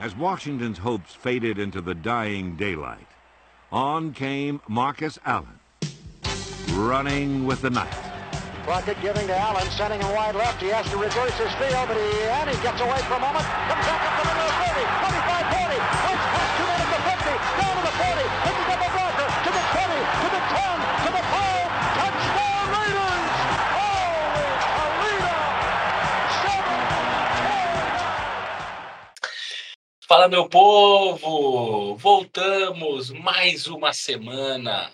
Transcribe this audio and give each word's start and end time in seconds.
as 0.00 0.16
Washington's 0.16 0.78
hopes 0.78 1.14
faded 1.14 1.58
into 1.58 1.82
the 1.82 1.94
dying 1.94 2.56
daylight, 2.56 3.06
on 3.70 4.12
came 4.12 4.60
Marcus 4.66 5.18
Allen, 5.26 5.60
running 6.72 7.44
with 7.46 7.60
the 7.60 7.70
night. 7.70 7.92
Crockett 8.64 9.00
giving 9.02 9.26
to 9.26 9.36
Allen, 9.36 9.66
sending 9.70 10.00
him 10.00 10.14
wide 10.14 10.34
left. 10.34 10.60
He 10.62 10.68
has 10.68 10.88
to 10.90 10.96
reverse 10.96 11.36
his 11.38 11.52
field, 11.54 11.86
but 11.86 11.96
he, 11.96 12.22
and 12.22 12.48
he 12.50 12.62
gets 12.62 12.80
away 12.80 12.98
for 13.02 13.14
a 13.14 13.20
moment. 13.20 13.44
Comes 13.44 13.86
up 13.86 14.19
Fala, 30.10 30.26
meu 30.26 30.48
povo! 30.48 31.94
Voltamos 31.94 33.10
mais 33.10 33.68
uma 33.68 33.92
semana 33.92 34.92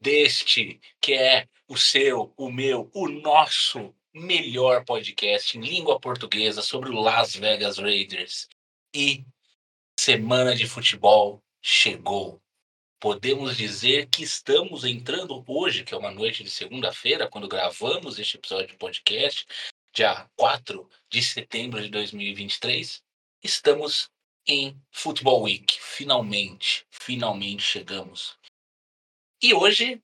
deste 0.00 0.80
que 1.00 1.14
é 1.14 1.48
o 1.66 1.76
seu, 1.76 2.32
o 2.36 2.48
meu, 2.48 2.88
o 2.94 3.08
nosso 3.08 3.92
melhor 4.14 4.84
podcast 4.84 5.58
em 5.58 5.62
língua 5.62 5.98
portuguesa 5.98 6.62
sobre 6.62 6.90
o 6.90 7.00
Las 7.00 7.34
Vegas 7.34 7.78
Raiders. 7.78 8.48
E 8.94 9.24
semana 9.98 10.54
de 10.54 10.68
futebol 10.68 11.42
chegou. 11.60 12.40
Podemos 13.00 13.56
dizer 13.56 14.06
que 14.10 14.22
estamos 14.22 14.84
entrando 14.84 15.42
hoje, 15.44 15.82
que 15.82 15.92
é 15.92 15.98
uma 15.98 16.12
noite 16.12 16.44
de 16.44 16.50
segunda-feira, 16.50 17.28
quando 17.28 17.48
gravamos 17.48 18.16
este 18.16 18.36
episódio 18.36 18.68
de 18.68 18.76
podcast, 18.76 19.44
dia 19.92 20.30
4 20.36 20.88
de 21.10 21.20
setembro 21.20 21.82
de 21.82 21.88
2023. 21.88 23.02
Estamos 23.42 24.08
em 24.46 24.80
Football 24.90 25.42
Week. 25.42 25.80
Finalmente, 25.80 26.86
finalmente 26.90 27.62
chegamos. 27.62 28.38
E 29.42 29.54
hoje 29.54 30.02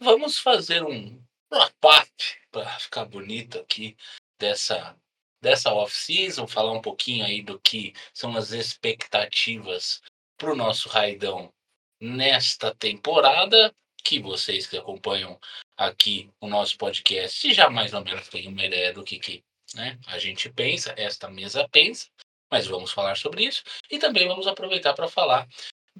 vamos 0.00 0.38
fazer 0.38 0.82
um, 0.82 1.22
uma 1.50 1.70
parte 1.80 2.40
para 2.50 2.78
ficar 2.78 3.04
bonito 3.04 3.58
aqui 3.58 3.96
dessa 4.38 4.96
dessa 5.40 5.72
off-season, 5.72 6.48
falar 6.48 6.72
um 6.72 6.82
pouquinho 6.82 7.24
aí 7.24 7.42
do 7.42 7.60
que 7.60 7.94
são 8.12 8.36
as 8.36 8.50
expectativas 8.50 10.02
para 10.36 10.52
o 10.52 10.56
nosso 10.56 10.88
Raidão 10.88 11.52
nesta 12.00 12.74
temporada, 12.74 13.72
que 14.02 14.20
vocês 14.20 14.66
que 14.66 14.76
acompanham 14.76 15.38
aqui 15.76 16.30
o 16.40 16.48
nosso 16.48 16.76
podcast 16.76 17.52
já 17.52 17.70
mais 17.70 17.94
ou 17.94 18.02
menos 18.02 18.28
têm 18.28 18.48
uma 18.48 18.64
ideia 18.64 18.92
do 18.92 19.04
que, 19.04 19.18
que 19.18 19.44
né, 19.74 19.98
a 20.06 20.18
gente 20.18 20.50
pensa, 20.50 20.94
esta 20.96 21.28
mesa 21.28 21.68
pensa, 21.68 22.08
mas 22.50 22.66
vamos 22.66 22.92
falar 22.92 23.16
sobre 23.16 23.44
isso. 23.44 23.62
E 23.90 23.98
também 23.98 24.26
vamos 24.26 24.46
aproveitar 24.46 24.94
para 24.94 25.08
falar 25.08 25.46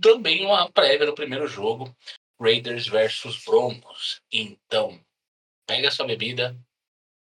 também 0.00 0.44
uma 0.44 0.70
prévia 0.70 1.06
do 1.06 1.14
primeiro 1.14 1.46
jogo, 1.46 1.94
Raiders 2.41 2.86
versus 2.86 3.42
Broncos. 3.44 4.20
Então, 4.32 5.00
pega 5.66 5.91
sua 5.91 6.06
bebida, 6.06 6.56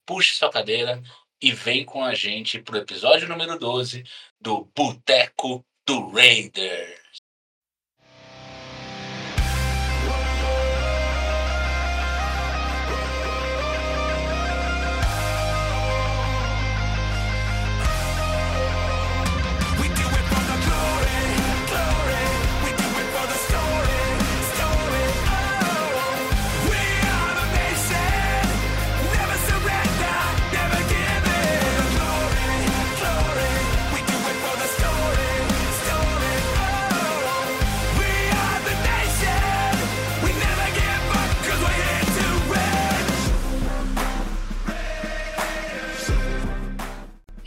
puxe 0.06 0.34
sua 0.34 0.50
cadeira 0.50 1.02
e 1.40 1.52
vem 1.52 1.84
com 1.84 2.04
a 2.04 2.14
gente 2.14 2.62
pro 2.62 2.78
episódio 2.78 3.28
número 3.28 3.58
12 3.58 4.04
do 4.40 4.64
Boteco 4.76 5.64
do 5.86 6.10
Raiders. 6.10 7.01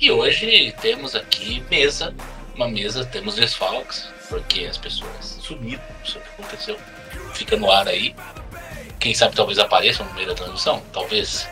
E 0.06 0.12
hoje 0.12 0.72
temos 0.84 1.16
aqui 1.16 1.64
mesa, 1.68 2.14
uma 2.54 2.68
mesa, 2.68 3.04
temos 3.04 3.34
desfalques, 3.34 4.08
porque 4.30 4.66
as 4.66 4.78
pessoas 4.78 5.40
sumiram, 5.42 5.82
não 5.98 6.06
sei 6.06 6.22
o 6.22 6.24
que 6.24 6.30
aconteceu. 6.30 6.80
Fica 7.34 7.58
no 7.58 7.72
ar 7.72 7.88
aí. 7.88 8.16
Quem 9.00 9.16
sabe 9.16 9.36
talvez 9.36 9.58
apareçam 9.58 10.06
no 10.06 10.14
meio 10.14 10.28
da 10.28 10.36
transmissão, 10.36 10.80
talvez. 10.94 11.50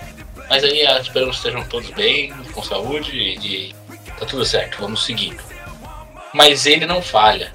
Mas 0.48 0.64
aí 0.64 0.86
ah, 0.86 1.00
espero 1.00 1.32
que 1.32 1.36
estejam 1.36 1.68
todos 1.68 1.90
bem, 1.96 2.32
com 2.52 2.62
saúde 2.62 3.18
e 3.18 3.74
tá 4.20 4.28
tudo 4.28 4.46
certo, 4.46 4.78
vamos 4.80 5.04
seguindo. 5.04 5.42
Mas 6.32 6.68
ele 6.68 6.86
não 6.86 7.02
falha. 7.02 7.52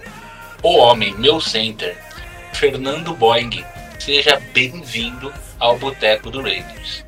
O 0.64 0.78
homem, 0.78 1.14
meu 1.14 1.40
center, 1.40 1.96
Fernando 2.54 3.14
Boing, 3.14 3.64
seja 4.00 4.42
bem-vindo 4.52 5.32
ao 5.60 5.78
Boteco 5.78 6.28
do 6.28 6.42
Raiders. 6.42 7.04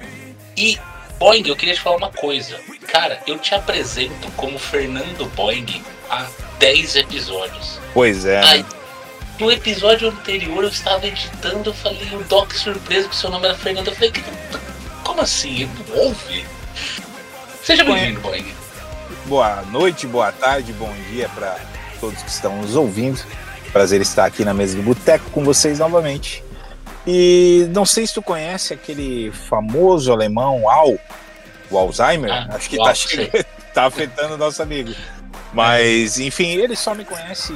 E, 0.56 0.78
Boing, 1.20 1.46
eu 1.46 1.54
queria 1.54 1.74
te 1.74 1.80
falar 1.82 1.96
uma 1.98 2.10
coisa. 2.10 2.58
Cara, 2.88 3.20
eu 3.26 3.38
te 3.38 3.54
apresento 3.54 4.30
como 4.38 4.58
Fernando 4.58 5.26
Boing 5.36 5.82
há 6.08 6.26
10 6.58 6.96
episódios. 6.96 7.78
Pois 7.92 8.24
é. 8.24 8.40
Aí, 8.42 8.64
no 9.38 9.52
episódio 9.52 10.08
anterior 10.08 10.64
eu 10.64 10.70
estava 10.70 11.06
editando, 11.06 11.68
eu 11.70 11.74
falei, 11.74 12.08
o 12.14 12.24
Doc 12.24 12.52
surpreso 12.54 13.10
que 13.10 13.14
seu 13.16 13.28
nome 13.30 13.44
era 13.46 13.54
Fernando. 13.54 13.88
Eu 13.88 13.94
falei, 13.94 14.10
"Que- 14.12 14.24
como 15.04 15.20
assim? 15.20 15.68
Não 15.90 15.98
ouve? 16.04 16.44
Seja 17.62 17.84
bem-vindo, 17.84 18.20
Boing. 18.20 18.54
Boa 19.26 19.60
noite, 19.70 20.06
boa 20.06 20.32
tarde, 20.32 20.72
bom 20.72 20.92
dia 21.10 21.28
para 21.34 21.54
todos 22.00 22.22
que 22.22 22.30
estão 22.30 22.56
nos 22.62 22.74
ouvindo. 22.76 23.22
Prazer 23.72 24.00
estar 24.00 24.24
aqui 24.24 24.42
na 24.42 24.54
mesa 24.54 24.74
do 24.74 24.82
Boteco 24.82 25.28
com 25.30 25.44
vocês 25.44 25.78
novamente. 25.78 26.42
E 27.06 27.66
não 27.72 27.86
sei 27.86 28.06
se 28.06 28.12
tu 28.12 28.20
conhece 28.20 28.74
aquele 28.74 29.30
famoso 29.48 30.12
alemão 30.12 30.68
Al, 30.68 30.98
o 31.70 31.78
Alzheimer, 31.78 32.30
Ah, 32.30 32.48
acho 32.56 32.68
que 32.70 32.76
tá, 32.76 32.94
chegando- 32.94 33.44
tá 33.74 33.84
afetando 33.86 34.34
o 34.34 34.38
nosso 34.38 34.62
amigo. 34.62 34.92
Mas, 35.52 36.18
enfim, 36.18 36.48
ele 36.56 36.76
só 36.76 36.94
me 36.94 37.04
conhece, 37.04 37.52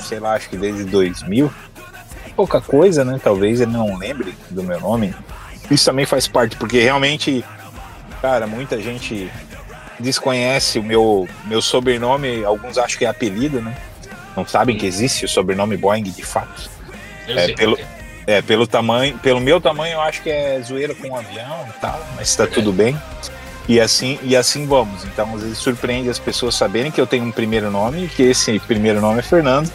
sei 0.00 0.18
lá, 0.20 0.34
acho 0.34 0.48
que 0.48 0.56
desde 0.56 0.84
2000. 0.84 1.52
Pouca 2.36 2.60
coisa, 2.60 3.04
né? 3.04 3.20
Talvez 3.22 3.60
ele 3.60 3.72
não 3.72 3.96
lembre 3.96 4.34
do 4.50 4.62
meu 4.62 4.80
nome. 4.80 5.14
Isso 5.70 5.84
também 5.84 6.04
faz 6.04 6.26
parte, 6.28 6.56
porque 6.56 6.80
realmente, 6.80 7.44
cara, 8.20 8.46
muita 8.46 8.80
gente 8.80 9.30
desconhece 9.98 10.78
o 10.78 10.82
meu, 10.82 11.28
meu 11.46 11.62
sobrenome, 11.62 12.44
alguns 12.44 12.76
acham 12.78 12.98
que 12.98 13.04
é 13.04 13.08
apelido, 13.08 13.60
né? 13.60 13.74
Não 14.36 14.46
sabem 14.46 14.76
que 14.76 14.84
existe 14.86 15.24
o 15.24 15.28
sobrenome 15.28 15.76
Boeing 15.76 16.02
de 16.02 16.22
fato. 16.24 16.68
Eu 17.26 17.38
É, 17.38 17.44
sei 17.46 17.54
pelo-. 17.54 17.78
É, 18.26 18.40
pelo 18.42 18.66
tamanho, 18.66 19.18
pelo 19.18 19.38
meu 19.38 19.60
tamanho, 19.60 19.94
eu 19.94 20.00
acho 20.00 20.22
que 20.22 20.30
é 20.30 20.58
zoeira 20.62 20.94
com 20.94 21.08
um 21.08 21.16
avião 21.16 21.66
e 21.68 21.80
tal, 21.80 22.00
mas 22.16 22.34
tá 22.34 22.46
tudo 22.46 22.72
bem. 22.72 22.98
E 23.66 23.80
assim, 23.80 24.18
e 24.22 24.36
assim 24.36 24.66
vamos. 24.66 25.04
Então, 25.04 25.34
às 25.34 25.42
vezes 25.42 25.58
surpreende 25.58 26.10
as 26.10 26.18
pessoas 26.18 26.54
saberem 26.54 26.90
que 26.90 27.00
eu 27.00 27.06
tenho 27.06 27.24
um 27.24 27.32
primeiro 27.32 27.70
nome 27.70 28.08
que 28.08 28.22
esse 28.22 28.58
primeiro 28.60 29.00
nome 29.00 29.20
é 29.20 29.22
Fernando. 29.22 29.70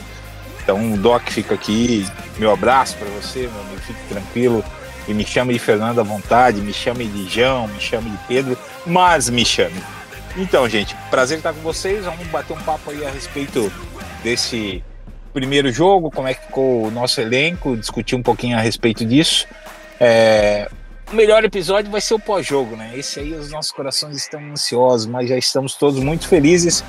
Então, 0.62 0.94
o 0.94 0.98
Doc 0.98 1.30
fica 1.30 1.56
aqui, 1.56 2.06
meu 2.38 2.52
abraço 2.52 2.96
para 2.98 3.08
você, 3.08 3.50
meu 3.52 3.62
amigo, 3.62 3.82
fique 3.82 4.00
tranquilo. 4.08 4.64
E 5.08 5.14
me 5.14 5.26
chame 5.26 5.54
de 5.54 5.60
Fernando 5.60 6.00
à 6.00 6.04
vontade, 6.04 6.62
me 6.62 6.72
chame 6.72 7.08
de 7.08 7.28
João, 7.28 7.68
me 7.68 7.80
chame 7.80 8.12
de 8.12 8.18
Pedro, 8.28 8.56
mas 8.86 9.28
me 9.28 9.44
chame. 9.44 9.82
Então, 10.38 10.70
gente, 10.70 10.96
prazer 11.10 11.38
estar 11.38 11.52
com 11.52 11.62
vocês. 11.62 12.06
Vamos 12.06 12.28
bater 12.28 12.54
um 12.54 12.62
papo 12.62 12.92
aí 12.92 13.04
a 13.04 13.10
respeito 13.10 13.72
desse 14.24 14.84
primeiro 15.34 15.72
jogo, 15.72 16.12
como 16.12 16.28
é 16.28 16.36
que 16.36 16.46
ficou 16.46 16.86
o 16.86 16.92
nosso 16.92 17.20
elenco, 17.20 17.76
discutir 17.76 18.16
um 18.16 18.22
pouquinho 18.22 18.56
a 18.56 18.62
respeito 18.62 19.04
disso. 19.04 19.48
É, 20.00 20.70
o 21.12 21.16
melhor 21.16 21.44
episódio 21.44 21.92
vai 21.92 22.02
ser 22.02 22.14
o 22.14 22.20
pós-jogo, 22.20 22.76
né? 22.76 22.92
Esse 22.96 23.20
aí 23.20 23.34
os 23.34 23.50
nossos 23.50 23.72
corações 23.72 24.18
estão 24.18 24.40
ansiosos, 24.52 25.08
mas 25.08 25.28
já 25.28 25.38
estamos 25.38 25.74
todos 25.76 26.00
muito 26.00 26.28
felizes 26.28 26.84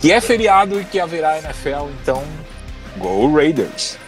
que 0.00 0.10
é 0.10 0.20
feriado 0.20 0.80
e 0.80 0.84
que 0.84 0.98
haverá 0.98 1.38
NFL, 1.38 1.88
então 2.02 2.24
Go 2.96 3.32
Raiders! 3.32 3.98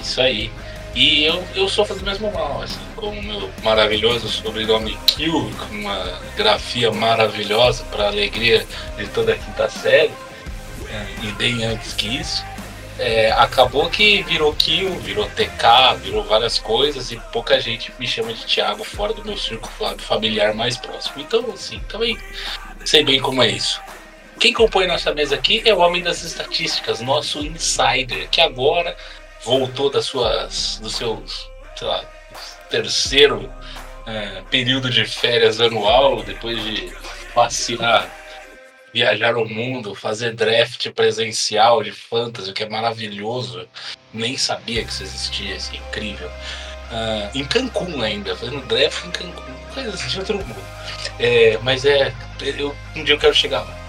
Isso 0.00 0.20
aí. 0.20 0.50
E 0.94 1.24
eu, 1.24 1.42
eu 1.54 1.68
sofro 1.68 1.94
do 1.94 2.04
mesmo 2.04 2.32
mal, 2.32 2.62
assim, 2.62 2.80
com 2.96 3.10
o 3.10 3.22
meu 3.22 3.48
maravilhoso 3.62 4.28
sobrenome 4.28 4.98
Kill, 5.06 5.50
com 5.56 5.74
uma 5.74 6.18
grafia 6.36 6.90
maravilhosa 6.90 7.84
para 7.84 8.08
alegria 8.08 8.66
de 8.96 9.06
toda 9.08 9.32
a 9.32 9.36
quinta 9.38 9.70
série, 9.70 10.10
é, 10.90 11.06
e 11.22 11.32
bem 11.32 11.64
antes 11.64 11.92
que 11.92 12.18
isso. 12.18 12.44
É, 13.02 13.32
acabou 13.32 13.88
que 13.88 14.22
virou 14.24 14.54
Kill, 14.54 14.94
virou 14.96 15.24
TK, 15.30 15.96
virou 16.02 16.22
várias 16.22 16.58
coisas, 16.58 17.10
e 17.10 17.16
pouca 17.32 17.58
gente 17.58 17.90
me 17.98 18.06
chama 18.06 18.30
de 18.34 18.44
Thiago 18.44 18.84
fora 18.84 19.14
do 19.14 19.24
meu 19.24 19.38
círculo 19.38 19.72
fa- 19.78 19.96
familiar 19.96 20.52
mais 20.52 20.76
próximo. 20.76 21.14
Então, 21.22 21.50
assim, 21.50 21.80
também 21.88 22.18
sei 22.84 23.02
bem 23.02 23.18
como 23.18 23.42
é 23.42 23.48
isso. 23.48 23.80
Quem 24.38 24.52
compõe 24.52 24.86
nossa 24.86 25.14
mesa 25.14 25.34
aqui 25.34 25.62
é 25.64 25.72
o 25.72 25.78
homem 25.78 26.02
das 26.02 26.22
estatísticas, 26.22 27.00
nosso 27.00 27.38
insider, 27.40 28.28
que 28.30 28.40
agora 28.40 28.94
voltou 29.44 29.88
das 29.90 30.04
suas, 30.04 30.78
do 30.82 30.90
seu, 30.90 31.22
sei 31.76 31.88
lá, 31.88 32.04
terceiro 32.68 33.50
é, 34.06 34.42
período 34.50 34.90
de 34.90 35.06
férias 35.06 35.58
anual, 35.58 36.22
depois 36.22 36.62
de 36.62 36.92
passear, 37.34 38.10
viajar 38.92 39.36
o 39.36 39.48
mundo, 39.48 39.94
fazer 39.94 40.34
draft 40.34 40.90
presencial 40.90 41.82
de 41.82 41.92
fantasy, 41.92 42.50
o 42.50 42.54
que 42.54 42.64
é 42.64 42.68
maravilhoso. 42.68 43.66
Nem 44.12 44.36
sabia 44.36 44.84
que 44.84 44.90
isso 44.90 45.02
existia, 45.02 45.54
isso 45.54 45.72
é 45.72 45.76
incrível. 45.76 46.30
Ah, 46.90 47.30
em 47.34 47.44
Cancún 47.44 48.02
ainda, 48.02 48.34
fazendo 48.34 48.66
draft 48.66 49.04
em 49.04 49.10
Cancún, 49.10 49.54
coisas 49.72 50.10
de 50.10 50.18
outro 50.18 50.38
mundo. 50.38 50.60
É, 51.18 51.58
mas 51.62 51.84
é, 51.84 52.12
eu, 52.40 52.74
um 52.96 53.04
dia 53.04 53.14
eu 53.14 53.18
quero 53.18 53.34
chegar 53.34 53.60
lá. 53.60 53.80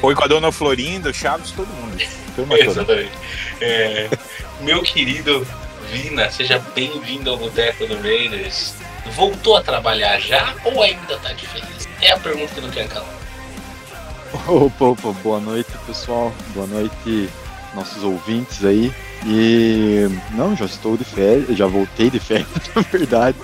Foi 0.00 0.14
com 0.14 0.24
a 0.24 0.26
dona 0.26 0.50
Florinda, 0.50 1.10
o 1.10 1.14
Chaves, 1.14 1.52
todo 1.52 1.68
mundo. 1.68 1.96
Exatamente. 2.58 3.12
É, 3.60 4.08
meu 4.60 4.82
querido 4.82 5.46
Vina, 5.90 6.30
seja 6.30 6.58
bem-vindo 6.74 7.30
ao 7.30 7.36
Boteco 7.36 7.86
do 7.86 8.00
Raiders. 8.00 8.74
Voltou 9.14 9.56
a 9.56 9.62
trabalhar 9.62 10.18
já 10.20 10.54
ou 10.64 10.82
ainda 10.82 11.18
tá 11.18 11.32
de 11.32 11.46
férias? 11.46 11.86
É 12.00 12.12
a 12.12 12.18
pergunta 12.18 12.54
que 12.54 12.60
não 12.60 12.70
quer 12.70 12.88
calar. 12.88 13.21
Opa, 14.48 14.84
opa, 14.86 15.12
boa 15.22 15.40
noite 15.40 15.70
pessoal, 15.86 16.32
boa 16.54 16.66
noite 16.66 17.28
nossos 17.74 18.02
ouvintes 18.02 18.64
aí. 18.64 18.92
E 19.26 20.08
não, 20.32 20.56
já 20.56 20.64
estou 20.64 20.96
de 20.96 21.04
férias, 21.04 21.56
já 21.56 21.66
voltei 21.66 22.10
de 22.10 22.18
férias, 22.18 22.48
na 22.74 22.82
verdade. 22.82 23.36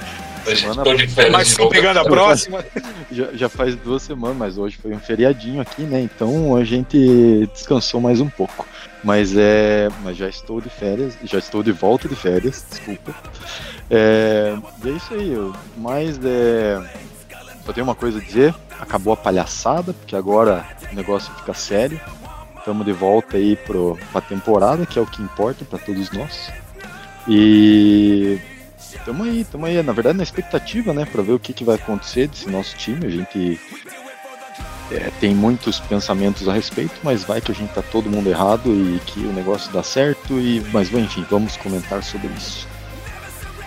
Semana- 0.45 0.81
estou 0.83 0.95
de 0.97 1.07
férias 1.07 1.33
Mas 1.33 1.59
novo. 1.59 1.71
pegando 1.71 1.99
a 2.01 2.05
próxima. 2.05 2.65
Já, 3.13 3.27
já 3.35 3.49
faz 3.51 3.77
duas 3.77 4.03
semanas, 4.03 4.37
mas 4.39 4.57
hoje 4.59 4.79
foi 4.81 4.93
um 4.95 4.99
feriadinho 4.99 5.61
aqui, 5.61 5.83
né? 5.83 6.01
Então 6.01 6.57
a 6.57 6.65
gente 6.65 7.47
descansou 7.53 8.01
mais 8.01 8.19
um 8.21 8.29
pouco. 8.31 8.67
Mas 9.05 9.37
é. 9.37 9.89
Mas 10.03 10.17
já 10.17 10.29
estou 10.29 10.61
de 10.61 10.71
férias, 10.71 11.15
já 11.23 11.39
estou 11.39 11.63
de 11.63 11.71
volta 11.71 12.09
de 12.09 12.17
férias, 12.17 12.65
desculpa. 12.71 13.15
É, 13.91 14.57
e 14.85 14.89
é 14.89 14.93
isso 14.93 15.15
aí, 15.15 15.33
eu, 15.33 15.55
mas 15.77 16.19
é. 16.25 16.81
Só 17.65 17.73
tenho 17.75 17.85
uma 17.85 17.95
coisa 17.95 18.19
a 18.19 18.23
dizer, 18.23 18.55
acabou 18.79 19.13
a 19.13 19.17
palhaçada, 19.17 19.93
porque 19.93 20.17
agora 20.17 20.67
o 20.91 20.95
negócio 20.95 21.33
fica 21.35 21.55
sério. 21.55 22.01
Estamos 22.59 22.85
de 22.85 22.93
volta 22.93 23.37
aí 23.37 23.57
pro, 23.57 23.99
pra 24.13 24.21
temporada, 24.21 24.85
que 24.85 24.99
é 24.99 25.03
o 25.03 25.07
que 25.07 25.23
importa 25.23 25.65
para 25.65 25.79
todos 25.79 26.11
nós. 26.11 26.53
E 27.27 28.39
Tamo 29.05 29.25
aí, 29.25 29.45
tamo 29.45 29.67
aí. 29.67 29.83
Na 29.83 29.93
verdade, 29.93 30.17
na 30.17 30.23
expectativa, 30.23 30.93
né, 30.93 31.05
pra 31.05 31.23
ver 31.23 31.33
o 31.33 31.39
que, 31.39 31.53
que 31.53 31.65
vai 31.65 31.77
acontecer 31.77 32.29
desse 32.29 32.49
nosso 32.49 32.77
time. 32.77 33.07
A 33.07 33.11
gente 33.11 33.61
é, 34.91 35.11
tem 35.21 35.35
muitos 35.35 35.81
pensamentos 35.81 36.49
a 36.49 36.53
respeito, 36.53 36.95
mas 37.03 37.25
vai 37.25 37.41
que 37.41 37.53
a 37.53 37.55
gente 37.55 37.73
tá 37.73 37.83
todo 37.83 38.11
mundo 38.11 38.29
errado 38.29 38.71
e 38.71 39.01
que 39.07 39.21
o 39.21 39.33
negócio 39.33 39.73
dá 39.73 39.83
certo. 39.83 40.39
E, 40.39 40.61
mas, 40.73 40.93
enfim, 40.93 41.25
vamos 41.31 41.57
comentar 41.57 42.03
sobre 42.03 42.29
isso. 42.37 42.67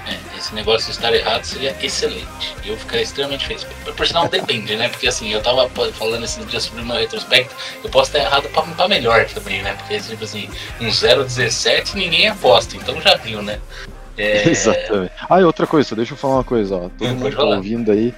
É, 0.08 0.38
esse 0.38 0.54
negócio 0.56 0.86
de 0.88 0.92
estar 0.94 1.14
errado 1.14 1.44
seria 1.44 1.76
excelente. 1.82 2.28
Eu 2.66 2.76
ficaria 2.76 3.04
extremamente 3.04 3.46
feliz. 3.46 3.64
Por, 3.96 4.08
sinal, 4.08 4.28
depende, 4.28 4.76
né? 4.76 4.90
Porque 4.90 5.08
assim, 5.08 5.32
eu 5.32 5.42
tava 5.42 5.70
falando 5.94 6.24
esses 6.24 6.46
dias 6.48 6.64
sobre 6.64 6.82
o 6.82 6.86
meu 6.86 6.98
retrospecto, 6.98 7.56
eu 7.84 7.90
posso 7.90 8.10
estar 8.10 8.20
errado 8.28 8.50
pra, 8.50 8.64
pra 8.64 8.88
melhor 8.88 9.26
também, 9.26 9.62
né? 9.62 9.74
Porque, 9.74 10.00
tipo 10.00 10.24
assim, 10.24 10.50
um 10.80 10.88
0,17 10.88 11.94
ninguém 11.96 12.28
aposta, 12.30 12.76
então 12.76 13.00
já 13.02 13.16
viu, 13.18 13.42
né? 13.44 13.60
É, 14.18 14.48
Exatamente. 14.50 15.12
Ah, 15.30 15.40
e 15.40 15.44
outra 15.44 15.68
coisa, 15.68 15.96
deixa 15.96 16.14
eu 16.14 16.18
falar 16.18 16.36
uma 16.36 16.44
coisa, 16.44 16.76
ó. 16.76 16.90
Todo 16.90 17.08
Hum, 17.08 17.16
mundo 17.16 17.36
tá 17.36 17.44
ouvindo 17.44 17.92
aí. 17.92 18.14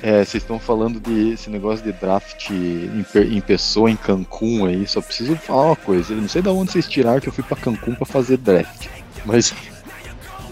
é, 0.00 0.24
vocês 0.24 0.42
estão 0.44 0.60
falando 0.60 1.00
de 1.00 1.32
esse 1.32 1.50
negócio 1.50 1.84
de 1.84 1.90
draft 1.92 2.50
em, 2.50 3.04
em 3.16 3.40
pessoa 3.40 3.90
em 3.90 3.96
Cancún 3.96 4.66
aí. 4.66 4.86
Só 4.86 5.00
preciso 5.02 5.34
falar 5.36 5.66
uma 5.66 5.76
coisa. 5.76 6.12
Eu 6.12 6.18
não 6.18 6.28
sei 6.28 6.40
de 6.42 6.48
onde 6.48 6.70
vocês 6.70 6.86
tiraram 6.88 7.20
que 7.20 7.28
eu 7.28 7.32
fui 7.32 7.42
pra 7.42 7.56
Cancún 7.56 7.96
pra 7.96 8.06
fazer 8.06 8.36
draft. 8.36 8.86
Mas 9.24 9.52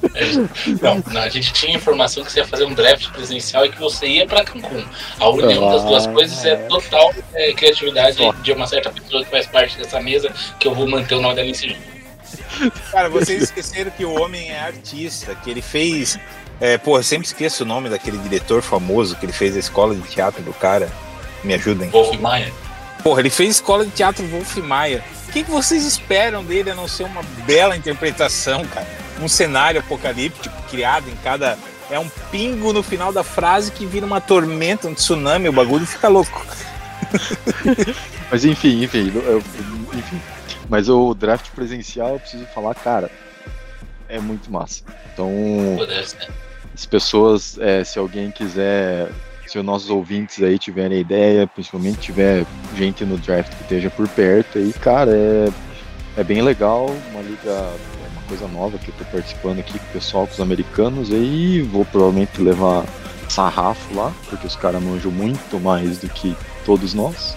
Não, 0.80 1.02
não, 1.12 1.20
a 1.22 1.28
gente 1.28 1.52
tinha 1.52 1.76
informação 1.76 2.24
que 2.24 2.32
você 2.32 2.40
ia 2.40 2.46
fazer 2.46 2.64
um 2.64 2.74
draft 2.74 3.10
presencial 3.10 3.64
e 3.66 3.70
que 3.70 3.78
você 3.78 4.06
ia 4.06 4.26
pra 4.26 4.44
Cancún. 4.44 4.84
A 5.18 5.28
união 5.28 5.70
das 5.70 5.84
duas 5.84 6.06
Ah. 6.06 6.12
coisas 6.12 6.44
é 6.44 6.56
total 6.56 7.12
é, 7.34 7.52
criatividade 7.52 8.16
Só. 8.16 8.32
de 8.32 8.52
uma 8.52 8.66
certa 8.66 8.90
pessoa 8.90 9.24
que 9.24 9.30
faz 9.30 9.46
parte 9.46 9.76
dessa 9.78 10.00
mesa, 10.00 10.32
que 10.58 10.66
eu 10.68 10.74
vou 10.74 10.86
manter 10.88 11.14
o 11.14 11.20
nome 11.20 11.34
dela 11.34 11.48
em 11.48 11.54
sigilo. 11.54 11.78
Cara, 12.90 13.08
vocês 13.08 13.42
esqueceram 13.42 13.90
que 13.90 14.04
o 14.04 14.20
homem 14.20 14.50
é 14.50 14.58
artista, 14.60 15.34
que 15.34 15.50
ele 15.50 15.62
fez. 15.62 16.18
É, 16.60 16.78
pô, 16.78 16.98
eu 16.98 17.02
sempre 17.02 17.26
esqueço 17.26 17.64
o 17.64 17.66
nome 17.66 17.88
daquele 17.88 18.16
diretor 18.18 18.62
famoso 18.62 19.16
que 19.16 19.26
ele 19.26 19.32
fez 19.32 19.54
a 19.56 19.58
escola 19.60 19.94
de 19.94 20.02
teatro 20.08 20.42
do 20.42 20.52
cara. 20.54 20.90
Me 21.44 21.54
ajudem. 21.54 21.90
Wolf 21.90 22.18
Maia. 22.18 22.50
Porra, 23.06 23.20
ele 23.20 23.30
fez 23.30 23.50
escola 23.54 23.84
de 23.84 23.92
teatro 23.92 24.26
Wolf 24.26 24.56
Maia. 24.56 25.04
O 25.28 25.32
que, 25.32 25.44
que 25.44 25.50
vocês 25.52 25.84
esperam 25.84 26.44
dele 26.44 26.72
a 26.72 26.74
não 26.74 26.88
ser 26.88 27.04
uma 27.04 27.22
bela 27.46 27.76
interpretação, 27.76 28.64
cara? 28.66 28.84
Um 29.22 29.28
cenário 29.28 29.78
apocalíptico 29.78 30.52
criado 30.68 31.08
em 31.08 31.14
cada. 31.22 31.56
É 31.88 32.00
um 32.00 32.08
pingo 32.32 32.72
no 32.72 32.82
final 32.82 33.12
da 33.12 33.22
frase 33.22 33.70
que 33.70 33.86
vira 33.86 34.04
uma 34.04 34.20
tormenta, 34.20 34.88
um 34.88 34.92
tsunami, 34.94 35.48
o 35.48 35.52
bagulho 35.52 35.86
fica 35.86 36.08
louco. 36.08 36.44
Mas 38.28 38.44
enfim, 38.44 38.82
enfim, 38.82 39.12
eu- 39.14 39.40
enfim. 39.94 40.20
Mas 40.68 40.88
o 40.88 41.14
draft 41.14 41.48
presencial, 41.50 42.14
eu 42.14 42.18
preciso 42.18 42.44
falar, 42.46 42.74
cara, 42.74 43.08
é 44.08 44.18
muito 44.18 44.50
massa. 44.50 44.82
Então, 45.14 45.30
Pudesse, 45.78 46.16
né? 46.16 46.26
as 46.74 46.84
pessoas, 46.84 47.56
é, 47.60 47.84
se 47.84 48.00
alguém 48.00 48.32
quiser, 48.32 49.12
se 49.46 49.58
os 49.58 49.64
nossos 49.64 49.90
ouvintes 49.90 50.42
aí 50.42 50.58
tiverem 50.58 51.00
ideia, 51.00 51.46
principalmente 51.46 51.98
tiver 51.98 52.44
gente 52.76 53.04
no 53.04 53.16
draft 53.16 53.54
que 53.54 53.62
esteja 53.62 53.90
por 53.90 54.08
perto 54.08 54.58
aí, 54.58 54.72
cara, 54.72 55.10
é, 55.12 55.48
é 56.16 56.24
bem 56.24 56.42
legal, 56.42 56.86
uma 57.12 57.22
liga, 57.22 57.70
uma 58.12 58.22
coisa 58.28 58.48
nova 58.48 58.78
que 58.78 58.88
eu 58.88 58.94
tô 58.98 59.04
participando 59.04 59.60
aqui 59.60 59.78
com 59.78 59.84
o 59.86 59.92
pessoal, 59.92 60.26
com 60.26 60.32
os 60.34 60.40
americanos 60.40 61.12
aí, 61.12 61.62
vou 61.62 61.84
provavelmente 61.84 62.40
levar 62.40 62.84
sarrafo 63.28 63.94
lá, 63.94 64.12
porque 64.28 64.46
os 64.46 64.56
caras 64.56 64.82
manjam 64.82 65.10
muito 65.10 65.60
mais 65.60 65.98
do 65.98 66.08
que 66.08 66.36
todos 66.64 66.94
nós. 66.94 67.36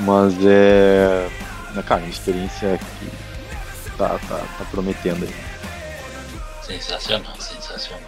Mas 0.00 0.34
é. 0.44 1.28
né, 1.74 1.82
Cara, 1.82 2.02
uma 2.02 2.10
experiência 2.10 2.78
que 2.78 3.96
tá, 3.96 4.18
tá, 4.28 4.38
tá 4.58 4.64
prometendo 4.70 5.24
aí. 5.24 5.34
Sensacional, 6.62 7.34
sensacional. 7.40 8.07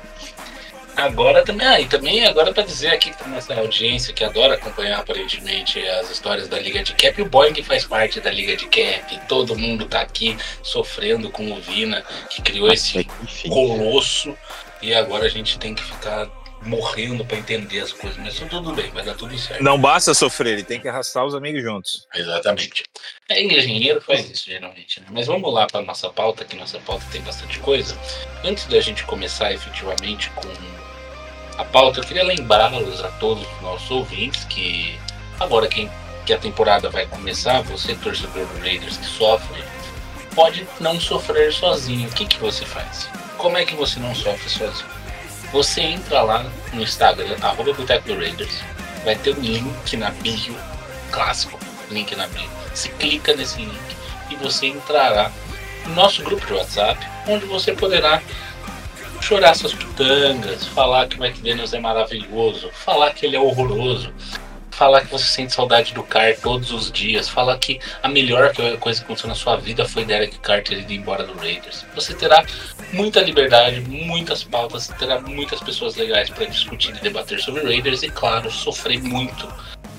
Agora 1.00 1.42
também, 1.44 1.66
ah, 1.66 1.80
e 1.80 1.86
também 1.86 2.24
agora 2.26 2.52
para 2.52 2.62
dizer 2.62 2.88
aqui 2.88 3.12
para 3.12 3.26
nossa 3.28 3.54
audiência 3.54 4.12
que 4.12 4.22
adora 4.22 4.54
acompanhar 4.54 5.00
aparentemente 5.00 5.80
as 5.88 6.10
histórias 6.10 6.46
da 6.48 6.58
Liga 6.58 6.82
de 6.82 6.94
Cap, 6.94 7.20
o 7.22 7.26
Boeing 7.26 7.62
faz 7.62 7.86
parte 7.86 8.20
da 8.20 8.30
Liga 8.30 8.54
de 8.56 8.66
Cap, 8.66 9.20
todo 9.28 9.56
mundo 9.56 9.86
tá 9.86 10.00
aqui 10.00 10.36
sofrendo 10.62 11.30
com 11.30 11.50
o 11.52 11.60
Vina, 11.60 12.04
que 12.28 12.42
criou 12.42 12.70
esse 12.70 13.06
colosso, 13.48 14.36
e 14.82 14.94
agora 14.94 15.24
a 15.24 15.30
gente 15.30 15.58
tem 15.58 15.74
que 15.74 15.82
ficar 15.82 16.28
morrendo 16.62 17.24
para 17.24 17.38
entender 17.38 17.80
as 17.80 17.92
coisas, 17.92 18.18
mas 18.18 18.38
tudo 18.38 18.72
bem, 18.74 18.90
vai 18.90 19.02
dar 19.02 19.14
tudo 19.14 19.36
certo. 19.38 19.62
Não 19.62 19.80
basta 19.80 20.12
sofrer, 20.12 20.54
ele 20.54 20.64
tem 20.64 20.78
que 20.78 20.88
arrastar 20.88 21.24
os 21.24 21.34
amigos 21.34 21.62
juntos. 21.62 22.06
Exatamente. 22.14 22.84
É, 23.28 23.42
engenheiro 23.42 24.00
faz 24.00 24.28
isso 24.28 24.46
geralmente, 24.46 25.00
né? 25.00 25.06
Mas 25.10 25.26
vamos 25.26 25.52
lá 25.52 25.66
para 25.66 25.80
nossa 25.80 26.10
pauta, 26.10 26.44
que 26.44 26.56
nossa 26.56 26.78
pauta 26.80 27.04
tem 27.10 27.22
bastante 27.22 27.58
coisa. 27.60 27.98
Antes 28.44 28.66
da 28.66 28.80
gente 28.80 29.04
começar 29.04 29.52
efetivamente 29.52 30.28
com 30.30 30.48
a 31.60 31.64
pauta, 31.64 32.00
eu 32.00 32.04
queria 32.04 32.24
lembrá-los 32.24 33.04
a 33.04 33.08
todos 33.08 33.46
os 33.46 33.60
nossos 33.60 33.90
ouvintes 33.90 34.44
que 34.44 34.98
agora 35.38 35.68
que 35.68 35.90
a 36.32 36.38
temporada 36.38 36.88
vai 36.88 37.06
começar, 37.06 37.60
você 37.62 37.94
torcedor 37.94 38.46
do 38.46 38.60
Raiders 38.60 38.96
que 38.96 39.04
sofre, 39.04 39.62
pode 40.34 40.66
não 40.78 40.98
sofrer 40.98 41.52
sozinho. 41.52 42.08
O 42.08 42.12
que, 42.12 42.24
que 42.24 42.38
você 42.38 42.64
faz? 42.64 43.10
Como 43.36 43.58
é 43.58 43.64
que 43.66 43.74
você 43.74 44.00
não 44.00 44.14
sofre 44.14 44.48
sozinho? 44.48 44.88
Você 45.52 45.82
entra 45.82 46.22
lá 46.22 46.46
no 46.72 46.82
Instagram, 46.82 47.36
arroba 47.42 47.74
Boteco 47.74 48.08
do 48.08 48.16
Raiders, 48.16 48.62
vai 49.04 49.16
ter 49.16 49.36
um 49.36 49.40
link 49.40 49.96
na 49.98 50.10
bio, 50.12 50.56
clássico, 51.10 51.58
link 51.90 52.14
na 52.16 52.26
bio. 52.28 52.48
Você 52.72 52.88
clica 52.90 53.36
nesse 53.36 53.58
link 53.58 53.96
e 54.30 54.36
você 54.36 54.68
entrará 54.68 55.30
no 55.84 55.94
nosso 55.94 56.22
grupo 56.22 56.46
de 56.46 56.54
WhatsApp, 56.54 57.06
onde 57.26 57.44
você 57.44 57.72
poderá 57.72 58.22
chorar 59.20 59.54
suas 59.54 59.74
pitangas, 59.74 60.66
falar 60.66 61.06
que 61.08 61.18
o 61.18 61.24
McDaniels 61.24 61.72
é 61.72 61.80
maravilhoso, 61.80 62.70
falar 62.72 63.12
que 63.12 63.26
ele 63.26 63.36
é 63.36 63.40
horroroso, 63.40 64.12
falar 64.70 65.02
que 65.02 65.12
você 65.12 65.26
sente 65.26 65.52
saudade 65.52 65.92
do 65.92 66.02
Carr 66.02 66.34
todos 66.40 66.72
os 66.72 66.90
dias, 66.90 67.28
falar 67.28 67.58
que 67.58 67.78
a 68.02 68.08
melhor 68.08 68.52
coisa 68.78 69.00
que 69.00 69.04
aconteceu 69.04 69.28
na 69.28 69.34
sua 69.34 69.56
vida 69.56 69.86
foi 69.86 70.04
Derek 70.04 70.38
Carr 70.38 70.62
ter 70.62 70.78
ido 70.78 70.92
embora 70.92 71.24
do 71.24 71.34
Raiders. 71.34 71.84
Você 71.94 72.14
terá 72.14 72.44
muita 72.92 73.20
liberdade, 73.20 73.80
muitas 73.82 74.42
pautas, 74.42 74.88
terá 74.98 75.20
muitas 75.20 75.60
pessoas 75.60 75.96
legais 75.96 76.30
para 76.30 76.46
discutir 76.46 76.96
e 76.96 77.00
debater 77.00 77.38
sobre 77.40 77.62
Raiders 77.62 78.02
e, 78.02 78.08
claro, 78.08 78.50
sofrer 78.50 79.02
muito 79.02 79.46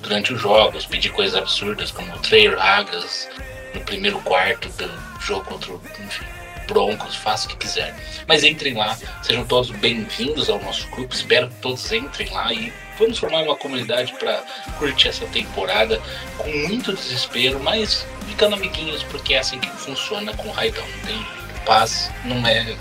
durante 0.02 0.34
os 0.34 0.42
jogos, 0.42 0.86
pedir 0.86 1.12
coisas 1.12 1.36
absurdas 1.36 1.92
como 1.92 2.18
Trey 2.20 2.48
Ragas 2.48 3.30
no 3.76 3.82
primeiro 3.82 4.20
quarto 4.22 4.68
do 4.70 5.22
jogo 5.22 5.46
contra 5.46 5.74
o 5.74 5.82
enfim, 6.04 6.26
Broncos, 6.68 7.16
faça 7.16 7.48
o 7.48 7.50
que 7.50 7.58
quiser. 7.58 7.96
Mas 8.28 8.44
entrem 8.44 8.74
lá, 8.74 8.98
sejam 9.22 9.46
todos 9.46 9.72
bem-vindos 9.72 10.50
ao 10.50 10.62
nosso 10.62 10.88
grupo, 10.90 11.14
espero 11.14 11.50
que 11.50 11.56
todos 11.56 11.92
entrem 11.92 12.30
lá 12.30 12.54
e 12.54 12.72
vamos 12.98 13.18
formar 13.18 13.44
uma 13.44 13.56
comunidade 13.56 14.14
para 14.14 14.44
curtir 14.78 15.10
essa 15.10 15.26
temporada 15.28 16.02
com 16.38 16.50
muito 16.68 16.94
desespero, 16.94 17.60
mas 17.60 18.06
ficando 18.28 18.56
amiguinhos, 18.56 19.04
porque 19.04 19.34
é 19.34 19.40
assim 19.40 19.60
que 19.60 19.70
funciona 19.70 20.34
com 20.36 20.48
o 20.48 20.52
Raidão. 20.52 20.86
Tem 21.06 21.26
paz, 21.66 22.12
não 22.26 22.46
é 22.46 22.76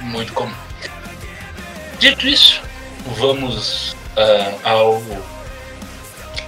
muito 0.00 0.32
comum. 0.32 0.54
Dito 1.98 2.26
isso, 2.26 2.60
vamos 3.16 3.96
ah, 4.16 4.70
ao 4.70 5.02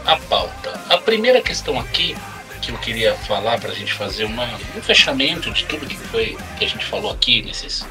a 0.04 0.16
pauta. 0.16 0.80
A 0.90 0.98
primeira 0.98 1.40
questão 1.40 1.78
aqui 1.80 2.16
que 2.66 2.72
eu 2.72 2.78
queria 2.78 3.14
falar 3.14 3.60
para 3.60 3.70
a 3.70 3.74
gente 3.74 3.92
fazer 3.92 4.24
uma, 4.24 4.46
um 4.76 4.82
fechamento 4.82 5.50
de 5.50 5.64
tudo 5.64 5.86
que 5.86 5.96
foi 5.96 6.36
que 6.58 6.64
a 6.64 6.68
gente 6.68 6.84
falou 6.84 7.10
aqui 7.10 7.42
nesses 7.42 7.84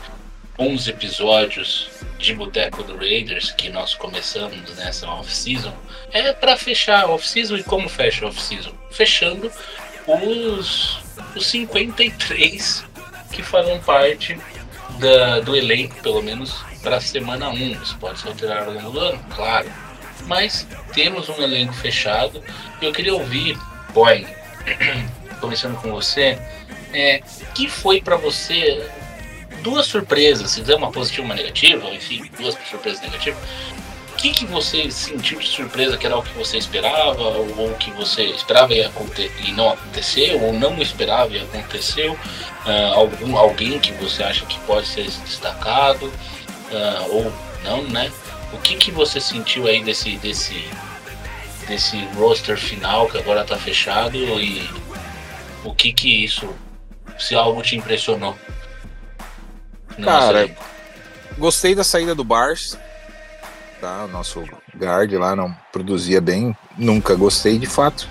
11 0.58 0.90
episódios 0.90 1.90
de 2.18 2.34
Boteco 2.34 2.84
do 2.84 2.96
Raiders 2.96 3.52
que 3.52 3.70
nós 3.70 3.94
começamos 3.96 4.76
nessa 4.76 5.08
off-season 5.10 5.74
é 6.12 6.32
para 6.32 6.56
fechar 6.58 7.04
a 7.04 7.08
off-season 7.08 7.58
e 7.58 7.64
como 7.64 7.90
fecha 7.90 8.26
a 8.26 8.30
off-season? 8.30 8.72
Fechando 8.92 9.52
os, 10.08 11.00
os 11.36 11.46
53 11.48 12.86
que 13.32 13.42
farão 13.42 13.80
parte 13.80 14.38
da, 15.00 15.40
do 15.40 15.56
elenco, 15.56 15.96
pelo 16.02 16.22
menos 16.22 16.64
para 16.84 16.98
a 16.98 17.02
semana 17.02 17.50
1. 17.50 17.82
Isso 17.82 17.98
pode 17.98 18.20
se 18.20 18.28
alterar 18.28 18.66
ao 18.66 18.74
longo 18.74 18.92
do 18.92 19.00
ano, 19.00 19.26
claro. 19.36 19.72
Mas 20.28 20.68
temos 20.94 21.28
um 21.30 21.42
elenco 21.42 21.74
fechado 21.74 22.42
eu 22.82 22.92
queria 22.92 23.14
ouvir, 23.14 23.58
Boy, 23.94 24.28
começando 25.40 25.80
com 25.82 25.92
você, 25.92 26.38
é, 26.94 27.22
que 27.54 27.68
foi 27.70 28.02
para 28.02 28.16
você 28.16 28.86
duas 29.62 29.86
surpresas, 29.88 30.52
se 30.52 30.62
quiser 30.62 30.76
uma 30.76 30.92
positiva 30.92 31.22
e 31.22 31.26
uma 31.26 31.36
negativa, 31.36 31.88
enfim, 31.90 32.30
duas 32.38 32.56
surpresas 32.70 33.02
negativas. 33.02 33.40
O 34.12 34.16
que, 34.16 34.30
que 34.30 34.46
você 34.46 34.90
sentiu 34.92 35.40
de 35.40 35.48
surpresa 35.48 35.98
que 35.98 36.06
era 36.06 36.16
o 36.18 36.24
que 36.24 36.34
você 36.38 36.58
esperava, 36.58 37.22
ou, 37.22 37.58
ou 37.58 37.74
que 37.76 37.92
você 37.92 38.24
esperava 38.26 38.74
e, 38.74 38.84
aconte 38.84 39.30
e 39.44 39.52
não 39.52 39.72
aconteceu, 39.72 40.42
ou 40.42 40.54
não 40.54 40.78
esperava 40.82 41.34
e 41.34 41.40
aconteceu? 41.40 42.18
Ah, 42.66 42.94
algum, 42.96 43.36
alguém 43.38 43.80
que 43.80 43.92
você 43.94 44.24
acha 44.24 44.46
que 44.46 44.58
pode 44.62 44.88
ser 44.88 45.04
destacado, 45.04 46.14
ah, 46.72 47.06
ou 47.10 47.34
não, 47.64 47.82
né? 47.84 48.12
O 48.54 48.58
que, 48.60 48.76
que 48.76 48.92
você 48.92 49.20
sentiu 49.20 49.68
aí 49.68 49.84
desse, 49.84 50.16
desse, 50.18 50.64
desse 51.68 52.06
roster 52.16 52.58
final 52.58 53.08
que 53.08 53.18
agora 53.18 53.44
tá 53.44 53.58
fechado 53.58 54.18
e 54.18 54.70
o 55.64 55.74
que 55.74 55.94
que 55.94 56.24
isso, 56.24 56.54
se 57.18 57.36
algo 57.36 57.62
te 57.62 57.76
impressionou? 57.76 58.36
Cara? 60.02 60.50
Gostei 61.38 61.76
da 61.76 61.84
saída 61.84 62.14
do 62.14 62.24
Bars. 62.24 62.78
Tá? 63.80 64.06
O 64.06 64.08
nosso 64.08 64.44
guard 64.78 65.12
lá 65.14 65.36
não 65.36 65.56
produzia 65.72 66.22
bem. 66.22 66.56
Nunca 66.78 67.16
gostei 67.16 67.58
de 67.58 67.68
fato. 67.68 68.08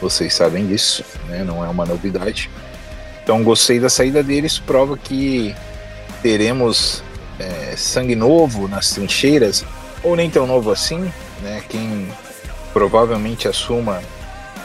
Vocês 0.00 0.32
sabem 0.34 0.66
disso, 0.66 1.04
né? 1.28 1.44
Não 1.44 1.64
é 1.64 1.68
uma 1.68 1.84
novidade. 1.84 2.50
Então 3.22 3.42
gostei 3.44 3.78
da 3.78 3.88
saída 3.88 4.22
deles. 4.22 4.58
Prova 4.58 4.96
que 4.96 5.54
teremos 6.22 7.02
é, 7.38 7.74
sangue 7.76 8.16
novo 8.16 8.66
nas 8.68 8.90
trincheiras, 8.90 9.64
ou 10.02 10.16
nem 10.16 10.30
tão 10.30 10.46
novo 10.46 10.70
assim, 10.70 11.12
né? 11.42 11.62
Quem 11.68 12.10
provavelmente 12.72 13.48
assuma 13.48 14.02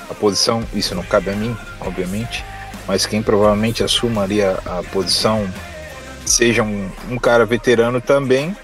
a 0.09 0.13
posição, 0.13 0.63
isso 0.73 0.93
não 0.93 1.03
cabe 1.03 1.29
a 1.29 1.35
mim, 1.35 1.55
obviamente, 1.81 2.45
mas 2.87 3.05
quem 3.05 3.21
provavelmente 3.21 3.83
assuma 3.83 4.23
ali 4.23 4.43
a, 4.43 4.59
a 4.65 4.83
posição 4.91 5.47
seja 6.25 6.63
um, 6.63 6.89
um 7.09 7.17
cara 7.17 7.45
veterano 7.45 7.99
também, 8.01 8.55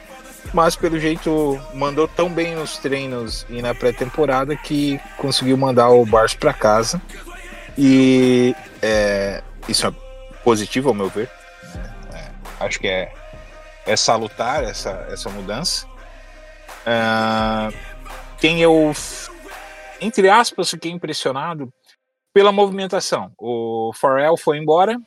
mas 0.53 0.75
pelo 0.75 0.99
jeito 0.99 1.59
mandou 1.73 2.07
tão 2.07 2.29
bem 2.29 2.55
nos 2.55 2.77
treinos 2.77 3.45
e 3.49 3.61
na 3.61 3.73
pré-temporada 3.73 4.55
que 4.55 4.99
conseguiu 5.17 5.57
mandar 5.57 5.89
o 5.89 6.05
Bars 6.05 6.33
para 6.33 6.53
casa. 6.53 7.01
E 7.77 8.55
é, 8.81 9.41
isso 9.67 9.87
é 9.87 9.93
positivo 10.43 10.89
ao 10.89 10.95
meu 10.95 11.09
ver. 11.09 11.29
né? 11.75 11.93
É, 12.13 12.65
acho 12.65 12.79
que 12.79 12.87
é, 12.87 13.13
é 13.85 13.95
salutar 13.95 14.63
essa, 14.63 15.07
essa 15.09 15.29
mudança. 15.29 15.85
Ah, 16.85 17.69
quem 18.39 18.61
eu, 18.61 18.91
entre 20.01 20.27
aspas, 20.29 20.69
fiquei 20.71 20.91
impressionado 20.91 21.71
pela 22.33 22.51
movimentação. 22.51 23.31
O 23.37 23.91
Farrell 23.93 24.35
foi 24.35 24.57
embora 24.57 24.99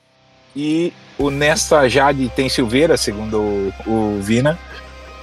e 0.54 0.92
o 1.18 1.30
Nesta 1.30 1.88
Jade 1.88 2.28
tem 2.30 2.48
Silveira, 2.48 2.96
segundo 2.96 3.40
o, 3.40 3.72
o 3.86 4.20
Vina, 4.22 4.58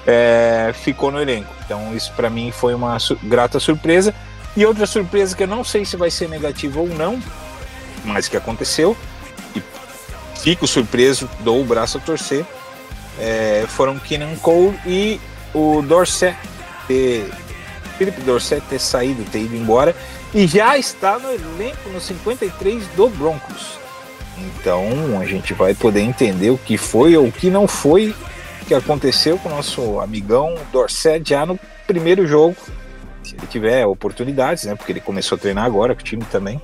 é, 0.05 0.71
ficou 0.73 1.11
no 1.11 1.21
elenco. 1.21 1.53
Então 1.65 1.95
isso 1.95 2.11
para 2.13 2.29
mim 2.29 2.51
foi 2.51 2.73
uma 2.73 2.99
su- 2.99 3.17
grata 3.23 3.59
surpresa. 3.59 4.13
E 4.57 4.65
outra 4.65 4.85
surpresa 4.85 5.35
que 5.35 5.43
eu 5.43 5.47
não 5.47 5.63
sei 5.63 5.85
se 5.85 5.95
vai 5.95 6.11
ser 6.11 6.27
negativa 6.27 6.79
ou 6.81 6.87
não, 6.87 7.21
mas 8.03 8.27
que 8.27 8.35
aconteceu, 8.35 8.97
e 9.55 9.61
fico 10.39 10.67
surpreso, 10.67 11.29
dou 11.39 11.61
o 11.61 11.65
braço 11.65 11.97
a 11.97 12.01
torcer, 12.01 12.45
é, 13.17 13.63
foram 13.69 13.97
Kenan 13.97 14.35
Cole 14.37 14.77
e 14.85 15.21
o 15.53 15.81
Dorset 15.81 16.35
Philip 18.01 18.19
Dorset 18.21 18.63
ter 18.67 18.79
saído, 18.79 19.23
ter 19.25 19.43
ido 19.43 19.55
embora, 19.55 19.95
e 20.33 20.47
já 20.47 20.75
está 20.75 21.19
no 21.19 21.31
elenco 21.31 21.87
no 21.93 22.01
53 22.01 22.87
do 22.95 23.07
Broncos. 23.09 23.77
Então 24.39 25.19
a 25.21 25.25
gente 25.25 25.53
vai 25.53 25.75
poder 25.75 26.01
entender 26.01 26.49
o 26.49 26.57
que 26.57 26.79
foi 26.79 27.15
ou 27.15 27.27
o 27.27 27.31
que 27.31 27.51
não 27.51 27.67
foi 27.67 28.15
que 28.67 28.73
aconteceu 28.73 29.37
com 29.37 29.49
o 29.49 29.51
nosso 29.51 29.99
amigão 29.99 30.55
Dorset 30.71 31.29
já 31.29 31.45
no 31.45 31.59
primeiro 31.85 32.25
jogo. 32.25 32.55
Se 33.23 33.35
ele 33.35 33.45
tiver 33.45 33.85
oportunidades, 33.85 34.63
né? 34.63 34.73
Porque 34.73 34.91
ele 34.91 34.99
começou 34.99 35.35
a 35.35 35.39
treinar 35.39 35.65
agora 35.65 35.93
com 35.93 36.01
o 36.01 36.03
time 36.03 36.25
também. 36.25 36.59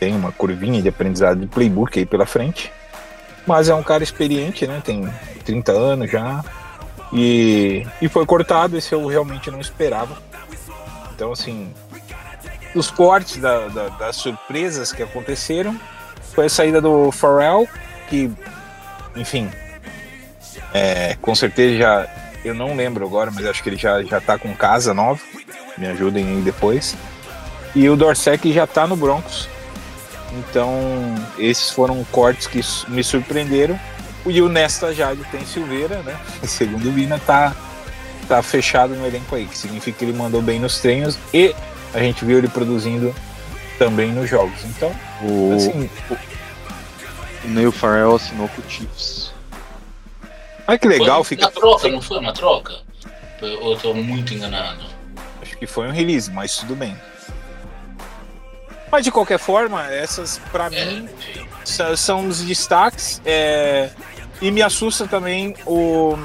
Tem 0.00 0.16
uma 0.16 0.32
curvinha 0.32 0.82
de 0.82 0.88
aprendizado 0.88 1.38
de 1.38 1.46
playbook 1.46 1.96
aí 1.96 2.06
pela 2.06 2.26
frente. 2.26 2.72
Mas 3.46 3.68
é 3.68 3.74
um 3.74 3.84
cara 3.84 4.02
experiente, 4.02 4.66
né? 4.66 4.82
Tem 4.84 5.08
30 5.44 5.70
anos 5.70 6.10
já. 6.10 6.42
E, 7.12 7.86
e 8.02 8.08
foi 8.08 8.26
cortado, 8.26 8.76
esse 8.76 8.92
eu 8.92 9.06
realmente 9.06 9.48
não 9.48 9.60
esperava. 9.60 10.29
Então, 11.20 11.32
assim, 11.32 11.70
dos 12.74 12.90
cortes, 12.90 13.36
da- 13.36 13.68
da- 13.68 13.88
das 13.90 14.16
surpresas 14.16 14.90
que 14.90 15.02
aconteceram, 15.02 15.78
foi 16.34 16.46
a 16.46 16.48
saída 16.48 16.80
do 16.80 17.12
Pharrell, 17.12 17.68
que, 18.08 18.30
enfim, 19.14 19.50
é, 20.72 21.18
com 21.20 21.34
certeza 21.34 21.76
já, 21.76 22.06
eu 22.42 22.54
não 22.54 22.74
lembro 22.74 23.04
agora, 23.04 23.30
mas 23.30 23.44
acho 23.44 23.62
que 23.62 23.68
ele 23.68 23.76
já, 23.76 24.02
já 24.02 24.18
tá 24.18 24.38
com 24.38 24.54
casa 24.54 24.94
nova, 24.94 25.20
me 25.76 25.88
ajudem 25.88 26.26
aí 26.26 26.40
depois. 26.40 26.96
E 27.74 27.86
o 27.90 27.96
Dorset 27.96 28.38
que 28.40 28.50
já 28.50 28.66
tá 28.66 28.86
no 28.86 28.96
Broncos. 28.96 29.46
Então, 30.32 30.72
esses 31.38 31.70
foram 31.70 32.02
cortes 32.04 32.46
que 32.46 32.62
me 32.88 33.04
surpreenderam. 33.04 33.78
E 34.24 34.40
o 34.40 34.48
Nesta 34.48 34.94
Jade 34.94 35.22
tem 35.30 35.44
Silveira, 35.44 36.02
né? 36.02 36.16
Segundo 36.44 36.88
o 36.88 36.92
Vina, 36.92 37.20
tá, 37.26 37.54
tá 38.30 38.40
fechado 38.44 38.94
no 38.94 39.04
elenco 39.04 39.34
aí, 39.34 39.44
que 39.44 39.58
significa 39.58 39.98
que 39.98 40.04
ele 40.04 40.12
mandou 40.16 40.40
bem 40.40 40.60
nos 40.60 40.78
treinos 40.78 41.18
e 41.34 41.52
a 41.92 41.98
gente 41.98 42.24
viu 42.24 42.38
ele 42.38 42.46
produzindo 42.46 43.12
também 43.76 44.12
nos 44.12 44.30
jogos. 44.30 44.64
Então, 44.64 44.94
O, 45.20 45.52
assim, 45.56 45.90
o 47.44 47.48
Neil 47.48 47.72
Farrell 47.72 48.14
assinou 48.14 48.48
com 48.50 48.62
o 48.62 48.70
Chiefs. 48.70 49.32
olha 50.68 50.78
que 50.78 50.86
legal, 50.86 51.24
foi 51.24 51.36
fica. 51.36 51.46
uma 51.46 51.52
troca, 51.52 51.88
não 51.88 52.00
foi 52.00 52.18
uma 52.20 52.32
troca? 52.32 52.74
Ou 53.42 53.72
eu 53.72 53.76
tô 53.80 53.94
muito 53.94 54.32
enganado? 54.32 54.84
Acho 55.42 55.56
que 55.56 55.66
foi 55.66 55.88
um 55.88 55.92
release, 55.92 56.30
mas 56.30 56.56
tudo 56.56 56.76
bem. 56.76 56.96
Mas 58.92 59.02
de 59.04 59.10
qualquer 59.10 59.38
forma, 59.40 59.90
essas 59.92 60.40
pra 60.52 60.66
É, 60.66 60.84
mim 60.84 61.08
são 61.96 62.28
os 62.28 62.42
destaques. 62.42 63.20
é, 63.24 63.90
E 64.40 64.50
me 64.52 64.62
assusta 64.62 65.06
também 65.08 65.54
o. 65.66 66.16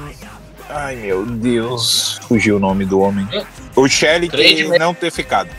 Ai 0.68 0.96
meu 0.96 1.24
Deus, 1.24 2.18
fugiu 2.26 2.56
o 2.56 2.58
nome 2.58 2.84
do 2.84 3.00
homem. 3.00 3.26
O 3.74 3.88
Shelley 3.88 4.28
Trade 4.28 4.64
não 4.78 4.92
ter 4.94 5.10
ficado. 5.10 5.50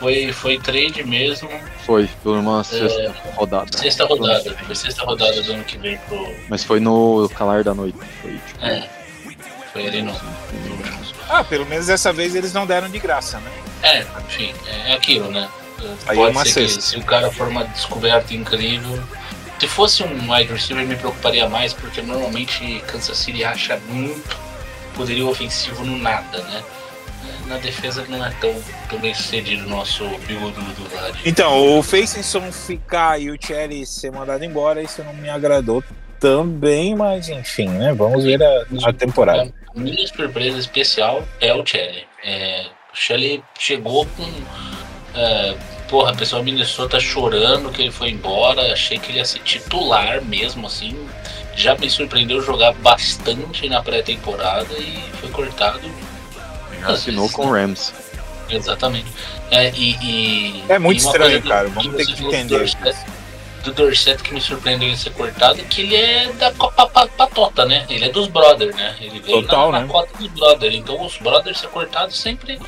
Foi, 0.00 0.32
foi 0.32 0.58
trade 0.58 1.02
mesmo, 1.04 1.48
Foi, 1.86 2.08
por 2.22 2.36
uma 2.36 2.62
sexta 2.64 3.14
rodada. 3.36 3.78
sexta 3.78 4.04
rodada. 4.04 4.54
Foi 4.66 4.74
sexta 4.74 5.02
rodada 5.04 5.40
do 5.42 5.52
ano 5.52 5.64
que 5.64 5.78
vem 5.78 5.96
pro. 6.08 6.34
Mas 6.48 6.62
foi 6.64 6.78
no 6.80 7.26
calar 7.30 7.62
da 7.64 7.72
noite. 7.72 7.96
Foi 8.20 8.32
tipo. 8.32 8.64
É. 8.66 8.86
Foi 9.72 9.86
ali 9.86 10.02
no. 10.02 10.14
Ah, 11.28 11.42
pelo 11.44 11.64
menos 11.66 11.86
dessa 11.86 12.12
vez 12.12 12.34
eles 12.34 12.52
não 12.52 12.66
deram 12.66 12.88
de 12.90 12.98
graça, 12.98 13.38
né? 13.38 13.50
É, 13.82 14.04
enfim, 14.26 14.52
é 14.86 14.92
aquilo, 14.94 15.30
né? 15.30 15.48
Aí 16.06 16.16
Pode 16.16 16.20
é 16.20 16.32
uma 16.32 16.44
ser 16.44 16.64
que 16.64 16.68
cesta. 16.68 16.80
se 16.82 16.96
o 16.98 17.02
cara 17.02 17.30
for 17.30 17.48
uma 17.48 17.64
descoberta 17.64 18.34
incrível. 18.34 19.02
Se 19.58 19.68
fosse 19.68 20.02
um 20.02 20.32
wide 20.32 20.52
receiver, 20.52 20.86
me 20.86 20.96
preocuparia 20.96 21.48
mais, 21.48 21.72
porque 21.72 22.02
normalmente 22.02 22.82
Kansas 22.86 23.16
City 23.16 23.44
acha 23.44 23.78
muito 23.88 24.36
poderio 24.94 25.28
ofensivo 25.28 25.84
no 25.84 25.96
nada, 25.98 26.38
né? 26.42 26.62
Na 27.46 27.58
defesa 27.58 28.04
não 28.08 28.24
é 28.24 28.30
tão, 28.40 28.54
tão 28.88 28.98
bem 28.98 29.12
sucedido 29.14 29.66
o 29.66 29.68
nosso 29.68 30.06
bigodudo 30.26 30.88
lá 30.94 31.10
de 31.10 31.28
Então, 31.28 31.78
o 31.78 31.82
Facenson 31.82 32.50
ficar 32.50 33.20
e 33.20 33.30
o 33.30 33.36
Cherry 33.40 33.84
ser 33.84 34.10
mandado 34.12 34.44
embora, 34.44 34.82
isso 34.82 35.02
não 35.04 35.12
me 35.14 35.28
agradou 35.28 35.82
também, 36.18 36.94
mas 36.94 37.28
enfim, 37.28 37.68
né? 37.68 37.92
Vamos 37.92 38.24
ver 38.24 38.42
a, 38.42 38.64
a 38.88 38.92
temporada. 38.92 39.52
minha 39.74 40.06
surpresa 40.06 40.58
especial 40.58 41.22
é 41.40 41.52
o 41.52 41.64
Shelley. 41.66 42.06
É, 42.24 42.66
o 42.92 42.96
Shelley 42.96 43.42
chegou 43.58 44.06
com. 44.06 44.24
é, 45.14 45.54
porra, 45.88 46.10
a 46.12 46.14
pessoa 46.14 46.42
Minnesota 46.42 46.98
chorando 47.00 47.70
que 47.70 47.82
ele 47.82 47.90
foi 47.92 48.10
embora. 48.10 48.72
Achei 48.72 48.98
que 48.98 49.10
ele 49.10 49.18
ia 49.18 49.24
ser 49.24 49.40
titular 49.40 50.22
mesmo, 50.24 50.66
assim. 50.66 50.96
Já 51.56 51.74
me 51.76 51.88
surpreendeu 51.88 52.40
jogar 52.42 52.72
bastante 52.74 53.68
na 53.68 53.82
pré-temporada 53.82 54.74
e 54.78 55.02
foi 55.20 55.30
cortado. 55.30 55.80
Já 56.80 56.88
assinou 56.88 57.30
com 57.30 57.46
o 57.46 57.52
Rams. 57.52 57.92
Exatamente. 58.50 59.06
É, 59.50 59.70
e, 59.70 59.96
e- 60.02 60.64
É 60.68 60.78
muito 60.78 61.00
e 61.00 61.04
uma 61.04 61.10
estranho, 61.12 61.40
coisa 61.42 61.48
cara. 61.54 61.68
Vamos 61.68 61.90
que 61.92 61.96
ter 61.96 62.04
você 62.04 62.12
que 62.14 62.24
entender. 62.24 62.58
Dorset, 62.58 62.96
do 63.62 63.72
Dorset 63.72 64.22
que 64.22 64.34
me 64.34 64.40
surpreendeu 64.40 64.88
ele 64.88 64.96
ser 64.96 65.10
cortado, 65.12 65.62
que 65.64 65.80
ele 65.82 65.96
é 65.96 66.32
da 66.32 66.50
Copa 66.52 66.86
Pa- 66.86 67.06
Patota, 67.06 67.64
né? 67.64 67.86
Ele 67.88 68.04
é 68.04 68.08
dos 68.10 68.26
brothers, 68.28 68.74
né? 68.76 68.94
Ele 69.00 69.20
veio 69.20 69.40
Total, 69.42 69.72
na, 69.72 69.78
na 69.80 69.86
né? 69.86 69.92
cota 69.92 70.18
dos 70.18 70.28
brothers. 70.28 70.74
Então 70.74 71.00
os 71.02 71.16
brothers 71.18 71.58
ser 71.60 71.68
cortados 71.68 72.18
sempre 72.18 72.60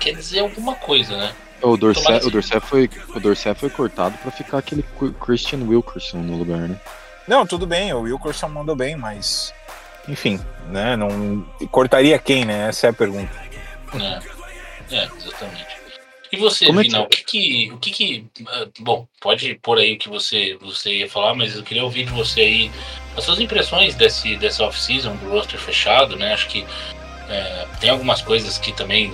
quer 0.00 0.12
dizer 0.14 0.40
alguma 0.40 0.74
coisa, 0.76 1.16
né? 1.16 1.32
O 1.60 1.76
Tomara 1.76 1.78
Dorset, 1.78 2.26
o 2.26 2.30
Dorset 2.30 2.60
foi, 2.66 2.90
o 3.14 3.20
Dorset 3.20 3.58
foi 3.58 3.70
cortado 3.70 4.16
pra 4.18 4.30
ficar 4.30 4.58
aquele 4.58 4.82
Qu- 4.82 5.12
Christian 5.14 5.60
Wilkerson 5.64 6.18
no 6.18 6.36
lugar, 6.36 6.68
né? 6.68 6.80
Não, 7.26 7.46
tudo 7.46 7.66
bem, 7.66 7.92
o 7.92 8.00
Wilkerson 8.02 8.48
mandou 8.48 8.74
bem, 8.76 8.96
mas. 8.96 9.52
Enfim, 10.08 10.40
né? 10.70 10.96
Não. 10.96 11.42
Cortaria 11.70 12.18
quem, 12.18 12.44
né? 12.44 12.68
Essa 12.68 12.86
é 12.86 12.90
a 12.90 12.92
pergunta. 12.92 13.30
É, 13.94 14.96
é 14.96 15.04
exatamente. 15.16 15.78
E 16.30 16.36
você, 16.36 16.66
Como 16.66 16.80
é 16.80 16.84
que- 16.84 16.94
o 16.96 17.06
que 17.06 17.24
que. 17.24 17.72
O 17.72 17.78
que 17.78 17.90
que. 17.90 18.26
ah, 18.46 18.66
Bom, 18.80 19.06
pode 19.20 19.54
pôr 19.62 19.78
aí 19.78 19.94
o 19.94 19.98
que 19.98 20.08
você, 20.08 20.56
você 20.60 20.98
ia 20.98 21.10
falar, 21.10 21.34
mas 21.34 21.56
eu 21.56 21.62
queria 21.62 21.84
ouvir 21.84 22.04
de 22.04 22.12
você 22.12 22.40
aí 22.42 22.70
as 23.16 23.24
suas 23.24 23.40
impressões 23.40 23.94
desse, 23.94 24.36
dessa 24.36 24.64
off-season, 24.64 25.16
do 25.16 25.30
roster 25.30 25.58
fechado, 25.58 26.16
né? 26.16 26.32
Acho 26.34 26.48
que 26.48 26.64
é, 27.30 27.66
tem 27.80 27.90
algumas 27.90 28.22
coisas 28.22 28.56
que 28.58 28.72
também 28.72 29.10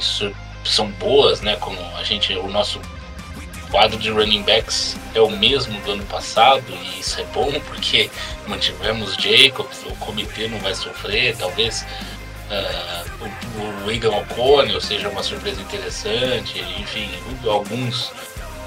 são 0.64 0.90
boas, 0.92 1.40
né? 1.40 1.56
Como 1.56 1.78
a 1.96 2.02
gente, 2.02 2.32
o 2.34 2.48
nosso 2.48 2.80
quadro 3.70 3.98
de 3.98 4.10
running 4.10 4.42
backs 4.42 4.96
é 5.14 5.20
o 5.20 5.30
mesmo 5.30 5.80
do 5.80 5.92
ano 5.92 6.04
passado, 6.04 6.64
e 6.70 7.00
isso 7.00 7.20
é 7.20 7.24
bom 7.34 7.52
porque 7.66 8.10
mantivemos 8.46 9.14
Jacobs, 9.14 9.82
o 9.86 9.94
comitê 9.96 10.48
não 10.48 10.58
vai 10.60 10.74
sofrer, 10.74 11.36
talvez 11.36 11.84
ah, 12.50 13.04
o, 13.20 13.86
o 13.86 13.90
Aidan 13.90 14.10
O'Connell 14.10 14.80
seja 14.80 15.08
uma 15.08 15.22
surpresa 15.22 15.60
interessante, 15.60 16.60
enfim, 16.78 17.08
alguns, 17.46 18.12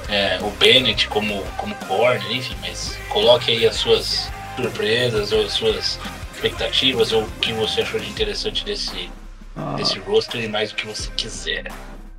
é, 0.09 0.39
o 0.41 0.49
Bennett 0.51 1.07
como, 1.07 1.41
como 1.57 1.75
corner, 1.75 2.31
enfim, 2.31 2.55
mas 2.61 2.97
coloque 3.09 3.51
aí 3.51 3.65
as 3.65 3.75
suas 3.75 4.29
surpresas 4.55 5.31
ou 5.31 5.45
as 5.45 5.53
suas 5.53 5.99
expectativas 6.33 7.11
ou 7.13 7.23
o 7.23 7.31
que 7.39 7.53
você 7.53 7.81
achou 7.81 7.99
de 7.99 8.09
interessante 8.09 8.65
desse, 8.65 9.09
Ah, 9.57 9.77
roster 10.05 10.43
e 10.43 10.47
mais 10.47 10.71
o 10.71 10.75
que 10.75 10.85
você 10.85 11.09
quiser. 11.15 11.71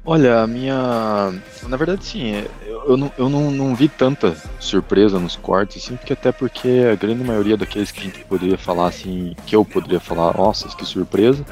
Olha, 0.05 0.41
a 0.41 0.47
minha. 0.47 1.35
Na 1.65 1.77
verdade, 1.77 2.05
sim, 2.05 2.35
é, 2.35 2.49
eu, 2.67 2.83
eu, 2.89 2.97
não, 2.97 3.13
eu 3.19 3.29
não, 3.29 3.51
não 3.51 3.75
vi 3.75 3.89
tanta 3.89 4.35
surpresa 4.59 5.19
nos 5.19 5.37
cortes, 5.37 5.85
assim, 5.85 5.97
porque 5.97 6.15
até 6.15 6.33
porque 6.33 6.87
a 6.91 6.97
grande 6.97 7.23
maioria 7.23 7.59
daqueles 7.59 7.91
que 7.93 8.01
a 8.01 8.05
gente 8.05 8.25
poderia 8.25 8.57
falar, 8.57 8.89
assim, 8.89 9.37
que 9.45 9.55
eu 9.55 9.65
poderia 9.67 10.01
falar, 10.01 10.35
nossa, 10.35 10.67
que 10.69 10.87
surpresa, 10.87 11.45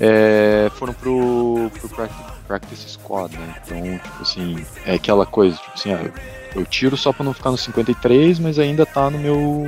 é, 0.00 0.70
foram 0.76 0.94
pro, 0.94 1.70
pro 1.78 1.88
practice, 1.90 2.32
practice 2.46 2.88
Squad, 2.88 3.36
né? 3.36 3.54
Então, 3.62 3.98
tipo 3.98 4.22
assim, 4.22 4.66
é 4.86 4.94
aquela 4.94 5.26
coisa, 5.26 5.56
tipo 5.58 5.72
assim, 5.74 5.92
ah, 5.92 6.10
eu 6.54 6.64
tiro 6.64 6.96
só 6.96 7.12
pra 7.12 7.22
não 7.22 7.34
ficar 7.34 7.50
no 7.50 7.58
53, 7.58 8.38
mas 8.38 8.58
ainda 8.58 8.86
tá 8.86 9.10
no 9.10 9.18
meu, 9.18 9.66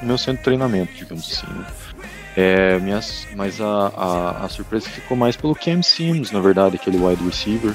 no 0.00 0.08
meu 0.08 0.16
centro 0.16 0.38
de 0.38 0.44
treinamento, 0.44 0.94
digamos 0.94 1.30
assim, 1.30 1.52
né? 1.52 1.66
É, 2.42 2.78
minhas, 2.78 3.28
mas 3.36 3.60
a, 3.60 3.92
a, 3.94 4.44
a 4.46 4.48
surpresa 4.48 4.88
ficou 4.88 5.14
mais 5.14 5.36
pelo 5.36 5.54
Cam 5.54 5.82
Sims, 5.82 6.30
na 6.30 6.40
verdade, 6.40 6.76
aquele 6.76 6.96
wide 6.96 7.22
receiver, 7.22 7.74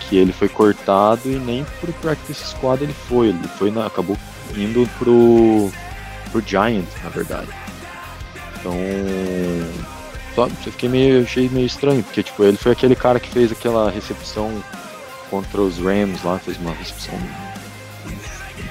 que 0.00 0.16
ele 0.16 0.32
foi 0.32 0.48
cortado 0.48 1.30
e 1.30 1.38
nem 1.38 1.62
pro 1.78 1.92
practice 1.94 2.42
squad 2.52 2.82
ele 2.82 2.94
foi, 2.94 3.28
ele 3.28 3.48
foi 3.58 3.70
na- 3.70 3.84
acabou 3.86 4.16
indo 4.56 4.88
pro, 4.98 5.70
pro 6.30 6.40
Giants, 6.40 6.88
na 7.04 7.10
verdade. 7.10 7.48
Então, 8.58 8.72
só, 10.34 10.46
eu 10.46 10.50
fiquei 10.72 10.88
meio, 10.88 11.22
achei 11.24 11.50
meio 11.50 11.66
estranho, 11.66 12.02
porque 12.02 12.22
tipo, 12.22 12.42
ele 12.44 12.56
foi 12.56 12.72
aquele 12.72 12.96
cara 12.96 13.20
que 13.20 13.28
fez 13.28 13.52
aquela 13.52 13.90
recepção 13.90 14.50
contra 15.28 15.60
os 15.60 15.76
Rams 15.78 16.22
lá, 16.24 16.38
fez 16.38 16.56
uma 16.56 16.72
recepção 16.72 17.18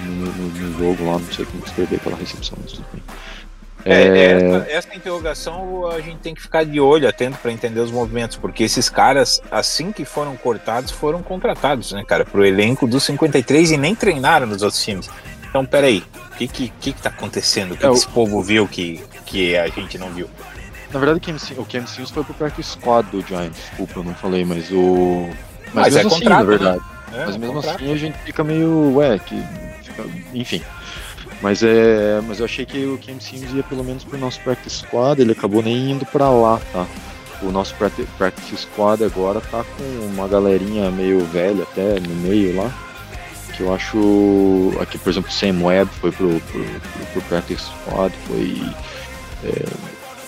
no, 0.04 0.26
no- 0.26 0.50
no 0.50 0.80
jogo 0.80 1.06
lá, 1.12 1.20
não 1.20 1.32
sei 1.32 1.46
como 1.46 1.62
descrever 1.62 1.98
aquela 1.98 2.18
recepção, 2.18 2.58
mas 2.60 2.72
tudo 2.72 2.86
bem. 2.92 3.04
É, 3.86 4.32
Essa, 4.32 4.72
essa 4.72 4.96
interrogação 4.96 5.88
a 5.88 6.00
gente 6.02 6.18
tem 6.20 6.34
que 6.36 6.42
ficar 6.42 6.64
de 6.66 6.80
olho, 6.80 7.08
atento 7.08 7.38
para 7.38 7.52
entender 7.52 7.80
os 7.80 7.92
movimentos, 7.92 8.38
porque 8.38 8.64
esses 8.64 8.90
caras, 8.90 9.42
assim 9.52 9.92
que 9.92 10.06
foram 10.06 10.36
cortados, 10.38 10.92
foram 10.92 11.22
contratados, 11.24 11.92
né, 11.92 12.04
cara, 12.08 12.24
pro 12.26 12.46
elenco 12.46 12.88
dos 12.88 13.04
53 13.04 13.72
e 13.72 13.78
nem 13.78 13.96
treinaram 13.96 14.46
nos 14.48 14.62
outros 14.62 14.84
times. 14.84 15.10
Então, 15.50 15.66
peraí, 15.66 16.04
o 16.32 16.36
que 16.38 16.48
que, 16.48 16.70
que 16.80 16.94
que 16.94 17.02
tá 17.02 17.10
acontecendo? 17.10 17.74
O 17.74 17.78
que, 17.78 17.84
É, 17.86 17.88
que 17.88 17.94
o- 17.94 17.96
esse 17.96 18.08
povo 18.08 18.42
viu 18.42 18.68
que, 18.68 19.04
que 19.26 19.58
a 19.58 19.68
gente 19.68 19.98
não 19.98 20.10
viu? 20.12 20.30
Na 20.94 21.00
verdade, 21.00 21.20
o 21.20 21.22
Cam 21.22 21.62
o 21.62 21.66
Cam 21.66 21.88
Sims 21.88 22.10
foi 22.12 22.24
pro 22.24 22.34
practice 22.34 22.72
squad 22.72 23.10
do 23.12 23.22
Giants, 23.26 23.58
desculpa, 23.58 24.00
eu 24.00 24.04
não 24.04 24.14
falei, 24.14 24.44
mas 24.46 24.70
o. 24.72 25.30
Mas, 25.74 25.94
Mas 25.94 25.96
é 25.96 26.00
assim, 26.02 26.10
contrato, 26.10 26.38
na 26.40 26.44
verdade. 26.44 26.82
É, 27.14 27.26
mas 27.26 27.38
mesmo 27.38 27.54
contrato. 27.56 27.76
assim 27.78 27.94
a 27.94 27.96
gente 27.98 28.18
fica 28.20 28.44
meio. 28.44 28.96
Ué, 28.96 29.18
que. 29.20 29.42
fica- 29.84 30.04
enfim. 30.34 30.62
Mas 31.42 31.64
é. 31.64 32.22
Mas 32.28 32.40
eu 32.40 32.46
achei 32.46 32.66
que 32.66 32.86
o 32.86 32.98
Cam 32.98 33.20
Sims 33.20 33.52
ia 33.54 33.64
pelo 33.64 33.84
menos 33.84 34.04
pro 34.04 34.18
nosso 34.18 34.40
practice 34.42 34.78
squad, 34.80 35.22
ele 35.22 35.32
acabou 35.32 35.62
nem 35.64 35.92
indo 35.92 36.06
pra 36.06 36.30
lá, 36.30 36.60
tá? 36.72 36.86
O 37.42 37.52
nosso 37.52 37.74
practi- 37.76 38.08
practice 38.18 38.58
squad 38.58 39.04
agora 39.04 39.42
tá 39.42 39.64
com 39.64 39.84
uma 40.14 40.28
galerinha 40.28 40.92
meio 40.92 41.20
velha 41.26 41.64
até 41.64 42.00
no 42.00 42.14
meio 42.16 42.56
lá. 42.56 42.72
Que 43.58 43.62
eu 43.64 43.74
acho. 43.74 44.72
Aqui, 44.80 44.98
por 45.00 45.10
exemplo, 45.10 45.32
Sam 45.32 45.64
Webb 45.64 45.90
foi 46.00 46.12
pro, 46.12 46.40
pro, 46.40 46.64
pro, 46.64 47.06
pro 47.14 47.22
practice 47.24 47.64
squad, 47.66 48.14
foi. 48.28 48.62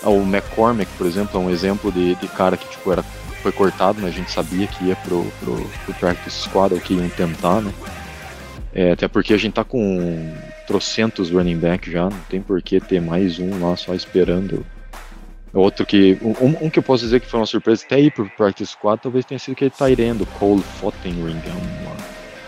Ah, 0.02 0.10
O 0.10 0.22
McCormick, 0.22 0.90
por 0.98 1.06
exemplo, 1.06 1.40
é 1.40 1.44
um 1.44 1.50
exemplo 1.50 1.90
de, 1.92 2.14
de 2.16 2.28
cara 2.28 2.56
que 2.56 2.68
tipo, 2.68 2.90
era, 2.92 3.02
foi 3.42 3.52
cortado, 3.52 3.98
mas 4.02 4.10
a 4.12 4.16
gente 4.16 4.30
sabia 4.32 4.66
que 4.66 4.84
ia 4.84 4.96
pro, 4.96 5.24
pro, 5.40 5.54
pro 5.84 5.94
practice 5.94 6.42
squad, 6.42 6.74
ou 6.74 6.80
que 6.80 6.94
iam 6.94 7.08
tentar, 7.10 7.60
né? 7.60 7.72
É, 8.74 8.92
até 8.92 9.06
porque 9.08 9.32
a 9.32 9.36
gente 9.38 9.54
tá 9.54 9.62
com 9.64 10.34
trocentos 10.66 11.30
running 11.30 11.58
back 11.58 11.90
já, 11.90 12.04
não 12.04 12.18
tem 12.28 12.40
por 12.40 12.60
que 12.62 12.80
ter 12.80 13.00
mais 13.00 13.38
um 13.38 13.66
lá 13.66 13.76
só 13.76 13.94
esperando. 13.94 14.64
Outro 15.52 15.86
que. 15.86 16.18
Um, 16.22 16.66
um 16.66 16.70
que 16.70 16.78
eu 16.78 16.82
posso 16.82 17.04
dizer 17.04 17.20
que 17.20 17.28
foi 17.28 17.38
uma 17.38 17.46
surpresa 17.46 17.84
até 17.86 18.00
ir 18.00 18.10
pro 18.10 18.28
practice 18.30 18.72
squad, 18.72 19.00
talvez 19.02 19.24
tenha 19.24 19.38
sido 19.38 19.52
aquele 19.52 19.70
Tyrendo, 19.70 20.26
Cole 20.38 20.62
Fottenringham 20.80 21.54
lá. 21.84 21.96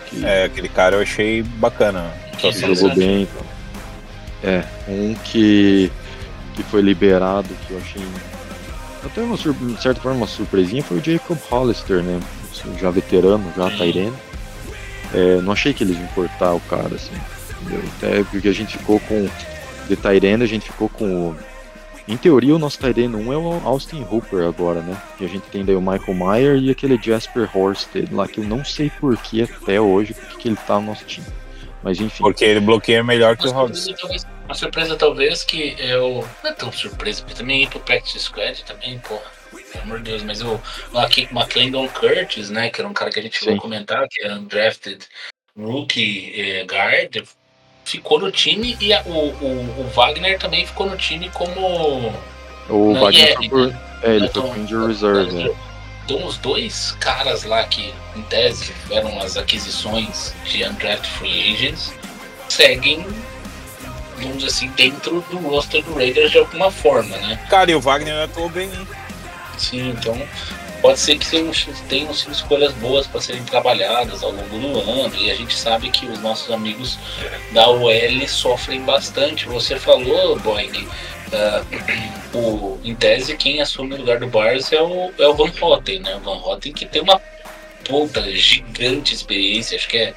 Que, 0.07 0.25
É, 0.25 0.45
aquele 0.45 0.69
cara 0.69 0.97
eu 0.97 1.03
achei 1.03 1.43
bacana. 1.43 2.11
Que 2.39 2.51
jogou 2.53 2.95
bem. 2.97 3.23
então. 3.23 3.47
É, 4.43 4.65
um 4.89 5.15
que, 5.25 5.91
que 6.55 6.63
foi 6.65 6.83
liberado, 6.83 7.49
que 7.67 7.73
eu 7.73 7.79
achei 7.79 8.03
até 9.05 9.23
uma, 9.23 9.37
sur- 9.37 9.55
de 9.55 9.81
certa 9.81 10.01
forma 10.01 10.19
uma 10.19 10.27
surpresinha, 10.27 10.83
foi 10.83 10.99
o 10.99 11.05
Jacob 11.05 11.39
Hollister, 11.49 12.03
né? 12.03 12.21
Já 12.81 12.91
veterano, 12.91 13.45
já 13.57 13.71
Sim. 13.71 13.77
Tyrene. 13.77 14.13
É, 15.15 15.41
não 15.41 15.53
achei 15.53 15.73
que 15.73 15.85
eles 15.85 15.97
iam 15.97 16.07
cortar 16.09 16.53
o 16.55 16.61
cara, 16.61 16.95
assim. 16.97 17.15
Entendeu? 17.67 17.91
Até 17.97 18.25
porque 18.25 18.49
a 18.49 18.53
gente 18.53 18.79
ficou 18.79 19.01
com. 19.01 19.29
De 19.89 19.95
Tyrene, 19.95 20.43
a 20.43 20.47
gente 20.47 20.67
ficou 20.67 20.89
com 20.89 21.31
o. 21.31 21.37
Em 22.09 22.17
teoria, 22.17 22.55
o 22.55 22.59
nosso 22.59 22.79
Tyrene 22.79 23.17
1 23.17 23.33
é 23.33 23.37
o 23.37 23.61
Austin 23.65 24.07
Hooper 24.11 24.47
agora, 24.47 24.81
né? 24.81 24.97
E 25.21 25.25
a 25.25 25.29
gente 25.29 25.49
tem 25.49 25.65
daí 25.65 25.75
o 25.75 25.81
Michael 25.81 26.15
Meyer 26.15 26.57
e 26.57 26.71
aquele 26.71 27.01
Jasper 27.01 27.49
Horsted 27.57 28.15
lá, 28.15 28.29
que 28.29 28.39
eu 28.39 28.45
não 28.45 28.65
sei 28.65 28.91
por 28.91 29.17
que 29.17 29.43
até 29.43 29.81
hoje, 29.81 30.15
porque 30.15 30.37
que 30.43 30.49
ele 30.49 30.57
tá 30.57 30.79
no 30.81 30.87
nosso 30.87 31.05
time. 31.05 31.27
Mas 31.83 32.01
enfim. 32.01 32.23
Porque 32.23 32.45
ele 32.45 32.61
bloqueia 32.61 33.03
melhor 33.03 33.37
que 33.37 33.47
o 33.47 33.51
Hobbs. 33.51 33.89
uma 34.45 34.55
surpresa 34.55 34.97
talvez 34.97 35.43
que 35.43 35.77
eu. 35.79 36.27
Não 36.43 36.51
é 36.51 36.53
tão 36.53 36.71
surpresa, 36.73 37.23
porque 37.23 37.35
também 37.35 37.65
ir 37.65 37.69
pro 37.69 37.81
Practice 37.81 38.21
Squad 38.21 38.65
também, 38.65 38.99
porra. 39.01 39.37
Pelo 39.73 39.85
amor 39.85 39.99
de 39.99 40.05
Deus, 40.11 40.23
mas 40.23 40.43
o 40.43 40.61
aqui 40.95 41.29
McClendon 41.33 41.89
Curtis, 41.89 42.51
né? 42.51 42.71
Que 42.71 42.81
era 42.81 42.89
um 42.89 42.93
cara 42.93 43.11
que 43.11 43.19
a 43.19 43.23
gente 43.23 43.39
Sim. 43.39 43.47
vai 43.47 43.57
comentar, 43.57 44.07
que 44.09 44.23
é 44.23 44.33
undrafted 44.33 45.07
rookie 45.57 46.33
eh, 46.35 46.65
guard, 46.65 47.27
ficou 47.87 48.19
no 48.21 48.31
time 48.31 48.77
e 48.81 48.93
a- 48.93 49.03
o, 49.07 49.11
o, 49.11 49.81
o 49.81 49.91
Wagner 49.95 50.39
também 50.39 50.67
ficou 50.67 50.87
no 50.91 50.97
time 50.97 51.31
como. 51.31 52.13
O 52.69 52.93
na 52.93 53.01
Wagner 53.01 53.29
IR, 53.31 53.37
foi 53.37 53.49
por. 53.49 53.77
É, 54.03 54.11
ele 54.17 54.19
foi 54.19 54.27
Então, 54.29 54.51
pro 54.51 54.61
Injury 54.61 54.87
Reserve, 54.89 55.33
né? 55.33 55.51
Então 56.05 56.25
os 56.27 56.37
dois 56.39 56.93
caras 57.01 57.45
lá 57.45 57.65
que 57.65 57.93
em 58.15 58.23
tese 58.23 58.73
eram 58.91 59.19
as 59.21 59.37
aquisições 59.37 60.35
de 60.45 60.63
undrafted 60.65 61.09
free 61.09 61.53
agents 61.55 61.93
seguem, 62.49 63.05
vamos 64.17 64.37
dizer 64.37 64.47
assim, 64.49 64.69
dentro 64.77 65.21
do 65.31 65.39
roster 65.39 65.83
do 65.83 65.95
Raiders 65.95 66.31
de 66.31 66.39
alguma 66.39 66.71
forma, 66.71 67.17
né? 67.17 67.41
Cara, 67.51 67.71
e 67.73 67.75
o 67.75 67.81
Wagner 67.81 68.23
atuou 68.23 68.49
bem, 68.49 68.69
hein? 68.73 68.87
Sim, 69.59 69.89
então 69.91 70.17
pode 70.81 70.99
ser 70.99 71.19
que 71.19 71.27
tenham, 71.29 71.53
sido 72.15 72.33
escolhas 72.33 72.73
boas 72.75 73.07
para 73.07 73.21
serem 73.21 73.45
trabalhadas 73.45 74.23
ao 74.23 74.31
longo 74.31 74.59
do 74.59 74.91
ano 74.91 75.17
e 75.17 75.31
a 75.31 75.35
gente 75.35 75.57
sabe 75.57 75.91
que 75.91 76.07
os 76.07 76.19
nossos 76.21 76.51
amigos 76.51 76.99
da 77.53 77.69
OL 77.69 78.29
sofrem 78.29 78.83
bastante. 78.83 79.47
Você 79.47 79.77
falou, 79.77 80.39
Boing, 80.41 80.89
ah, 81.33 81.63
o, 82.35 82.79
em 82.85 82.95
tese, 82.95 83.37
quem 83.37 83.61
assume 83.61 83.95
o 83.95 83.99
lugar 83.99 84.19
do 84.19 84.27
Barnes 84.27 84.73
é 84.73 84.81
o, 84.81 85.13
é 85.19 85.27
o 85.27 85.35
Van 85.35 85.53
Hotten, 85.61 86.01
né? 86.01 86.17
O 86.17 86.21
Van 86.21 86.39
Hotten 86.39 86.73
que 86.73 86.87
tem 86.87 87.03
uma 87.03 87.21
puta 87.85 88.23
gigante 88.33 89.15
experiência, 89.15 89.77
acho 89.77 89.89
que 89.89 89.99
é, 89.99 90.15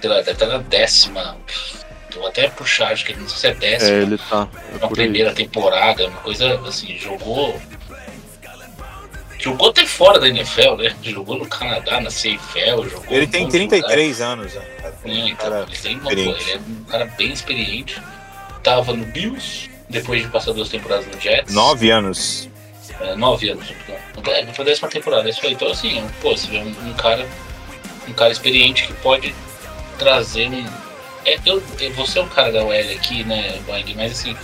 sei 0.00 0.10
lá, 0.10 0.16
deve 0.16 0.32
estar 0.32 0.46
na 0.46 0.58
décima. 0.58 1.36
Vou 2.14 2.26
até 2.26 2.48
puxar, 2.48 2.92
acho 2.92 3.04
que 3.04 3.14
não 3.14 3.28
sei 3.28 3.38
se 3.38 3.46
é 3.46 3.54
décima. 3.54 3.96
É, 3.96 4.02
ele 4.02 4.18
tá. 4.18 4.48
É 4.74 4.78
na 4.78 4.88
primeira 4.88 5.32
temporada, 5.32 6.08
uma 6.08 6.20
coisa 6.20 6.58
assim, 6.66 6.98
jogou. 6.98 7.60
Jogou 9.40 9.70
até 9.70 9.86
fora 9.86 10.18
da 10.20 10.28
NFL, 10.28 10.74
né? 10.76 10.94
Jogou 11.02 11.38
no 11.38 11.46
Canadá, 11.46 12.00
na 12.00 12.10
CFL, 12.10 12.88
jogou. 12.88 13.04
Ele 13.08 13.24
em 13.24 13.28
tem 13.28 13.42
bons 13.44 13.52
33 13.52 14.20
anos, 14.20 14.54
né? 14.54 14.62
É, 14.82 14.88
então, 15.28 15.62
ele, 15.62 15.76
tem 15.76 15.98
uma, 15.98 16.12
ele 16.12 16.28
é 16.52 16.56
um 16.58 16.84
cara 16.84 17.06
bem 17.16 17.32
experiente. 17.32 18.00
Tava 18.62 18.92
no 18.92 19.06
Bills, 19.06 19.70
depois 19.88 20.20
de 20.22 20.28
passar 20.28 20.52
duas 20.52 20.68
temporadas 20.68 21.06
no 21.06 21.18
Jets. 21.18 21.54
Nove 21.54 21.90
anos. 21.90 22.48
É, 23.00 23.14
nove 23.16 23.48
anos. 23.48 23.66
Então, 24.14 24.32
É, 24.34 24.44
foi 24.52 24.64
a 24.64 24.68
décima 24.68 24.88
temporada, 24.88 25.26
é 25.26 25.30
isso 25.30 25.44
aí. 25.46 25.52
Então 25.54 25.70
assim, 25.70 26.06
pô, 26.20 26.36
você 26.36 26.46
vê 26.48 26.58
um, 26.58 26.88
um 26.88 26.92
cara. 26.94 27.26
Um 28.06 28.12
cara 28.12 28.32
experiente 28.32 28.86
que 28.86 28.92
pode 28.94 29.34
trazer 29.98 30.48
um. 30.48 30.66
É, 31.24 31.38
eu, 31.46 31.62
eu- 31.78 31.92
você 31.94 32.18
é 32.18 32.22
um 32.22 32.28
cara 32.28 32.50
da 32.52 32.62
OL 32.64 32.72
aqui, 32.72 33.24
né, 33.24 33.58
Bang, 33.66 33.94
mas 33.94 34.12
assim, 34.12 34.36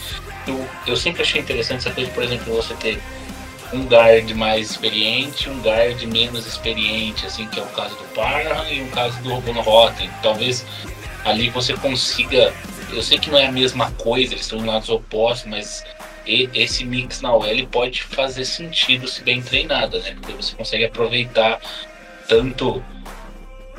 eu, 0.46 0.66
eu 0.86 0.96
sempre 0.96 1.22
achei 1.22 1.40
interessante 1.40 1.80
essa 1.80 1.90
coisa, 1.90 2.10
por 2.12 2.22
exemplo, 2.22 2.54
você 2.54 2.74
ter 2.74 2.98
um 3.72 3.84
guard 3.86 4.30
mais 4.32 4.70
experiente, 4.70 5.48
um 5.50 5.60
guard 5.60 6.02
menos 6.04 6.46
experiente, 6.46 7.26
assim, 7.26 7.46
que 7.48 7.58
é 7.58 7.62
o 7.62 7.66
caso 7.66 7.96
do 7.96 8.04
Parham 8.14 8.68
e 8.70 8.82
um 8.82 8.90
caso 8.90 9.20
do 9.22 9.40
Von 9.40 9.60
Rotten. 9.60 10.10
Talvez 10.22 10.64
ali 11.24 11.50
você 11.50 11.74
consiga. 11.74 12.52
Eu 12.92 13.02
sei 13.02 13.18
que 13.18 13.30
não 13.30 13.38
é 13.38 13.46
a 13.46 13.52
mesma 13.52 13.90
coisa, 13.92 14.34
eles 14.34 14.44
estão 14.44 14.58
em 14.58 14.64
lados 14.64 14.88
opostos, 14.88 15.50
mas 15.50 15.84
esse 16.26 16.84
mix 16.84 17.20
na 17.20 17.34
OL 17.34 17.66
pode 17.70 18.02
fazer 18.02 18.44
sentido 18.44 19.06
se 19.06 19.22
bem 19.22 19.42
treinada, 19.42 19.98
né? 20.00 20.16
Porque 20.20 20.32
você 20.32 20.54
consegue 20.54 20.84
aproveitar 20.84 21.60
tanto 22.28 22.82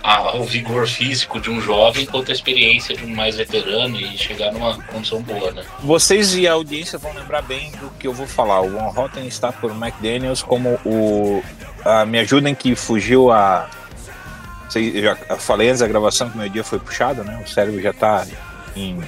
a- 0.10 0.38
o 0.38 0.44
vigor 0.46 0.88
físico 0.88 1.40
de 1.40 1.50
um 1.50 1.60
jovem 1.60 2.06
quanto 2.06 2.32
a 2.32 2.34
experiência 2.34 2.96
de 2.96 3.04
um 3.04 3.14
mais 3.14 3.36
veterano 3.36 4.00
e 4.00 4.18
chegar 4.18 4.54
numa 4.54 4.78
condição 4.84 5.22
boa, 5.22 5.52
né? 5.52 5.64
Vocês 5.82 6.34
e 6.36 6.48
a 6.48 6.54
audiência 6.54 6.98
vão 6.98 7.14
lembrar 7.14 7.42
bem 7.42 7.72
do 7.72 7.90
que 8.00 8.08
eu 8.08 8.14
vou 8.14 8.26
falar. 8.26 8.62
O 8.62 8.70
Von 8.70 8.94
Hotten 8.96 9.28
está 9.28 9.52
por 9.52 9.72
McDaniels 9.72 10.42
como 10.42 10.80
o. 10.86 11.44
a- 11.84 12.06
me 12.06 12.20
ajudem 12.20 12.56
que 12.56 12.74
fugiu 12.76 13.32
a. 13.32 13.70
Sei, 14.70 14.98
eu 14.98 15.02
já 15.04 15.16
falei 15.38 15.68
antes 15.70 15.80
da 15.82 15.88
gravação 15.88 16.30
que 16.30 16.38
meu 16.38 16.48
dia 16.50 16.64
foi 16.64 16.80
puxado, 16.80 17.24
né? 17.24 17.42
O 17.46 17.50
cérebro 17.50 17.82
já 17.82 17.92
tá 17.94 18.26
em 18.76 19.00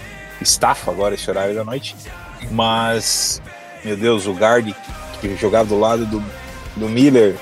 estafa 0.42 0.90
agora, 0.92 1.16
esse 1.16 1.30
horário 1.30 1.54
da 1.56 1.64
noite. 1.64 1.96
Mas, 2.52 3.42
meu 3.84 3.96
Deus, 3.98 4.26
o 4.26 4.34
guard 4.34 4.74
que 5.22 5.36
jogava 5.38 5.66
do 5.68 5.78
lado 5.80 6.06
do, 6.06 6.24
do 6.78 6.88
Miller, 6.90 7.36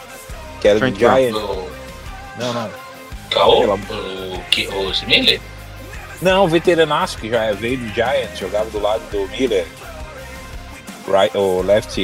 que 0.62 0.67
era 0.67 0.80
do 0.80 0.80
Frank 0.80 0.98
Clark. 1.00 1.22
Giant. 1.22 1.34
Não, 2.39 2.54
não. 2.54 2.87
Caô, 3.29 3.65
o, 3.75 4.43
que- 4.49 4.67
o 4.67 4.91
Smiley, 4.91 5.41
Não, 6.21 6.45
o 6.45 6.47
veteranaço 6.47 7.17
que 7.17 7.29
já 7.29 7.51
veio 7.53 7.77
do 7.77 7.87
Giants, 7.93 8.37
jogava 8.39 8.69
do 8.69 8.79
lado 8.79 9.01
do 9.11 9.27
Miller. 9.29 9.65
Right, 11.07 11.35
o 11.37 11.61
left 11.61 11.99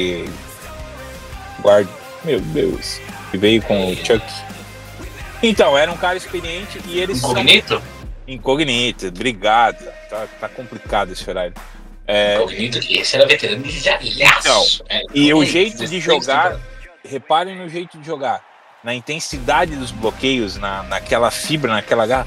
guard. 1.62 1.88
Meu 2.24 2.40
Deus. 2.40 3.00
Que 3.30 3.36
veio 3.38 3.60
com 3.62 3.92
o 3.92 3.96
Chuck. 3.96 4.24
Então, 5.42 5.76
era 5.76 5.90
um 5.92 5.96
cara 5.96 6.16
experiente 6.16 6.80
e 6.86 6.98
eles 7.00 7.20
são- 7.20 7.32
Incognito? 7.32 7.82
Incognito, 8.26 9.08
obrigado. 9.08 9.84
Tá, 10.08 10.26
tá 10.40 10.48
complicado 10.48 11.12
esse 11.12 11.28
horário. 11.28 11.52
É, 12.06 12.36
Incognito, 12.36 12.80
que 12.80 12.98
esse 12.98 13.16
era 13.16 13.26
veterano 13.26 13.62
de 13.62 13.78
jalhaço. 13.78 14.82
É, 14.88 15.02
e 15.12 15.34
o 15.34 15.42
então, 15.42 15.44
jeito 15.52 15.72
de 15.86 16.00
16 16.00 16.02
jogar, 16.04 16.58
reparem 17.06 17.56
no 17.56 17.68
jeito 17.68 17.98
de 17.98 18.06
jogar. 18.06 18.42
Na 18.84 18.94
intensidade 18.94 19.74
dos 19.74 19.90
bloqueios, 19.90 20.58
na, 20.58 20.82
naquela 20.82 21.30
fibra, 21.30 21.72
naquela 21.72 22.06
garra. 22.06 22.26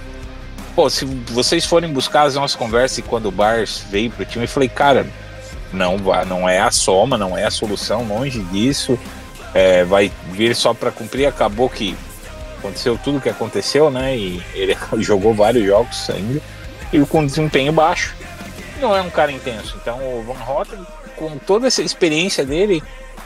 Pô, 0.76 0.90
se 0.90 1.06
vocês 1.06 1.64
forem 1.66 1.94
buscar 1.94 2.24
as 2.24 2.34
nossas 2.34 2.56
conversas 2.56 2.98
e 2.98 3.02
quando 3.04 3.28
o 3.28 3.32
Bars 3.32 3.86
veio 3.92 4.10
pro 4.10 4.26
time, 4.26 4.46
eu 4.46 4.50
falei, 4.50 4.68
cara, 4.68 5.06
não, 5.72 5.98
não 6.28 6.50
é 6.50 6.60
a 6.60 6.72
soma, 6.72 7.16
não 7.16 7.38
é 7.38 7.46
a 7.46 7.52
solução, 7.52 8.08
longe 8.08 8.40
disso. 8.46 8.98
É, 9.54 9.84
vai 9.86 10.12
vir 10.32 10.56
só 10.56 10.74
para 10.74 10.92
cumprir. 10.92 11.28
Acabou 11.28 11.70
que 11.70 11.96
aconteceu 12.58 13.00
tudo 13.04 13.22
que 13.22 13.30
aconteceu, 13.30 13.92
né? 13.92 14.18
E 14.18 14.44
ele 14.56 14.76
jogou 14.98 15.36
vários 15.36 15.64
jogos 15.64 16.10
ainda. 16.10 16.42
E 16.92 17.00
com 17.06 17.24
desempenho 17.24 17.72
baixo. 17.72 18.16
Não 18.82 18.96
é 18.96 19.02
um 19.02 19.12
cara 19.12 19.32
intenso. 19.32 19.78
Então 19.80 19.98
o 20.00 20.24
Van 20.24 20.44
Hotten, 20.44 20.86
com 21.16 21.38
toda 21.38 21.68
essa 21.68 21.84
experiência 21.84 22.44
dele, 22.44 22.82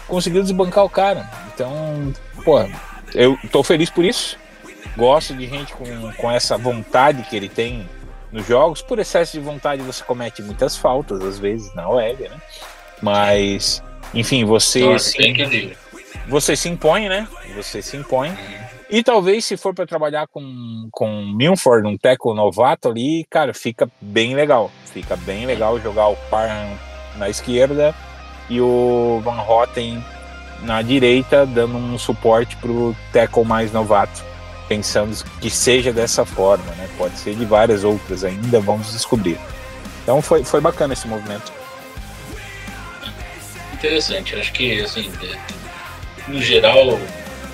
conseguiu 0.05 0.41
desbancar 0.41 0.83
o 0.83 0.89
cara. 0.89 1.29
Então, 1.53 2.13
pô, 2.43 2.59
eu 3.13 3.37
tô 3.51 3.63
feliz 3.63 3.89
por 3.89 4.05
isso. 4.05 4.37
Gosto 4.97 5.33
de 5.33 5.47
gente 5.47 5.73
com, 5.73 6.11
com 6.13 6.31
essa 6.31 6.57
vontade 6.57 7.23
que 7.23 7.35
ele 7.35 7.49
tem 7.49 7.87
nos 8.31 8.45
jogos. 8.45 8.81
Por 8.81 8.99
excesso 8.99 9.33
de 9.33 9.39
vontade, 9.39 9.81
você 9.81 10.03
comete 10.03 10.41
muitas 10.41 10.75
faltas, 10.75 11.21
às 11.21 11.39
vezes, 11.39 11.73
na 11.75 11.89
OL, 11.89 12.17
né? 12.17 12.41
Mas, 13.01 13.83
enfim, 14.13 14.45
você, 14.45 14.81
Então, 14.81 14.99
se, 14.99 15.77
você 16.27 16.55
se 16.55 16.69
impõe, 16.69 17.09
né? 17.09 17.27
Você 17.55 17.81
se 17.81 17.97
impõe. 17.97 18.37
E 18.89 19.01
talvez, 19.01 19.45
se 19.45 19.55
for 19.55 19.73
para 19.73 19.85
trabalhar 19.85 20.27
com, 20.27 20.89
com 20.91 21.25
Milford, 21.33 21.87
um 21.87 21.97
tackle 21.97 22.35
novato 22.35 22.89
ali, 22.89 23.25
cara, 23.29 23.53
fica 23.53 23.89
bem 24.01 24.35
legal. 24.35 24.69
Fica 24.85 25.15
bem 25.15 25.45
legal 25.45 25.79
jogar 25.79 26.07
o 26.07 26.17
Parham 26.29 26.77
na 27.17 27.29
esquerda 27.29 27.95
e 28.49 28.59
o 28.59 29.21
Van 29.23 29.41
Hotten 29.41 30.03
na 30.63 30.81
direita, 30.81 31.45
dando 31.45 31.77
um 31.77 31.97
suporte 31.97 32.55
pro 32.57 32.95
tackle 33.11 33.43
mais 33.45 33.71
novato, 33.71 34.23
pensando 34.67 35.15
que 35.39 35.49
seja 35.49 35.91
dessa 35.91 36.23
forma, 36.25 36.65
né? 36.75 36.87
Pode 36.97 37.17
ser 37.17 37.35
de 37.35 37.45
várias 37.45 37.83
outras 37.83 38.23
ainda, 38.23 38.59
vamos 38.59 38.91
descobrir. 38.93 39.37
Então 40.03 40.21
foi, 40.21 40.43
foi 40.43 40.61
bacana 40.61 40.93
esse 40.93 41.07
movimento. 41.07 41.51
Interessante, 43.73 44.35
acho 44.35 44.51
que 44.53 44.79
assim, 44.81 45.11
no 46.27 46.41
geral, 46.41 46.99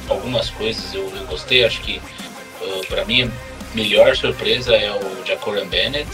algumas 0.09 0.49
coisas 0.49 0.93
eu, 0.93 1.09
eu 1.15 1.25
gostei, 1.25 1.63
acho 1.65 1.79
que 1.81 2.01
uh, 2.61 2.85
para 2.87 3.05
mim 3.05 3.23
a 3.23 3.75
melhor 3.75 4.15
surpresa 4.15 4.75
é 4.75 4.91
o 4.91 5.25
Jacoran 5.25 5.67
Bennett, 5.67 6.09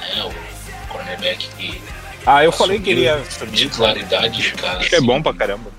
né, 0.00 0.24
o 0.24 0.92
cornerback 0.92 1.48
que 1.56 1.80
Ah, 2.26 2.42
eu 2.44 2.50
falei 2.50 2.80
que 2.80 2.90
ele 2.90 3.02
ia 3.02 3.18
de 3.18 3.32
subir. 3.32 3.70
claridade 3.70 4.42
de 4.42 4.50
cara. 4.52 4.78
Acho 4.78 4.88
que 4.88 4.94
é 4.96 4.98
assim, 4.98 5.06
bom 5.06 5.22
pra 5.22 5.32
caramba. 5.32 5.70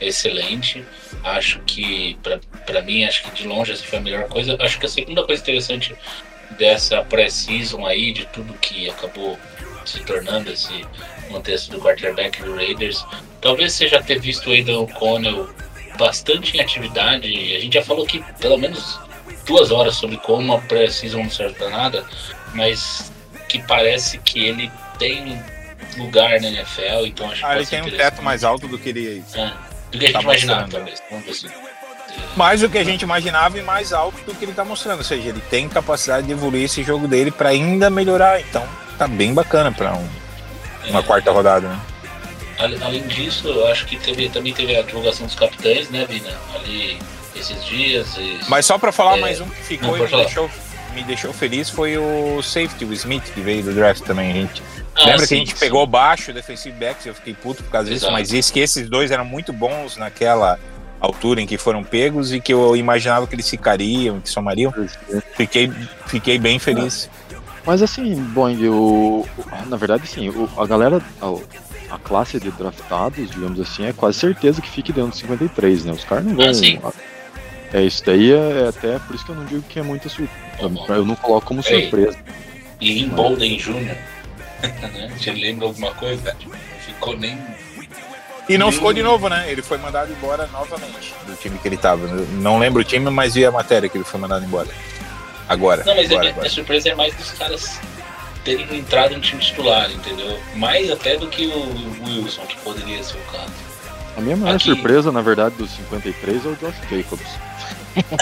Excelente. 0.00 0.84
Acho 1.24 1.60
que, 1.60 2.16
pra- 2.22 2.40
pra 2.66 2.82
mim, 2.82 3.04
acho 3.04 3.22
que 3.24 3.30
de 3.32 3.46
longe 3.46 3.72
essa 3.72 3.84
foi 3.84 3.98
a 3.98 4.02
melhor 4.02 4.28
coisa. 4.28 4.56
Acho 4.60 4.78
que 4.78 4.86
a 4.86 4.88
segunda 4.88 5.24
coisa 5.24 5.42
interessante 5.42 5.94
dessa 6.58 7.02
pré-season 7.04 7.84
aí, 7.86 8.12
de 8.12 8.26
tudo 8.26 8.52
que 8.54 8.88
acabou 8.90 9.38
se 9.84 10.00
tornando 10.00 10.50
esse 10.52 10.84
contexto 11.28 11.70
do 11.70 11.80
quarterback 11.80 12.42
do 12.42 12.54
Raiders, 12.54 13.04
talvez 13.40 13.72
seja 13.72 14.02
ter 14.02 14.18
visto 14.20 14.48
o 14.48 14.52
Aidan 14.52 14.78
O'Connell 14.80 15.48
bastante 15.96 16.56
em 16.56 16.60
atividade. 16.60 17.26
A 17.56 17.60
gente 17.60 17.74
já 17.74 17.82
falou 17.82 18.04
aqui 18.04 18.22
pelo 18.40 18.58
menos 18.58 18.98
duas 19.46 19.70
horas 19.70 19.96
sobre 19.96 20.16
como 20.18 20.52
a 20.54 20.60
pré-season 20.60 21.22
não 21.22 21.30
serve 21.30 21.54
pra 21.54 21.70
nada, 21.70 22.04
mas 22.54 23.12
que 23.48 23.60
parece 23.62 24.18
que 24.18 24.44
ele 24.46 24.70
tem 24.98 25.40
lugar 25.96 26.40
na 26.40 26.48
NFL, 26.48 27.06
então 27.06 27.28
acho 27.30 27.40
que 27.40 27.46
Ah, 27.46 27.56
ele 27.56 27.66
tem 27.66 27.82
um 27.82 27.90
teto 27.90 28.22
mais 28.22 28.44
alto 28.44 28.68
do 28.68 28.78
que 28.78 28.90
ele 28.90 29.24
É, 29.34 29.52
do 29.90 29.98
que 29.98 30.04
a 30.04 30.08
gente 30.08 30.12
Tá 30.12 30.22
imaginava, 30.22 30.68
talvez. 30.68 31.02
Assim. 31.28 31.48
mais 32.36 32.60
do 32.60 32.68
que 32.68 32.78
a 32.78 32.84
gente 32.84 33.02
imaginava 33.02 33.58
e 33.58 33.62
mais 33.62 33.92
alto 33.92 34.20
do 34.24 34.34
que 34.34 34.44
ele 34.44 34.52
tá 34.52 34.64
mostrando. 34.64 34.98
Ou 34.98 35.04
seja, 35.04 35.28
ele 35.28 35.40
tem 35.50 35.68
capacidade 35.68 36.26
de 36.26 36.32
evoluir 36.32 36.64
esse 36.64 36.82
jogo 36.82 37.06
dele 37.08 37.30
para 37.30 37.50
ainda 37.50 37.90
melhorar. 37.90 38.40
Então 38.40 38.66
tá 38.98 39.06
bem 39.08 39.32
bacana 39.34 39.72
para 39.72 39.94
um, 39.94 40.08
uma 40.88 41.00
É, 41.00 41.02
quarta 41.02 41.30
rodada, 41.30 41.68
né? 41.68 41.80
Além 42.58 43.06
disso, 43.06 43.48
eu 43.48 43.66
acho 43.68 43.86
que 43.86 43.96
teve, 43.96 44.28
também 44.28 44.52
teve 44.52 44.76
a 44.76 44.82
divulgação 44.82 45.24
dos 45.26 45.34
capitães, 45.34 45.88
né, 45.88 46.04
Vina? 46.06 46.30
Ali 46.54 46.98
esses 47.34 47.64
dias. 47.64 48.18
Mas 48.48 48.66
só 48.66 48.76
para 48.76 48.92
falar 48.92 49.16
É, 49.16 49.20
mais 49.20 49.40
um 49.40 49.48
que 49.48 49.62
ficou 49.62 49.96
não, 49.96 50.06
e 50.06 50.10
me 50.10 50.16
deixou, 50.16 50.50
me 50.94 51.02
deixou 51.04 51.32
feliz 51.32 51.70
foi 51.70 51.96
o 51.96 52.42
safety, 52.42 52.84
o 52.84 52.92
Smith, 52.92 53.24
que 53.32 53.40
veio 53.40 53.62
do 53.62 53.72
draft 53.72 54.02
também, 54.02 54.32
gente. 54.32 54.62
Ah, 55.00 55.06
Lembra 55.06 55.20
que 55.22 55.26
sim, 55.28 55.34
a 55.36 55.38
gente 55.38 55.52
sim. 55.54 55.58
pegou 55.60 55.86
baixo 55.86 56.30
o 56.30 56.34
defensive 56.34 56.76
backs, 56.78 57.06
eu 57.06 57.14
fiquei 57.14 57.34
puto 57.34 57.62
por 57.62 57.70
causa 57.70 57.88
disso, 57.88 58.04
Exato. 58.04 58.12
mas 58.12 58.28
disse 58.28 58.52
que 58.52 58.60
esses 58.60 58.88
dois 58.88 59.10
eram 59.10 59.24
muito 59.24 59.52
bons 59.52 59.96
naquela 59.96 60.58
altura 61.00 61.40
em 61.40 61.46
que 61.46 61.56
foram 61.56 61.82
pegos 61.82 62.32
e 62.32 62.40
que 62.40 62.52
eu 62.52 62.76
imaginava 62.76 63.26
que 63.26 63.34
eles 63.34 63.48
ficariam, 63.48 64.20
que 64.20 64.28
somariam. 64.28 64.72
Fiquei, 65.36 65.72
fiquei 66.06 66.38
bem 66.38 66.58
feliz. 66.58 67.08
Mas 67.64 67.82
assim, 67.82 68.14
Boing, 68.14 68.68
o, 68.68 69.26
na 69.66 69.76
verdade, 69.76 70.06
sim, 70.06 70.28
o- 70.28 70.48
a 70.56 70.66
galera, 70.66 71.00
a, 71.20 71.94
a 71.94 71.98
classe 71.98 72.38
de 72.40 72.50
draftados, 72.50 73.30
digamos 73.30 73.58
assim, 73.60 73.86
é 73.86 73.92
quase 73.92 74.18
certeza 74.18 74.60
que 74.62 74.68
fique 74.68 74.92
dentro 74.92 75.10
do 75.10 75.16
53, 75.16 75.84
né? 75.84 75.92
Os 75.92 76.04
caras 76.04 76.24
não 76.24 76.34
vão. 76.36 76.46
Ah. 76.84 76.92
É, 77.72 77.82
isso 77.82 78.02
daí 78.04 78.32
é, 78.32 78.62
é 78.64 78.68
até 78.68 78.98
por 78.98 79.14
isso 79.14 79.24
que 79.24 79.30
eu 79.30 79.36
não 79.36 79.44
digo 79.44 79.62
que 79.62 79.78
é 79.78 79.82
muita 79.82 80.08
surpresa. 80.08 80.34
Uhum. 80.60 80.86
Eu 80.88 81.04
não 81.06 81.14
coloco 81.14 81.46
como 81.46 81.62
Ei. 81.66 81.82
surpresa. 81.82 82.18
E 82.80 83.02
em 83.02 83.08
Bolden 83.08 83.56
Jr. 83.56 83.96
né? 84.62 85.12
Te 85.18 85.30
lembra 85.30 85.66
alguma 85.66 85.92
coisa? 85.94 86.36
Não 86.44 86.52
ficou 86.80 87.16
nem. 87.16 87.38
E 88.48 88.58
não 88.58 88.68
Hum. 88.68 88.72
ficou 88.72 88.92
de 88.92 89.02
novo, 89.02 89.28
né? 89.28 89.50
Ele 89.50 89.62
foi 89.62 89.78
mandado 89.78 90.10
embora 90.12 90.46
novamente 90.48 91.14
do 91.26 91.34
time 91.36 91.58
que 91.58 91.68
ele 91.68 91.76
tava. 91.76 92.06
Não 92.06 92.58
lembro 92.58 92.80
o 92.80 92.84
time, 92.84 93.08
mas 93.10 93.34
vi 93.34 93.44
a 93.44 93.50
matéria 93.52 93.88
que 93.88 93.96
ele 93.96 94.04
foi 94.04 94.18
mandado 94.20 94.44
embora. 94.44 94.68
Agora. 95.48 95.84
Não, 95.84 95.94
mas 95.94 96.10
agora, 96.10 96.26
a, 96.26 96.30
agora. 96.30 96.46
a 96.46 96.50
surpresa 96.50 96.88
é 96.90 96.94
mais 96.94 97.14
dos 97.14 97.30
caras 97.32 97.80
terem 98.44 98.66
entrado 98.78 99.14
no 99.14 99.20
time 99.20 99.40
titular, 99.40 99.90
entendeu? 99.90 100.38
Mais 100.56 100.90
até 100.90 101.16
do 101.16 101.28
que 101.28 101.46
o 101.46 102.04
Wilson, 102.06 102.42
que 102.46 102.56
poderia 102.58 103.02
ser 103.02 103.18
o 103.18 103.32
caso. 103.32 103.52
A 104.16 104.20
minha 104.20 104.36
maior 104.36 104.56
Aqui- 104.56 104.64
surpresa, 104.64 105.12
na 105.12 105.20
verdade, 105.22 105.54
dos 105.56 105.70
53 105.70 106.44
é 106.44 106.48
o 106.48 106.56
Josh 106.56 106.74
Jacobs. 106.90 107.26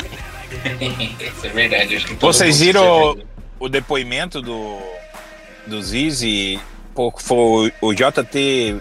Isso 1.20 1.46
é 1.46 1.48
verdade. 1.50 1.96
Acho 1.96 2.06
que 2.06 2.14
todo 2.16 2.32
Vocês 2.32 2.60
viram 2.60 3.14
se 3.16 3.24
o 3.58 3.68
depoimento 3.68 4.40
do, 4.42 4.78
do 5.68 5.82
Zizi? 5.82 6.58
Foi 7.18 7.72
o 7.80 7.92
JT 7.94 8.76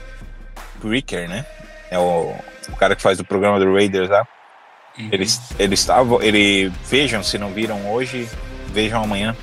Ricker, 0.83 1.29
né? 1.29 1.45
É 1.91 1.97
o, 1.99 2.33
o 2.69 2.75
cara 2.75 2.95
que 2.95 3.01
faz 3.01 3.19
o 3.19 3.23
programa 3.25 3.59
do 3.59 3.71
Raiders 3.73 4.09
lá. 4.09 4.25
Uhum. 4.97 5.09
Eles, 5.11 5.39
eles 5.59 5.79
estavam. 5.79 6.21
Ele, 6.21 6.71
vejam, 6.89 7.21
se 7.23 7.37
não 7.37 7.51
viram 7.53 7.91
hoje, 7.91 8.27
vejam 8.73 9.03
amanhã 9.03 9.35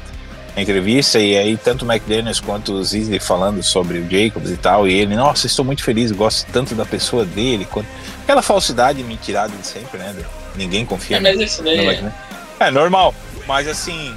a 0.57 0.61
entrevista. 0.61 1.19
E 1.21 1.37
aí, 1.37 1.57
tanto 1.57 1.85
o 1.85 1.91
McDaniels 1.93 2.41
quanto 2.41 2.73
o 2.73 2.85
Zizi 2.85 3.19
falando 3.21 3.63
sobre 3.63 3.99
o 3.99 4.11
Jacobs 4.11 4.51
e 4.51 4.57
tal. 4.57 4.89
E 4.89 4.93
ele, 4.95 5.15
nossa, 5.15 5.47
estou 5.47 5.65
muito 5.65 5.85
feliz, 5.85 6.11
gosto 6.11 6.51
tanto 6.53 6.75
da 6.75 6.85
pessoa 6.85 7.25
dele. 7.25 7.65
quanto- 7.71 7.89
Aquela 8.25 8.43
falsidade 8.43 9.03
mentirada 9.05 9.55
de 9.57 9.67
sempre, 9.67 9.99
né? 9.99 10.15
Ninguém 10.57 10.85
confia 10.85 11.19
É, 11.19 11.21
mas 11.21 11.41
isso 11.41 11.63
daí 11.63 11.85
no 12.01 12.09
é. 12.09 12.13
É 12.61 12.71
normal, 12.71 13.15
mas 13.47 13.67
assim, 13.69 14.15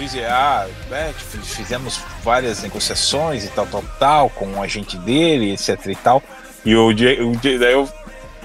dizem, 0.00 0.24
ah, 0.24 0.66
é, 0.90 1.12
fizemos 1.12 2.00
várias 2.22 2.62
negociações 2.62 3.44
e 3.44 3.48
tal, 3.48 3.66
tal, 3.66 3.84
tal, 3.98 4.30
com 4.30 4.46
o 4.54 4.62
agente 4.62 4.96
dele, 4.98 5.52
etc 5.52 5.86
e 5.86 5.94
tal. 5.94 6.22
E 6.64 6.74
o 6.74 6.92
dia, 6.92 7.24
o 7.24 7.36
dia 7.36 7.58
daí 7.58 7.72
eu 7.72 7.88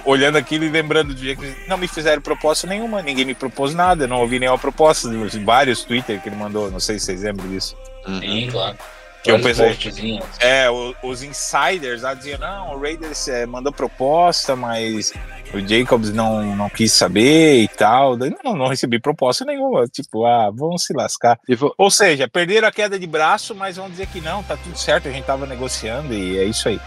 olhando 0.04 0.36
aquilo 0.36 0.64
e 0.64 0.68
lembrando 0.68 1.08
do 1.08 1.14
dia 1.14 1.34
que 1.34 1.56
não 1.66 1.76
me 1.76 1.88
fizeram 1.88 2.22
proposta 2.22 2.66
nenhuma, 2.66 3.02
ninguém 3.02 3.24
me 3.24 3.34
propôs 3.34 3.74
nada, 3.74 4.04
eu 4.04 4.08
não 4.08 4.20
ouvi 4.20 4.38
nenhuma 4.38 4.58
proposta, 4.58 5.08
dos 5.08 5.34
vários 5.36 5.82
Twitter 5.82 6.20
que 6.22 6.28
ele 6.28 6.36
mandou, 6.36 6.70
não 6.70 6.78
sei 6.78 6.98
se 6.98 7.06
vocês 7.06 7.22
lembram 7.22 7.48
disso. 7.48 7.76
Sim, 8.06 8.48
claro. 8.50 8.78
Que 9.24 9.32
eu 9.32 9.40
pensei-. 9.40 10.20
É, 10.38 10.66
os 11.02 11.22
insiders 11.24 12.02
lá 12.02 12.14
diziam, 12.14 12.38
não, 12.38 12.76
o 12.76 12.80
Raiders 12.80 13.26
é, 13.26 13.44
mandou 13.44 13.72
proposta, 13.72 14.54
mas 14.54 15.12
o 15.54 15.60
Jacobs 15.60 16.12
não, 16.12 16.56
não 16.56 16.68
quis 16.68 16.92
saber 16.92 17.62
e 17.62 17.68
tal. 17.68 18.16
Daí, 18.16 18.34
não, 18.44 18.56
não 18.56 18.68
recebi 18.68 18.98
proposta 19.00 19.44
nenhuma. 19.44 19.86
Tipo, 19.86 20.26
ah, 20.26 20.50
vamos 20.52 20.84
se 20.84 20.92
lascar. 20.92 21.38
Vo- 21.56 21.74
Ou 21.78 21.90
seja, 21.90 22.28
perderam 22.28 22.68
a 22.68 22.72
queda 22.72 22.98
de 22.98 23.06
braço, 23.06 23.54
mas 23.54 23.76
vão 23.76 23.88
dizer 23.88 24.06
que 24.08 24.20
não, 24.20 24.42
tá 24.42 24.56
tudo 24.56 24.76
certo, 24.78 25.08
a 25.08 25.10
gente 25.12 25.24
tava 25.24 25.46
negociando 25.46 26.12
e 26.12 26.38
é 26.38 26.44
isso 26.44 26.68
aí. 26.68 26.80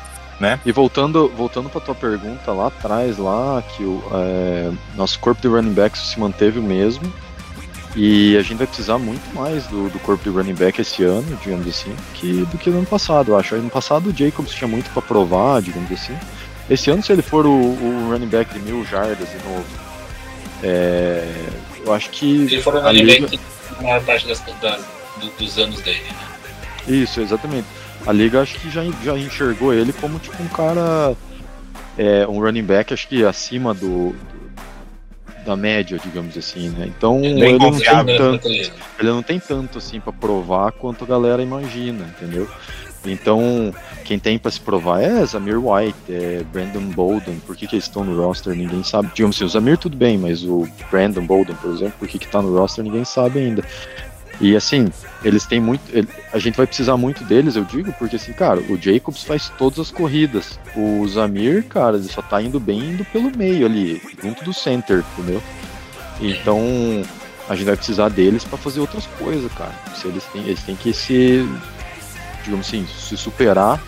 E 0.66 0.72
voltando, 0.72 1.28
voltando 1.36 1.70
para 1.70 1.82
tua 1.82 1.96
pergunta 1.96 2.54
lá 2.54 2.68
atrás, 2.68 3.18
lá 3.18 3.62
que 3.76 3.84
o 3.84 4.02
é, 4.14 4.72
nosso 4.96 5.20
corpo 5.20 5.42
de 5.42 5.48
running 5.50 5.74
backs 5.74 6.00
se 6.02 6.20
manteve 6.20 6.60
o 6.60 6.64
mesmo 6.64 7.12
e 7.96 8.38
a 8.38 8.42
gente 8.42 8.60
vai 8.60 8.68
precisar 8.68 8.98
muito 8.98 9.36
mais 9.36 9.66
do, 9.68 9.90
do 9.90 10.00
corpo 10.00 10.24
de 10.24 10.30
running 10.30 10.54
back 10.54 10.80
esse 10.80 11.04
ano, 11.04 11.38
digamos 11.44 11.68
assim, 11.68 11.94
que, 12.14 12.46
do 12.46 12.58
que 12.58 12.70
no 12.70 12.78
ano 12.78 12.86
passado. 12.88 13.32
Eu 13.32 13.38
acho. 13.38 13.56
Ano 13.56 13.70
passado 13.70 14.10
o 14.10 14.14
Jacobs 14.16 14.54
tinha 14.54 14.68
muito 14.68 14.90
para 14.92 15.02
provar, 15.02 15.62
digamos 15.62 15.92
assim. 15.92 16.16
Esse 16.70 16.92
ano, 16.92 17.02
se 17.04 17.12
ele 17.12 17.22
for 17.22 17.46
o, 17.46 17.52
o 17.52 18.10
running 18.12 18.28
back 18.28 18.54
de 18.54 18.60
mil 18.60 18.86
jardas 18.86 19.28
de 19.30 19.38
novo, 19.48 19.66
é, 20.64 21.28
eu 21.86 21.94
acho 21.94 22.10
que 22.12 22.44
Ele 22.44 22.62
foi 22.62 22.76
o 22.76 22.82
running 22.82 23.02
liga- 23.04 23.28
back 23.28 23.40
na 23.78 23.82
maior 23.84 24.04
parte 24.04 24.28
das, 24.28 24.40
das- 24.62 24.86
do- 25.20 25.32
dos 25.38 25.58
anos 25.58 25.82
dele, 25.82 26.02
né? 26.04 26.16
Isso, 26.88 27.22
exatamente. 27.22 27.68
A 28.06 28.12
liga 28.12 28.42
acho 28.42 28.58
que 28.60 28.70
já, 28.70 28.82
já 29.04 29.18
enxergou 29.18 29.74
ele 29.74 29.92
como 29.94 30.20
tipo 30.20 30.42
um 30.42 30.48
cara, 30.48 31.16
é, 31.98 32.26
um 32.28 32.40
running 32.40 32.64
back 32.64 32.94
acho 32.94 33.08
que 33.08 33.24
acima 33.26 33.74
do, 33.74 34.12
do- 34.12 34.50
da 35.46 35.56
média, 35.56 36.00
digamos 36.04 36.38
assim, 36.38 36.70
né? 36.70 36.86
Então 36.88 37.20
Bem 37.20 37.34
ele 37.56 37.58
não, 37.58 37.72
tem 37.72 38.18
tanto, 38.18 38.48
ele. 38.48 38.72
ele 39.00 39.10
não 39.10 39.24
tem 39.24 39.40
tanto 39.40 39.78
assim 39.80 40.00
para 40.00 40.14
provar 40.14 40.72
quanto 40.74 41.04
a 41.04 41.08
galera 41.08 41.42
imagina, 41.42 42.06
entendeu? 42.18 42.48
Então 43.06 43.74
quem 44.04 44.20
tem 44.20 44.38
para 44.38 44.52
se 44.52 44.60
provar 44.60 45.02
é 45.02 45.26
Zamir 45.26 45.58
White, 45.64 45.96
é 46.10 46.44
Brandon 46.52 46.82
Bolden. 46.82 47.40
Por 47.46 47.56
que, 47.56 47.68
que 47.68 47.76
eles 47.76 47.86
estão 47.86 48.04
no 48.04 48.20
roster? 48.22 48.56
Ninguém 48.56 48.84
sabe. 48.84 49.10
Digamos 49.14 49.36
assim, 49.36 49.46
o 49.46 49.50
Zamir 49.50 49.78
tudo 49.78 49.96
bem, 49.96 50.18
mas 50.18 50.44
o 50.44 50.68
Brandon 50.92 51.26
Bolden, 51.26 51.56
por 51.62 51.72
exemplo, 51.72 51.94
por 52.00 52.08
que, 52.08 52.20
que 52.20 52.28
tá 52.28 52.42
no 52.42 52.58
roster? 52.58 52.84
Ninguém 52.84 53.06
sabe 53.06 53.40
ainda. 53.40 53.64
E 54.42 54.56
assim, 54.56 54.88
eles 55.24 55.46
têm 55.46 55.60
muito. 55.60 55.82
ele- 55.92 56.08
a 56.32 56.40
gente 56.40 56.56
vai 56.56 56.66
precisar 56.66 56.96
muito 56.98 57.24
deles, 57.26 57.56
eu 57.58 57.66
digo, 57.66 57.94
porque 58.00 58.16
assim, 58.16 58.32
cara, 58.34 58.60
o 58.70 58.78
Jacobs 58.78 59.24
faz 59.24 59.52
todas 59.58 59.80
as 59.80 59.92
corridas. 59.92 60.58
O 60.76 61.06
Zamir, 61.08 61.66
cara, 61.66 61.98
ele 61.98 62.08
só 62.08 62.22
tá 62.22 62.42
indo 62.42 62.60
bem 62.60 62.80
indo 62.80 63.04
pelo 63.06 63.30
meio 63.36 63.66
ali, 63.66 64.02
junto 64.22 64.44
do 64.44 64.54
center, 64.54 65.04
entendeu? 65.18 65.42
Então 66.22 66.60
a 67.48 67.56
gente 67.56 67.66
vai 67.66 67.76
precisar 67.76 68.10
deles 68.10 68.44
pra 68.44 68.58
fazer 68.58 68.80
outras 68.80 69.06
coisas, 69.18 69.52
cara. 69.54 69.74
Se 69.96 70.08
eles 70.08 70.24
têm, 70.26 70.42
eles 70.44 70.64
têm 70.64 70.76
que 70.76 70.94
se, 70.94 71.46
digamos 72.44 72.68
assim, 72.68 72.88
se 72.88 73.16
superar 73.18 73.82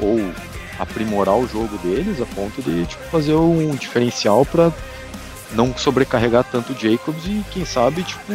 ou, 0.00 0.08
ou 0.08 0.34
aprimorar 0.78 1.36
o 1.36 1.46
jogo 1.46 1.76
deles 1.78 2.20
a 2.20 2.26
ponto 2.26 2.62
de 2.62 2.86
tipo, 2.86 3.02
fazer 3.04 3.34
um 3.34 3.74
diferencial 3.74 4.44
pra 4.44 4.72
não 5.52 5.76
sobrecarregar 5.76 6.44
tanto 6.44 6.72
o 6.72 6.76
Jacobs 6.78 7.24
e 7.26 7.44
quem 7.50 7.64
sabe, 7.64 8.02
tipo, 8.02 8.32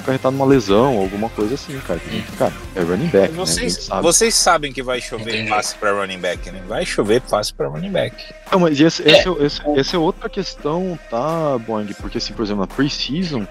acarretar 0.00 0.32
numa 0.32 0.44
lesão 0.44 0.96
ou 0.96 1.02
alguma 1.02 1.28
coisa 1.28 1.54
assim, 1.54 1.78
cara. 1.80 2.00
Porque, 2.00 2.22
cara, 2.36 2.52
é 2.74 2.80
running 2.80 3.06
back, 3.06 3.32
né? 3.32 3.36
Vocês, 3.36 3.84
sabe. 3.84 4.02
vocês 4.02 4.34
sabem 4.34 4.72
que 4.72 4.82
vai 4.82 5.00
chover 5.00 5.34
Entendi. 5.34 5.50
passe 5.50 5.76
pra 5.76 5.92
running 5.92 6.18
back, 6.18 6.50
né? 6.50 6.60
Vai 6.66 6.84
chover 6.84 7.20
passe 7.20 7.54
pra 7.54 7.68
running 7.68 7.92
back. 7.92 8.16
Não, 8.50 8.60
mas 8.60 8.80
esse, 8.80 9.02
esse, 9.02 9.28
é. 9.28 9.44
esse, 9.44 9.60
esse 9.76 9.96
é 9.96 9.98
outra 9.98 10.28
questão, 10.28 10.98
tá, 11.08 11.56
Boing? 11.58 11.92
Porque, 11.94 12.18
assim, 12.18 12.32
por 12.32 12.44
exemplo, 12.44 12.62
na 12.62 12.66
pre-season, 12.66 13.46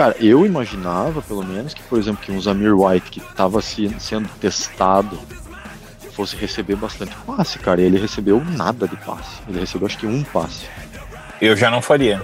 cara, 0.00 0.16
eu 0.18 0.46
imaginava, 0.46 1.20
pelo 1.20 1.42
menos, 1.44 1.74
que, 1.74 1.82
por 1.82 1.98
exemplo, 1.98 2.24
que 2.24 2.32
um 2.32 2.40
Zamir 2.40 2.74
White 2.74 3.10
que 3.10 3.20
tava 3.34 3.60
se, 3.60 3.94
sendo 3.98 4.28
testado 4.40 5.18
fosse 6.12 6.34
receber 6.36 6.74
bastante 6.74 7.14
passe, 7.26 7.58
cara. 7.58 7.82
E 7.82 7.84
ele 7.84 7.98
recebeu 7.98 8.42
nada 8.42 8.88
de 8.88 8.96
passe. 8.96 9.42
Ele 9.46 9.60
recebeu, 9.60 9.86
acho 9.86 9.98
que, 9.98 10.06
um 10.06 10.22
passe. 10.24 10.66
Eu 11.40 11.54
já 11.54 11.70
não 11.70 11.82
faria. 11.82 12.22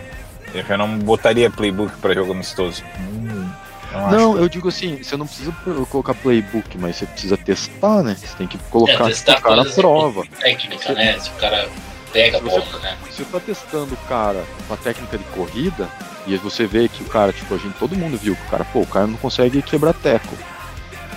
Eu 0.54 0.64
já 0.64 0.78
não 0.78 0.98
botaria 0.98 1.50
playbook 1.50 1.92
pra 1.98 2.14
jogo 2.14 2.32
amistoso. 2.32 2.82
Hum, 2.98 3.46
não. 3.92 4.10
Não, 4.10 4.36
eu 4.38 4.48
digo 4.48 4.68
assim, 4.68 5.02
você 5.02 5.14
não 5.16 5.26
precisa 5.26 5.52
colocar 5.90 6.14
playbook, 6.14 6.78
mas 6.78 6.96
você 6.96 7.04
precisa 7.06 7.36
testar, 7.36 8.02
né? 8.02 8.16
Você 8.18 8.34
tem 8.38 8.46
que 8.46 8.56
colocar 8.70 8.92
É, 8.92 8.96
tipo, 8.96 9.08
testar 9.08 9.38
o 9.38 9.42
cara 9.42 9.60
à 9.62 9.64
prova. 9.66 10.22
Técnica, 10.40 10.92
né? 10.94 11.18
Se 11.18 11.28
o 11.28 11.34
cara 11.34 11.68
pega 12.10 12.38
a 12.38 12.40
Se 12.40 12.46
você- 12.46 12.58
bola, 12.60 12.78
né? 12.80 12.96
Se 13.10 13.16
você 13.22 13.24
tá 13.24 13.40
testando 13.40 13.92
o 13.92 14.08
cara 14.08 14.42
com 14.66 14.72
a 14.74 14.76
técnica 14.78 15.18
de 15.18 15.24
corrida, 15.24 15.88
e 16.26 16.36
você 16.36 16.66
vê 16.66 16.88
que 16.88 17.02
o 17.02 17.06
cara, 17.06 17.32
tipo, 17.32 17.54
a 17.54 17.58
gente, 17.58 17.78
todo 17.78 17.96
mundo 17.96 18.16
viu 18.16 18.34
que 18.34 18.42
o 18.42 18.50
cara, 18.50 18.64
pô, 18.64 18.80
o 18.80 18.86
cara 18.86 19.06
não 19.06 19.16
consegue 19.16 19.62
quebrar 19.62 19.94
teco. 19.94 20.36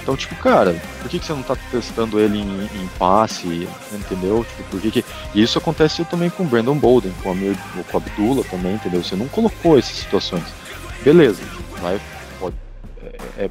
Então, 0.01 0.15
tipo, 0.15 0.35
cara, 0.37 0.73
por 1.01 1.09
que, 1.09 1.19
que 1.19 1.25
você 1.25 1.33
não 1.33 1.43
tá 1.43 1.55
testando 1.69 2.19
ele 2.19 2.39
em, 2.39 2.63
em 2.63 2.87
passe, 2.97 3.67
entendeu? 3.91 4.43
Tipo, 4.43 4.63
por 4.69 4.81
que 4.81 4.91
que... 4.91 5.05
E 5.35 5.41
isso 5.41 5.57
aconteceu 5.57 6.03
também 6.05 6.29
com 6.29 6.43
o 6.43 6.45
Brandon 6.47 6.75
Bolden, 6.75 7.11
com 7.21 7.35
com 7.35 7.97
o 7.97 7.97
Abdullah 7.97 8.43
também, 8.49 8.73
entendeu? 8.73 9.03
Você 9.03 9.15
não 9.15 9.27
colocou 9.27 9.77
essas 9.77 9.97
situações. 9.97 10.45
Beleza, 11.03 11.43
vai... 11.79 11.99
Pode, 12.39 12.55
é- 13.03 13.45
é- 13.45 13.49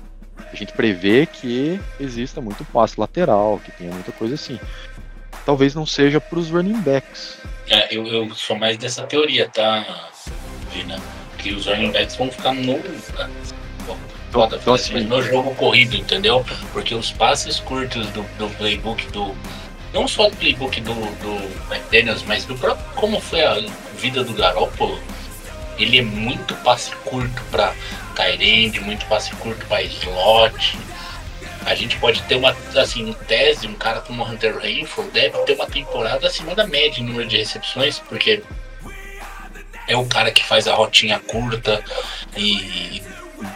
a 0.50 0.56
gente 0.56 0.72
prevê 0.72 1.26
que 1.26 1.78
exista 2.00 2.40
muito 2.40 2.64
passe 2.64 2.98
lateral, 2.98 3.60
que 3.62 3.70
tenha 3.72 3.92
muita 3.92 4.10
coisa 4.12 4.34
assim. 4.34 4.58
Talvez 5.44 5.74
não 5.74 5.84
seja 5.86 6.20
pros 6.20 6.50
running 6.50 6.80
backs, 6.80 7.38
É, 7.70 7.94
eu, 7.94 8.06
eu 8.06 8.34
sou 8.34 8.56
mais 8.56 8.78
dessa 8.78 9.02
teoria, 9.04 9.48
tá, 9.48 10.08
Vina? 10.72 10.98
Que 11.38 11.52
os 11.52 11.66
running 11.66 11.92
backs 11.92 12.16
vão 12.16 12.30
ficar 12.30 12.52
no. 12.52 12.72
Então- 14.28 14.46
então, 14.52 14.74
assim, 14.74 14.96
assim- 14.96 15.06
no 15.06 15.22
jogo 15.22 15.54
corrido, 15.54 15.96
entendeu? 15.96 16.44
Porque 16.72 16.94
os 16.94 17.10
passes 17.12 17.58
curtos 17.60 18.06
do, 18.08 18.22
do 18.38 18.48
playbook 18.56 19.06
do. 19.12 19.34
Não 19.94 20.06
só 20.06 20.28
do 20.28 20.36
playbook 20.36 20.80
do, 20.82 20.92
do 20.92 21.72
McDaniels, 21.74 22.22
mas 22.26 22.44
do 22.44 22.54
próprio 22.56 22.84
como 22.94 23.20
foi 23.20 23.42
a 23.42 23.64
vida 23.96 24.22
do 24.22 24.34
Garoppolo. 24.34 25.00
Ele 25.78 25.98
é 25.98 26.02
muito 26.02 26.54
passe 26.56 26.90
curto 27.04 27.40
pra 27.50 27.72
Tyrande, 28.14 28.80
muito 28.80 29.06
passe 29.06 29.30
curto 29.36 29.64
pra 29.66 29.80
slot. 29.82 30.76
A 31.64 31.74
gente 31.74 31.96
pode 31.98 32.20
ter 32.22 32.34
uma, 32.36 32.54
assim, 32.76 33.08
em 33.10 33.12
tese, 33.12 33.66
um 33.66 33.74
cara 33.74 34.00
como 34.00 34.22
o 34.22 34.26
Hunter 34.28 34.58
Renfro 34.58 35.04
deve 35.12 35.38
ter 35.44 35.54
uma 35.54 35.66
temporada 35.66 36.26
acima 36.26 36.54
da 36.54 36.66
média 36.66 37.00
em 37.00 37.04
número 37.04 37.28
de 37.28 37.36
recepções, 37.38 37.98
porque 38.08 38.42
é 39.88 39.96
o 39.96 40.06
cara 40.06 40.30
que 40.30 40.44
faz 40.44 40.68
a 40.68 40.74
rotinha 40.74 41.18
curta 41.18 41.82
e 42.36 43.02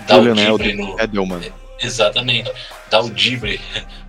dá 0.06 0.16
o 0.18 0.34
drible 0.34 0.74
no. 0.74 0.98
Edelman. 1.00 1.40
Exatamente. 1.80 2.50
Dá 2.90 3.00
o 3.00 3.10
drible 3.10 3.60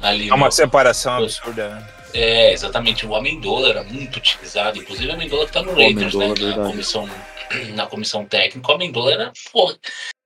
ali. 0.02 0.30
É 0.30 0.34
uma 0.34 0.46
no- 0.48 0.52
separação 0.52 1.14
absurda, 1.18 1.70
né? 1.70 1.88
é, 2.14 2.54
exatamente. 2.54 3.06
O 3.06 3.16
Amendola 3.16 3.70
era 3.70 3.84
muito 3.84 4.18
utilizado. 4.18 4.78
Inclusive, 4.80 5.10
o 5.10 5.14
Amendola 5.14 5.46
que 5.46 5.52
tá 5.52 5.62
no 5.64 5.74
Raiders, 5.74 6.14
né? 6.14 6.28
Na 6.56 6.56
comissão, 6.70 7.10
na 7.76 7.86
comissão 7.88 8.26
técnica. 8.26 8.72
O 8.72 8.76
Amendola 8.76 9.12
era. 9.12 9.32
Pô, 9.52 9.76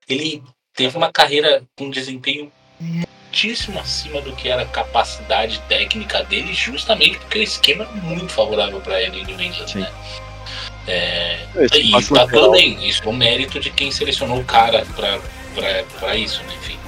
ele 0.08 0.42
teve 0.74 0.96
uma 0.96 1.10
carreira 1.10 1.62
com 1.76 1.90
desempenho 1.90 2.52
muitíssimo 2.80 3.80
acima 3.80 4.20
do 4.20 4.34
que 4.36 4.48
era 4.48 4.62
a 4.62 4.66
capacidade 4.66 5.58
técnica 5.68 6.22
dele, 6.24 6.52
justamente 6.54 7.18
porque 7.18 7.38
o 7.38 7.42
esquema 7.42 7.84
é 7.84 8.00
muito 8.00 8.32
favorável 8.32 8.80
para 8.80 9.02
ele 9.02 9.20
em 9.20 9.24
New 9.24 9.40
England, 9.40 9.66
Sim. 9.68 9.80
né? 9.80 9.90
É, 10.90 11.46
Esse 11.56 11.80
e 11.82 11.90
passe 11.90 12.08
tá 12.08 12.22
lateral- 12.22 12.44
tudo 12.46 12.52
bem, 12.52 12.88
isso 12.88 13.02
é 13.04 13.08
o 13.08 13.12
mérito 13.12 13.60
de 13.60 13.70
quem 13.70 13.90
selecionou 13.90 14.38
o 14.40 14.44
cara 14.44 14.86
pra, 14.96 15.18
pra, 15.54 15.84
pra 16.00 16.16
isso, 16.16 16.42
né? 16.44 16.54
Enfim. 16.62 16.78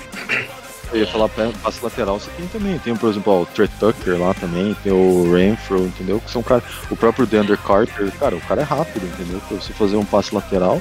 Eu 0.93 1.01
ia 1.01 1.07
falar 1.07 1.29
passe 1.63 1.85
lateral, 1.85 2.19
você 2.19 2.31
tem 2.37 2.47
também. 2.49 2.79
Tem, 2.81 2.97
por 2.97 3.11
exemplo, 3.11 3.43
o 3.43 3.47
Trey 3.47 3.69
Tucker 3.79 4.19
lá 4.19 4.35
também, 4.35 4.75
tem 4.83 4.91
o 4.91 5.33
Renfro, 5.37 5.85
entendeu? 5.87 6.19
Que 6.21 6.31
são 6.31 6.43
cara. 6.43 6.63
O 6.91 6.97
próprio 6.97 7.27
Deandre 7.27 7.57
Carter, 7.59 8.11
cara, 8.19 8.35
o 8.35 8.41
cara 8.41 8.63
é 8.63 8.65
rápido, 8.65 9.07
entendeu? 9.07 9.41
Pra 9.47 9.57
você 9.59 9.73
fazer 9.73 9.97
um 9.97 10.05
passe 10.05 10.35
lateral. 10.35 10.81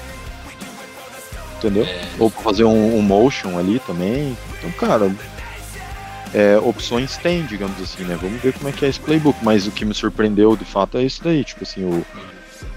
Entendeu? 1.58 1.84
É, 1.86 2.02
Ou 2.18 2.32
pra 2.32 2.42
fazer 2.42 2.64
um, 2.64 2.98
um 2.98 3.02
motion 3.02 3.58
ali 3.60 3.80
também. 3.80 4.36
Então, 4.58 4.72
cara. 4.72 5.12
é, 6.34 6.58
opções 6.58 7.18
tem, 7.18 7.46
digamos 7.46 7.80
assim, 7.82 8.04
né? 8.04 8.18
Vamos 8.20 8.42
ver 8.42 8.54
como 8.54 8.70
é 8.70 8.72
que 8.72 8.86
é 8.86 8.90
esse 8.90 9.00
playbook. 9.00 9.38
Mas 9.44 9.68
o 9.68 9.72
que 9.72 9.84
me 9.86 9.94
surpreendeu 9.94 10.56
de 10.56 10.66
fato 10.66 10.98
é 10.98 11.04
isso 11.04 11.22
daí. 11.24 11.44
Tipo 11.44 11.64
assim, 11.64 11.84
o, 11.84 11.90
o- 11.90 12.06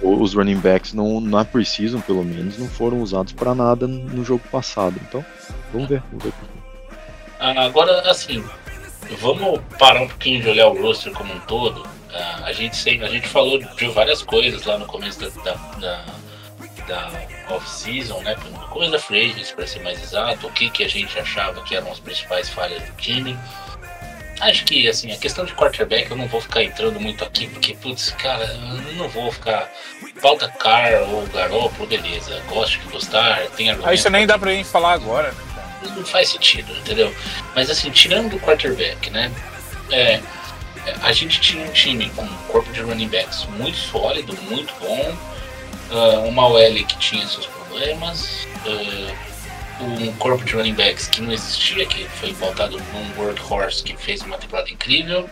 os 0.03 0.35
running 0.35 0.59
backs 0.59 0.92
não, 0.92 1.21
na 1.21 1.45
preseason, 1.45 2.01
pelo 2.01 2.25
menos, 2.25 2.59
não 2.59 2.68
foram 2.68 3.01
usados 3.01 3.33
pra 3.33 3.55
nada 3.55 3.87
no 3.87 4.25
jogo 4.25 4.42
passado. 4.51 5.01
Então, 5.09 5.25
vamos 5.73 5.88
ver. 5.88 6.03
Vamos 6.11 6.25
ver. 6.25 6.33
Ah, 7.38 7.64
Agora, 7.64 8.11
assim, 8.11 8.45
vamos 9.21 9.61
parar 9.79 10.03
um 10.03 10.09
pouquinho 10.09 10.42
de 10.42 10.49
olhar 10.49 10.68
o 10.68 10.81
roster 10.81 11.12
como 11.12 11.33
um 11.33 11.40
todo. 11.40 11.87
Ah, 12.14 12.42
a, 12.45 12.53
gente 12.53 13.03
a 13.03 13.09
gente 13.09 13.27
falou 13.27 13.59
de 13.59 13.88
várias 13.88 14.23
coisas 14.23 14.64
lá 14.64 14.79
no 14.79 14.87
começo 14.87 15.18
da, 15.21 15.29
da, 15.29 15.55
da, 15.81 16.05
da 16.87 17.55
off-season, 17.55 18.21
né? 18.21 18.37
Começo 18.71 18.92
da 18.92 18.99
free 18.99 19.35
para 19.55 19.66
ser 19.66 19.83
mais 19.83 20.03
exato, 20.03 20.47
o 20.47 20.53
que, 20.53 20.71
que 20.71 20.85
a 20.85 20.88
gente 20.88 21.18
achava 21.18 21.62
que 21.62 21.75
eram 21.75 21.90
as 21.90 22.01
principais 22.01 22.49
falhas 22.49 22.83
do 22.83 22.92
time. 22.97 23.37
Acho 24.43 24.65
que, 24.65 24.89
assim, 24.89 25.13
a 25.13 25.17
questão 25.17 25.45
de 25.45 25.55
quarterback 25.55 26.11
eu 26.11 26.17
não 26.17 26.27
vou 26.27 26.41
ficar 26.41 26.65
entrando 26.65 26.99
muito 26.99 27.25
aqui, 27.25 27.47
porque, 27.47 27.75
putz, 27.75 28.11
cara, 28.11 28.45
eu 28.45 28.95
não 28.95 29.09
vou 29.09 29.31
ficar. 29.31 29.71
Falta 30.21 30.49
Carr 30.49 31.01
ou 31.09 31.25
Garoppolo, 31.29 31.89
beleza. 31.89 32.43
Gosto 32.49 32.81
de 32.81 32.89
gostar, 32.89 33.47
tem 33.57 33.71
argumento. 33.71 33.89
Aí 33.89 33.95
isso 33.95 34.11
nem 34.11 34.27
dá 34.27 34.37
pra 34.37 34.51
gente 34.51 34.69
falar 34.69 34.95
agora, 34.95 35.31
né? 35.31 35.53
não 35.97 36.05
faz 36.05 36.31
sentido, 36.31 36.73
entendeu? 36.73 37.15
Mas 37.55 37.71
assim, 37.71 37.91
tirando 37.91 38.35
o 38.35 38.41
quarterback, 38.41 39.11
né? 39.11 39.31
É, 39.91 40.21
a 41.03 41.13
gente 41.13 41.41
tinha 41.41 41.65
um 41.65 41.73
time 41.73 42.11
com 42.11 42.23
um 42.23 42.37
corpo 42.49 42.73
de 42.73 42.81
running 42.81 43.09
backs 43.09 43.47
muito 43.57 43.77
sólido, 43.77 44.37
muito 44.43 44.75
bom, 44.81 45.17
ah, 45.91 46.21
uma 46.27 46.49
OL 46.49 46.85
que 46.87 46.99
tinha 46.99 47.27
seus 47.27 47.47
problemas, 47.47 48.47
ah, 48.67 49.32
um 49.83 50.12
corpo 50.16 50.45
de 50.45 50.55
running 50.55 50.75
backs 50.75 51.09
que 51.09 51.21
não 51.21 51.33
existia, 51.33 51.85
que 51.87 52.05
foi 52.05 52.33
pautado 52.35 52.79
num 52.92 53.23
workhorse 53.25 53.83
que 53.83 53.97
fez 53.97 54.21
uma 54.23 54.38
temporada 54.38 54.71
incrível, 54.71 55.29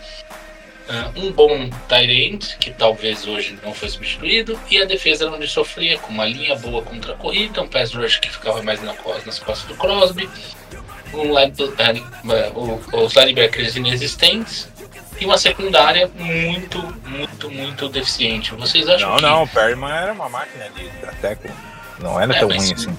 ah, 0.89 1.11
um 1.15 1.31
bom 1.31 1.69
tight 1.87 2.11
end, 2.11 2.57
que 2.59 2.71
talvez 2.71 3.25
hoje 3.27 3.57
não 3.63 3.73
foi 3.73 3.89
substituído, 3.89 4.59
e 4.69 4.81
a 4.81 4.85
defesa 4.85 5.29
onde 5.29 5.47
sofria, 5.47 5.97
com 5.99 6.11
uma 6.11 6.25
linha 6.25 6.55
boa 6.55 6.81
contra 6.81 7.13
a 7.13 7.15
corrida, 7.17 7.61
um 7.61 7.67
pass 7.67 7.93
rush 7.93 8.17
que 8.17 8.29
ficava 8.29 8.61
mais 8.61 8.81
na 8.81 8.93
nas 9.25 9.39
costas 9.39 9.67
do 9.67 9.75
Crosby, 9.75 10.29
um 11.13 11.23
line, 11.37 11.53
o- 12.55 13.03
os 13.03 13.13
linebackers 13.15 13.75
inexistentes 13.75 14.67
e 15.19 15.25
uma 15.25 15.37
secundária 15.37 16.09
muito, 16.15 16.81
muito, 17.05 17.49
muito 17.51 17.89
deficiente. 17.89 18.53
Vocês 18.55 18.87
acham 18.87 19.09
Não, 19.09 19.15
que... 19.17 19.21
não, 19.21 19.43
o 19.43 19.47
Perryman 19.47 19.91
era 19.91 20.13
uma 20.13 20.29
máquina 20.29 20.69
de 20.69 20.89
teco. 21.21 21.49
Não 21.99 22.19
era 22.19 22.33
É, 22.35 22.39
tão 22.39 22.47
ruim 22.47 22.57
assim. 22.73 22.97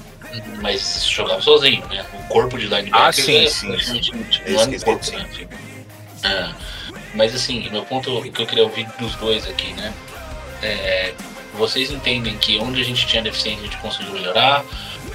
Mas 0.60 1.06
jogava 1.06 1.40
sozinho, 1.40 1.86
né? 1.88 2.04
O 2.12 2.28
corpo 2.28 2.58
de 2.58 2.66
linebackers 2.66 2.94
Ah, 2.94 3.12
sim, 3.12 3.44
é 3.44 3.46
sim, 3.48 4.78
corpo, 4.84 5.10
né? 5.10 5.26
Enfim. 5.30 5.48
Ah, 6.24 6.54
mas 7.14 7.34
assim, 7.34 7.68
meu 7.70 7.84
ponto 7.84 8.22
que 8.22 8.42
eu 8.42 8.46
queria 8.46 8.64
ouvir 8.64 8.86
dos 8.98 9.14
dois 9.16 9.46
aqui, 9.46 9.72
né? 9.74 9.92
É, 10.62 11.12
vocês 11.54 11.90
entendem 11.90 12.36
que 12.38 12.58
onde 12.58 12.80
a 12.80 12.84
gente 12.84 13.06
tinha 13.06 13.22
deficiência 13.22 13.60
a 13.60 13.64
gente 13.64 13.76
conseguiu 13.78 14.12
melhorar, 14.12 14.64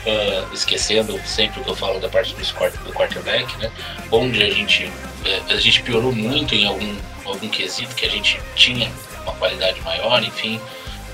ah, 0.05 0.47
esquecendo 0.53 1.19
sempre 1.25 1.59
o 1.59 1.63
que 1.63 1.69
eu 1.69 1.75
falo 1.75 1.99
da 1.99 2.09
parte 2.09 2.33
do 2.35 2.93
quarterback, 2.93 3.57
né? 3.57 3.71
Onde 4.11 4.43
a 4.43 4.49
gente, 4.49 4.91
eh, 5.25 5.41
a 5.49 5.55
gente 5.55 5.81
piorou 5.83 6.13
muito 6.13 6.53
em 6.55 6.65
algum, 6.65 6.95
algum 7.25 7.49
quesito 7.49 7.95
que 7.95 8.05
a 8.05 8.09
gente 8.09 8.39
tinha 8.55 8.91
uma 9.23 9.33
qualidade 9.33 9.81
maior, 9.81 10.23
enfim. 10.23 10.61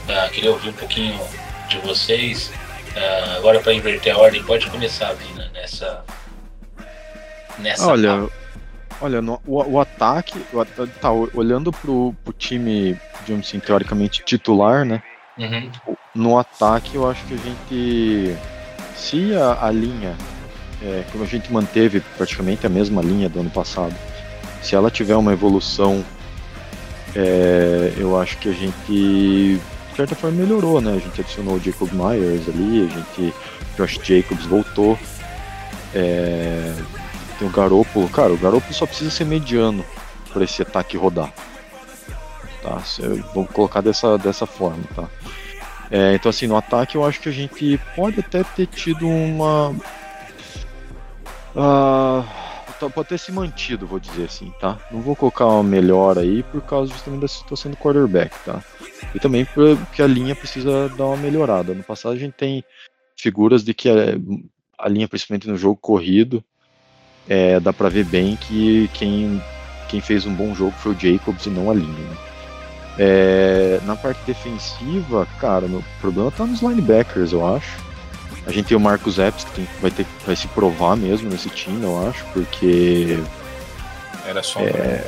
Ah, 0.07 0.29
queria 0.31 0.51
ouvir 0.51 0.69
um 0.69 0.73
pouquinho 0.73 1.19
de 1.69 1.77
vocês. 1.79 2.51
Ah, 2.95 3.35
agora 3.37 3.59
para 3.59 3.73
inverter 3.73 4.13
a 4.15 4.17
ordem, 4.19 4.43
pode 4.43 4.69
começar, 4.69 5.13
Vina, 5.13 5.49
nessa. 5.53 6.03
Nessa 7.59 7.87
Olha, 7.87 8.27
olha 9.01 9.21
no- 9.21 9.41
o, 9.45 9.61
o 9.73 9.79
ataque, 9.79 10.39
tá, 10.99 11.11
olhando 11.11 11.71
pro, 11.71 12.15
pro 12.23 12.33
time, 12.33 12.99
digamos 13.25 13.47
assim, 13.47 13.59
teoricamente 13.59 14.23
titular, 14.23 14.85
né? 14.85 15.01
Uhum. 15.37 15.71
No 16.13 16.37
ataque, 16.37 16.95
eu 16.95 17.09
acho 17.09 17.23
que 17.25 17.33
a 17.33 17.37
gente. 17.37 18.37
Se 18.95 19.35
a, 19.35 19.65
a 19.67 19.71
linha, 19.71 20.15
é, 20.81 21.03
como 21.11 21.23
a 21.23 21.27
gente 21.27 21.51
manteve 21.51 21.99
praticamente 22.17 22.65
a 22.65 22.69
mesma 22.69 23.01
linha 23.01 23.27
do 23.27 23.39
ano 23.39 23.49
passado, 23.49 23.95
se 24.61 24.75
ela 24.75 24.91
tiver 24.91 25.15
uma 25.15 25.33
evolução, 25.33 26.05
é, 27.15 27.93
eu 27.97 28.19
acho 28.19 28.37
que 28.37 28.49
a 28.49 28.53
gente, 28.53 29.59
de 29.93 29.97
certa 29.97 30.15
forma, 30.15 30.37
melhorou, 30.37 30.81
né? 30.81 30.93
A 30.93 30.99
gente 30.99 31.21
adicionou 31.21 31.55
o 31.55 31.59
Jacob 31.59 31.89
Myers 31.93 32.49
ali, 32.49 32.89
a 32.89 32.97
gente. 32.97 33.33
Josh 33.77 33.99
Jacobs 34.03 34.45
voltou. 34.45 34.97
É, 35.93 36.73
tem 37.37 37.47
o 37.47 37.51
Garoppolo. 37.51 38.09
Cara, 38.09 38.33
o 38.33 38.37
Garoppolo 38.37 38.73
só 38.73 38.85
precisa 38.85 39.11
ser 39.11 39.25
mediano 39.25 39.85
para 40.31 40.43
esse 40.43 40.61
ataque 40.61 40.97
rodar. 40.97 41.31
Tá? 42.61 42.81
Vamos 43.33 43.51
colocar 43.51 43.81
dessa, 43.81 44.17
dessa 44.17 44.45
forma, 44.45 44.83
tá? 44.95 45.07
É, 45.91 46.15
então, 46.15 46.29
assim, 46.29 46.47
no 46.47 46.57
ataque 46.57 46.95
eu 46.95 47.05
acho 47.05 47.19
que 47.19 47.29
a 47.29 47.31
gente 47.31 47.79
pode 47.95 48.19
até 48.19 48.43
ter 48.43 48.65
tido 48.67 49.07
uma. 49.07 49.75
Tá- 51.53 52.42
pode 52.89 53.09
ter 53.09 53.17
se 53.17 53.31
mantido, 53.31 53.87
vou 53.87 53.99
dizer 53.99 54.25
assim, 54.25 54.51
tá? 54.59 54.79
Não 54.91 55.01
vou 55.01 55.15
colocar 55.15 55.45
uma 55.45 55.63
melhor 55.63 56.17
aí 56.17 56.43
por 56.43 56.61
causa 56.61 56.91
justamente 56.91 57.21
da 57.21 57.27
situação 57.27 57.71
do 57.71 57.77
quarterback, 57.77 58.35
tá? 58.45 58.63
E 59.13 59.19
também 59.19 59.45
porque 59.45 60.01
a 60.01 60.07
linha 60.07 60.35
precisa 60.35 60.89
dar 60.89 61.05
uma 61.05 61.17
melhorada. 61.17 61.73
No 61.73 61.83
passado 61.83 62.13
a 62.13 62.19
gente 62.19 62.33
tem 62.33 62.63
figuras 63.17 63.63
de 63.63 63.73
que 63.73 63.89
a, 63.89 64.15
a 64.77 64.89
linha, 64.89 65.07
principalmente 65.07 65.47
no 65.47 65.57
jogo 65.57 65.77
corrido, 65.81 66.43
é, 67.27 67.59
dá 67.59 67.71
pra 67.71 67.89
ver 67.89 68.05
bem 68.05 68.35
que 68.35 68.89
quem, 68.93 69.41
quem 69.89 70.01
fez 70.01 70.25
um 70.25 70.33
bom 70.33 70.53
jogo 70.53 70.71
foi 70.71 70.93
o 70.93 70.99
Jacobs 70.99 71.45
e 71.45 71.49
não 71.49 71.69
a 71.69 71.73
linha, 71.73 71.87
né? 71.87 72.17
É, 72.97 73.79
na 73.85 73.95
parte 73.95 74.19
defensiva, 74.25 75.27
cara, 75.39 75.65
o 75.65 75.83
problema 75.99 76.31
tá 76.31 76.45
nos 76.45 76.61
linebackers, 76.61 77.31
eu 77.31 77.45
acho. 77.45 77.92
A 78.45 78.51
gente 78.51 78.67
tem 78.67 78.77
o 78.77 78.79
Marcos 78.79 79.19
Epps 79.19 79.43
que 79.45 79.51
tem- 79.51 79.67
vai 79.81 79.89
ter 79.91 80.05
vai 80.25 80.35
se 80.35 80.47
provar 80.49 80.95
mesmo 80.97 81.29
nesse 81.29 81.49
time, 81.49 81.83
eu 81.83 82.07
acho, 82.09 82.23
porque 82.33 83.17
Era 84.25 84.43
só. 84.43 84.59
É. 84.59 85.03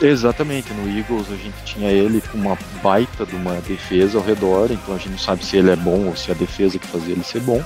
exatamente 0.00 0.72
no 0.72 0.88
Eagles 0.98 1.26
a 1.30 1.36
gente 1.36 1.56
tinha 1.64 1.90
ele 1.90 2.20
com 2.20 2.38
uma 2.38 2.58
baita 2.82 3.24
de 3.24 3.34
uma 3.36 3.54
defesa 3.60 4.18
ao 4.18 4.24
redor, 4.24 4.70
então 4.70 4.94
a 4.94 4.98
gente 4.98 5.10
não 5.10 5.18
sabe 5.18 5.44
se 5.44 5.56
ele 5.56 5.70
é 5.70 5.76
bom 5.76 6.06
ou 6.06 6.16
se 6.16 6.30
é 6.30 6.34
a 6.34 6.36
defesa 6.36 6.78
que 6.78 6.86
fazia 6.86 7.12
ele 7.14 7.24
ser 7.24 7.40
bom. 7.40 7.62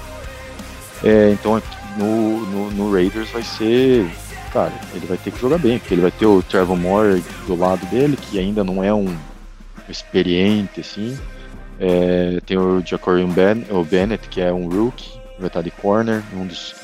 É, 1.03 1.31
então 1.33 1.61
no, 1.97 2.47
no, 2.47 2.71
no 2.71 2.93
Raiders 2.93 3.31
vai 3.31 3.43
ser. 3.43 4.07
Cara, 4.53 4.73
ele 4.95 5.07
vai 5.07 5.17
ter 5.17 5.31
que 5.31 5.41
jogar 5.41 5.59
bem, 5.59 5.79
porque 5.79 5.95
ele 5.95 6.03
vai 6.03 6.11
ter 6.11 6.27
o 6.27 6.43
Trevor 6.43 6.77
Moore 6.77 7.23
do 7.47 7.55
lado 7.55 7.87
dele, 7.87 8.17
que 8.17 8.39
ainda 8.39 8.65
não 8.65 8.83
é 8.83 8.93
um 8.93 9.17
experiente, 9.89 10.81
assim. 10.81 11.19
É, 11.81 12.41
tem 12.45 12.59
o 12.59 12.83
Jacorian 12.85 13.29
ben, 13.29 13.65
o 13.71 13.83
Bennett, 13.83 14.29
que 14.29 14.43
é 14.43 14.53
um 14.53 14.69
rookie, 14.69 15.19
vai 15.39 15.47
estar 15.47 15.63
de 15.63 15.71
corner, 15.71 16.23
um 16.35 16.47
dos, 16.47 16.75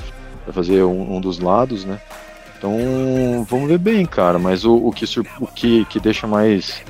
vai 0.47 0.55
fazer 0.55 0.83
um, 0.85 1.17
um 1.17 1.21
dos 1.21 1.39
lados, 1.39 1.85
né? 1.85 2.01
Então, 2.57 3.47
vamos 3.49 3.69
ver 3.69 3.79
bem, 3.79 4.07
cara. 4.07 4.39
Mas 4.39 4.65
o, 4.65 4.75
o, 4.75 4.91
que, 4.91 5.05
o 5.41 5.47
que, 5.47 5.85
que 5.85 6.01
deixa 6.01 6.27
mais. 6.27 6.83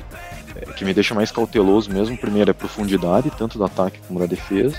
é, 0.54 0.72
que 0.72 0.84
me 0.84 0.94
deixa 0.94 1.14
mais 1.14 1.32
cauteloso 1.32 1.92
mesmo, 1.92 2.16
primeiro, 2.16 2.50
é 2.50 2.54
profundidade, 2.54 3.32
tanto 3.36 3.58
do 3.58 3.64
ataque 3.64 3.98
como 4.06 4.20
da 4.20 4.26
defesa. 4.26 4.78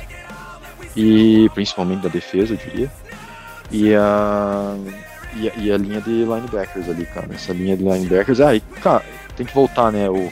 E 0.95 1.49
principalmente 1.53 2.01
da 2.01 2.09
defesa, 2.09 2.53
eu 2.53 2.57
diria. 2.57 2.91
E 3.69 3.93
a. 3.93 4.75
E 5.35 5.49
a, 5.49 5.55
e 5.57 5.71
a 5.71 5.77
linha 5.77 5.99
de 5.99 6.09
linebackers 6.09 6.87
ali, 6.89 7.05
cara. 7.05 7.27
Essa 7.33 7.51
linha 7.51 7.75
de 7.75 7.83
linebackers. 7.83 8.39
Ah, 8.39 8.55
e, 8.55 8.61
cara, 8.61 9.03
tem 9.35 9.45
que 9.45 9.53
voltar, 9.53 9.91
né? 9.91 10.09
O, 10.09 10.31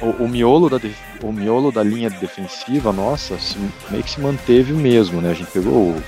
o, 0.00 0.24
o 0.24 0.28
miolo 0.28 0.68
da, 0.68 0.78
o 1.22 1.32
miolo 1.32 1.70
da 1.72 1.82
linha 1.82 2.10
defensiva, 2.10 2.92
nossa, 2.92 3.38
se- 3.38 3.56
meio 3.90 4.02
que 4.02 4.10
se 4.10 4.20
manteve 4.20 4.72
o 4.72 4.76
mesmo, 4.76 5.20
né? 5.20 5.30
A 5.30 5.34
gente 5.34 5.50
pegou 5.50 5.72
o. 5.72 6.02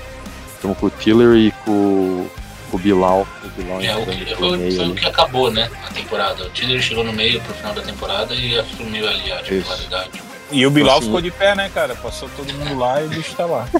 Estamos 0.55 0.77
com 0.77 0.85
o 0.87 0.89
Tiller 0.89 1.35
e 1.37 1.51
com, 1.63 2.27
com 2.69 2.77
o 2.77 2.79
Bilal. 2.79 3.25
O 3.43 3.49
Bilal 3.61 3.81
É, 3.81 3.95
o 3.95 4.05
que, 4.05 4.35
foi, 4.35 4.57
meio 4.57 4.75
foi 4.75 4.87
o 4.89 4.95
que 4.95 5.05
acabou, 5.05 5.49
né? 5.49 5.69
A 5.87 5.93
temporada. 5.93 6.43
O 6.45 6.49
Tiller 6.49 6.81
chegou 6.81 7.03
no 7.03 7.13
meio 7.13 7.39
pro 7.41 7.53
final 7.53 7.73
da 7.73 7.81
temporada 7.81 8.35
e 8.35 8.59
assumiu 8.59 9.07
ali 9.07 9.31
a 9.31 9.41
titularidade. 9.41 10.21
E 10.51 10.65
o 10.65 10.71
Bilal 10.71 10.97
Assim- 10.97 11.05
ficou 11.07 11.21
de 11.21 11.31
pé, 11.31 11.55
né, 11.55 11.69
cara? 11.73 11.95
Passou 11.95 12.27
todo 12.35 12.51
mundo 12.53 12.77
lá 12.77 13.01
e 13.01 13.05
o 13.05 13.09
bicho 13.09 13.33
tá 13.35 13.45
lá. 13.45 13.67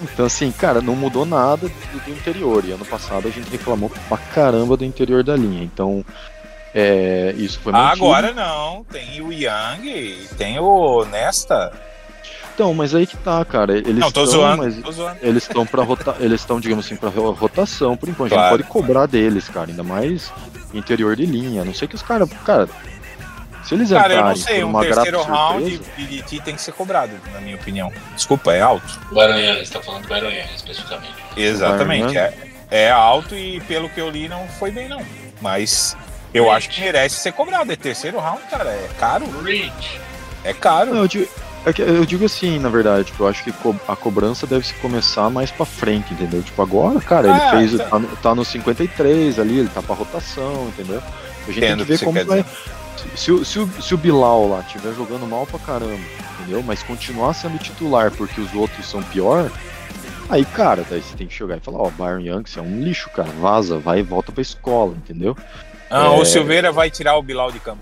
Então, 0.00 0.26
assim, 0.26 0.50
cara, 0.52 0.80
não 0.80 0.94
mudou 0.94 1.24
nada 1.24 1.68
do, 1.68 2.00
do 2.04 2.10
interior. 2.10 2.64
E 2.64 2.72
ano 2.72 2.84
passado 2.84 3.26
a 3.26 3.30
gente 3.30 3.50
reclamou 3.50 3.90
pra 4.08 4.16
caramba 4.18 4.76
do 4.76 4.84
interior 4.84 5.22
da 5.24 5.34
linha. 5.36 5.62
Então, 5.64 6.04
é, 6.74 7.32
isso 7.36 7.60
foi 7.60 7.72
mantido. 7.72 8.04
Agora 8.04 8.32
não, 8.32 8.84
tem 8.84 9.20
o 9.20 9.32
Yang, 9.32 10.28
tem 10.36 10.58
o 10.58 11.04
Nesta. 11.04 11.72
Então, 12.54 12.72
mas 12.72 12.94
aí 12.94 13.06
que 13.06 13.16
tá, 13.16 13.44
cara. 13.44 13.76
Eles 13.76 13.96
não, 13.96 14.12
tô 14.12 14.24
estão, 14.24 14.40
zoando, 14.40 14.62
mas 14.62 14.76
tô 14.76 14.92
zoando. 14.92 15.18
eles 15.22 15.42
estão 15.42 15.66
para 15.66 15.82
rota, 15.82 16.16
eles 16.20 16.40
estão, 16.40 16.60
digamos 16.60 16.86
assim, 16.86 16.96
para 16.96 17.08
rotação 17.10 17.96
por 17.96 18.08
enquanto. 18.08 18.32
A 18.32 18.36
Claro. 18.36 18.56
gente 18.56 18.66
pode 18.66 18.72
cobrar 18.72 19.06
deles, 19.06 19.48
cara, 19.48 19.70
ainda 19.70 19.82
mais 19.82 20.32
interior 20.72 21.16
de 21.16 21.26
linha. 21.26 21.62
A 21.62 21.64
não 21.64 21.74
sei 21.74 21.88
que 21.88 21.94
os 21.96 22.02
caras, 22.02 22.28
cara, 22.44 22.68
se 23.64 23.74
eles 23.74 23.90
Cara, 23.90 24.12
eu 24.14 24.18
entrarem 24.18 24.28
não 24.28 24.36
sei, 24.36 24.60
por 24.60 24.66
um 24.68 24.80
terceiro 24.80 25.22
round 25.22 25.70
surpresa, 25.70 25.92
de 25.96 26.06
DDT 26.06 26.40
tem 26.40 26.54
que 26.54 26.60
ser 26.62 26.72
cobrado, 26.72 27.12
na 27.32 27.40
minha 27.40 27.56
opinião. 27.56 27.92
Desculpa, 28.14 28.52
é 28.52 28.60
alto. 28.60 29.00
Baranhanga, 29.10 29.64
você 29.64 29.72
tá 29.72 29.82
falando 29.82 30.06
do 30.06 30.14
especificamente. 30.54 31.14
Exatamente, 31.36 32.16
é, 32.16 32.34
é 32.70 32.90
alto 32.90 33.34
e 33.34 33.60
pelo 33.62 33.88
que 33.88 34.00
eu 34.00 34.10
li 34.10 34.28
não 34.28 34.46
foi 34.46 34.70
bem 34.70 34.88
não. 34.88 35.02
Mas 35.40 35.96
eu 36.34 36.50
acho 36.50 36.68
que 36.68 36.80
merece 36.80 37.16
ser 37.16 37.32
cobrado. 37.32 37.70
É 37.72 37.76
terceiro 37.76 38.18
round, 38.18 38.42
cara, 38.50 38.68
é 38.70 38.90
caro, 38.98 39.24
Reach. 39.42 40.00
é 40.44 40.52
caro. 40.52 40.92
Não, 40.94 41.02
eu 41.02 41.08
digo, 41.08 41.28
é 41.64 41.72
que 41.72 41.80
eu 41.80 42.04
digo 42.04 42.24
assim, 42.26 42.58
na 42.58 42.68
verdade, 42.68 43.06
tipo, 43.06 43.22
eu 43.22 43.28
acho 43.28 43.42
que 43.44 43.52
a 43.88 43.96
cobrança 43.96 44.46
deve 44.46 44.66
se 44.66 44.74
começar 44.74 45.30
mais 45.30 45.50
pra 45.50 45.64
frente, 45.64 46.12
entendeu? 46.12 46.42
Tipo, 46.42 46.60
agora, 46.60 47.00
cara, 47.00 47.28
ele 47.28 47.40
Ah, 47.40 47.50
fez, 47.50 47.76
tá. 47.78 47.84
tá, 47.88 47.98
no- 47.98 48.16
tá 48.16 48.34
no 48.34 48.44
53 48.44 49.38
ali, 49.38 49.60
ele 49.60 49.68
tá 49.70 49.80
pra 49.80 49.94
rotação, 49.94 50.66
entendeu? 50.68 51.02
A 51.46 51.46
gente 51.52 51.58
Entendo 51.58 51.86
tem 51.86 51.96
que 51.98 52.04
que 52.04 52.10
ver 52.12 52.12
você 52.12 52.24
como 52.24 52.42
vai. 52.42 52.44
Se, 53.16 53.16
se 53.24 53.32
o- 53.32 53.44
se 53.44 53.58
o, 53.58 53.82
se 53.82 53.94
o 53.94 53.98
Bilal 53.98 54.48
lá 54.48 54.60
estiver 54.60 54.92
jogando 54.94 55.26
mal 55.26 55.46
pra 55.46 55.58
caramba, 55.58 55.98
entendeu? 56.40 56.62
Mas 56.62 56.82
continuar 56.82 57.32
sendo 57.34 57.58
titular 57.58 58.10
porque 58.10 58.40
os 58.40 58.52
outros 58.54 58.86
são 58.88 59.02
pior, 59.02 59.50
aí, 60.28 60.44
cara, 60.44 60.84
daí 60.88 61.02
você 61.02 61.14
tem 61.16 61.26
que 61.26 61.34
chegar 61.34 61.56
e 61.56 61.60
falar, 61.60 61.78
ó, 61.78 61.90
Byron 61.90 62.20
Young, 62.20 62.44
você 62.48 62.58
é 62.58 62.62
um 62.62 62.80
lixo, 62.80 63.10
cara, 63.10 63.28
vaza, 63.40 63.78
vai 63.78 64.00
e 64.00 64.02
volta 64.02 64.32
pra 64.32 64.40
escola, 64.42 64.94
entendeu? 64.96 65.36
Ah, 65.94 66.06
É. 66.06 66.20
O 66.20 66.24
Silveira 66.24 66.72
vai 66.72 66.90
tirar 66.90 67.16
o 67.16 67.22
Bilal 67.22 67.52
de 67.52 67.60
campo. 67.60 67.80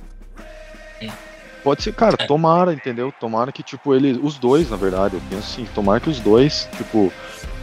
Pode 1.64 1.82
ser, 1.84 1.92
cara, 1.94 2.16
tomara, 2.16 2.72
entendeu? 2.72 3.12
Tomara 3.20 3.52
que, 3.52 3.62
tipo, 3.62 3.94
ele. 3.94 4.18
Os 4.20 4.36
dois, 4.36 4.68
na 4.68 4.76
verdade, 4.76 5.14
eu 5.14 5.22
penso 5.30 5.52
assim, 5.52 5.68
tomara 5.72 6.00
que 6.00 6.10
os 6.10 6.18
dois, 6.18 6.68
tipo, 6.76 7.12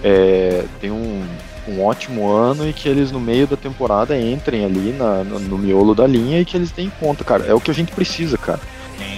é, 0.02 0.64
tenham 0.80 0.96
um, 0.96 1.28
um 1.68 1.84
ótimo 1.84 2.30
ano 2.32 2.68
e 2.68 2.72
que 2.72 2.88
eles 2.88 3.12
no 3.12 3.20
meio 3.20 3.46
da 3.46 3.58
temporada 3.58 4.18
entrem 4.18 4.64
ali 4.64 4.94
na, 4.94 5.24
no, 5.26 5.38
no 5.38 5.58
miolo 5.58 5.94
da 5.94 6.08
linha 6.08 6.40
e 6.40 6.46
que 6.46 6.56
eles 6.56 6.72
deem 6.72 6.90
conta, 6.98 7.26
cara. 7.26 7.44
É 7.46 7.54
o 7.54 7.60
que 7.60 7.70
a 7.70 7.74
gente 7.74 7.92
precisa, 7.92 8.38
cara. 8.38 8.62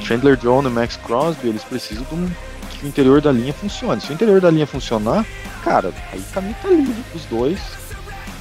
Chandler 0.04 0.36
Jones 0.36 0.72
e 0.72 0.74
Max 0.74 0.98
Crosby, 0.98 1.50
eles 1.50 1.64
precisam 1.64 2.04
de 2.04 2.16
um, 2.16 2.28
que 2.72 2.86
o 2.86 2.88
interior 2.88 3.22
da 3.22 3.32
linha 3.32 3.54
funcione. 3.54 4.02
Se 4.02 4.10
o 4.10 4.14
interior 4.14 4.42
da 4.42 4.50
linha 4.50 4.66
funcionar, 4.66 5.24
cara, 5.64 5.94
aí 6.12 6.20
o 6.20 6.34
caminho 6.34 6.56
tá 6.60 6.70
livre 6.70 7.04
pros 7.12 7.26
dois. 7.26 7.60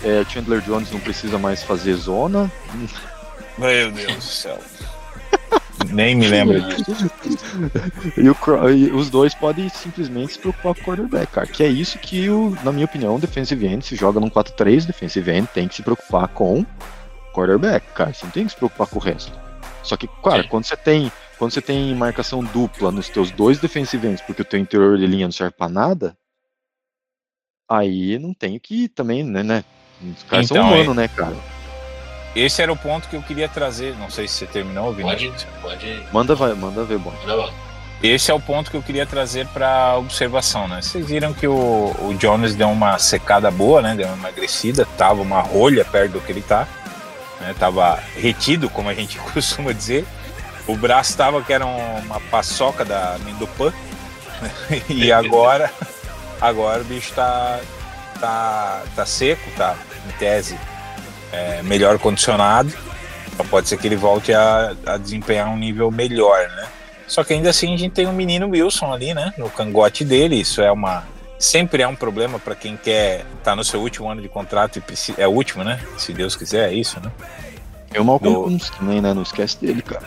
É, 0.03 0.25
Chandler 0.25 0.61
Jones 0.63 0.91
não 0.91 1.01
precisa 1.01 1.39
mais 1.39 1.63
fazer 1.63 1.95
zona, 1.95 2.51
Meu 3.59 3.93
Deus 3.93 4.15
do 4.15 4.23
céu. 4.23 4.59
Nem 5.93 6.15
me 6.15 6.29
lembro 6.29 6.61
disso. 6.61 7.11
E, 8.17 8.29
o 8.29 8.71
e 8.71 8.91
os 8.91 9.11
dois 9.11 9.35
podem 9.35 9.69
simplesmente 9.69 10.35
se 10.35 10.39
preocupar 10.39 10.75
com 10.75 10.81
o 10.81 10.85
quarterback, 10.85 11.33
cara. 11.33 11.47
Que 11.47 11.65
é 11.65 11.69
isso 11.69 11.99
que, 11.99 12.29
o, 12.29 12.57
na 12.63 12.73
minha 12.73 12.85
opinião, 12.85 13.17
o 13.17 13.19
defensive 13.19 13.67
end, 13.67 13.85
se 13.85 13.97
joga 13.97 14.21
num 14.21 14.31
4-3, 14.31 14.87
defensive 14.87 15.31
end 15.31 15.49
tem 15.53 15.69
que 15.69 15.75
se 15.75 15.83
preocupar 15.83 16.29
com 16.29 16.61
o 16.61 16.67
quarterback, 17.35 17.87
cara. 17.95 18.13
Você 18.13 18.25
não 18.25 18.33
tem 18.33 18.45
que 18.45 18.51
se 18.51 18.57
preocupar 18.57 18.87
com 18.87 18.99
o 18.99 19.03
resto. 19.03 19.33
Só 19.83 19.97
que, 19.97 20.07
cara, 20.23 20.43
Sim. 20.43 20.49
quando 20.49 20.65
você 20.65 20.77
tem 20.77 21.13
quando 21.39 21.53
você 21.53 21.63
tem 21.63 21.95
marcação 21.95 22.45
dupla 22.45 22.93
nos 22.93 23.09
teus 23.09 23.31
dois 23.31 23.59
defensive 23.59 24.07
ends, 24.07 24.21
porque 24.21 24.43
o 24.43 24.45
teu 24.45 24.61
interior 24.61 24.99
de 24.99 25.07
linha 25.07 25.27
não 25.27 25.33
serve 25.33 25.57
pra 25.57 25.71
nada, 25.71 26.15
aí 27.67 28.19
não 28.19 28.35
tem 28.35 28.59
que 28.59 28.91
também, 28.91 29.25
né, 29.25 29.43
né? 29.43 29.65
Os 30.03 30.23
caras 30.25 30.47
Então, 30.51 30.63
são 30.63 30.73
humanos, 30.73 30.97
né, 30.97 31.09
cara? 31.09 31.37
Esse 32.35 32.63
era 32.63 32.73
o 32.73 32.77
ponto 32.77 33.09
que 33.09 33.17
eu 33.17 33.23
queria 33.23 33.49
trazer. 33.49 33.97
Não 33.99 34.09
sei 34.09 34.29
se 34.29 34.35
você 34.35 34.47
terminou, 34.47 34.93
Vinícius. 34.93 35.45
Pode, 35.61 35.77
pode. 35.77 36.07
Manda, 36.13 36.35
vai, 36.35 36.55
manda 36.55 36.85
ver, 36.85 36.99
bom. 36.99 37.13
Manda 37.23 37.35
lá. 37.35 37.51
Esse 38.03 38.31
é 38.31 38.35
o 38.35 38.41
ponto 38.41 38.71
que 38.71 38.77
eu 38.77 38.83
queria 38.83 39.05
trazer 39.05 39.47
para 39.49 39.97
observação, 39.99 40.67
né? 40.67 40.81
Vocês 40.81 41.05
viram 41.07 41.35
que 41.35 41.47
o, 41.47 41.55
o 42.01 42.15
Jones 42.19 42.55
deu 42.55 42.71
uma 42.71 42.99
secada 42.99 43.51
boa, 43.51 43.83
né? 43.83 43.95
Deu 43.95 44.07
uma 44.07 44.17
emagrecida, 44.17 44.87
tava 44.97 45.21
uma 45.21 45.41
rolha 45.41 45.85
perto 45.85 46.13
do 46.13 46.21
que 46.21 46.33
ele 46.33 46.41
tá, 46.41 46.67
né? 47.41 47.55
Tava 47.59 47.99
retido, 48.17 48.71
como 48.71 48.89
a 48.89 48.95
gente 48.95 49.19
costuma 49.35 49.73
dizer. 49.73 50.07
O 50.67 50.77
braço 50.77 51.15
tava 51.17 51.43
que 51.43 51.53
era 51.53 51.67
um- 51.67 51.99
uma 51.99 52.21
paçoca 52.21 52.85
da 52.85 53.19
Mindupã. 53.25 53.71
né? 54.41 54.51
E 54.89 55.13
agora, 55.13 55.71
agora 56.41 56.81
o 56.81 56.85
bicho 56.85 57.13
tá, 57.13 57.59
tá, 58.19 58.83
tá 58.97 59.05
seco, 59.05 59.51
tá 59.59 59.75
em 60.11 60.19
tese 60.19 60.59
é, 61.33 61.63
melhor 61.63 61.99
condicionado. 61.99 62.73
Então 63.33 63.47
pode 63.47 63.69
ser 63.69 63.79
que 63.79 63.87
ele 63.87 63.97
volte 63.97 64.33
a, 64.35 64.75
a 64.85 64.97
desempenhar 64.97 65.49
um 65.49 65.57
nível 65.57 65.91
melhor, 65.91 66.49
né? 66.51 66.67
Só 67.07 67.25
que 67.25 67.33
ainda 67.33 67.51
assim 67.51 67.75
a 67.75 67.77
gente 67.77 67.93
tem 67.93 68.07
um 68.07 68.13
menino 68.13 68.49
Wilson 68.51 68.93
ali, 68.93 69.15
né? 69.15 69.33
No 69.39 69.49
cangote 69.51 70.05
dele. 70.05 70.41
Isso 70.41 70.61
é 70.63 70.71
uma. 70.71 71.05
Sempre 71.39 71.83
é 71.83 71.89
um 71.89 71.97
problema 71.97 72.39
para 72.39 72.55
quem 72.55 72.77
quer 72.77 73.25
estar 73.39 73.57
no 73.57 73.65
seu 73.65 73.81
último 73.81 74.09
ano 74.11 74.21
de 74.21 74.29
contrato 74.29 74.77
e 74.77 74.81
precisa. 74.81 75.21
É 75.21 75.27
o 75.27 75.31
último, 75.31 75.65
né? 75.65 75.81
Se 75.97 76.13
Deus 76.13 76.37
quiser, 76.37 76.69
é 76.71 76.75
isso, 76.75 77.01
né? 77.01 77.11
Tem 77.91 78.01
o 78.01 78.05
Malcolm 78.05 78.35
Do- 78.35 78.43
Kuntz 78.45 78.71
também, 78.71 79.01
né? 79.01 79.13
Não 79.15 79.23
esquece 79.23 79.57
dele, 79.61 79.83
cara. 79.83 80.03